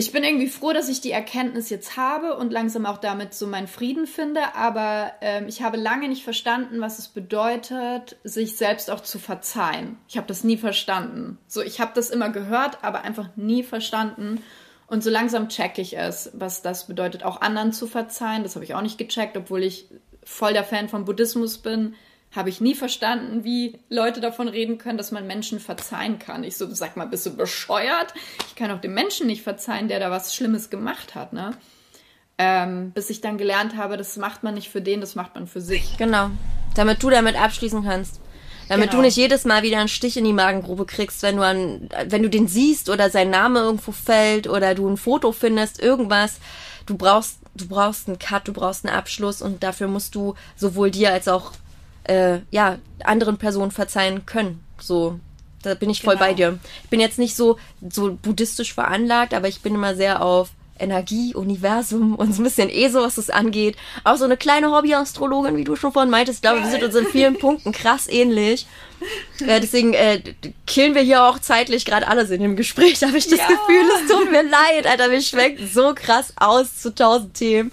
ich 0.00 0.12
bin 0.12 0.24
irgendwie 0.24 0.48
froh, 0.48 0.72
dass 0.72 0.88
ich 0.88 1.02
die 1.02 1.10
Erkenntnis 1.10 1.68
jetzt 1.68 1.98
habe 1.98 2.34
und 2.38 2.50
langsam 2.50 2.86
auch 2.86 2.96
damit 2.96 3.34
so 3.34 3.46
meinen 3.46 3.68
Frieden 3.68 4.06
finde, 4.06 4.54
aber 4.54 5.12
ähm, 5.20 5.46
ich 5.46 5.60
habe 5.60 5.76
lange 5.76 6.08
nicht 6.08 6.24
verstanden, 6.24 6.80
was 6.80 6.98
es 6.98 7.08
bedeutet, 7.08 8.16
sich 8.24 8.56
selbst 8.56 8.90
auch 8.90 9.00
zu 9.00 9.18
verzeihen. 9.18 9.98
Ich 10.08 10.16
habe 10.16 10.26
das 10.26 10.42
nie 10.42 10.56
verstanden. 10.56 11.36
So, 11.46 11.60
ich 11.60 11.80
habe 11.80 11.92
das 11.94 12.08
immer 12.08 12.30
gehört, 12.30 12.82
aber 12.82 13.02
einfach 13.02 13.28
nie 13.36 13.62
verstanden. 13.62 14.42
Und 14.86 15.04
so 15.04 15.10
langsam 15.10 15.50
checke 15.50 15.82
ich 15.82 15.98
es, 15.98 16.30
was 16.32 16.62
das 16.62 16.86
bedeutet, 16.86 17.22
auch 17.22 17.42
anderen 17.42 17.74
zu 17.74 17.86
verzeihen. 17.86 18.42
Das 18.42 18.54
habe 18.54 18.64
ich 18.64 18.74
auch 18.74 18.82
nicht 18.82 18.96
gecheckt, 18.96 19.36
obwohl 19.36 19.62
ich 19.62 19.86
voll 20.24 20.54
der 20.54 20.64
Fan 20.64 20.88
von 20.88 21.04
Buddhismus 21.04 21.58
bin 21.58 21.94
habe 22.34 22.48
ich 22.48 22.60
nie 22.60 22.74
verstanden, 22.74 23.42
wie 23.42 23.78
Leute 23.88 24.20
davon 24.20 24.48
reden 24.48 24.78
können, 24.78 24.98
dass 24.98 25.10
man 25.10 25.26
Menschen 25.26 25.58
verzeihen 25.58 26.18
kann. 26.18 26.44
Ich 26.44 26.56
so, 26.56 26.72
sag 26.72 26.96
mal, 26.96 27.06
bist 27.06 27.26
du 27.26 27.34
bescheuert? 27.36 28.14
Ich 28.46 28.54
kann 28.54 28.70
auch 28.70 28.80
dem 28.80 28.94
Menschen 28.94 29.26
nicht 29.26 29.42
verzeihen, 29.42 29.88
der 29.88 29.98
da 29.98 30.10
was 30.10 30.34
Schlimmes 30.34 30.70
gemacht 30.70 31.14
hat, 31.14 31.32
ne? 31.32 31.52
Ähm, 32.38 32.92
bis 32.92 33.10
ich 33.10 33.20
dann 33.20 33.36
gelernt 33.36 33.76
habe, 33.76 33.96
das 33.96 34.16
macht 34.16 34.42
man 34.42 34.54
nicht 34.54 34.70
für 34.70 34.80
den, 34.80 35.00
das 35.00 35.14
macht 35.14 35.34
man 35.34 35.46
für 35.46 35.60
sich. 35.60 35.98
Genau. 35.98 36.30
Damit 36.74 37.02
du 37.02 37.10
damit 37.10 37.38
abschließen 37.38 37.84
kannst. 37.84 38.20
Damit 38.68 38.90
genau. 38.90 39.02
du 39.02 39.06
nicht 39.06 39.16
jedes 39.16 39.44
Mal 39.44 39.62
wieder 39.64 39.78
einen 39.78 39.88
Stich 39.88 40.16
in 40.16 40.24
die 40.24 40.32
Magengrube 40.32 40.86
kriegst, 40.86 41.22
wenn 41.24 41.36
du 41.36 41.42
an, 41.44 41.90
wenn 42.06 42.22
du 42.22 42.30
den 42.30 42.46
siehst 42.46 42.88
oder 42.88 43.10
sein 43.10 43.28
Name 43.28 43.58
irgendwo 43.58 43.90
fällt 43.90 44.46
oder 44.46 44.76
du 44.76 44.88
ein 44.88 44.96
Foto 44.96 45.32
findest, 45.32 45.82
irgendwas. 45.82 46.38
Du 46.86 46.96
brauchst, 46.96 47.40
du 47.56 47.66
brauchst 47.66 48.06
einen 48.06 48.20
Cut, 48.20 48.46
du 48.46 48.52
brauchst 48.52 48.86
einen 48.86 48.94
Abschluss 48.94 49.42
und 49.42 49.64
dafür 49.64 49.88
musst 49.88 50.14
du 50.14 50.34
sowohl 50.56 50.92
dir 50.92 51.12
als 51.12 51.26
auch 51.26 51.52
äh, 52.10 52.40
ja, 52.50 52.78
anderen 53.04 53.38
Personen 53.38 53.70
verzeihen 53.70 54.26
können. 54.26 54.64
So, 54.80 55.20
da 55.62 55.74
bin 55.74 55.90
ich 55.90 56.02
voll 56.02 56.14
genau. 56.14 56.26
bei 56.26 56.34
dir. 56.34 56.58
Ich 56.84 56.90
bin 56.90 57.00
jetzt 57.00 57.18
nicht 57.18 57.36
so, 57.36 57.58
so 57.88 58.18
buddhistisch 58.20 58.74
veranlagt, 58.74 59.32
aber 59.32 59.48
ich 59.48 59.60
bin 59.60 59.74
immer 59.74 59.94
sehr 59.94 60.22
auf 60.22 60.50
Energie, 60.78 61.34
Universum 61.34 62.14
und 62.16 62.34
so 62.34 62.40
ein 62.40 62.44
bisschen 62.44 62.68
eh 62.68 62.88
so, 62.88 63.00
was 63.02 63.14
das 63.14 63.30
angeht. 63.30 63.76
Auch 64.02 64.16
so 64.16 64.24
eine 64.24 64.36
kleine 64.36 64.72
Hobby-Astrologin, 64.72 65.56
wie 65.56 65.64
du 65.64 65.76
schon 65.76 65.92
vorhin 65.92 66.10
meintest. 66.10 66.38
Ich 66.38 66.42
glaube, 66.42 66.62
wir 66.64 66.70
sind 66.70 66.82
uns 66.82 66.94
in 66.94 67.06
vielen 67.06 67.38
Punkten 67.38 67.70
krass 67.72 68.08
ähnlich. 68.08 68.66
Äh, 69.40 69.60
deswegen 69.60 69.94
äh, 69.94 70.20
killen 70.66 70.94
wir 70.94 71.02
hier 71.02 71.24
auch 71.24 71.38
zeitlich 71.38 71.84
gerade 71.84 72.08
alles 72.08 72.30
in 72.30 72.42
dem 72.42 72.56
Gespräch, 72.56 73.02
habe 73.06 73.18
ich 73.18 73.28
das 73.28 73.38
ja. 73.38 73.46
Gefühl. 73.46 73.84
Es 74.02 74.10
tut 74.10 74.30
mir 74.32 74.42
leid, 74.42 74.86
Alter. 74.86 75.10
Wir 75.10 75.22
schwenken 75.22 75.70
so 75.72 75.94
krass 75.94 76.32
aus 76.36 76.80
zu 76.80 76.92
tausend 76.92 77.34
Themen. 77.34 77.70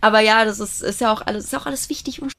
Aber 0.00 0.20
ja, 0.20 0.44
das 0.44 0.60
ist, 0.60 0.82
ist 0.82 1.00
ja 1.00 1.12
auch 1.12 1.22
alles, 1.22 1.46
ist 1.46 1.54
auch 1.56 1.66
alles 1.66 1.88
wichtig 1.88 2.22
und 2.22 2.30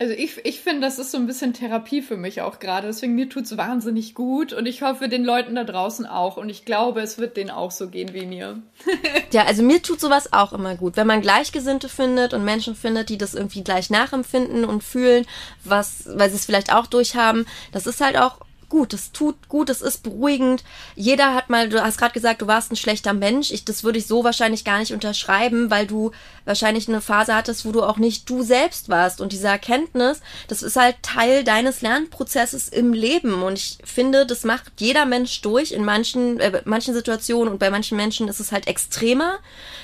Also 0.00 0.14
ich, 0.14 0.46
ich 0.46 0.60
finde, 0.60 0.80
das 0.80 0.98
ist 0.98 1.10
so 1.10 1.18
ein 1.18 1.26
bisschen 1.26 1.52
Therapie 1.52 2.00
für 2.00 2.16
mich 2.16 2.40
auch 2.40 2.58
gerade. 2.58 2.86
Deswegen 2.86 3.14
mir 3.14 3.28
tut's 3.28 3.58
wahnsinnig 3.58 4.14
gut 4.14 4.54
und 4.54 4.64
ich 4.64 4.80
hoffe 4.80 5.10
den 5.10 5.26
Leuten 5.26 5.54
da 5.54 5.64
draußen 5.64 6.06
auch. 6.06 6.38
Und 6.38 6.48
ich 6.48 6.64
glaube, 6.64 7.02
es 7.02 7.18
wird 7.18 7.36
denen 7.36 7.50
auch 7.50 7.70
so 7.70 7.88
gehen 7.88 8.14
wie 8.14 8.24
mir. 8.24 8.62
ja, 9.30 9.44
also 9.44 9.62
mir 9.62 9.82
tut 9.82 10.00
sowas 10.00 10.32
auch 10.32 10.54
immer 10.54 10.74
gut. 10.74 10.96
Wenn 10.96 11.06
man 11.06 11.20
Gleichgesinnte 11.20 11.90
findet 11.90 12.32
und 12.32 12.46
Menschen 12.46 12.74
findet, 12.74 13.10
die 13.10 13.18
das 13.18 13.34
irgendwie 13.34 13.62
gleich 13.62 13.90
nachempfinden 13.90 14.64
und 14.64 14.82
fühlen, 14.82 15.26
was, 15.64 16.04
weil 16.06 16.30
sie 16.30 16.36
es 16.36 16.46
vielleicht 16.46 16.72
auch 16.72 16.86
durchhaben, 16.86 17.44
das 17.72 17.86
ist 17.86 18.00
halt 18.00 18.16
auch 18.16 18.38
gut, 18.70 18.94
es 18.94 19.12
tut 19.12 19.48
gut, 19.48 19.68
es 19.68 19.82
ist 19.82 20.02
beruhigend. 20.02 20.64
Jeder 20.94 21.34
hat 21.34 21.50
mal, 21.50 21.68
du 21.68 21.82
hast 21.82 21.98
gerade 21.98 22.14
gesagt, 22.14 22.40
du 22.40 22.46
warst 22.46 22.72
ein 22.72 22.76
schlechter 22.76 23.12
Mensch. 23.12 23.50
Ich, 23.50 23.64
das 23.64 23.84
würde 23.84 23.98
ich 23.98 24.06
so 24.06 24.24
wahrscheinlich 24.24 24.64
gar 24.64 24.78
nicht 24.78 24.94
unterschreiben, 24.94 25.70
weil 25.70 25.86
du 25.86 26.12
wahrscheinlich 26.46 26.88
eine 26.88 27.00
Phase 27.00 27.34
hattest, 27.34 27.66
wo 27.66 27.72
du 27.72 27.82
auch 27.82 27.98
nicht 27.98 28.30
du 28.30 28.42
selbst 28.42 28.88
warst. 28.88 29.20
Und 29.20 29.32
diese 29.32 29.48
Erkenntnis, 29.48 30.20
das 30.48 30.62
ist 30.62 30.76
halt 30.76 30.96
Teil 31.02 31.44
deines 31.44 31.82
Lernprozesses 31.82 32.68
im 32.68 32.92
Leben. 32.94 33.42
Und 33.42 33.58
ich 33.58 33.78
finde, 33.84 34.24
das 34.24 34.44
macht 34.44 34.72
jeder 34.78 35.04
Mensch 35.04 35.42
durch 35.42 35.72
in 35.72 35.84
manchen, 35.84 36.40
äh, 36.40 36.62
manchen 36.64 36.94
Situationen 36.94 37.52
und 37.52 37.58
bei 37.58 37.70
manchen 37.70 37.96
Menschen 37.96 38.28
ist 38.28 38.40
es 38.40 38.52
halt 38.52 38.68
extremer. 38.68 39.38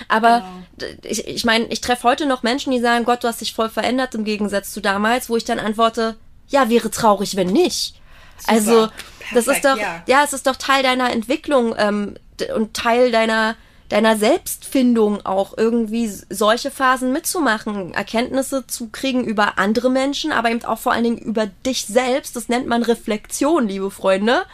Aber 0.08 0.46
genau. 0.78 0.92
ich, 1.02 1.26
ich 1.26 1.44
meine, 1.44 1.66
ich 1.66 1.80
treffe 1.80 2.04
heute 2.04 2.26
noch 2.26 2.44
Menschen, 2.44 2.70
die 2.72 2.80
sagen, 2.80 3.04
Gott, 3.04 3.24
du 3.24 3.28
hast 3.28 3.40
dich 3.40 3.52
voll 3.52 3.68
verändert 3.68 4.14
im 4.14 4.24
Gegensatz 4.24 4.72
zu 4.72 4.80
damals, 4.80 5.28
wo 5.28 5.36
ich 5.36 5.44
dann 5.44 5.58
antworte, 5.58 6.16
ja, 6.48 6.68
wäre 6.68 6.90
traurig, 6.90 7.34
wenn 7.34 7.48
nicht. 7.48 7.96
Super. 8.38 8.52
Also, 8.52 8.88
Perfekt, 9.18 9.36
das 9.36 9.48
ist 9.48 9.64
doch, 9.64 9.76
ja. 9.76 10.02
ja. 10.06 10.24
es 10.24 10.32
ist 10.32 10.46
doch 10.46 10.56
Teil 10.56 10.82
deiner 10.82 11.10
Entwicklung 11.10 11.74
ähm, 11.78 12.14
und 12.54 12.74
Teil 12.74 13.10
deiner 13.10 13.56
deiner 13.88 14.16
Selbstfindung 14.16 15.24
auch 15.24 15.56
irgendwie 15.56 16.10
solche 16.28 16.70
Phasen 16.70 17.12
mitzumachen, 17.12 17.94
Erkenntnisse 17.94 18.66
zu 18.66 18.88
kriegen 18.88 19.24
über 19.24 19.58
andere 19.58 19.90
Menschen, 19.90 20.32
aber 20.32 20.50
eben 20.50 20.64
auch 20.64 20.78
vor 20.78 20.92
allen 20.92 21.04
Dingen 21.04 21.18
über 21.18 21.46
dich 21.46 21.86
selbst. 21.86 22.34
Das 22.34 22.48
nennt 22.48 22.66
man 22.66 22.82
Reflexion, 22.82 23.68
liebe 23.68 23.90
Freunde. 23.90 24.44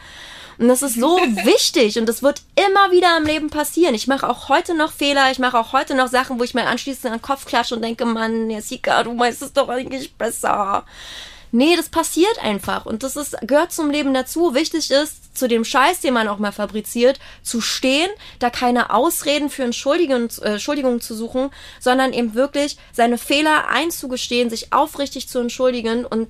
Und 0.59 0.67
das 0.67 0.83
ist 0.83 0.99
so 0.99 1.17
wichtig 1.45 1.97
und 1.97 2.07
das 2.07 2.21
wird 2.21 2.43
immer 2.55 2.91
wieder 2.91 3.17
im 3.17 3.25
Leben 3.25 3.49
passieren. 3.49 3.95
Ich 3.95 4.07
mache 4.07 4.29
auch 4.29 4.49
heute 4.49 4.75
noch 4.75 4.91
Fehler, 4.91 5.31
ich 5.31 5.39
mache 5.39 5.57
auch 5.57 5.73
heute 5.73 5.95
noch 5.95 6.07
Sachen, 6.07 6.39
wo 6.39 6.43
ich 6.43 6.53
mir 6.53 6.67
anschließend 6.67 7.07
an 7.07 7.17
den 7.17 7.23
Kopf 7.23 7.45
klatsche 7.45 7.75
und 7.75 7.81
denke, 7.81 8.05
Mann, 8.05 8.51
Jessica, 8.51 9.01
du 9.01 9.13
meinst 9.13 9.41
es 9.41 9.53
doch 9.53 9.69
eigentlich 9.69 10.13
besser. 10.15 10.85
Nee, 11.55 11.75
das 11.75 11.89
passiert 11.89 12.39
einfach. 12.41 12.87
Und 12.87 13.03
das 13.03 13.15
ist, 13.15 13.37
gehört 13.41 13.71
zum 13.71 13.91
Leben 13.91 14.11
dazu. 14.11 14.55
Wichtig 14.55 14.89
ist, 14.89 15.37
zu 15.37 15.47
dem 15.47 15.63
Scheiß, 15.63 16.01
den 16.01 16.15
man 16.15 16.27
auch 16.27 16.39
mal 16.39 16.51
fabriziert, 16.51 17.19
zu 17.43 17.61
stehen, 17.61 18.09
da 18.39 18.49
keine 18.49 18.91
Ausreden 18.91 19.51
für 19.51 19.63
Entschuldigung, 19.63 20.29
äh, 20.41 20.53
Entschuldigung 20.53 20.99
zu 20.99 21.13
suchen, 21.13 21.51
sondern 21.79 22.11
eben 22.11 22.33
wirklich 22.33 22.77
seine 22.91 23.19
Fehler 23.19 23.67
einzugestehen, 23.69 24.49
sich 24.49 24.73
aufrichtig 24.73 25.29
zu 25.29 25.37
entschuldigen 25.37 26.05
und 26.05 26.27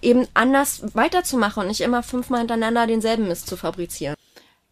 eben 0.00 0.26
anders 0.32 0.80
weiterzumachen 0.94 1.64
und 1.64 1.68
nicht 1.68 1.82
immer 1.82 2.02
fünfmal 2.02 2.40
hintereinander 2.40 2.86
denselben 2.86 3.28
Mist 3.28 3.48
zu 3.48 3.58
fabrizieren. 3.58 4.14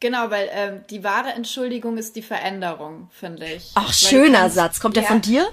Genau, 0.01 0.31
weil 0.31 0.49
ähm, 0.55 0.81
die 0.89 1.05
wahre 1.05 1.29
Entschuldigung 1.35 1.99
ist 1.99 2.17
die 2.17 2.23
Veränderung, 2.23 3.11
finde 3.13 3.45
ich. 3.45 3.73
Ach, 3.75 3.89
weil 3.89 3.93
schöner 3.93 4.39
kannst, 4.41 4.57
Satz. 4.57 4.81
Kommt 4.81 4.97
ja. 4.97 5.03
der 5.03 5.11
von 5.11 5.21
dir? 5.21 5.47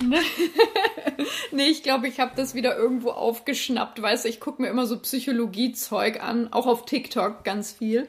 nee, 1.52 1.68
ich 1.68 1.82
glaube, 1.82 2.08
ich 2.08 2.20
habe 2.20 2.32
das 2.36 2.54
wieder 2.54 2.76
irgendwo 2.76 3.10
aufgeschnappt. 3.10 4.00
Weißt 4.00 4.24
du, 4.24 4.28
ich 4.28 4.40
gucke 4.40 4.62
mir 4.62 4.68
immer 4.68 4.86
so 4.86 4.98
Psychologiezeug 4.98 6.22
an, 6.22 6.52
auch 6.52 6.66
auf 6.66 6.84
TikTok 6.84 7.44
ganz 7.44 7.72
viel. 7.72 8.08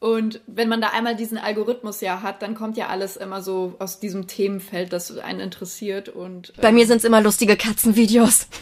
Und 0.00 0.40
wenn 0.46 0.68
man 0.68 0.80
da 0.80 0.90
einmal 0.90 1.16
diesen 1.16 1.38
Algorithmus 1.38 2.00
ja 2.00 2.22
hat, 2.22 2.42
dann 2.42 2.54
kommt 2.54 2.76
ja 2.76 2.86
alles 2.86 3.16
immer 3.16 3.42
so 3.42 3.74
aus 3.80 3.98
diesem 3.98 4.28
Themenfeld, 4.28 4.92
das 4.92 5.16
einen 5.18 5.40
interessiert. 5.40 6.08
Und 6.08 6.50
äh 6.50 6.62
bei 6.62 6.72
mir 6.72 6.86
sind 6.86 6.98
es 6.98 7.04
immer 7.04 7.20
lustige 7.20 7.56
Katzenvideos. 7.56 8.46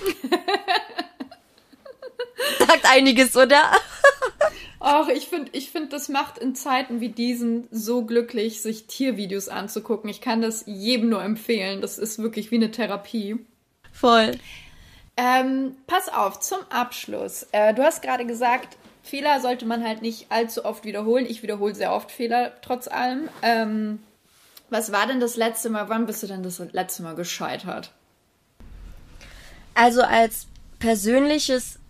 Sagt 2.59 2.91
einiges, 2.91 3.37
oder? 3.37 3.63
Ach, 4.89 5.09
ich 5.09 5.27
finde, 5.27 5.51
ich 5.51 5.73
finde, 5.73 5.89
das 5.89 6.09
macht 6.09 6.39
in 6.39 6.55
Zeiten 6.55 7.01
wie 7.01 7.09
diesen 7.09 7.67
so 7.73 8.05
glücklich, 8.05 8.63
sich 8.63 8.87
Tiervideos 8.87 9.49
anzugucken. 9.49 10.09
Ich 10.09 10.21
kann 10.21 10.41
das 10.41 10.63
jedem 10.67 11.09
nur 11.09 11.25
empfehlen. 11.25 11.81
Das 11.81 11.99
ist 11.99 12.21
wirklich 12.21 12.53
wie 12.53 12.55
eine 12.55 12.71
Therapie. 12.71 13.45
Voll. 13.91 14.39
Ähm, 15.17 15.75
pass 15.89 16.09
auf, 16.09 16.39
zum 16.39 16.61
Abschluss. 16.71 17.49
Äh, 17.51 17.75
du 17.75 17.83
hast 17.83 18.01
gerade 18.01 18.27
gesagt, 18.27 18.77
Fehler 19.03 19.41
sollte 19.41 19.67
man 19.67 19.83
halt 19.83 20.03
nicht 20.03 20.31
allzu 20.31 20.65
oft 20.65 20.85
wiederholen. 20.85 21.27
Ich 21.29 21.43
wiederhole 21.43 21.75
sehr 21.75 21.93
oft 21.93 22.13
Fehler, 22.13 22.53
trotz 22.63 22.87
allem. 22.87 23.29
Ähm, 23.43 23.99
was 24.71 24.93
war 24.93 25.09
denn 25.09 25.19
das 25.19 25.35
letzte 25.35 25.69
Mal, 25.69 25.89
wann 25.89 26.07
bist 26.07 26.23
du 26.23 26.29
denn 26.29 26.45
das 26.45 26.61
letzte 26.61 27.03
Mal 27.03 27.17
gescheitert? 27.17 27.91
Also 29.75 30.03
als 30.03 30.47
persönliches 30.79 31.81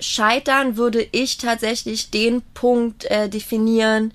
Scheitern 0.00 0.76
würde 0.76 1.06
ich 1.12 1.38
tatsächlich 1.38 2.10
den 2.10 2.42
Punkt 2.54 3.04
äh, 3.04 3.28
definieren, 3.28 4.12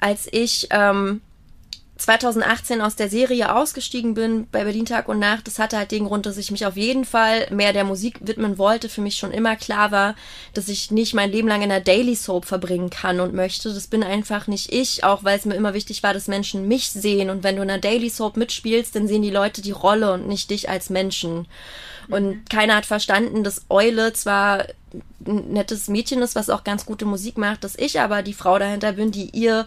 als 0.00 0.28
ich 0.30 0.68
ähm, 0.70 1.20
2018 1.98 2.80
aus 2.80 2.94
der 2.94 3.08
Serie 3.08 3.54
ausgestiegen 3.54 4.14
bin 4.14 4.46
bei 4.50 4.62
Berlin 4.62 4.86
Tag 4.86 5.08
und 5.08 5.18
Nacht. 5.18 5.48
Das 5.48 5.58
hatte 5.58 5.76
halt 5.76 5.90
den 5.90 6.04
Grund, 6.04 6.26
dass 6.26 6.36
ich 6.36 6.52
mich 6.52 6.64
auf 6.64 6.76
jeden 6.76 7.04
Fall 7.04 7.48
mehr 7.50 7.72
der 7.72 7.82
Musik 7.82 8.20
widmen 8.20 8.56
wollte. 8.56 8.88
Für 8.88 9.00
mich 9.00 9.16
schon 9.16 9.32
immer 9.32 9.56
klar 9.56 9.90
war, 9.90 10.14
dass 10.54 10.68
ich 10.68 10.92
nicht 10.92 11.14
mein 11.14 11.32
Leben 11.32 11.48
lang 11.48 11.62
in 11.62 11.70
der 11.70 11.80
Daily 11.80 12.14
Soap 12.14 12.44
verbringen 12.44 12.88
kann 12.88 13.18
und 13.18 13.34
möchte. 13.34 13.74
Das 13.74 13.88
bin 13.88 14.04
einfach 14.04 14.46
nicht 14.46 14.72
ich, 14.72 15.02
auch 15.02 15.24
weil 15.24 15.38
es 15.38 15.44
mir 15.44 15.56
immer 15.56 15.74
wichtig 15.74 16.04
war, 16.04 16.14
dass 16.14 16.28
Menschen 16.28 16.68
mich 16.68 16.88
sehen. 16.88 17.30
Und 17.30 17.42
wenn 17.42 17.56
du 17.56 17.62
in 17.62 17.68
der 17.68 17.78
Daily 17.78 18.10
Soap 18.10 18.36
mitspielst, 18.36 18.94
dann 18.94 19.08
sehen 19.08 19.22
die 19.22 19.30
Leute 19.30 19.60
die 19.60 19.72
Rolle 19.72 20.12
und 20.12 20.28
nicht 20.28 20.50
dich 20.50 20.68
als 20.70 20.90
Menschen. 20.90 21.46
Und 22.08 22.28
mhm. 22.28 22.44
keiner 22.48 22.76
hat 22.76 22.86
verstanden, 22.86 23.44
dass 23.44 23.66
Eule 23.68 24.12
zwar 24.12 24.64
ein 25.26 25.52
nettes 25.52 25.88
Mädchen 25.88 26.22
ist, 26.22 26.34
was 26.34 26.50
auch 26.50 26.64
ganz 26.64 26.86
gute 26.86 27.04
Musik 27.04 27.36
macht, 27.36 27.64
dass 27.64 27.76
ich 27.76 28.00
aber 28.00 28.22
die 28.22 28.34
Frau 28.34 28.58
dahinter 28.58 28.92
bin, 28.92 29.10
die 29.10 29.30
ihr 29.30 29.66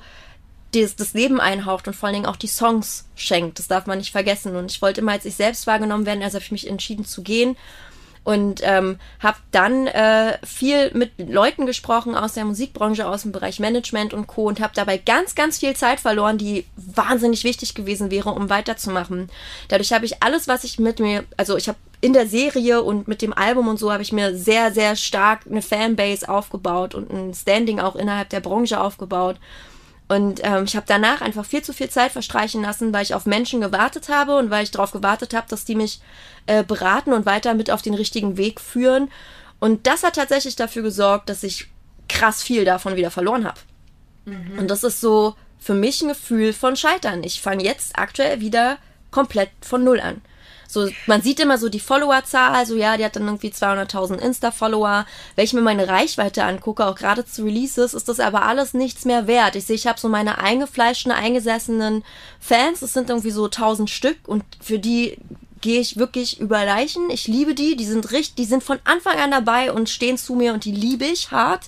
das, 0.74 0.96
das 0.96 1.14
Leben 1.14 1.40
einhaucht 1.40 1.88
und 1.88 1.96
vor 1.96 2.08
allen 2.08 2.16
Dingen 2.16 2.26
auch 2.26 2.38
die 2.38 2.48
Songs 2.48 3.06
schenkt. 3.16 3.60
Das 3.60 3.68
darf 3.68 3.86
man 3.86 3.98
nicht 3.98 4.12
vergessen. 4.12 4.56
Und 4.56 4.72
ich 4.72 4.82
wollte 4.82 5.02
immer 5.02 5.12
als 5.12 5.26
ich 5.26 5.36
selbst 5.36 5.68
wahrgenommen 5.68 6.06
werden, 6.06 6.24
also 6.24 6.36
habe 6.36 6.46
ich 6.46 6.52
mich 6.52 6.68
entschieden 6.68 7.06
zu 7.06 7.22
gehen 7.22 7.58
und 8.24 8.62
ähm, 8.64 9.00
habe 9.20 9.38
dann 9.52 9.88
äh, 9.88 10.38
viel 10.46 10.92
mit 10.94 11.12
Leuten 11.18 11.66
gesprochen 11.66 12.16
aus 12.16 12.34
der 12.34 12.46
Musikbranche, 12.46 13.08
aus 13.08 13.24
dem 13.24 13.32
Bereich 13.32 13.60
Management 13.60 14.14
und 14.14 14.28
Co. 14.28 14.44
und 14.44 14.60
habe 14.60 14.74
dabei 14.76 14.98
ganz, 14.98 15.34
ganz 15.34 15.58
viel 15.58 15.76
Zeit 15.76 16.00
verloren, 16.00 16.38
die 16.38 16.66
wahnsinnig 16.76 17.44
wichtig 17.44 17.74
gewesen 17.74 18.12
wäre, 18.12 18.30
um 18.30 18.50
weiterzumachen. 18.50 19.30
Dadurch 19.70 19.92
habe 19.92 20.06
ich 20.06 20.22
alles, 20.22 20.48
was 20.48 20.64
ich 20.64 20.78
mit 20.78 21.00
mir, 21.00 21.24
also 21.36 21.58
ich 21.58 21.68
habe 21.68 21.80
in 22.02 22.14
der 22.14 22.28
Serie 22.28 22.82
und 22.82 23.08
mit 23.08 23.22
dem 23.22 23.32
Album 23.32 23.68
und 23.68 23.78
so 23.78 23.92
habe 23.92 24.02
ich 24.02 24.12
mir 24.12 24.36
sehr, 24.36 24.74
sehr 24.74 24.96
stark 24.96 25.42
eine 25.50 25.62
Fanbase 25.62 26.28
aufgebaut 26.28 26.96
und 26.96 27.12
ein 27.12 27.34
Standing 27.34 27.80
auch 27.80 27.96
innerhalb 27.96 28.30
der 28.30 28.40
Branche 28.40 28.82
aufgebaut. 28.82 29.38
Und 30.08 30.42
ähm, 30.44 30.66
ich 30.66 30.76
habe 30.76 30.86
danach 30.90 31.22
einfach 31.22 31.46
viel 31.46 31.62
zu 31.62 31.72
viel 31.72 31.90
Zeit 31.90 32.12
verstreichen 32.12 32.64
lassen, 32.64 32.92
weil 32.92 33.04
ich 33.04 33.14
auf 33.14 33.26
Menschen 33.26 33.62
gewartet 33.62 34.10
habe 34.10 34.36
und 34.36 34.50
weil 34.50 34.64
ich 34.64 34.72
darauf 34.72 34.92
gewartet 34.92 35.34
habe, 35.34 35.48
dass 35.48 35.64
die 35.64 35.76
mich 35.76 36.02
äh, 36.48 36.64
beraten 36.64 37.14
und 37.14 37.26
weiter 37.26 37.54
mit 37.54 37.72
auf 37.72 37.82
den 37.82 37.94
richtigen 37.94 38.36
Weg 38.36 38.60
führen. 38.60 39.10
Und 39.60 39.88
das 39.88 40.04
hat 40.04 40.16
tatsächlich 40.16 40.58
dafür 40.58 40.82
gesorgt, 40.82 41.30
dass 41.30 41.44
ich 41.44 41.68
krass 42.10 42.44
viel 42.44 42.66
davon 42.66 42.98
wieder 42.98 43.12
verloren 43.12 43.46
habe. 43.46 43.60
Mhm. 44.26 44.60
Und 44.60 44.70
das 44.70 44.84
ist 44.84 45.00
so 45.00 45.36
für 45.60 45.76
mich 45.76 46.02
ein 46.02 46.10
Gefühl 46.10 46.52
von 46.52 46.76
Scheitern. 46.76 47.24
Ich 47.24 47.42
fange 47.42 47.64
jetzt 47.64 47.98
aktuell 47.98 48.42
wieder 48.42 48.80
komplett 49.12 49.52
von 49.62 49.84
Null 49.84 50.02
an. 50.02 50.22
So, 50.72 50.88
man 51.06 51.22
sieht 51.22 51.40
immer 51.40 51.58
so 51.58 51.68
die 51.68 51.80
Followerzahl, 51.80 52.66
so 52.66 52.76
ja, 52.76 52.96
die 52.96 53.04
hat 53.04 53.16
dann 53.16 53.26
irgendwie 53.26 53.50
200.000 53.50 54.20
Insta-Follower. 54.20 55.06
Wenn 55.36 55.46
ich 55.46 55.54
mir 55.54 55.62
meine 55.62 55.88
Reichweite 55.88 56.44
angucke, 56.44 56.86
auch 56.86 56.96
gerade 56.96 57.26
zu 57.26 57.44
Releases, 57.44 57.94
ist 57.94 58.08
das 58.08 58.20
aber 58.20 58.44
alles 58.44 58.74
nichts 58.74 59.04
mehr 59.04 59.28
wert. 59.28 59.56
Ich 59.56 59.66
sehe, 59.66 59.76
ich 59.76 59.88
habe 59.88 60.00
so 60.00 60.08
meine 60.08 60.38
eingefleischten, 60.38 61.12
eingesessenen 61.12 62.04
Fans, 62.40 62.80
das 62.80 62.94
sind 62.94 63.10
irgendwie 63.10 63.32
so 63.32 63.46
1000 63.46 63.90
Stück 63.90 64.18
und 64.28 64.44
für 64.62 64.80
die 64.80 65.18
gehe 65.60 65.80
ich 65.80 65.98
wirklich 65.98 66.40
über 66.40 66.66
Leichen. 66.66 67.10
Ich 67.10 67.28
liebe 67.28 67.54
die, 67.54 67.76
die 67.76 67.86
sind 67.86 68.12
richtig, 68.12 68.36
die 68.36 68.46
sind 68.46 68.64
von 68.64 68.80
Anfang 68.84 69.20
an 69.20 69.32
dabei 69.32 69.72
und 69.72 69.90
stehen 69.90 70.18
zu 70.18 70.36
mir 70.36 70.54
und 70.54 70.66
die 70.66 70.72
liebe 70.72 71.06
ich 71.06 71.32
hart. 71.32 71.66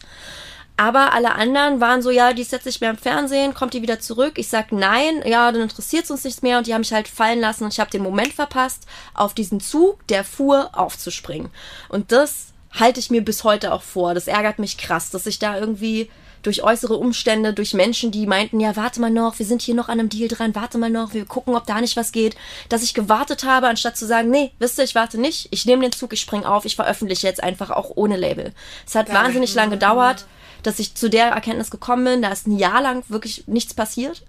Aber 0.76 1.14
alle 1.14 1.36
anderen 1.36 1.80
waren 1.82 2.02
so, 2.02 2.10
ja, 2.10 2.34
die 2.34 2.42
ist 2.42 2.52
jetzt 2.52 2.66
nicht 2.66 2.82
mehr 2.82 2.90
im 2.90 2.98
Fernsehen, 2.98 3.54
kommt 3.54 3.74
die 3.74 3.84
wieder 3.84 4.00
zurück? 4.00 4.34
Ich 4.38 4.48
sag 4.48 4.72
nein, 4.72 5.22
ja, 5.26 5.52
dann 5.52 5.62
interessiert 5.62 6.06
es 6.06 6.12
uns 6.12 6.24
nichts 6.24 6.42
mehr 6.42 6.58
und 6.58 6.66
die 6.66 6.74
haben 6.74 6.82
mich 6.82 6.94
halt 6.94 7.08
fallen 7.08 7.40
lassen 7.40 7.64
und 7.64 7.74
ich 7.74 7.80
habe 7.80 7.92
den 7.92 8.02
Moment 8.02 8.34
verpasst, 8.34 8.88
auf 9.14 9.36
diesen 9.36 9.60
Zug, 9.60 10.06
der 10.08 10.24
fuhr, 10.24 10.72
aufzuspringen. 10.74 11.50
Und 11.90 12.12
das 12.12 12.54
halte 12.72 13.00
ich 13.00 13.12
mir 13.12 13.24
bis 13.24 13.44
heute 13.44 13.72
auch 13.72 13.84
vor. 13.84 14.16
Das 14.16 14.28
ärgert 14.28 14.58
mich 14.58 14.80
krass, 14.80 15.12
dass 15.12 15.28
ich 15.28 15.38
da 15.38 15.60
irgendwie 15.60 16.10
durch 16.42 16.64
äußere 16.64 16.98
Umstände, 16.98 17.54
durch 17.54 17.74
Menschen, 17.74 18.12
die 18.12 18.28
meinten, 18.28 18.60
ja, 18.60 18.76
warte 18.76 19.00
mal 19.00 19.12
noch, 19.12 19.40
wir 19.40 19.46
sind 19.46 19.62
hier 19.62 19.76
noch 19.76 19.88
an 19.88 20.00
einem 20.00 20.10
Deal 20.10 20.28
dran, 20.28 20.56
warte 20.56 20.78
mal 20.78 20.90
noch, 20.90 21.14
wir 21.14 21.26
gucken, 21.26 21.56
ob 21.56 21.66
da 21.66 21.80
nicht 21.80 21.96
was 21.96 22.12
geht, 22.12 22.36
dass 22.68 22.84
ich 22.84 22.94
gewartet 22.94 23.46
habe, 23.46 23.68
anstatt 23.68 23.96
zu 23.96 24.06
sagen, 24.06 24.30
nee, 24.30 24.52
wisst 24.60 24.78
ihr, 24.78 24.84
ich 24.84 24.96
warte 24.96 25.18
nicht, 25.20 25.48
ich 25.52 25.66
nehme 25.66 25.84
den 25.84 25.94
Zug, 25.94 26.12
ich 26.12 26.20
spring 26.20 26.44
auf, 26.44 26.66
ich 26.66 26.76
veröffentliche 26.76 27.28
jetzt 27.28 27.42
einfach 27.42 27.70
auch 27.70 27.92
ohne 27.96 28.18
Label. 28.18 28.52
Es 28.86 28.96
hat 28.96 29.14
wahnsinnig 29.14 29.54
lang 29.56 29.70
gedauert 29.70 30.26
dass 30.64 30.80
ich 30.80 30.96
zu 30.96 31.10
der 31.10 31.28
Erkenntnis 31.28 31.70
gekommen 31.70 32.06
bin, 32.06 32.22
da 32.22 32.30
ist 32.30 32.48
ein 32.48 32.58
Jahr 32.58 32.82
lang 32.82 33.04
wirklich 33.10 33.48
nichts 33.48 33.74
passiert. 33.74 34.24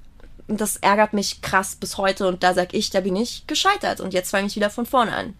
Und 0.46 0.60
das 0.60 0.76
ärgert 0.76 1.14
mich 1.14 1.40
krass 1.40 1.76
bis 1.76 1.96
heute 1.96 2.28
und 2.28 2.42
da 2.42 2.52
sag 2.52 2.74
ich, 2.74 2.90
da 2.90 3.00
bin 3.00 3.16
ich 3.16 3.46
gescheitert 3.46 4.00
und 4.00 4.12
jetzt 4.12 4.30
fange 4.30 4.46
ich 4.46 4.56
wieder 4.56 4.68
von 4.68 4.84
vorne 4.84 5.14
an. 5.14 5.34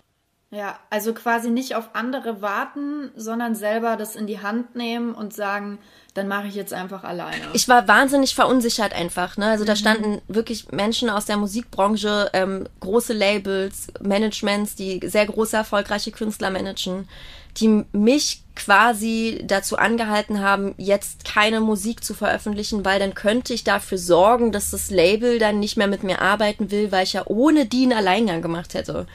Ja, 0.55 0.79
also 0.89 1.13
quasi 1.13 1.51
nicht 1.51 1.75
auf 1.75 1.91
andere 1.95 2.41
warten, 2.41 3.11
sondern 3.17 3.57
selber 3.57 3.97
das 3.97 4.15
in 4.15 4.29
die 4.29 4.41
Hand 4.41 4.77
nehmen 4.77 5.13
und 5.13 5.35
sagen, 5.35 5.79
dann 6.15 6.29
mache 6.29 6.47
ich 6.47 6.55
jetzt 6.55 6.73
einfach 6.73 7.03
alleine. 7.03 7.49
Ich 7.55 7.69
war 7.69 7.89
wahnsinnig 7.89 8.37
verunsichert 8.37 8.93
einfach. 8.93 9.37
Ne? 9.37 9.47
Also 9.47 9.65
mhm. 9.65 9.67
da 9.67 9.77
standen 9.77 10.23
wirklich 10.29 10.71
Menschen 10.71 11.11
aus 11.11 11.25
der 11.25 11.39
Musikbranche, 11.39 12.31
ähm, 12.35 12.69
große 12.79 13.13
Labels, 13.13 13.89
Managements, 14.01 14.77
die 14.77 15.01
sehr 15.05 15.27
große, 15.27 15.57
erfolgreiche 15.57 16.13
Künstler 16.13 16.51
managen, 16.51 17.09
die 17.57 17.85
mich 17.93 18.43
quasi 18.57 19.43
dazu 19.47 19.77
angehalten 19.77 20.41
haben, 20.41 20.75
jetzt 20.77 21.25
keine 21.25 21.61
Musik 21.61 22.05
zu 22.05 22.15
veröffentlichen, 22.15 22.85
weil 22.85 23.01
dann 23.01 23.15
könnte 23.15 23.53
ich 23.53 23.65
dafür 23.65 23.99
sorgen, 23.99 24.53
dass 24.53 24.71
das 24.71 24.91
Label 24.91 25.39
dann 25.39 25.59
nicht 25.59 25.77
mehr 25.77 25.89
mit 25.89 26.03
mir 26.03 26.21
arbeiten 26.21 26.71
will, 26.71 26.93
weil 26.93 27.05
ich 27.05 27.15
ja 27.15 27.23
ohne 27.27 27.67
die 27.67 27.85
einen 27.85 27.93
Alleingang 27.93 28.43
gemacht 28.43 28.75
hätte. 28.75 29.07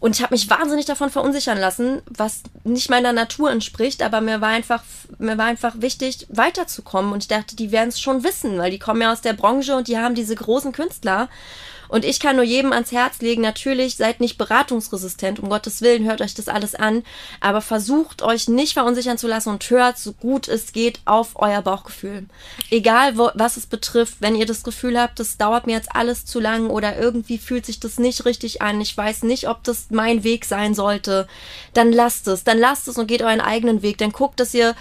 Und 0.00 0.16
ich 0.16 0.22
habe 0.22 0.34
mich 0.34 0.48
wahnsinnig 0.48 0.86
davon 0.86 1.10
verunsichern 1.10 1.58
lassen, 1.58 2.00
was 2.08 2.42
nicht 2.64 2.88
meiner 2.88 3.12
Natur 3.12 3.50
entspricht, 3.50 4.02
aber 4.02 4.22
mir 4.22 4.40
war 4.40 4.48
einfach, 4.48 4.82
mir 5.18 5.36
war 5.36 5.44
einfach 5.44 5.74
wichtig, 5.80 6.26
weiterzukommen. 6.30 7.12
Und 7.12 7.24
ich 7.24 7.28
dachte, 7.28 7.54
die 7.54 7.70
werden 7.70 7.90
es 7.90 8.00
schon 8.00 8.24
wissen, 8.24 8.56
weil 8.56 8.70
die 8.70 8.78
kommen 8.78 9.02
ja 9.02 9.12
aus 9.12 9.20
der 9.20 9.34
Branche 9.34 9.76
und 9.76 9.88
die 9.88 9.98
haben 9.98 10.14
diese 10.14 10.34
großen 10.34 10.72
Künstler. 10.72 11.28
Und 11.90 12.04
ich 12.04 12.20
kann 12.20 12.36
nur 12.36 12.44
jedem 12.44 12.72
ans 12.72 12.92
Herz 12.92 13.20
legen, 13.20 13.42
natürlich 13.42 13.96
seid 13.96 14.20
nicht 14.20 14.38
beratungsresistent, 14.38 15.40
um 15.40 15.48
Gottes 15.48 15.82
Willen, 15.82 16.04
hört 16.04 16.20
euch 16.20 16.34
das 16.34 16.46
alles 16.46 16.76
an, 16.76 17.02
aber 17.40 17.60
versucht 17.60 18.22
euch 18.22 18.46
nicht 18.46 18.74
verunsichern 18.74 19.18
zu 19.18 19.26
lassen 19.26 19.48
und 19.48 19.68
hört 19.70 19.98
so 19.98 20.12
gut 20.12 20.46
es 20.46 20.72
geht 20.72 21.00
auf 21.04 21.30
euer 21.34 21.62
Bauchgefühl. 21.62 22.26
Egal 22.70 23.18
wo, 23.18 23.30
was 23.34 23.56
es 23.56 23.66
betrifft, 23.66 24.18
wenn 24.20 24.36
ihr 24.36 24.46
das 24.46 24.62
Gefühl 24.62 25.00
habt, 25.00 25.18
das 25.18 25.36
dauert 25.36 25.66
mir 25.66 25.72
jetzt 25.72 25.94
alles 25.94 26.24
zu 26.24 26.38
lang 26.38 26.70
oder 26.70 26.96
irgendwie 26.96 27.38
fühlt 27.38 27.66
sich 27.66 27.80
das 27.80 27.98
nicht 27.98 28.24
richtig 28.24 28.62
an, 28.62 28.80
ich 28.80 28.96
weiß 28.96 29.24
nicht, 29.24 29.48
ob 29.48 29.64
das 29.64 29.86
mein 29.90 30.22
Weg 30.22 30.44
sein 30.44 30.74
sollte, 30.74 31.26
dann 31.74 31.92
lasst 31.92 32.28
es, 32.28 32.44
dann 32.44 32.58
lasst 32.58 32.86
es 32.86 32.98
und 32.98 33.08
geht 33.08 33.22
euren 33.22 33.40
eigenen 33.40 33.82
Weg, 33.82 33.98
dann 33.98 34.12
guckt, 34.12 34.38
dass 34.38 34.54
ihr 34.54 34.76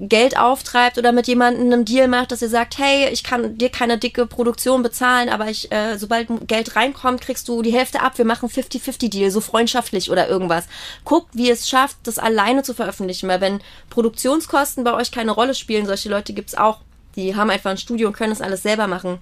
Geld 0.00 0.38
auftreibt 0.38 0.98
oder 0.98 1.12
mit 1.12 1.26
jemandem 1.26 1.72
einen 1.72 1.84
Deal 1.84 2.08
macht, 2.08 2.32
dass 2.32 2.42
ihr 2.42 2.48
sagt, 2.48 2.78
hey, 2.78 3.08
ich 3.10 3.24
kann 3.24 3.58
dir 3.58 3.70
keine 3.70 3.98
dicke 3.98 4.26
Produktion 4.26 4.82
bezahlen, 4.82 5.28
aber 5.28 5.48
ich, 5.48 5.70
äh, 5.72 5.98
sobald 5.98 6.28
Geld 6.46 6.76
reinkommt, 6.76 7.20
kriegst 7.20 7.48
du 7.48 7.62
die 7.62 7.72
Hälfte 7.72 8.02
ab. 8.02 8.18
Wir 8.18 8.24
machen 8.24 8.48
50-50-Deal, 8.48 9.30
so 9.30 9.40
freundschaftlich 9.40 10.10
oder 10.10 10.28
irgendwas. 10.28 10.66
Guckt, 11.04 11.28
wie 11.32 11.50
es 11.50 11.68
schafft, 11.68 11.96
das 12.04 12.18
alleine 12.18 12.62
zu 12.62 12.74
veröffentlichen, 12.74 13.28
weil 13.28 13.40
wenn 13.40 13.60
Produktionskosten 13.90 14.84
bei 14.84 14.94
euch 14.94 15.10
keine 15.10 15.32
Rolle 15.32 15.54
spielen, 15.54 15.86
solche 15.86 16.08
Leute 16.08 16.32
gibt's 16.32 16.54
auch, 16.54 16.80
die 17.16 17.36
haben 17.36 17.50
einfach 17.50 17.70
ein 17.70 17.78
Studio 17.78 18.08
und 18.08 18.14
können 18.14 18.30
das 18.30 18.40
alles 18.40 18.62
selber 18.62 18.86
machen 18.86 19.20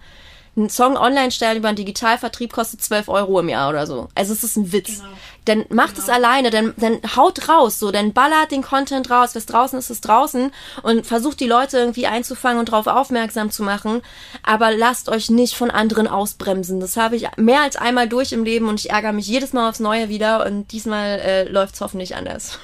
ein 0.56 0.68
Song 0.68 0.96
online 0.96 1.30
stellen 1.30 1.56
über 1.56 1.68
einen 1.68 1.76
Digitalvertrieb 1.76 2.52
kostet 2.52 2.82
12 2.82 3.08
Euro 3.08 3.40
im 3.40 3.48
Jahr 3.48 3.70
oder 3.70 3.86
so. 3.86 4.08
Also 4.14 4.34
es 4.34 4.44
ist 4.44 4.56
ein 4.56 4.72
Witz. 4.72 4.98
Genau. 4.98 5.08
Dann 5.46 5.64
macht 5.70 5.94
genau. 5.94 6.02
es 6.02 6.08
alleine, 6.08 6.50
dann, 6.50 6.74
dann 6.76 7.00
haut 7.16 7.48
raus, 7.48 7.78
so, 7.78 7.90
dann 7.90 8.12
ballert 8.12 8.52
den 8.52 8.62
Content 8.62 9.10
raus, 9.10 9.34
was 9.34 9.46
draußen 9.46 9.78
ist, 9.78 9.90
ist 9.90 10.02
draußen 10.02 10.52
und 10.82 11.06
versucht 11.06 11.40
die 11.40 11.48
Leute 11.48 11.78
irgendwie 11.78 12.06
einzufangen 12.06 12.60
und 12.60 12.68
darauf 12.68 12.86
aufmerksam 12.86 13.50
zu 13.50 13.62
machen. 13.62 14.02
Aber 14.42 14.70
lasst 14.70 15.08
euch 15.08 15.30
nicht 15.30 15.56
von 15.56 15.70
anderen 15.70 16.06
ausbremsen. 16.06 16.80
Das 16.80 16.96
habe 16.96 17.16
ich 17.16 17.26
mehr 17.36 17.62
als 17.62 17.76
einmal 17.76 18.08
durch 18.08 18.32
im 18.32 18.44
Leben 18.44 18.68
und 18.68 18.78
ich 18.78 18.90
ärgere 18.90 19.12
mich 19.12 19.26
jedes 19.26 19.52
Mal 19.52 19.70
aufs 19.70 19.80
Neue 19.80 20.10
wieder 20.10 20.46
und 20.46 20.70
diesmal 20.70 21.18
äh, 21.20 21.48
läuft 21.48 21.74
es 21.74 21.80
hoffentlich 21.80 22.14
anders. 22.14 22.58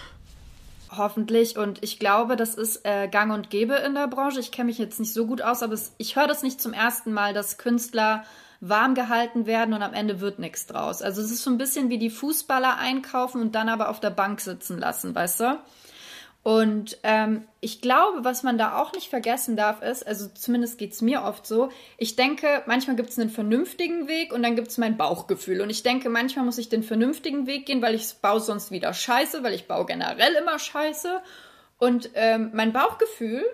Hoffentlich. 0.98 1.56
Und 1.56 1.82
ich 1.82 1.98
glaube, 1.98 2.36
das 2.36 2.54
ist 2.54 2.84
äh, 2.84 3.08
gang 3.08 3.32
und 3.32 3.50
gäbe 3.50 3.74
in 3.74 3.94
der 3.94 4.08
Branche. 4.08 4.40
Ich 4.40 4.52
kenne 4.52 4.66
mich 4.66 4.78
jetzt 4.78 5.00
nicht 5.00 5.14
so 5.14 5.26
gut 5.26 5.40
aus, 5.40 5.62
aber 5.62 5.72
es, 5.72 5.94
ich 5.96 6.16
höre 6.16 6.26
das 6.26 6.42
nicht 6.42 6.60
zum 6.60 6.72
ersten 6.72 7.12
Mal, 7.12 7.32
dass 7.32 7.56
Künstler 7.56 8.24
warm 8.60 8.94
gehalten 8.94 9.46
werden 9.46 9.72
und 9.72 9.82
am 9.82 9.94
Ende 9.94 10.20
wird 10.20 10.38
nichts 10.38 10.66
draus. 10.66 11.00
Also 11.00 11.22
es 11.22 11.30
ist 11.30 11.42
so 11.42 11.50
ein 11.50 11.58
bisschen 11.58 11.90
wie 11.90 11.98
die 11.98 12.10
Fußballer 12.10 12.76
einkaufen 12.76 13.40
und 13.40 13.54
dann 13.54 13.68
aber 13.68 13.88
auf 13.88 14.00
der 14.00 14.10
Bank 14.10 14.40
sitzen 14.40 14.78
lassen, 14.78 15.14
weißt 15.14 15.40
du? 15.40 15.58
Und 16.42 16.98
ähm, 17.02 17.44
ich 17.60 17.80
glaube, 17.82 18.24
was 18.24 18.42
man 18.42 18.56
da 18.56 18.80
auch 18.80 18.92
nicht 18.92 19.10
vergessen 19.10 19.56
darf, 19.56 19.82
ist, 19.82 20.06
also 20.06 20.28
zumindest 20.28 20.78
geht 20.78 20.92
es 20.92 21.02
mir 21.02 21.24
oft 21.24 21.46
so, 21.46 21.68
ich 21.98 22.16
denke, 22.16 22.62
manchmal 22.66 22.96
gibt 22.96 23.10
es 23.10 23.18
einen 23.18 23.28
vernünftigen 23.28 24.08
Weg 24.08 24.32
und 24.32 24.42
dann 24.42 24.56
gibt 24.56 24.68
es 24.68 24.78
mein 24.78 24.96
Bauchgefühl. 24.96 25.60
Und 25.60 25.68
ich 25.68 25.82
denke, 25.82 26.08
manchmal 26.08 26.44
muss 26.44 26.58
ich 26.58 26.68
den 26.68 26.82
vernünftigen 26.82 27.46
Weg 27.46 27.66
gehen, 27.66 27.82
weil 27.82 27.94
ich 27.94 28.14
baue 28.22 28.40
sonst 28.40 28.70
wieder 28.70 28.94
scheiße, 28.94 29.42
weil 29.42 29.52
ich 29.52 29.66
baue 29.66 29.84
generell 29.84 30.34
immer 30.34 30.58
scheiße. 30.58 31.20
Und 31.78 32.10
ähm, 32.14 32.50
mein 32.54 32.72
Bauchgefühl 32.72 33.44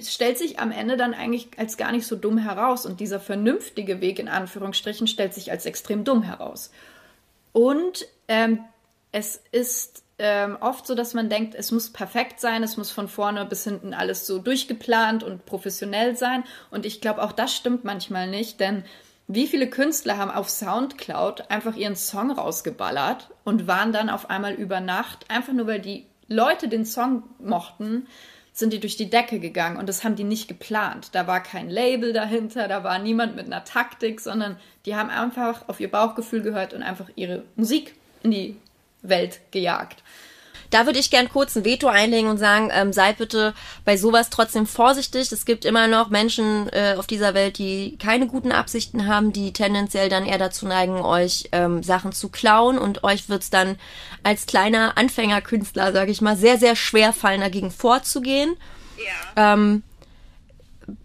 stellt 0.00 0.38
sich 0.38 0.58
am 0.58 0.70
Ende 0.70 0.96
dann 0.96 1.14
eigentlich 1.14 1.48
als 1.56 1.76
gar 1.76 1.90
nicht 1.90 2.06
so 2.06 2.16
dumm 2.16 2.38
heraus. 2.38 2.86
Und 2.86 3.00
dieser 3.00 3.18
vernünftige 3.18 4.00
Weg 4.00 4.18
in 4.18 4.28
Anführungsstrichen 4.28 5.06
stellt 5.06 5.34
sich 5.34 5.50
als 5.50 5.66
extrem 5.66 6.04
dumm 6.04 6.22
heraus. 6.22 6.70
Und 7.52 8.06
ähm, 8.28 8.60
es 9.10 9.42
ist 9.52 10.03
ähm, 10.18 10.56
oft 10.60 10.86
so, 10.86 10.94
dass 10.94 11.14
man 11.14 11.28
denkt, 11.28 11.54
es 11.54 11.72
muss 11.72 11.90
perfekt 11.90 12.40
sein, 12.40 12.62
es 12.62 12.76
muss 12.76 12.90
von 12.90 13.08
vorne 13.08 13.44
bis 13.44 13.64
hinten 13.64 13.94
alles 13.94 14.26
so 14.26 14.38
durchgeplant 14.38 15.22
und 15.22 15.44
professionell 15.44 16.16
sein. 16.16 16.44
Und 16.70 16.86
ich 16.86 17.00
glaube, 17.00 17.22
auch 17.22 17.32
das 17.32 17.54
stimmt 17.54 17.84
manchmal 17.84 18.28
nicht, 18.28 18.60
denn 18.60 18.84
wie 19.26 19.46
viele 19.46 19.68
Künstler 19.68 20.18
haben 20.18 20.30
auf 20.30 20.50
Soundcloud 20.50 21.50
einfach 21.50 21.76
ihren 21.76 21.96
Song 21.96 22.30
rausgeballert 22.30 23.30
und 23.42 23.66
waren 23.66 23.92
dann 23.92 24.10
auf 24.10 24.28
einmal 24.28 24.52
über 24.52 24.80
Nacht, 24.80 25.30
einfach 25.30 25.52
nur 25.52 25.66
weil 25.66 25.80
die 25.80 26.06
Leute 26.28 26.68
den 26.68 26.84
Song 26.84 27.22
mochten, 27.38 28.06
sind 28.52 28.72
die 28.72 28.80
durch 28.80 28.96
die 28.96 29.10
Decke 29.10 29.40
gegangen 29.40 29.78
und 29.78 29.88
das 29.88 30.04
haben 30.04 30.14
die 30.14 30.24
nicht 30.24 30.46
geplant. 30.46 31.08
Da 31.12 31.26
war 31.26 31.42
kein 31.42 31.68
Label 31.68 32.12
dahinter, 32.12 32.68
da 32.68 32.84
war 32.84 33.00
niemand 33.00 33.34
mit 33.34 33.46
einer 33.46 33.64
Taktik, 33.64 34.20
sondern 34.20 34.56
die 34.86 34.94
haben 34.94 35.10
einfach 35.10 35.68
auf 35.68 35.80
ihr 35.80 35.90
Bauchgefühl 35.90 36.42
gehört 36.42 36.72
und 36.72 36.82
einfach 36.82 37.10
ihre 37.16 37.42
Musik 37.56 37.96
in 38.22 38.30
die 38.30 38.56
Welt 39.04 39.40
gejagt. 39.50 40.02
Da 40.70 40.86
würde 40.86 40.98
ich 40.98 41.10
gern 41.10 41.28
kurz 41.28 41.54
ein 41.54 41.64
Veto 41.64 41.86
einlegen 41.86 42.28
und 42.28 42.38
sagen, 42.38 42.68
ähm, 42.72 42.92
seid 42.92 43.18
bitte 43.18 43.54
bei 43.84 43.96
sowas 43.96 44.28
trotzdem 44.28 44.66
vorsichtig. 44.66 45.30
Es 45.30 45.44
gibt 45.44 45.64
immer 45.64 45.86
noch 45.86 46.10
Menschen 46.10 46.68
äh, 46.72 46.96
auf 46.98 47.06
dieser 47.06 47.32
Welt, 47.32 47.58
die 47.58 47.96
keine 47.98 48.26
guten 48.26 48.50
Absichten 48.50 49.06
haben, 49.06 49.32
die 49.32 49.52
tendenziell 49.52 50.08
dann 50.08 50.26
eher 50.26 50.38
dazu 50.38 50.66
neigen, 50.66 50.96
euch 50.96 51.48
ähm, 51.52 51.84
Sachen 51.84 52.10
zu 52.10 52.28
klauen 52.28 52.76
und 52.76 53.04
euch 53.04 53.28
wird's 53.28 53.50
dann 53.50 53.76
als 54.24 54.46
kleiner 54.46 54.98
Anfängerkünstler, 54.98 55.92
sage 55.92 56.10
ich 56.10 56.20
mal, 56.20 56.36
sehr, 56.36 56.58
sehr 56.58 56.74
schwer 56.74 57.12
fallen, 57.12 57.42
dagegen 57.42 57.70
vorzugehen. 57.70 58.56
Ja. 59.36 59.54
Ähm, 59.54 59.84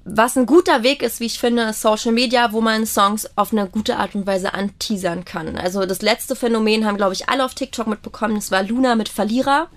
was 0.03 0.37
ein 0.37 0.45
guter 0.45 0.83
Weg 0.83 1.03
ist, 1.03 1.19
wie 1.19 1.25
ich 1.25 1.39
finde, 1.39 1.63
ist 1.63 1.81
Social 1.81 2.11
Media, 2.11 2.51
wo 2.51 2.61
man 2.61 2.85
Songs 2.85 3.29
auf 3.35 3.51
eine 3.51 3.67
gute 3.67 3.97
Art 3.97 4.15
und 4.15 4.27
Weise 4.27 4.53
anteasern 4.53 5.23
kann. 5.23 5.57
Also 5.57 5.85
das 5.85 6.01
letzte 6.01 6.35
Phänomen 6.35 6.85
haben, 6.85 6.97
glaube 6.97 7.13
ich, 7.13 7.29
alle 7.29 7.45
auf 7.45 7.53
TikTok 7.53 7.87
mitbekommen. 7.87 8.35
Das 8.35 8.51
war 8.51 8.63
Luna 8.63 8.95
mit 8.95 9.09
Verlierer. 9.09 9.69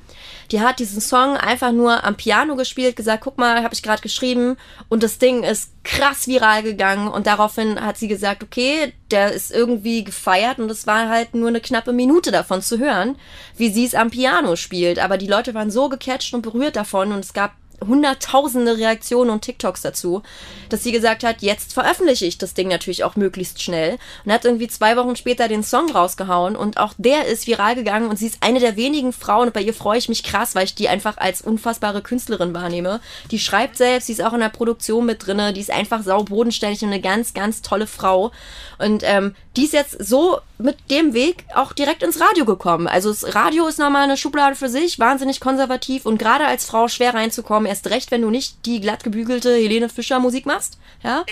Die 0.50 0.60
hat 0.60 0.80
diesen 0.80 1.00
Song 1.00 1.36
einfach 1.36 1.72
nur 1.72 2.04
am 2.04 2.16
Piano 2.16 2.56
gespielt, 2.56 2.96
gesagt, 2.96 3.24
guck 3.24 3.38
mal, 3.38 3.62
habe 3.62 3.74
ich 3.74 3.82
gerade 3.82 4.02
geschrieben. 4.02 4.56
Und 4.88 5.02
das 5.02 5.18
Ding 5.18 5.44
ist 5.44 5.72
krass 5.84 6.26
viral 6.26 6.62
gegangen. 6.62 7.08
Und 7.08 7.26
daraufhin 7.26 7.80
hat 7.80 7.96
sie 7.96 8.08
gesagt, 8.08 8.42
okay, 8.42 8.92
der 9.10 9.32
ist 9.32 9.50
irgendwie 9.50 10.04
gefeiert. 10.04 10.58
Und 10.58 10.70
es 10.70 10.86
war 10.86 11.08
halt 11.08 11.34
nur 11.34 11.48
eine 11.48 11.60
knappe 11.60 11.92
Minute 11.92 12.30
davon 12.30 12.62
zu 12.62 12.78
hören, 12.78 13.16
wie 13.56 13.70
sie 13.70 13.84
es 13.84 13.94
am 13.94 14.10
Piano 14.10 14.56
spielt. 14.56 14.98
Aber 14.98 15.16
die 15.16 15.26
Leute 15.26 15.54
waren 15.54 15.70
so 15.70 15.88
gecatcht 15.88 16.34
und 16.34 16.42
berührt 16.42 16.76
davon. 16.76 17.12
Und 17.12 17.20
es 17.20 17.32
gab 17.32 17.52
hunderttausende 17.86 18.76
Reaktionen 18.76 19.30
und 19.30 19.42
TikToks 19.42 19.82
dazu, 19.82 20.22
dass 20.68 20.82
sie 20.82 20.92
gesagt 20.92 21.24
hat, 21.24 21.42
jetzt 21.42 21.72
veröffentliche 21.72 22.26
ich 22.26 22.38
das 22.38 22.54
Ding 22.54 22.68
natürlich 22.68 23.04
auch 23.04 23.16
möglichst 23.16 23.62
schnell 23.62 23.98
und 24.24 24.32
hat 24.32 24.44
irgendwie 24.44 24.68
zwei 24.68 24.96
Wochen 24.96 25.16
später 25.16 25.48
den 25.48 25.62
Song 25.62 25.90
rausgehauen 25.90 26.56
und 26.56 26.78
auch 26.78 26.94
der 26.98 27.26
ist 27.26 27.46
viral 27.46 27.74
gegangen 27.74 28.08
und 28.08 28.18
sie 28.18 28.26
ist 28.26 28.38
eine 28.40 28.60
der 28.60 28.76
wenigen 28.76 29.12
Frauen 29.12 29.48
und 29.48 29.52
bei 29.52 29.62
ihr 29.62 29.74
freue 29.74 29.98
ich 29.98 30.08
mich 30.08 30.22
krass, 30.22 30.54
weil 30.54 30.64
ich 30.64 30.74
die 30.74 30.88
einfach 30.88 31.16
als 31.18 31.42
unfassbare 31.42 32.02
Künstlerin 32.02 32.54
wahrnehme. 32.54 33.00
Die 33.30 33.38
schreibt 33.38 33.76
selbst, 33.76 34.06
sie 34.06 34.12
ist 34.12 34.22
auch 34.22 34.32
in 34.32 34.40
der 34.40 34.48
Produktion 34.48 35.06
mit 35.06 35.26
drinne, 35.26 35.52
die 35.52 35.60
ist 35.60 35.70
einfach 35.70 36.02
sau 36.02 36.22
bodenständig 36.22 36.82
und 36.82 36.88
eine 36.88 37.00
ganz, 37.00 37.34
ganz 37.34 37.62
tolle 37.62 37.86
Frau 37.86 38.32
und 38.78 39.02
ähm, 39.04 39.34
die 39.56 39.64
ist 39.64 39.72
jetzt 39.72 40.02
so 40.04 40.38
mit 40.58 40.90
dem 40.90 41.12
Weg 41.12 41.44
auch 41.54 41.72
direkt 41.72 42.02
ins 42.02 42.20
Radio 42.20 42.44
gekommen. 42.44 42.86
Also 42.86 43.10
das 43.10 43.34
Radio 43.34 43.66
ist 43.66 43.78
nochmal 43.78 44.04
eine 44.04 44.16
Schublade 44.16 44.56
für 44.56 44.68
sich, 44.68 44.98
wahnsinnig 44.98 45.40
konservativ 45.40 46.06
und 46.06 46.18
gerade 46.18 46.46
als 46.46 46.64
Frau 46.64 46.88
schwer 46.88 47.14
reinzukommen, 47.14 47.66
erst 47.66 47.90
recht, 47.90 48.10
wenn 48.10 48.22
du 48.22 48.30
nicht 48.30 48.64
die 48.66 48.80
glatt 48.80 49.04
gebügelte 49.04 49.54
Helene 49.54 49.88
Fischer 49.88 50.20
Musik 50.20 50.46
machst. 50.46 50.78
Ja. 51.02 51.18
ja. 51.18 51.24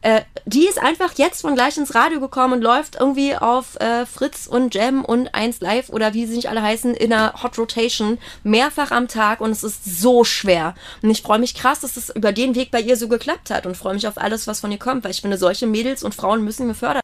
Äh, 0.00 0.22
die 0.44 0.68
ist 0.68 0.80
einfach 0.80 1.14
jetzt 1.16 1.40
von 1.40 1.56
gleich 1.56 1.76
ins 1.76 1.94
Radio 1.94 2.20
gekommen 2.20 2.54
und 2.54 2.62
läuft 2.62 2.96
irgendwie 3.00 3.34
auf 3.34 3.74
äh, 3.80 4.06
Fritz 4.06 4.46
und 4.46 4.72
Jam 4.72 5.04
und 5.04 5.34
1 5.34 5.60
Live 5.60 5.88
oder 5.88 6.14
wie 6.14 6.24
sie 6.26 6.36
nicht 6.36 6.48
alle 6.48 6.62
heißen, 6.62 6.94
in 6.94 7.12
einer 7.12 7.42
Hot 7.42 7.58
Rotation 7.58 8.18
mehrfach 8.44 8.92
am 8.92 9.08
Tag 9.08 9.40
und 9.40 9.50
es 9.50 9.64
ist 9.64 10.00
so 10.00 10.22
schwer. 10.22 10.76
Und 11.02 11.10
ich 11.10 11.22
freue 11.22 11.40
mich 11.40 11.54
krass, 11.54 11.80
dass 11.80 11.96
es 11.96 12.10
über 12.10 12.32
den 12.32 12.54
Weg 12.54 12.70
bei 12.70 12.80
ihr 12.80 12.96
so 12.96 13.08
geklappt 13.08 13.50
hat 13.50 13.66
und 13.66 13.76
freue 13.76 13.94
mich 13.94 14.06
auf 14.06 14.18
alles, 14.18 14.46
was 14.46 14.60
von 14.60 14.70
ihr 14.70 14.78
kommt, 14.78 15.02
weil 15.02 15.10
ich 15.10 15.20
finde, 15.20 15.36
solche 15.36 15.66
Mädels 15.66 16.04
und 16.04 16.14
Frauen 16.14 16.44
müssen 16.44 16.68
gefördert 16.68 17.02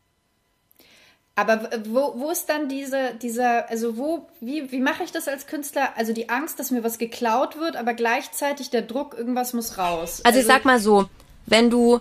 aber 1.37 1.69
wo, 1.87 2.15
wo 2.17 2.31
ist 2.31 2.49
dann 2.49 2.69
diese, 2.69 3.15
dieser, 3.21 3.69
also 3.69 3.97
wo, 3.97 4.27
wie, 4.41 4.71
wie 4.71 4.81
mache 4.81 5.03
ich 5.03 5.11
das 5.11 5.27
als 5.27 5.47
Künstler? 5.47 5.97
Also 5.97 6.13
die 6.13 6.29
Angst, 6.29 6.61
dass 6.61 6.71
mir 6.71 6.85
was 6.85 6.99
geklaut 6.99 7.59
wird, 7.59 7.77
aber 7.77 7.95
gleichzeitig 7.95 8.71
der 8.71 8.83
Druck, 8.83 9.15
irgendwas 9.19 9.53
muss 9.53 9.77
raus. 9.77 10.21
Also, 10.23 10.23
also 10.25 10.39
ich 10.41 10.47
sag 10.47 10.65
mal 10.65 10.79
so, 10.79 11.09
wenn 11.47 11.71
du 11.71 12.01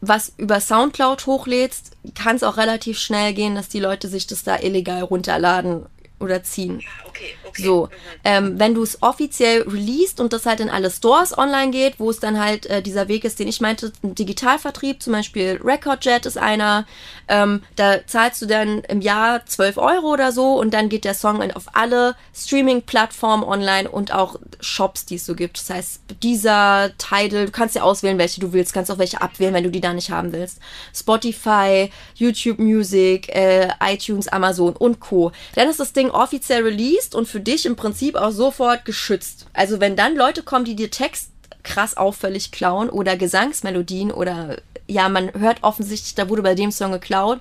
was 0.00 0.32
über 0.36 0.58
Soundcloud 0.58 1.26
hochlädst, 1.26 1.92
kann 2.16 2.34
es 2.34 2.42
auch 2.42 2.56
relativ 2.56 2.98
schnell 2.98 3.34
gehen, 3.34 3.54
dass 3.54 3.68
die 3.68 3.78
Leute 3.78 4.08
sich 4.08 4.26
das 4.26 4.42
da 4.42 4.58
illegal 4.58 5.02
runterladen 5.02 5.86
oder 6.18 6.42
ziehen. 6.42 6.82
Okay, 7.12 7.34
okay. 7.46 7.62
So, 7.62 7.84
mhm. 7.84 7.90
ähm, 8.24 8.58
wenn 8.58 8.74
du 8.74 8.82
es 8.82 9.02
offiziell 9.02 9.62
released 9.62 10.18
und 10.18 10.32
das 10.32 10.46
halt 10.46 10.60
in 10.60 10.70
alle 10.70 10.90
Stores 10.90 11.36
online 11.36 11.70
geht, 11.70 12.00
wo 12.00 12.08
es 12.08 12.20
dann 12.20 12.42
halt 12.42 12.66
äh, 12.66 12.80
dieser 12.80 13.08
Weg 13.08 13.24
ist, 13.24 13.38
den 13.38 13.48
ich 13.48 13.60
meinte, 13.60 13.92
ein 14.02 14.14
Digitalvertrieb, 14.14 15.02
zum 15.02 15.12
Beispiel 15.12 15.60
Recordjet 15.62 16.24
ist 16.24 16.38
einer, 16.38 16.86
ähm, 17.28 17.62
da 17.76 18.06
zahlst 18.06 18.40
du 18.40 18.46
dann 18.46 18.80
im 18.84 19.02
Jahr 19.02 19.44
12 19.44 19.76
Euro 19.76 20.12
oder 20.12 20.32
so 20.32 20.54
und 20.58 20.72
dann 20.72 20.88
geht 20.88 21.04
der 21.04 21.14
Song 21.14 21.42
auf 21.52 21.64
alle 21.74 22.16
Streaming-Plattformen 22.34 23.44
online 23.44 23.90
und 23.90 24.14
auch 24.14 24.36
Shops, 24.60 25.04
die 25.04 25.16
es 25.16 25.26
so 25.26 25.34
gibt. 25.34 25.58
Das 25.58 25.68
heißt, 25.68 26.02
dieser 26.22 26.92
Title, 26.96 27.46
du 27.46 27.52
kannst 27.52 27.74
ja 27.74 27.82
auswählen, 27.82 28.16
welche 28.16 28.40
du 28.40 28.52
willst, 28.54 28.72
kannst 28.72 28.90
auch 28.90 28.98
welche 28.98 29.20
abwählen, 29.20 29.52
wenn 29.52 29.64
du 29.64 29.70
die 29.70 29.80
da 29.80 29.92
nicht 29.92 30.10
haben 30.10 30.32
willst. 30.32 30.60
Spotify, 30.94 31.90
YouTube 32.14 32.58
Music, 32.58 33.28
äh, 33.28 33.68
iTunes, 33.84 34.28
Amazon 34.28 34.74
und 34.74 35.00
Co. 35.00 35.32
Dann 35.54 35.68
ist 35.68 35.80
das 35.80 35.92
Ding 35.92 36.10
offiziell 36.10 36.62
released 36.62 37.01
und 37.10 37.28
für 37.28 37.40
dich 37.40 37.66
im 37.66 37.76
Prinzip 37.76 38.16
auch 38.16 38.30
sofort 38.30 38.84
geschützt. 38.84 39.46
Also 39.52 39.80
wenn 39.80 39.96
dann 39.96 40.16
Leute 40.16 40.42
kommen, 40.42 40.64
die 40.64 40.76
dir 40.76 40.90
Text 40.90 41.30
krass 41.62 41.96
auffällig 41.96 42.50
klauen 42.52 42.90
oder 42.90 43.16
Gesangsmelodien 43.16 44.10
oder 44.10 44.56
ja, 44.86 45.08
man 45.08 45.32
hört 45.34 45.62
offensichtlich, 45.62 46.14
da 46.14 46.28
wurde 46.28 46.42
bei 46.42 46.54
dem 46.54 46.72
Song 46.72 46.92
geklaut, 46.92 47.40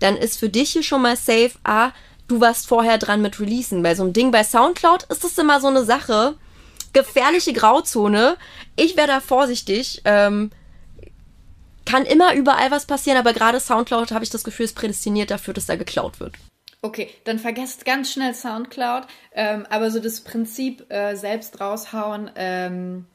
dann 0.00 0.16
ist 0.16 0.38
für 0.38 0.48
dich 0.48 0.72
hier 0.72 0.82
schon 0.82 1.02
mal 1.02 1.16
safe, 1.16 1.52
ah, 1.64 1.90
du 2.28 2.40
warst 2.40 2.66
vorher 2.66 2.98
dran 2.98 3.22
mit 3.22 3.40
Releasen. 3.40 3.82
Bei 3.82 3.94
so 3.94 4.02
einem 4.02 4.12
Ding 4.12 4.30
bei 4.30 4.44
Soundcloud 4.44 5.04
ist 5.04 5.24
das 5.24 5.38
immer 5.38 5.60
so 5.60 5.68
eine 5.68 5.84
Sache, 5.84 6.34
gefährliche 6.92 7.52
Grauzone. 7.52 8.36
Ich 8.76 8.96
wäre 8.96 9.08
da 9.08 9.20
vorsichtig. 9.20 10.02
Ähm, 10.04 10.50
kann 11.84 12.04
immer 12.04 12.34
überall 12.34 12.70
was 12.70 12.86
passieren, 12.86 13.18
aber 13.18 13.32
gerade 13.32 13.58
Soundcloud 13.58 14.12
habe 14.12 14.22
ich 14.22 14.30
das 14.30 14.44
Gefühl, 14.44 14.64
ist 14.64 14.76
prädestiniert 14.76 15.30
dafür, 15.30 15.54
dass 15.54 15.66
da 15.66 15.76
geklaut 15.76 16.20
wird. 16.20 16.34
Okay, 16.82 17.10
dann 17.24 17.38
vergesst 17.38 17.84
ganz 17.84 18.10
schnell 18.10 18.34
Soundcloud, 18.34 19.04
ähm, 19.34 19.66
aber 19.68 19.90
so 19.90 20.00
das 20.00 20.22
Prinzip 20.22 20.90
äh, 20.90 21.14
selbst 21.14 21.60
raushauen 21.60 22.30
ähm, 22.36 23.06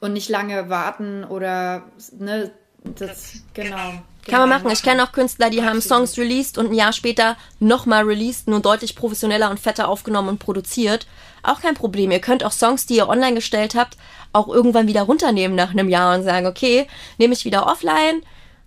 und 0.00 0.14
nicht 0.14 0.28
lange 0.28 0.68
warten 0.68 1.24
oder 1.24 1.84
ne, 2.18 2.50
das 2.82 3.34
genau. 3.54 3.92
Kann 4.26 4.40
man 4.40 4.48
machen. 4.48 4.70
Ich 4.70 4.82
kenne 4.82 5.02
auch 5.02 5.12
Künstler, 5.12 5.48
die 5.48 5.62
haben 5.62 5.80
Songs 5.80 6.18
released 6.18 6.58
und 6.58 6.66
ein 6.66 6.74
Jahr 6.74 6.92
später 6.92 7.36
nochmal 7.60 8.04
released, 8.04 8.48
nur 8.48 8.60
deutlich 8.60 8.94
professioneller 8.94 9.50
und 9.50 9.60
fetter 9.60 9.88
aufgenommen 9.88 10.28
und 10.28 10.38
produziert. 10.38 11.06
Auch 11.42 11.62
kein 11.62 11.74
Problem. 11.74 12.10
Ihr 12.10 12.20
könnt 12.20 12.44
auch 12.44 12.52
Songs, 12.52 12.84
die 12.84 12.96
ihr 12.96 13.08
online 13.08 13.36
gestellt 13.36 13.74
habt, 13.74 13.96
auch 14.32 14.48
irgendwann 14.48 14.86
wieder 14.86 15.02
runternehmen 15.02 15.56
nach 15.56 15.70
einem 15.70 15.88
Jahr 15.88 16.14
und 16.16 16.24
sagen, 16.24 16.46
okay, 16.46 16.88
nehme 17.16 17.32
ich 17.32 17.44
wieder 17.44 17.66
offline, 17.66 18.22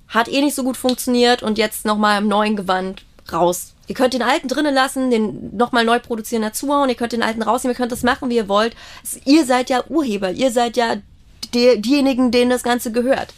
hat 0.07 0.29
eh 0.29 0.41
nicht 0.41 0.55
so 0.55 0.63
gut 0.63 0.77
funktioniert 0.77 1.43
und 1.43 1.57
jetzt 1.57 1.85
nochmal 1.85 2.21
im 2.21 2.27
neuen 2.27 2.55
Gewand 2.55 3.03
raus. 3.31 3.73
Ihr 3.87 3.95
könnt 3.95 4.13
den 4.13 4.21
alten 4.21 4.47
drinnen 4.47 4.73
lassen, 4.73 5.11
den 5.11 5.55
nochmal 5.55 5.83
neu 5.83 5.99
produzieren 5.99 6.43
dazuhauen, 6.43 6.89
ihr 6.89 6.95
könnt 6.95 7.11
den 7.11 7.23
alten 7.23 7.41
rausnehmen, 7.41 7.75
ihr 7.75 7.77
könnt 7.77 7.91
das 7.91 8.03
machen, 8.03 8.29
wie 8.29 8.37
ihr 8.37 8.47
wollt. 8.47 8.75
Ihr 9.25 9.45
seid 9.45 9.69
ja 9.69 9.83
Urheber, 9.89 10.31
ihr 10.31 10.51
seid 10.51 10.77
ja 10.77 10.95
die, 11.53 11.81
diejenigen, 11.81 12.31
denen 12.31 12.51
das 12.51 12.63
Ganze 12.63 12.91
gehört. 12.91 13.33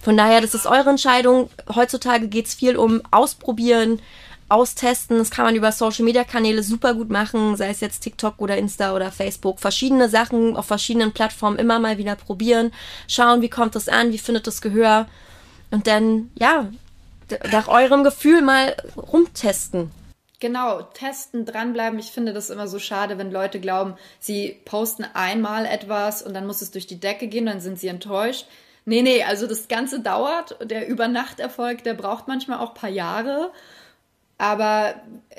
Von 0.00 0.16
daher, 0.16 0.40
das 0.40 0.54
ist 0.54 0.66
eure 0.66 0.90
Entscheidung. 0.90 1.50
Heutzutage 1.74 2.28
geht 2.28 2.46
es 2.46 2.54
viel 2.54 2.76
um 2.76 3.02
Ausprobieren, 3.10 4.00
Austesten. 4.48 5.18
Das 5.18 5.30
kann 5.30 5.46
man 5.46 5.54
über 5.54 5.72
Social 5.72 6.04
Media 6.04 6.24
Kanäle 6.24 6.62
super 6.62 6.94
gut 6.94 7.10
machen, 7.10 7.56
sei 7.56 7.70
es 7.70 7.80
jetzt 7.80 8.00
TikTok 8.00 8.34
oder 8.38 8.56
Insta 8.58 8.94
oder 8.94 9.10
Facebook. 9.10 9.60
Verschiedene 9.60 10.08
Sachen 10.08 10.56
auf 10.56 10.66
verschiedenen 10.66 11.12
Plattformen 11.12 11.58
immer 11.58 11.78
mal 11.78 11.98
wieder 11.98 12.16
probieren. 12.16 12.72
Schauen, 13.08 13.42
wie 13.42 13.48
kommt 13.48 13.74
das 13.74 13.88
an, 13.88 14.12
wie 14.12 14.18
findet 14.18 14.46
das 14.46 14.60
Gehör. 14.60 15.06
Und 15.70 15.86
dann, 15.86 16.30
ja, 16.34 16.68
nach 17.50 17.68
eurem 17.68 18.04
Gefühl 18.04 18.42
mal 18.42 18.76
rumtesten. 18.96 19.90
Genau, 20.40 20.82
testen, 20.82 21.44
dranbleiben. 21.44 22.00
Ich 22.00 22.10
finde 22.10 22.32
das 22.32 22.50
immer 22.50 22.66
so 22.66 22.80
schade, 22.80 23.16
wenn 23.16 23.30
Leute 23.30 23.60
glauben, 23.60 23.94
sie 24.18 24.60
posten 24.64 25.04
einmal 25.14 25.66
etwas 25.66 26.20
und 26.20 26.34
dann 26.34 26.46
muss 26.46 26.62
es 26.62 26.72
durch 26.72 26.88
die 26.88 26.98
Decke 26.98 27.28
gehen, 27.28 27.46
dann 27.46 27.60
sind 27.60 27.78
sie 27.78 27.86
enttäuscht. 27.86 28.46
Nee, 28.84 29.02
nee, 29.02 29.22
also 29.22 29.46
das 29.46 29.68
Ganze 29.68 30.00
dauert. 30.00 30.56
Der 30.68 30.88
Übernachterfolg, 30.88 31.84
der 31.84 31.94
braucht 31.94 32.26
manchmal 32.26 32.58
auch 32.58 32.70
ein 32.70 32.80
paar 32.80 32.90
Jahre. 32.90 33.52
Aber 34.38 34.94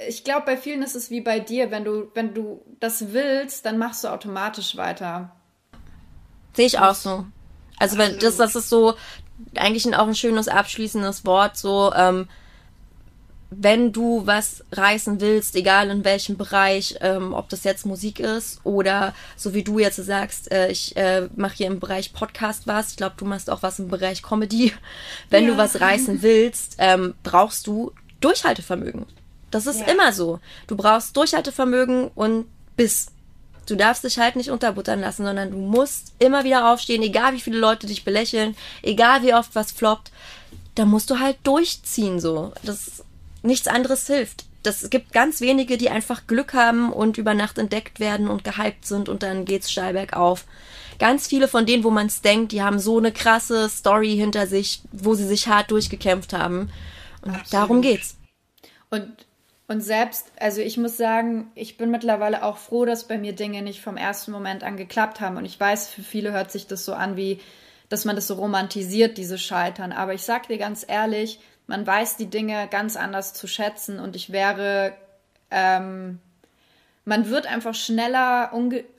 ich 0.08 0.24
glaube, 0.24 0.46
bei 0.46 0.56
vielen 0.56 0.82
ist 0.82 0.96
es 0.96 1.10
wie 1.10 1.20
bei 1.20 1.42
dir, 1.42 1.72
wenn 1.72 1.84
du, 1.84 2.10
wenn 2.14 2.34
du 2.34 2.62
das 2.80 3.12
willst, 3.12 3.66
dann 3.66 3.78
machst 3.78 4.06
du 4.06 4.08
automatisch 4.08 4.78
weiter. 4.78 5.36
Sehe 6.56 6.68
ich 6.68 6.80
auch 6.80 6.96
so. 6.96 7.26
Also 7.78 7.98
wenn 7.98 8.18
das, 8.20 8.38
das 8.38 8.56
ist 8.56 8.70
so 8.70 8.94
eigentlich 9.56 9.96
auch 9.96 10.08
ein 10.08 10.16
schönes 10.16 10.48
abschließendes 10.48 11.26
Wort, 11.26 11.58
so 11.58 11.94
ähm, 11.96 12.28
wenn 13.62 13.92
du 13.92 14.26
was 14.26 14.64
reißen 14.72 15.22
willst, 15.22 15.56
egal 15.56 15.90
in 15.90 16.04
welchem 16.04 16.38
Bereich, 16.38 16.96
ähm, 17.02 17.34
ob 17.34 17.50
das 17.50 17.64
jetzt 17.64 17.86
Musik 17.86 18.20
ist 18.20 18.60
oder 18.64 19.14
so 19.36 19.54
wie 19.54 19.64
du 19.64 19.80
jetzt 19.80 19.98
sagst, 19.98 20.52
äh, 20.52 20.70
ich 20.70 20.96
äh, 20.96 21.28
mache 21.36 21.56
hier 21.58 21.68
im 21.68 21.80
Bereich 21.80 22.14
Podcast 22.14 22.68
was, 22.68 22.92
ich 22.92 22.98
glaube, 22.98 23.16
du 23.18 23.26
machst 23.26 23.50
auch 23.50 23.62
was 23.62 23.80
im 23.80 23.90
Bereich 23.90 24.24
Comedy. 24.24 24.74
Wenn 25.30 25.46
ja. 25.46 25.52
du 25.52 25.58
was 25.58 25.82
reißen 25.82 26.22
willst, 26.22 26.76
ähm, 26.80 27.14
brauchst 27.24 27.68
du 27.68 27.92
Durchhaltevermögen. 28.22 29.06
Das 29.52 29.68
ist 29.68 29.82
ja. 29.82 29.88
immer 29.88 30.14
so. 30.14 30.40
Du 30.68 30.76
brauchst 30.76 31.16
Durchhaltevermögen 31.16 32.10
und 32.16 32.46
Biss. 32.76 33.08
Du 33.66 33.76
darfst 33.76 34.04
dich 34.04 34.20
halt 34.20 34.36
nicht 34.36 34.50
unterbuttern 34.52 35.02
lassen, 35.02 35.26
sondern 35.26 35.52
du 35.52 35.58
musst 35.58 36.14
immer 36.20 36.44
wieder 36.44 36.72
aufstehen, 36.72 37.02
egal 37.02 37.34
wie 37.34 37.40
viele 37.40 37.58
Leute 37.58 37.88
dich 37.88 38.04
belächeln, 38.04 38.56
egal 38.82 39.24
wie 39.24 39.34
oft 39.34 39.56
was 39.56 39.72
floppt. 39.72 40.12
Da 40.76 40.86
musst 40.86 41.10
du 41.10 41.20
halt 41.20 41.38
durchziehen 41.44 42.20
so. 42.20 42.52
Das 42.64 43.04
nichts 43.42 43.68
anderes 43.68 44.08
hilft. 44.08 44.46
Das 44.64 44.90
gibt 44.90 45.12
ganz 45.12 45.42
wenige, 45.42 45.78
die 45.78 45.90
einfach 45.90 46.26
Glück 46.26 46.54
haben 46.54 46.92
und 46.92 47.18
über 47.18 47.34
Nacht 47.34 47.58
entdeckt 47.58 48.00
werden 48.00 48.30
und 48.30 48.46
gehypt 48.46 48.86
sind 48.86 49.10
und 49.10 49.22
dann 49.22 49.44
geht's 49.46 49.70
steil 49.70 49.94
bergauf. 49.94 50.46
Ganz 51.00 51.28
viele 51.28 51.50
von 51.50 51.66
denen, 51.66 51.84
wo 51.84 51.90
man 51.90 52.08
es 52.08 52.22
denkt, 52.22 52.54
die 52.54 52.62
haben 52.62 52.80
so 52.80 52.98
eine 52.98 53.12
krasse 53.12 53.68
Story 53.68 54.16
hinter 54.16 54.48
sich, 54.48 54.82
wo 54.92 55.16
sie 55.16 55.28
sich 55.28 55.48
hart 55.48 55.72
durchgekämpft 55.72 56.32
haben. 56.34 56.70
Und 57.22 57.32
Absolut. 57.32 57.54
darum 57.54 57.82
geht's. 57.82 58.16
Und 58.90 59.23
und 59.68 59.82
selbst, 59.82 60.32
also 60.40 60.62
ich 60.62 60.78
muss 60.78 60.98
sagen, 60.98 61.52
ich 61.56 61.78
bin 61.78 61.90
mittlerweile 61.90 62.44
auch 62.44 62.58
froh, 62.58 62.86
dass 62.86 63.08
bei 63.08 63.18
mir 63.18 63.34
Dinge 63.34 63.62
nicht 63.62 63.82
vom 63.82 63.96
ersten 63.96 64.32
Moment 64.32 64.64
an 64.64 64.76
geklappt 64.76 65.22
haben. 65.22 65.38
Und 65.38 65.46
ich 65.46 65.58
weiß, 65.58 65.90
für 65.90 66.02
viele 66.02 66.34
hört 66.34 66.52
sich 66.52 66.68
das 66.68 66.84
so 66.84 66.94
an, 66.94 67.16
wie, 67.16 67.40
dass 67.88 68.04
man 68.04 68.16
das 68.16 68.28
so 68.28 68.36
romantisiert, 68.36 69.18
diese 69.18 69.38
Scheitern. 69.38 69.94
Aber 69.94 70.14
ich 70.14 70.24
sag 70.24 70.50
dir 70.50 70.58
ganz 70.58 70.86
ehrlich, 70.88 71.40
man 71.68 71.88
weiß 71.88 72.18
die 72.18 72.30
Dinge 72.30 72.68
ganz 72.70 72.98
anders 72.98 73.34
zu 73.34 73.48
schätzen 73.48 74.00
und 74.00 74.18
ich 74.18 74.34
wäre, 74.34 74.94
ähm, 75.50 76.20
man 77.06 77.30
wird 77.30 77.48
einfach 77.48 77.74
schneller, 77.74 78.52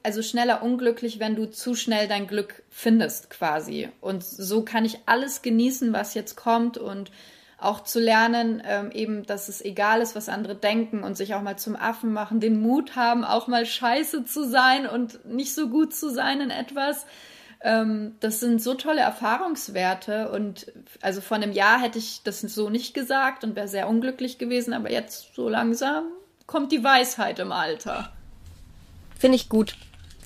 also 0.03 0.23
schneller 0.23 0.63
unglücklich, 0.63 1.21
wenn 1.21 1.37
du 1.37 1.51
zu 1.51 1.75
schnell 1.75 2.09
dein 2.09 2.27
Glück 2.27 2.63
findest, 2.71 3.29
quasi. 3.29 3.91
Und 4.01 4.25
so 4.25 4.63
kann 4.63 4.87
ich 4.87 5.01
alles 5.05 5.43
genießen, 5.43 5.93
was 5.93 6.15
jetzt 6.15 6.37
kommt 6.37 6.79
und 6.79 7.11
auch 7.59 7.83
zu 7.83 8.01
lernen, 8.01 8.63
ähm, 8.67 8.91
eben, 8.91 9.25
dass 9.25 9.49
es 9.49 9.65
egal 9.65 10.01
ist, 10.01 10.15
was 10.15 10.29
andere 10.29 10.55
denken 10.55 11.03
und 11.03 11.17
sich 11.17 11.35
auch 11.35 11.43
mal 11.43 11.59
zum 11.59 11.77
Affen 11.77 12.13
machen, 12.13 12.41
den 12.41 12.61
Mut 12.61 12.97
haben, 12.97 13.25
auch 13.25 13.47
mal 13.47 13.65
scheiße 13.65 14.25
zu 14.25 14.49
sein 14.49 14.87
und 14.87 15.25
nicht 15.25 15.55
so 15.55 15.69
gut 15.69 15.95
zu 15.95 16.11
sein 16.11 16.41
in 16.41 16.51
etwas. 16.51 17.07
Ähm, 17.61 18.17
das 18.21 18.41
sind 18.41 18.63
so 18.63 18.75
tolle 18.75 19.01
Erfahrungswerte 19.01 20.31
und 20.31 20.73
also 21.01 21.21
vor 21.21 21.37
einem 21.37 21.53
Jahr 21.53 21.81
hätte 21.81 21.99
ich 21.99 22.23
das 22.23 22.41
so 22.41 22.69
nicht 22.69 22.93
gesagt 22.93 23.45
und 23.45 23.57
wäre 23.57 23.69
sehr 23.69 23.89
unglücklich 23.89 24.39
gewesen, 24.39 24.75
aber 24.75 24.91
jetzt 24.91 25.35
so 25.35 25.49
langsam 25.49 26.05
kommt 26.47 26.73
die 26.73 26.85
Weisheit 26.85 27.39
im 27.39 27.53
Alter. 27.53 28.13
Finde 29.19 29.37
ich 29.37 29.49
gut. 29.49 29.77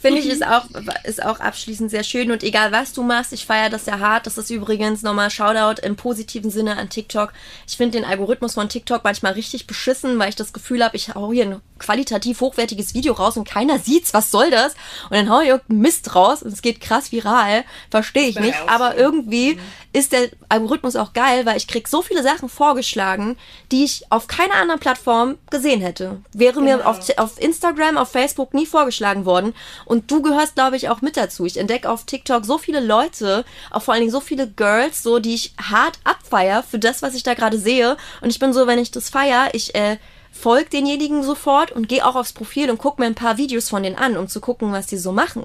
Finde 0.01 0.21
ich 0.21 0.29
ist 0.29 0.47
auch, 0.47 0.67
ist 1.03 1.25
auch 1.25 1.41
abschließend 1.41 1.91
sehr 1.91 2.05
schön 2.05 2.31
und 2.31 2.45
egal 2.45 2.71
was 2.71 2.93
du 2.93 3.03
machst, 3.03 3.33
ich 3.33 3.45
feiere 3.47 3.69
das 3.69 3.87
ja 3.87 3.99
hart. 3.99 4.27
Das 4.27 4.39
ist 4.39 4.49
übrigens 4.51 5.03
nochmal 5.03 5.31
Shoutout 5.31 5.83
im 5.83 5.97
positiven 5.97 6.51
Sinne 6.51 6.77
an 6.77 6.89
TikTok. 6.89 7.33
Ich 7.67 7.77
finde 7.77 7.99
den 7.99 8.05
Algorithmus 8.05 8.55
von 8.55 8.69
TikTok 8.69 9.03
manchmal 9.03 9.33
richtig 9.33 9.67
beschissen, 9.67 10.19
weil 10.19 10.29
ich 10.29 10.37
das 10.37 10.53
Gefühl 10.53 10.85
habe, 10.85 10.97
ich 10.97 11.15
hau 11.15 11.33
hier 11.33 11.47
ein 11.47 11.61
qualitativ 11.79 12.41
hochwertiges 12.41 12.95
Video 12.95 13.13
raus 13.13 13.37
und 13.37 13.49
keiner 13.49 13.79
sieht's. 13.79 14.15
Was 14.15 14.31
soll 14.31 14.51
das? 14.51 14.75
Und 15.05 15.17
dann 15.17 15.31
hau 15.31 15.41
ich 15.41 15.49
irgendeinen 15.49 15.81
Mist 15.81 16.15
raus 16.15 16.43
und 16.43 16.53
es 16.53 16.63
geht 16.63 16.81
krass 16.81 17.13
viral. 17.13 17.65
Verstehe 17.91 18.29
ich 18.29 18.39
nicht. 18.39 18.59
Aber 18.67 18.97
irgendwie 18.97 19.55
mhm. 19.55 19.61
ist 19.93 20.13
der 20.13 20.29
Algorithmus 20.49 20.97
auch 20.97 21.13
geil, 21.13 21.47
weil 21.47 21.57
ich 21.57 21.69
krieg 21.69 21.89
so 21.89 22.03
viele 22.03 22.23
Sachen 22.23 22.49
vorgeschlagen, 22.49 23.37
die 23.73 23.85
ich 23.85 24.11
auf 24.11 24.27
keiner 24.27 24.55
anderen 24.55 24.81
Plattform 24.81 25.37
gesehen 25.51 25.81
hätte. 25.81 26.21
Wäre 26.33 26.61
genau. 26.61 26.79
mir 26.79 26.87
auf, 26.87 26.99
auf 27.19 27.41
Instagram, 27.41 27.97
auf 27.97 28.11
Facebook 28.11 28.55
nie 28.55 28.67
vorgeschlagen 28.67 29.25
worden. 29.25 29.55
Und 29.85 30.11
du 30.11 30.23
gehörst, 30.23 30.55
glaube 30.55 30.77
ich, 30.77 30.89
auch 30.89 31.01
mit 31.01 31.17
dazu. 31.17 31.45
Ich 31.47 31.57
entdecke 31.57 31.89
auf 31.91 32.05
TikTok 32.05 32.45
so 32.45 32.59
viele 32.59 32.81
Leute, 32.81 33.45
auch 33.71 33.83
vor 33.83 33.95
allen 33.95 34.03
Dingen 34.03 34.13
so 34.13 34.21
viele 34.21 34.49
Girls, 34.49 35.03
so 35.03 35.19
die 35.19 35.35
ich 35.35 35.55
hart 35.61 35.99
abfeier 36.05 36.63
für 36.63 36.79
das, 36.79 37.03
was 37.03 37.15
ich 37.15 37.23
da 37.23 37.35
gerade 37.35 37.59
sehe. 37.59 37.97
Und 38.21 38.31
ich 38.31 38.39
bin 38.39 38.53
so, 38.53 38.67
wenn 38.67 38.79
ich 38.79 38.91
das 38.91 39.11
feier, 39.11 39.49
ich 39.53 39.75
äh, 39.75 39.99
folge 40.39 40.71
denjenigen 40.71 41.23
sofort 41.23 41.73
und 41.73 41.89
gehe 41.89 42.07
auch 42.07 42.17
aufs 42.17 42.33
Profil 42.33 42.71
und 42.71 42.79
gucke 42.79 43.01
mir 43.03 43.07
ein 43.07 43.15
paar 43.15 43.37
Videos 43.37 43.69
von 43.69 43.83
denen 43.83 43.97
an, 43.97 44.17
um 44.17 44.29
zu 44.29 44.41
gucken, 44.41 44.73
was 44.73 44.87
die 44.87 44.97
so 44.97 45.13
machen. 45.13 45.45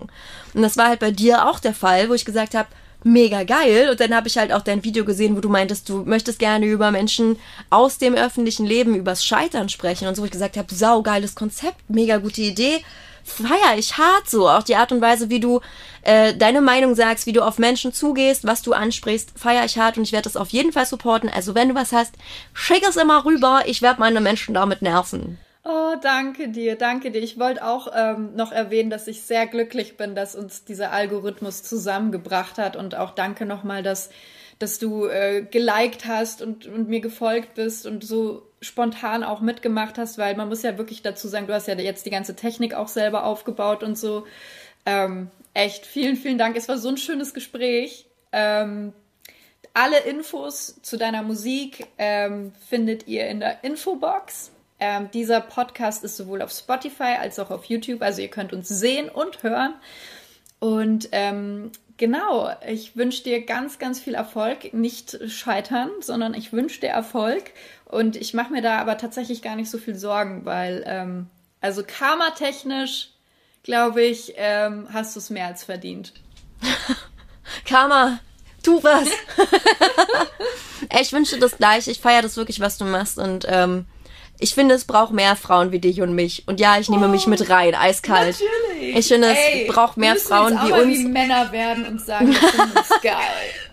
Und 0.54 0.62
das 0.62 0.78
war 0.78 0.88
halt 0.88 1.00
bei 1.00 1.12
dir 1.12 1.50
auch 1.50 1.60
der 1.60 1.74
Fall, 1.74 2.10
wo 2.10 2.14
ich 2.14 2.26
gesagt 2.26 2.56
habe, 2.56 2.70
mega 3.04 3.44
geil. 3.44 3.90
Und 3.90 4.00
dann 4.00 4.16
habe 4.16 4.28
ich 4.28 4.38
halt 4.38 4.54
auch 4.54 4.62
dein 4.62 4.84
Video 4.84 5.06
gesehen, 5.06 5.36
wo 5.36 5.42
du 5.42 5.50
meintest, 5.50 5.90
du 5.90 6.04
möchtest 6.06 6.40
gerne 6.40 6.66
über 6.66 6.92
Menschen 6.92 7.38
aus 7.70 7.98
dem 7.98 8.14
öffentlichen 8.14 8.66
Leben, 8.66 8.96
übers 8.96 9.26
Scheitern 9.26 9.70
sprechen 9.70 10.08
und 10.08 10.16
so, 10.16 10.22
wo 10.22 10.26
ich 10.26 10.32
gesagt 10.32 10.58
habe, 10.58 10.74
sau 10.74 11.02
geiles 11.02 11.36
Konzept, 11.36 11.90
mega 11.90 12.18
gute 12.18 12.42
Idee. 12.42 12.84
Feier 13.24 13.78
ich 13.78 13.98
hart 13.98 14.30
so. 14.30 14.50
Auch 14.50 14.64
die 14.64 14.76
Art 14.76 14.92
und 14.92 15.02
Weise, 15.02 15.30
wie 15.30 15.40
du 15.40 15.62
äh, 16.04 16.34
deine 16.36 16.62
Meinung 16.62 16.96
sagst, 16.96 17.26
wie 17.26 17.32
du 17.32 17.42
auf 17.42 17.58
Menschen 17.58 17.94
zugehst, 17.94 18.46
was 18.46 18.62
du 18.62 18.74
ansprichst, 18.74 19.32
feier 19.36 19.66
ich 19.66 19.78
hart 19.78 19.98
und 19.98 20.04
ich 20.04 20.12
werde 20.12 20.26
das 20.26 20.38
auf 20.38 20.50
jeden 20.50 20.74
Fall 20.74 20.86
supporten. 20.86 21.30
Also 21.30 21.56
wenn 21.56 21.70
du 21.70 21.76
was 21.76 21.92
hast, 21.92 22.14
schick 22.54 22.84
es 22.88 22.98
immer 22.98 23.26
rüber. 23.26 23.64
Ich 23.66 23.82
werde 23.82 24.00
meine 24.00 24.22
Menschen 24.22 24.54
damit 24.54 24.82
nerven. 24.82 25.38
Oh, 25.66 25.96
danke 26.02 26.50
dir, 26.50 26.76
danke 26.76 27.10
dir. 27.10 27.24
Ich 27.24 27.40
wollte 27.40 27.66
auch 27.66 27.88
ähm, 27.96 28.36
noch 28.36 28.52
erwähnen, 28.52 28.90
dass 28.90 29.08
ich 29.08 29.22
sehr 29.22 29.48
glücklich 29.48 29.96
bin, 29.96 30.14
dass 30.14 30.36
uns 30.36 30.66
dieser 30.66 30.92
Algorithmus 30.92 31.64
zusammengebracht 31.64 32.58
hat 32.58 32.76
und 32.76 32.96
auch 32.96 33.12
danke 33.12 33.46
nochmal, 33.46 33.82
dass, 33.82 34.10
dass 34.64 34.80
du 34.80 35.08
äh, 35.08 35.42
geliked 35.42 36.06
hast 36.06 36.42
und, 36.42 36.66
und 36.68 36.88
mir 36.88 37.02
gefolgt 37.02 37.54
bist 37.56 37.86
und 37.86 38.02
so 38.02 38.48
spontan 38.62 39.26
auch 39.26 39.42
mitgemacht 39.42 39.98
hast, 39.98 40.18
weil 40.18 40.38
man 40.38 40.48
muss 40.48 40.64
ja 40.64 40.78
wirklich 40.78 41.02
dazu 41.02 41.28
sagen, 41.28 41.48
du 41.48 41.54
hast 41.54 41.68
ja 41.68 41.78
jetzt 41.78 42.06
die 42.06 42.12
ganze 42.12 42.34
Technik 42.34 42.74
auch 42.74 42.88
selber 42.88 43.26
aufgebaut 43.26 43.84
und 43.84 43.98
so. 43.98 44.26
Ähm, 44.86 45.30
echt, 45.54 45.86
vielen, 45.86 46.16
vielen 46.16 46.38
Dank. 46.38 46.56
Es 46.56 46.70
war 46.70 46.78
so 46.78 46.88
ein 46.88 46.96
schönes 46.96 47.34
Gespräch. 47.34 48.06
Ähm, 48.32 48.94
alle 49.74 50.00
Infos 50.00 50.82
zu 50.82 50.98
deiner 50.98 51.24
Musik 51.24 51.88
ähm, 51.98 52.54
findet 52.70 53.06
ihr 53.08 53.28
in 53.28 53.42
der 53.42 53.66
Infobox. 53.66 54.52
Ähm, 54.80 55.12
dieser 55.14 55.42
Podcast 55.42 56.06
ist 56.06 56.16
sowohl 56.16 56.42
auf 56.42 56.52
Spotify 56.52 57.18
als 57.20 57.38
auch 57.38 57.52
auf 57.52 57.66
YouTube, 57.66 58.02
also 58.02 58.22
ihr 58.22 58.30
könnt 58.30 58.54
uns 58.54 58.70
sehen 58.70 59.10
und 59.10 59.44
hören. 59.44 59.74
Und 60.60 61.10
ähm, 61.12 61.74
genau, 62.04 62.54
ich 62.68 62.98
wünsche 62.98 63.24
dir 63.24 63.46
ganz, 63.46 63.80
ganz 63.80 63.98
viel 63.98 64.14
Erfolg. 64.14 64.74
Nicht 64.74 65.18
scheitern, 65.32 65.90
sondern 66.02 66.34
ich 66.34 66.52
wünsche 66.52 66.82
dir 66.82 66.90
Erfolg. 66.90 67.52
Und 67.86 68.18
ich 68.18 68.34
mache 68.34 68.52
mir 68.52 68.62
da 68.62 68.80
aber 68.80 68.98
tatsächlich 68.98 69.42
gar 69.42 69.56
nicht 69.56 69.72
so 69.72 69.78
viel 69.78 69.96
Sorgen, 69.96 70.44
weil, 70.44 70.84
ähm, 70.86 71.28
also 71.62 71.82
karma-technisch, 71.82 73.12
glaube 73.64 74.02
ich, 74.02 74.34
ähm, 74.36 74.90
hast 74.92 75.16
du 75.16 75.20
es 75.22 75.30
mehr 75.30 75.48
als 75.48 75.64
verdient. 75.64 76.12
Karma, 77.66 78.20
tu 78.64 78.84
was. 78.84 79.08
ich 81.02 81.14
wünsche 81.14 81.40
das 81.40 81.56
gleich. 81.56 81.88
Ich 81.88 82.02
feiere 82.02 82.24
das 82.24 82.36
wirklich, 82.36 82.60
was 82.60 82.78
du 82.78 82.84
machst. 82.84 83.18
Und 83.18 83.46
ähm, 83.48 83.86
ich 84.44 84.54
finde, 84.54 84.76
es 84.76 84.84
braucht 84.84 85.14
mehr 85.14 85.38
Frauen 85.38 85.72
wie 85.72 85.80
dich 85.80 86.02
und 86.02 86.14
mich. 86.14 86.44
Und 86.48 86.60
ja, 86.60 86.78
ich 86.78 86.90
nehme 86.90 87.06
oh, 87.06 87.10
mich 87.10 87.28
mit 87.28 87.50
rein, 87.50 87.76
eiskalt. 87.76 88.38
Natürlich. 88.40 88.98
Ich 88.98 89.08
finde, 89.08 89.30
Ey, 89.30 89.66
es 89.66 89.74
braucht 89.74 89.96
mehr 89.96 90.18
Frauen 90.18 90.60
wie 90.66 90.72
uns. 90.74 91.00
Wie 91.00 91.06
Männer 91.06 91.50
werden 91.54 91.86
und 91.86 92.02
sagen, 92.02 92.28
wir 92.28 92.84
sind 92.84 93.02
geil. 93.02 93.16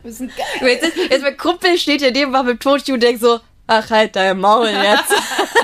Wir 0.05 0.13
sind 0.13 0.33
geil. 0.37 0.69
Jetzt, 0.69 0.97
jetzt 1.11 1.23
mein 1.23 1.37
Kumpel 1.37 1.77
steht 1.77 2.03
hier 2.03 2.13
neben 2.13 2.31
mit 2.47 2.61
Totschuh 2.61 2.95
und 2.95 3.03
denkt 3.03 3.21
so, 3.21 3.41
ach 3.71 3.91
halt 3.91 4.17
dein 4.17 4.39
Maul 4.39 4.69
jetzt. 4.69 5.15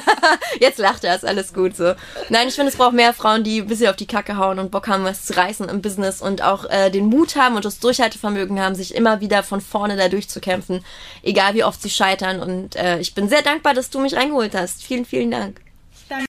jetzt 0.61 0.79
lacht 0.79 1.05
er, 1.05 1.17
ist 1.17 1.25
alles 1.25 1.53
gut 1.53 1.77
so. 1.77 1.95
Nein, 2.29 2.49
ich 2.49 2.55
finde, 2.55 2.71
es 2.71 2.77
braucht 2.77 2.95
mehr 2.95 3.13
Frauen, 3.13 3.43
die 3.43 3.61
ein 3.61 3.67
bisschen 3.67 3.89
auf 3.89 3.97
die 3.97 4.07
Kacke 4.07 4.37
hauen 4.37 4.59
und 4.59 4.71
Bock 4.71 4.89
haben, 4.89 5.05
was 5.05 5.25
zu 5.25 5.37
reißen 5.37 5.69
im 5.69 5.83
Business 5.83 6.23
und 6.23 6.43
auch 6.43 6.65
äh, 6.71 6.91
den 6.91 7.07
Mut 7.07 7.37
haben 7.37 7.57
und 7.57 7.65
das 7.65 7.81
Durchhaltevermögen 7.81 8.61
haben, 8.61 8.75
sich 8.75 8.95
immer 8.95 9.21
wieder 9.21 9.43
von 9.43 9.61
vorne 9.61 9.97
da 9.97 10.09
durchzukämpfen, 10.09 10.85
egal 11.23 11.55
wie 11.55 11.65
oft 11.65 11.83
sie 11.83 11.91
scheitern. 11.91 12.41
Und 12.41 12.77
äh, 12.77 13.01
ich 13.01 13.15
bin 13.15 13.29
sehr 13.29 13.43
dankbar, 13.43 13.75
dass 13.75 13.91
du 13.91 13.99
mich 13.99 14.15
reingeholt 14.15 14.55
hast. 14.55 14.83
Vielen, 14.83 15.05
vielen 15.05 15.33
Dank. 15.33 15.66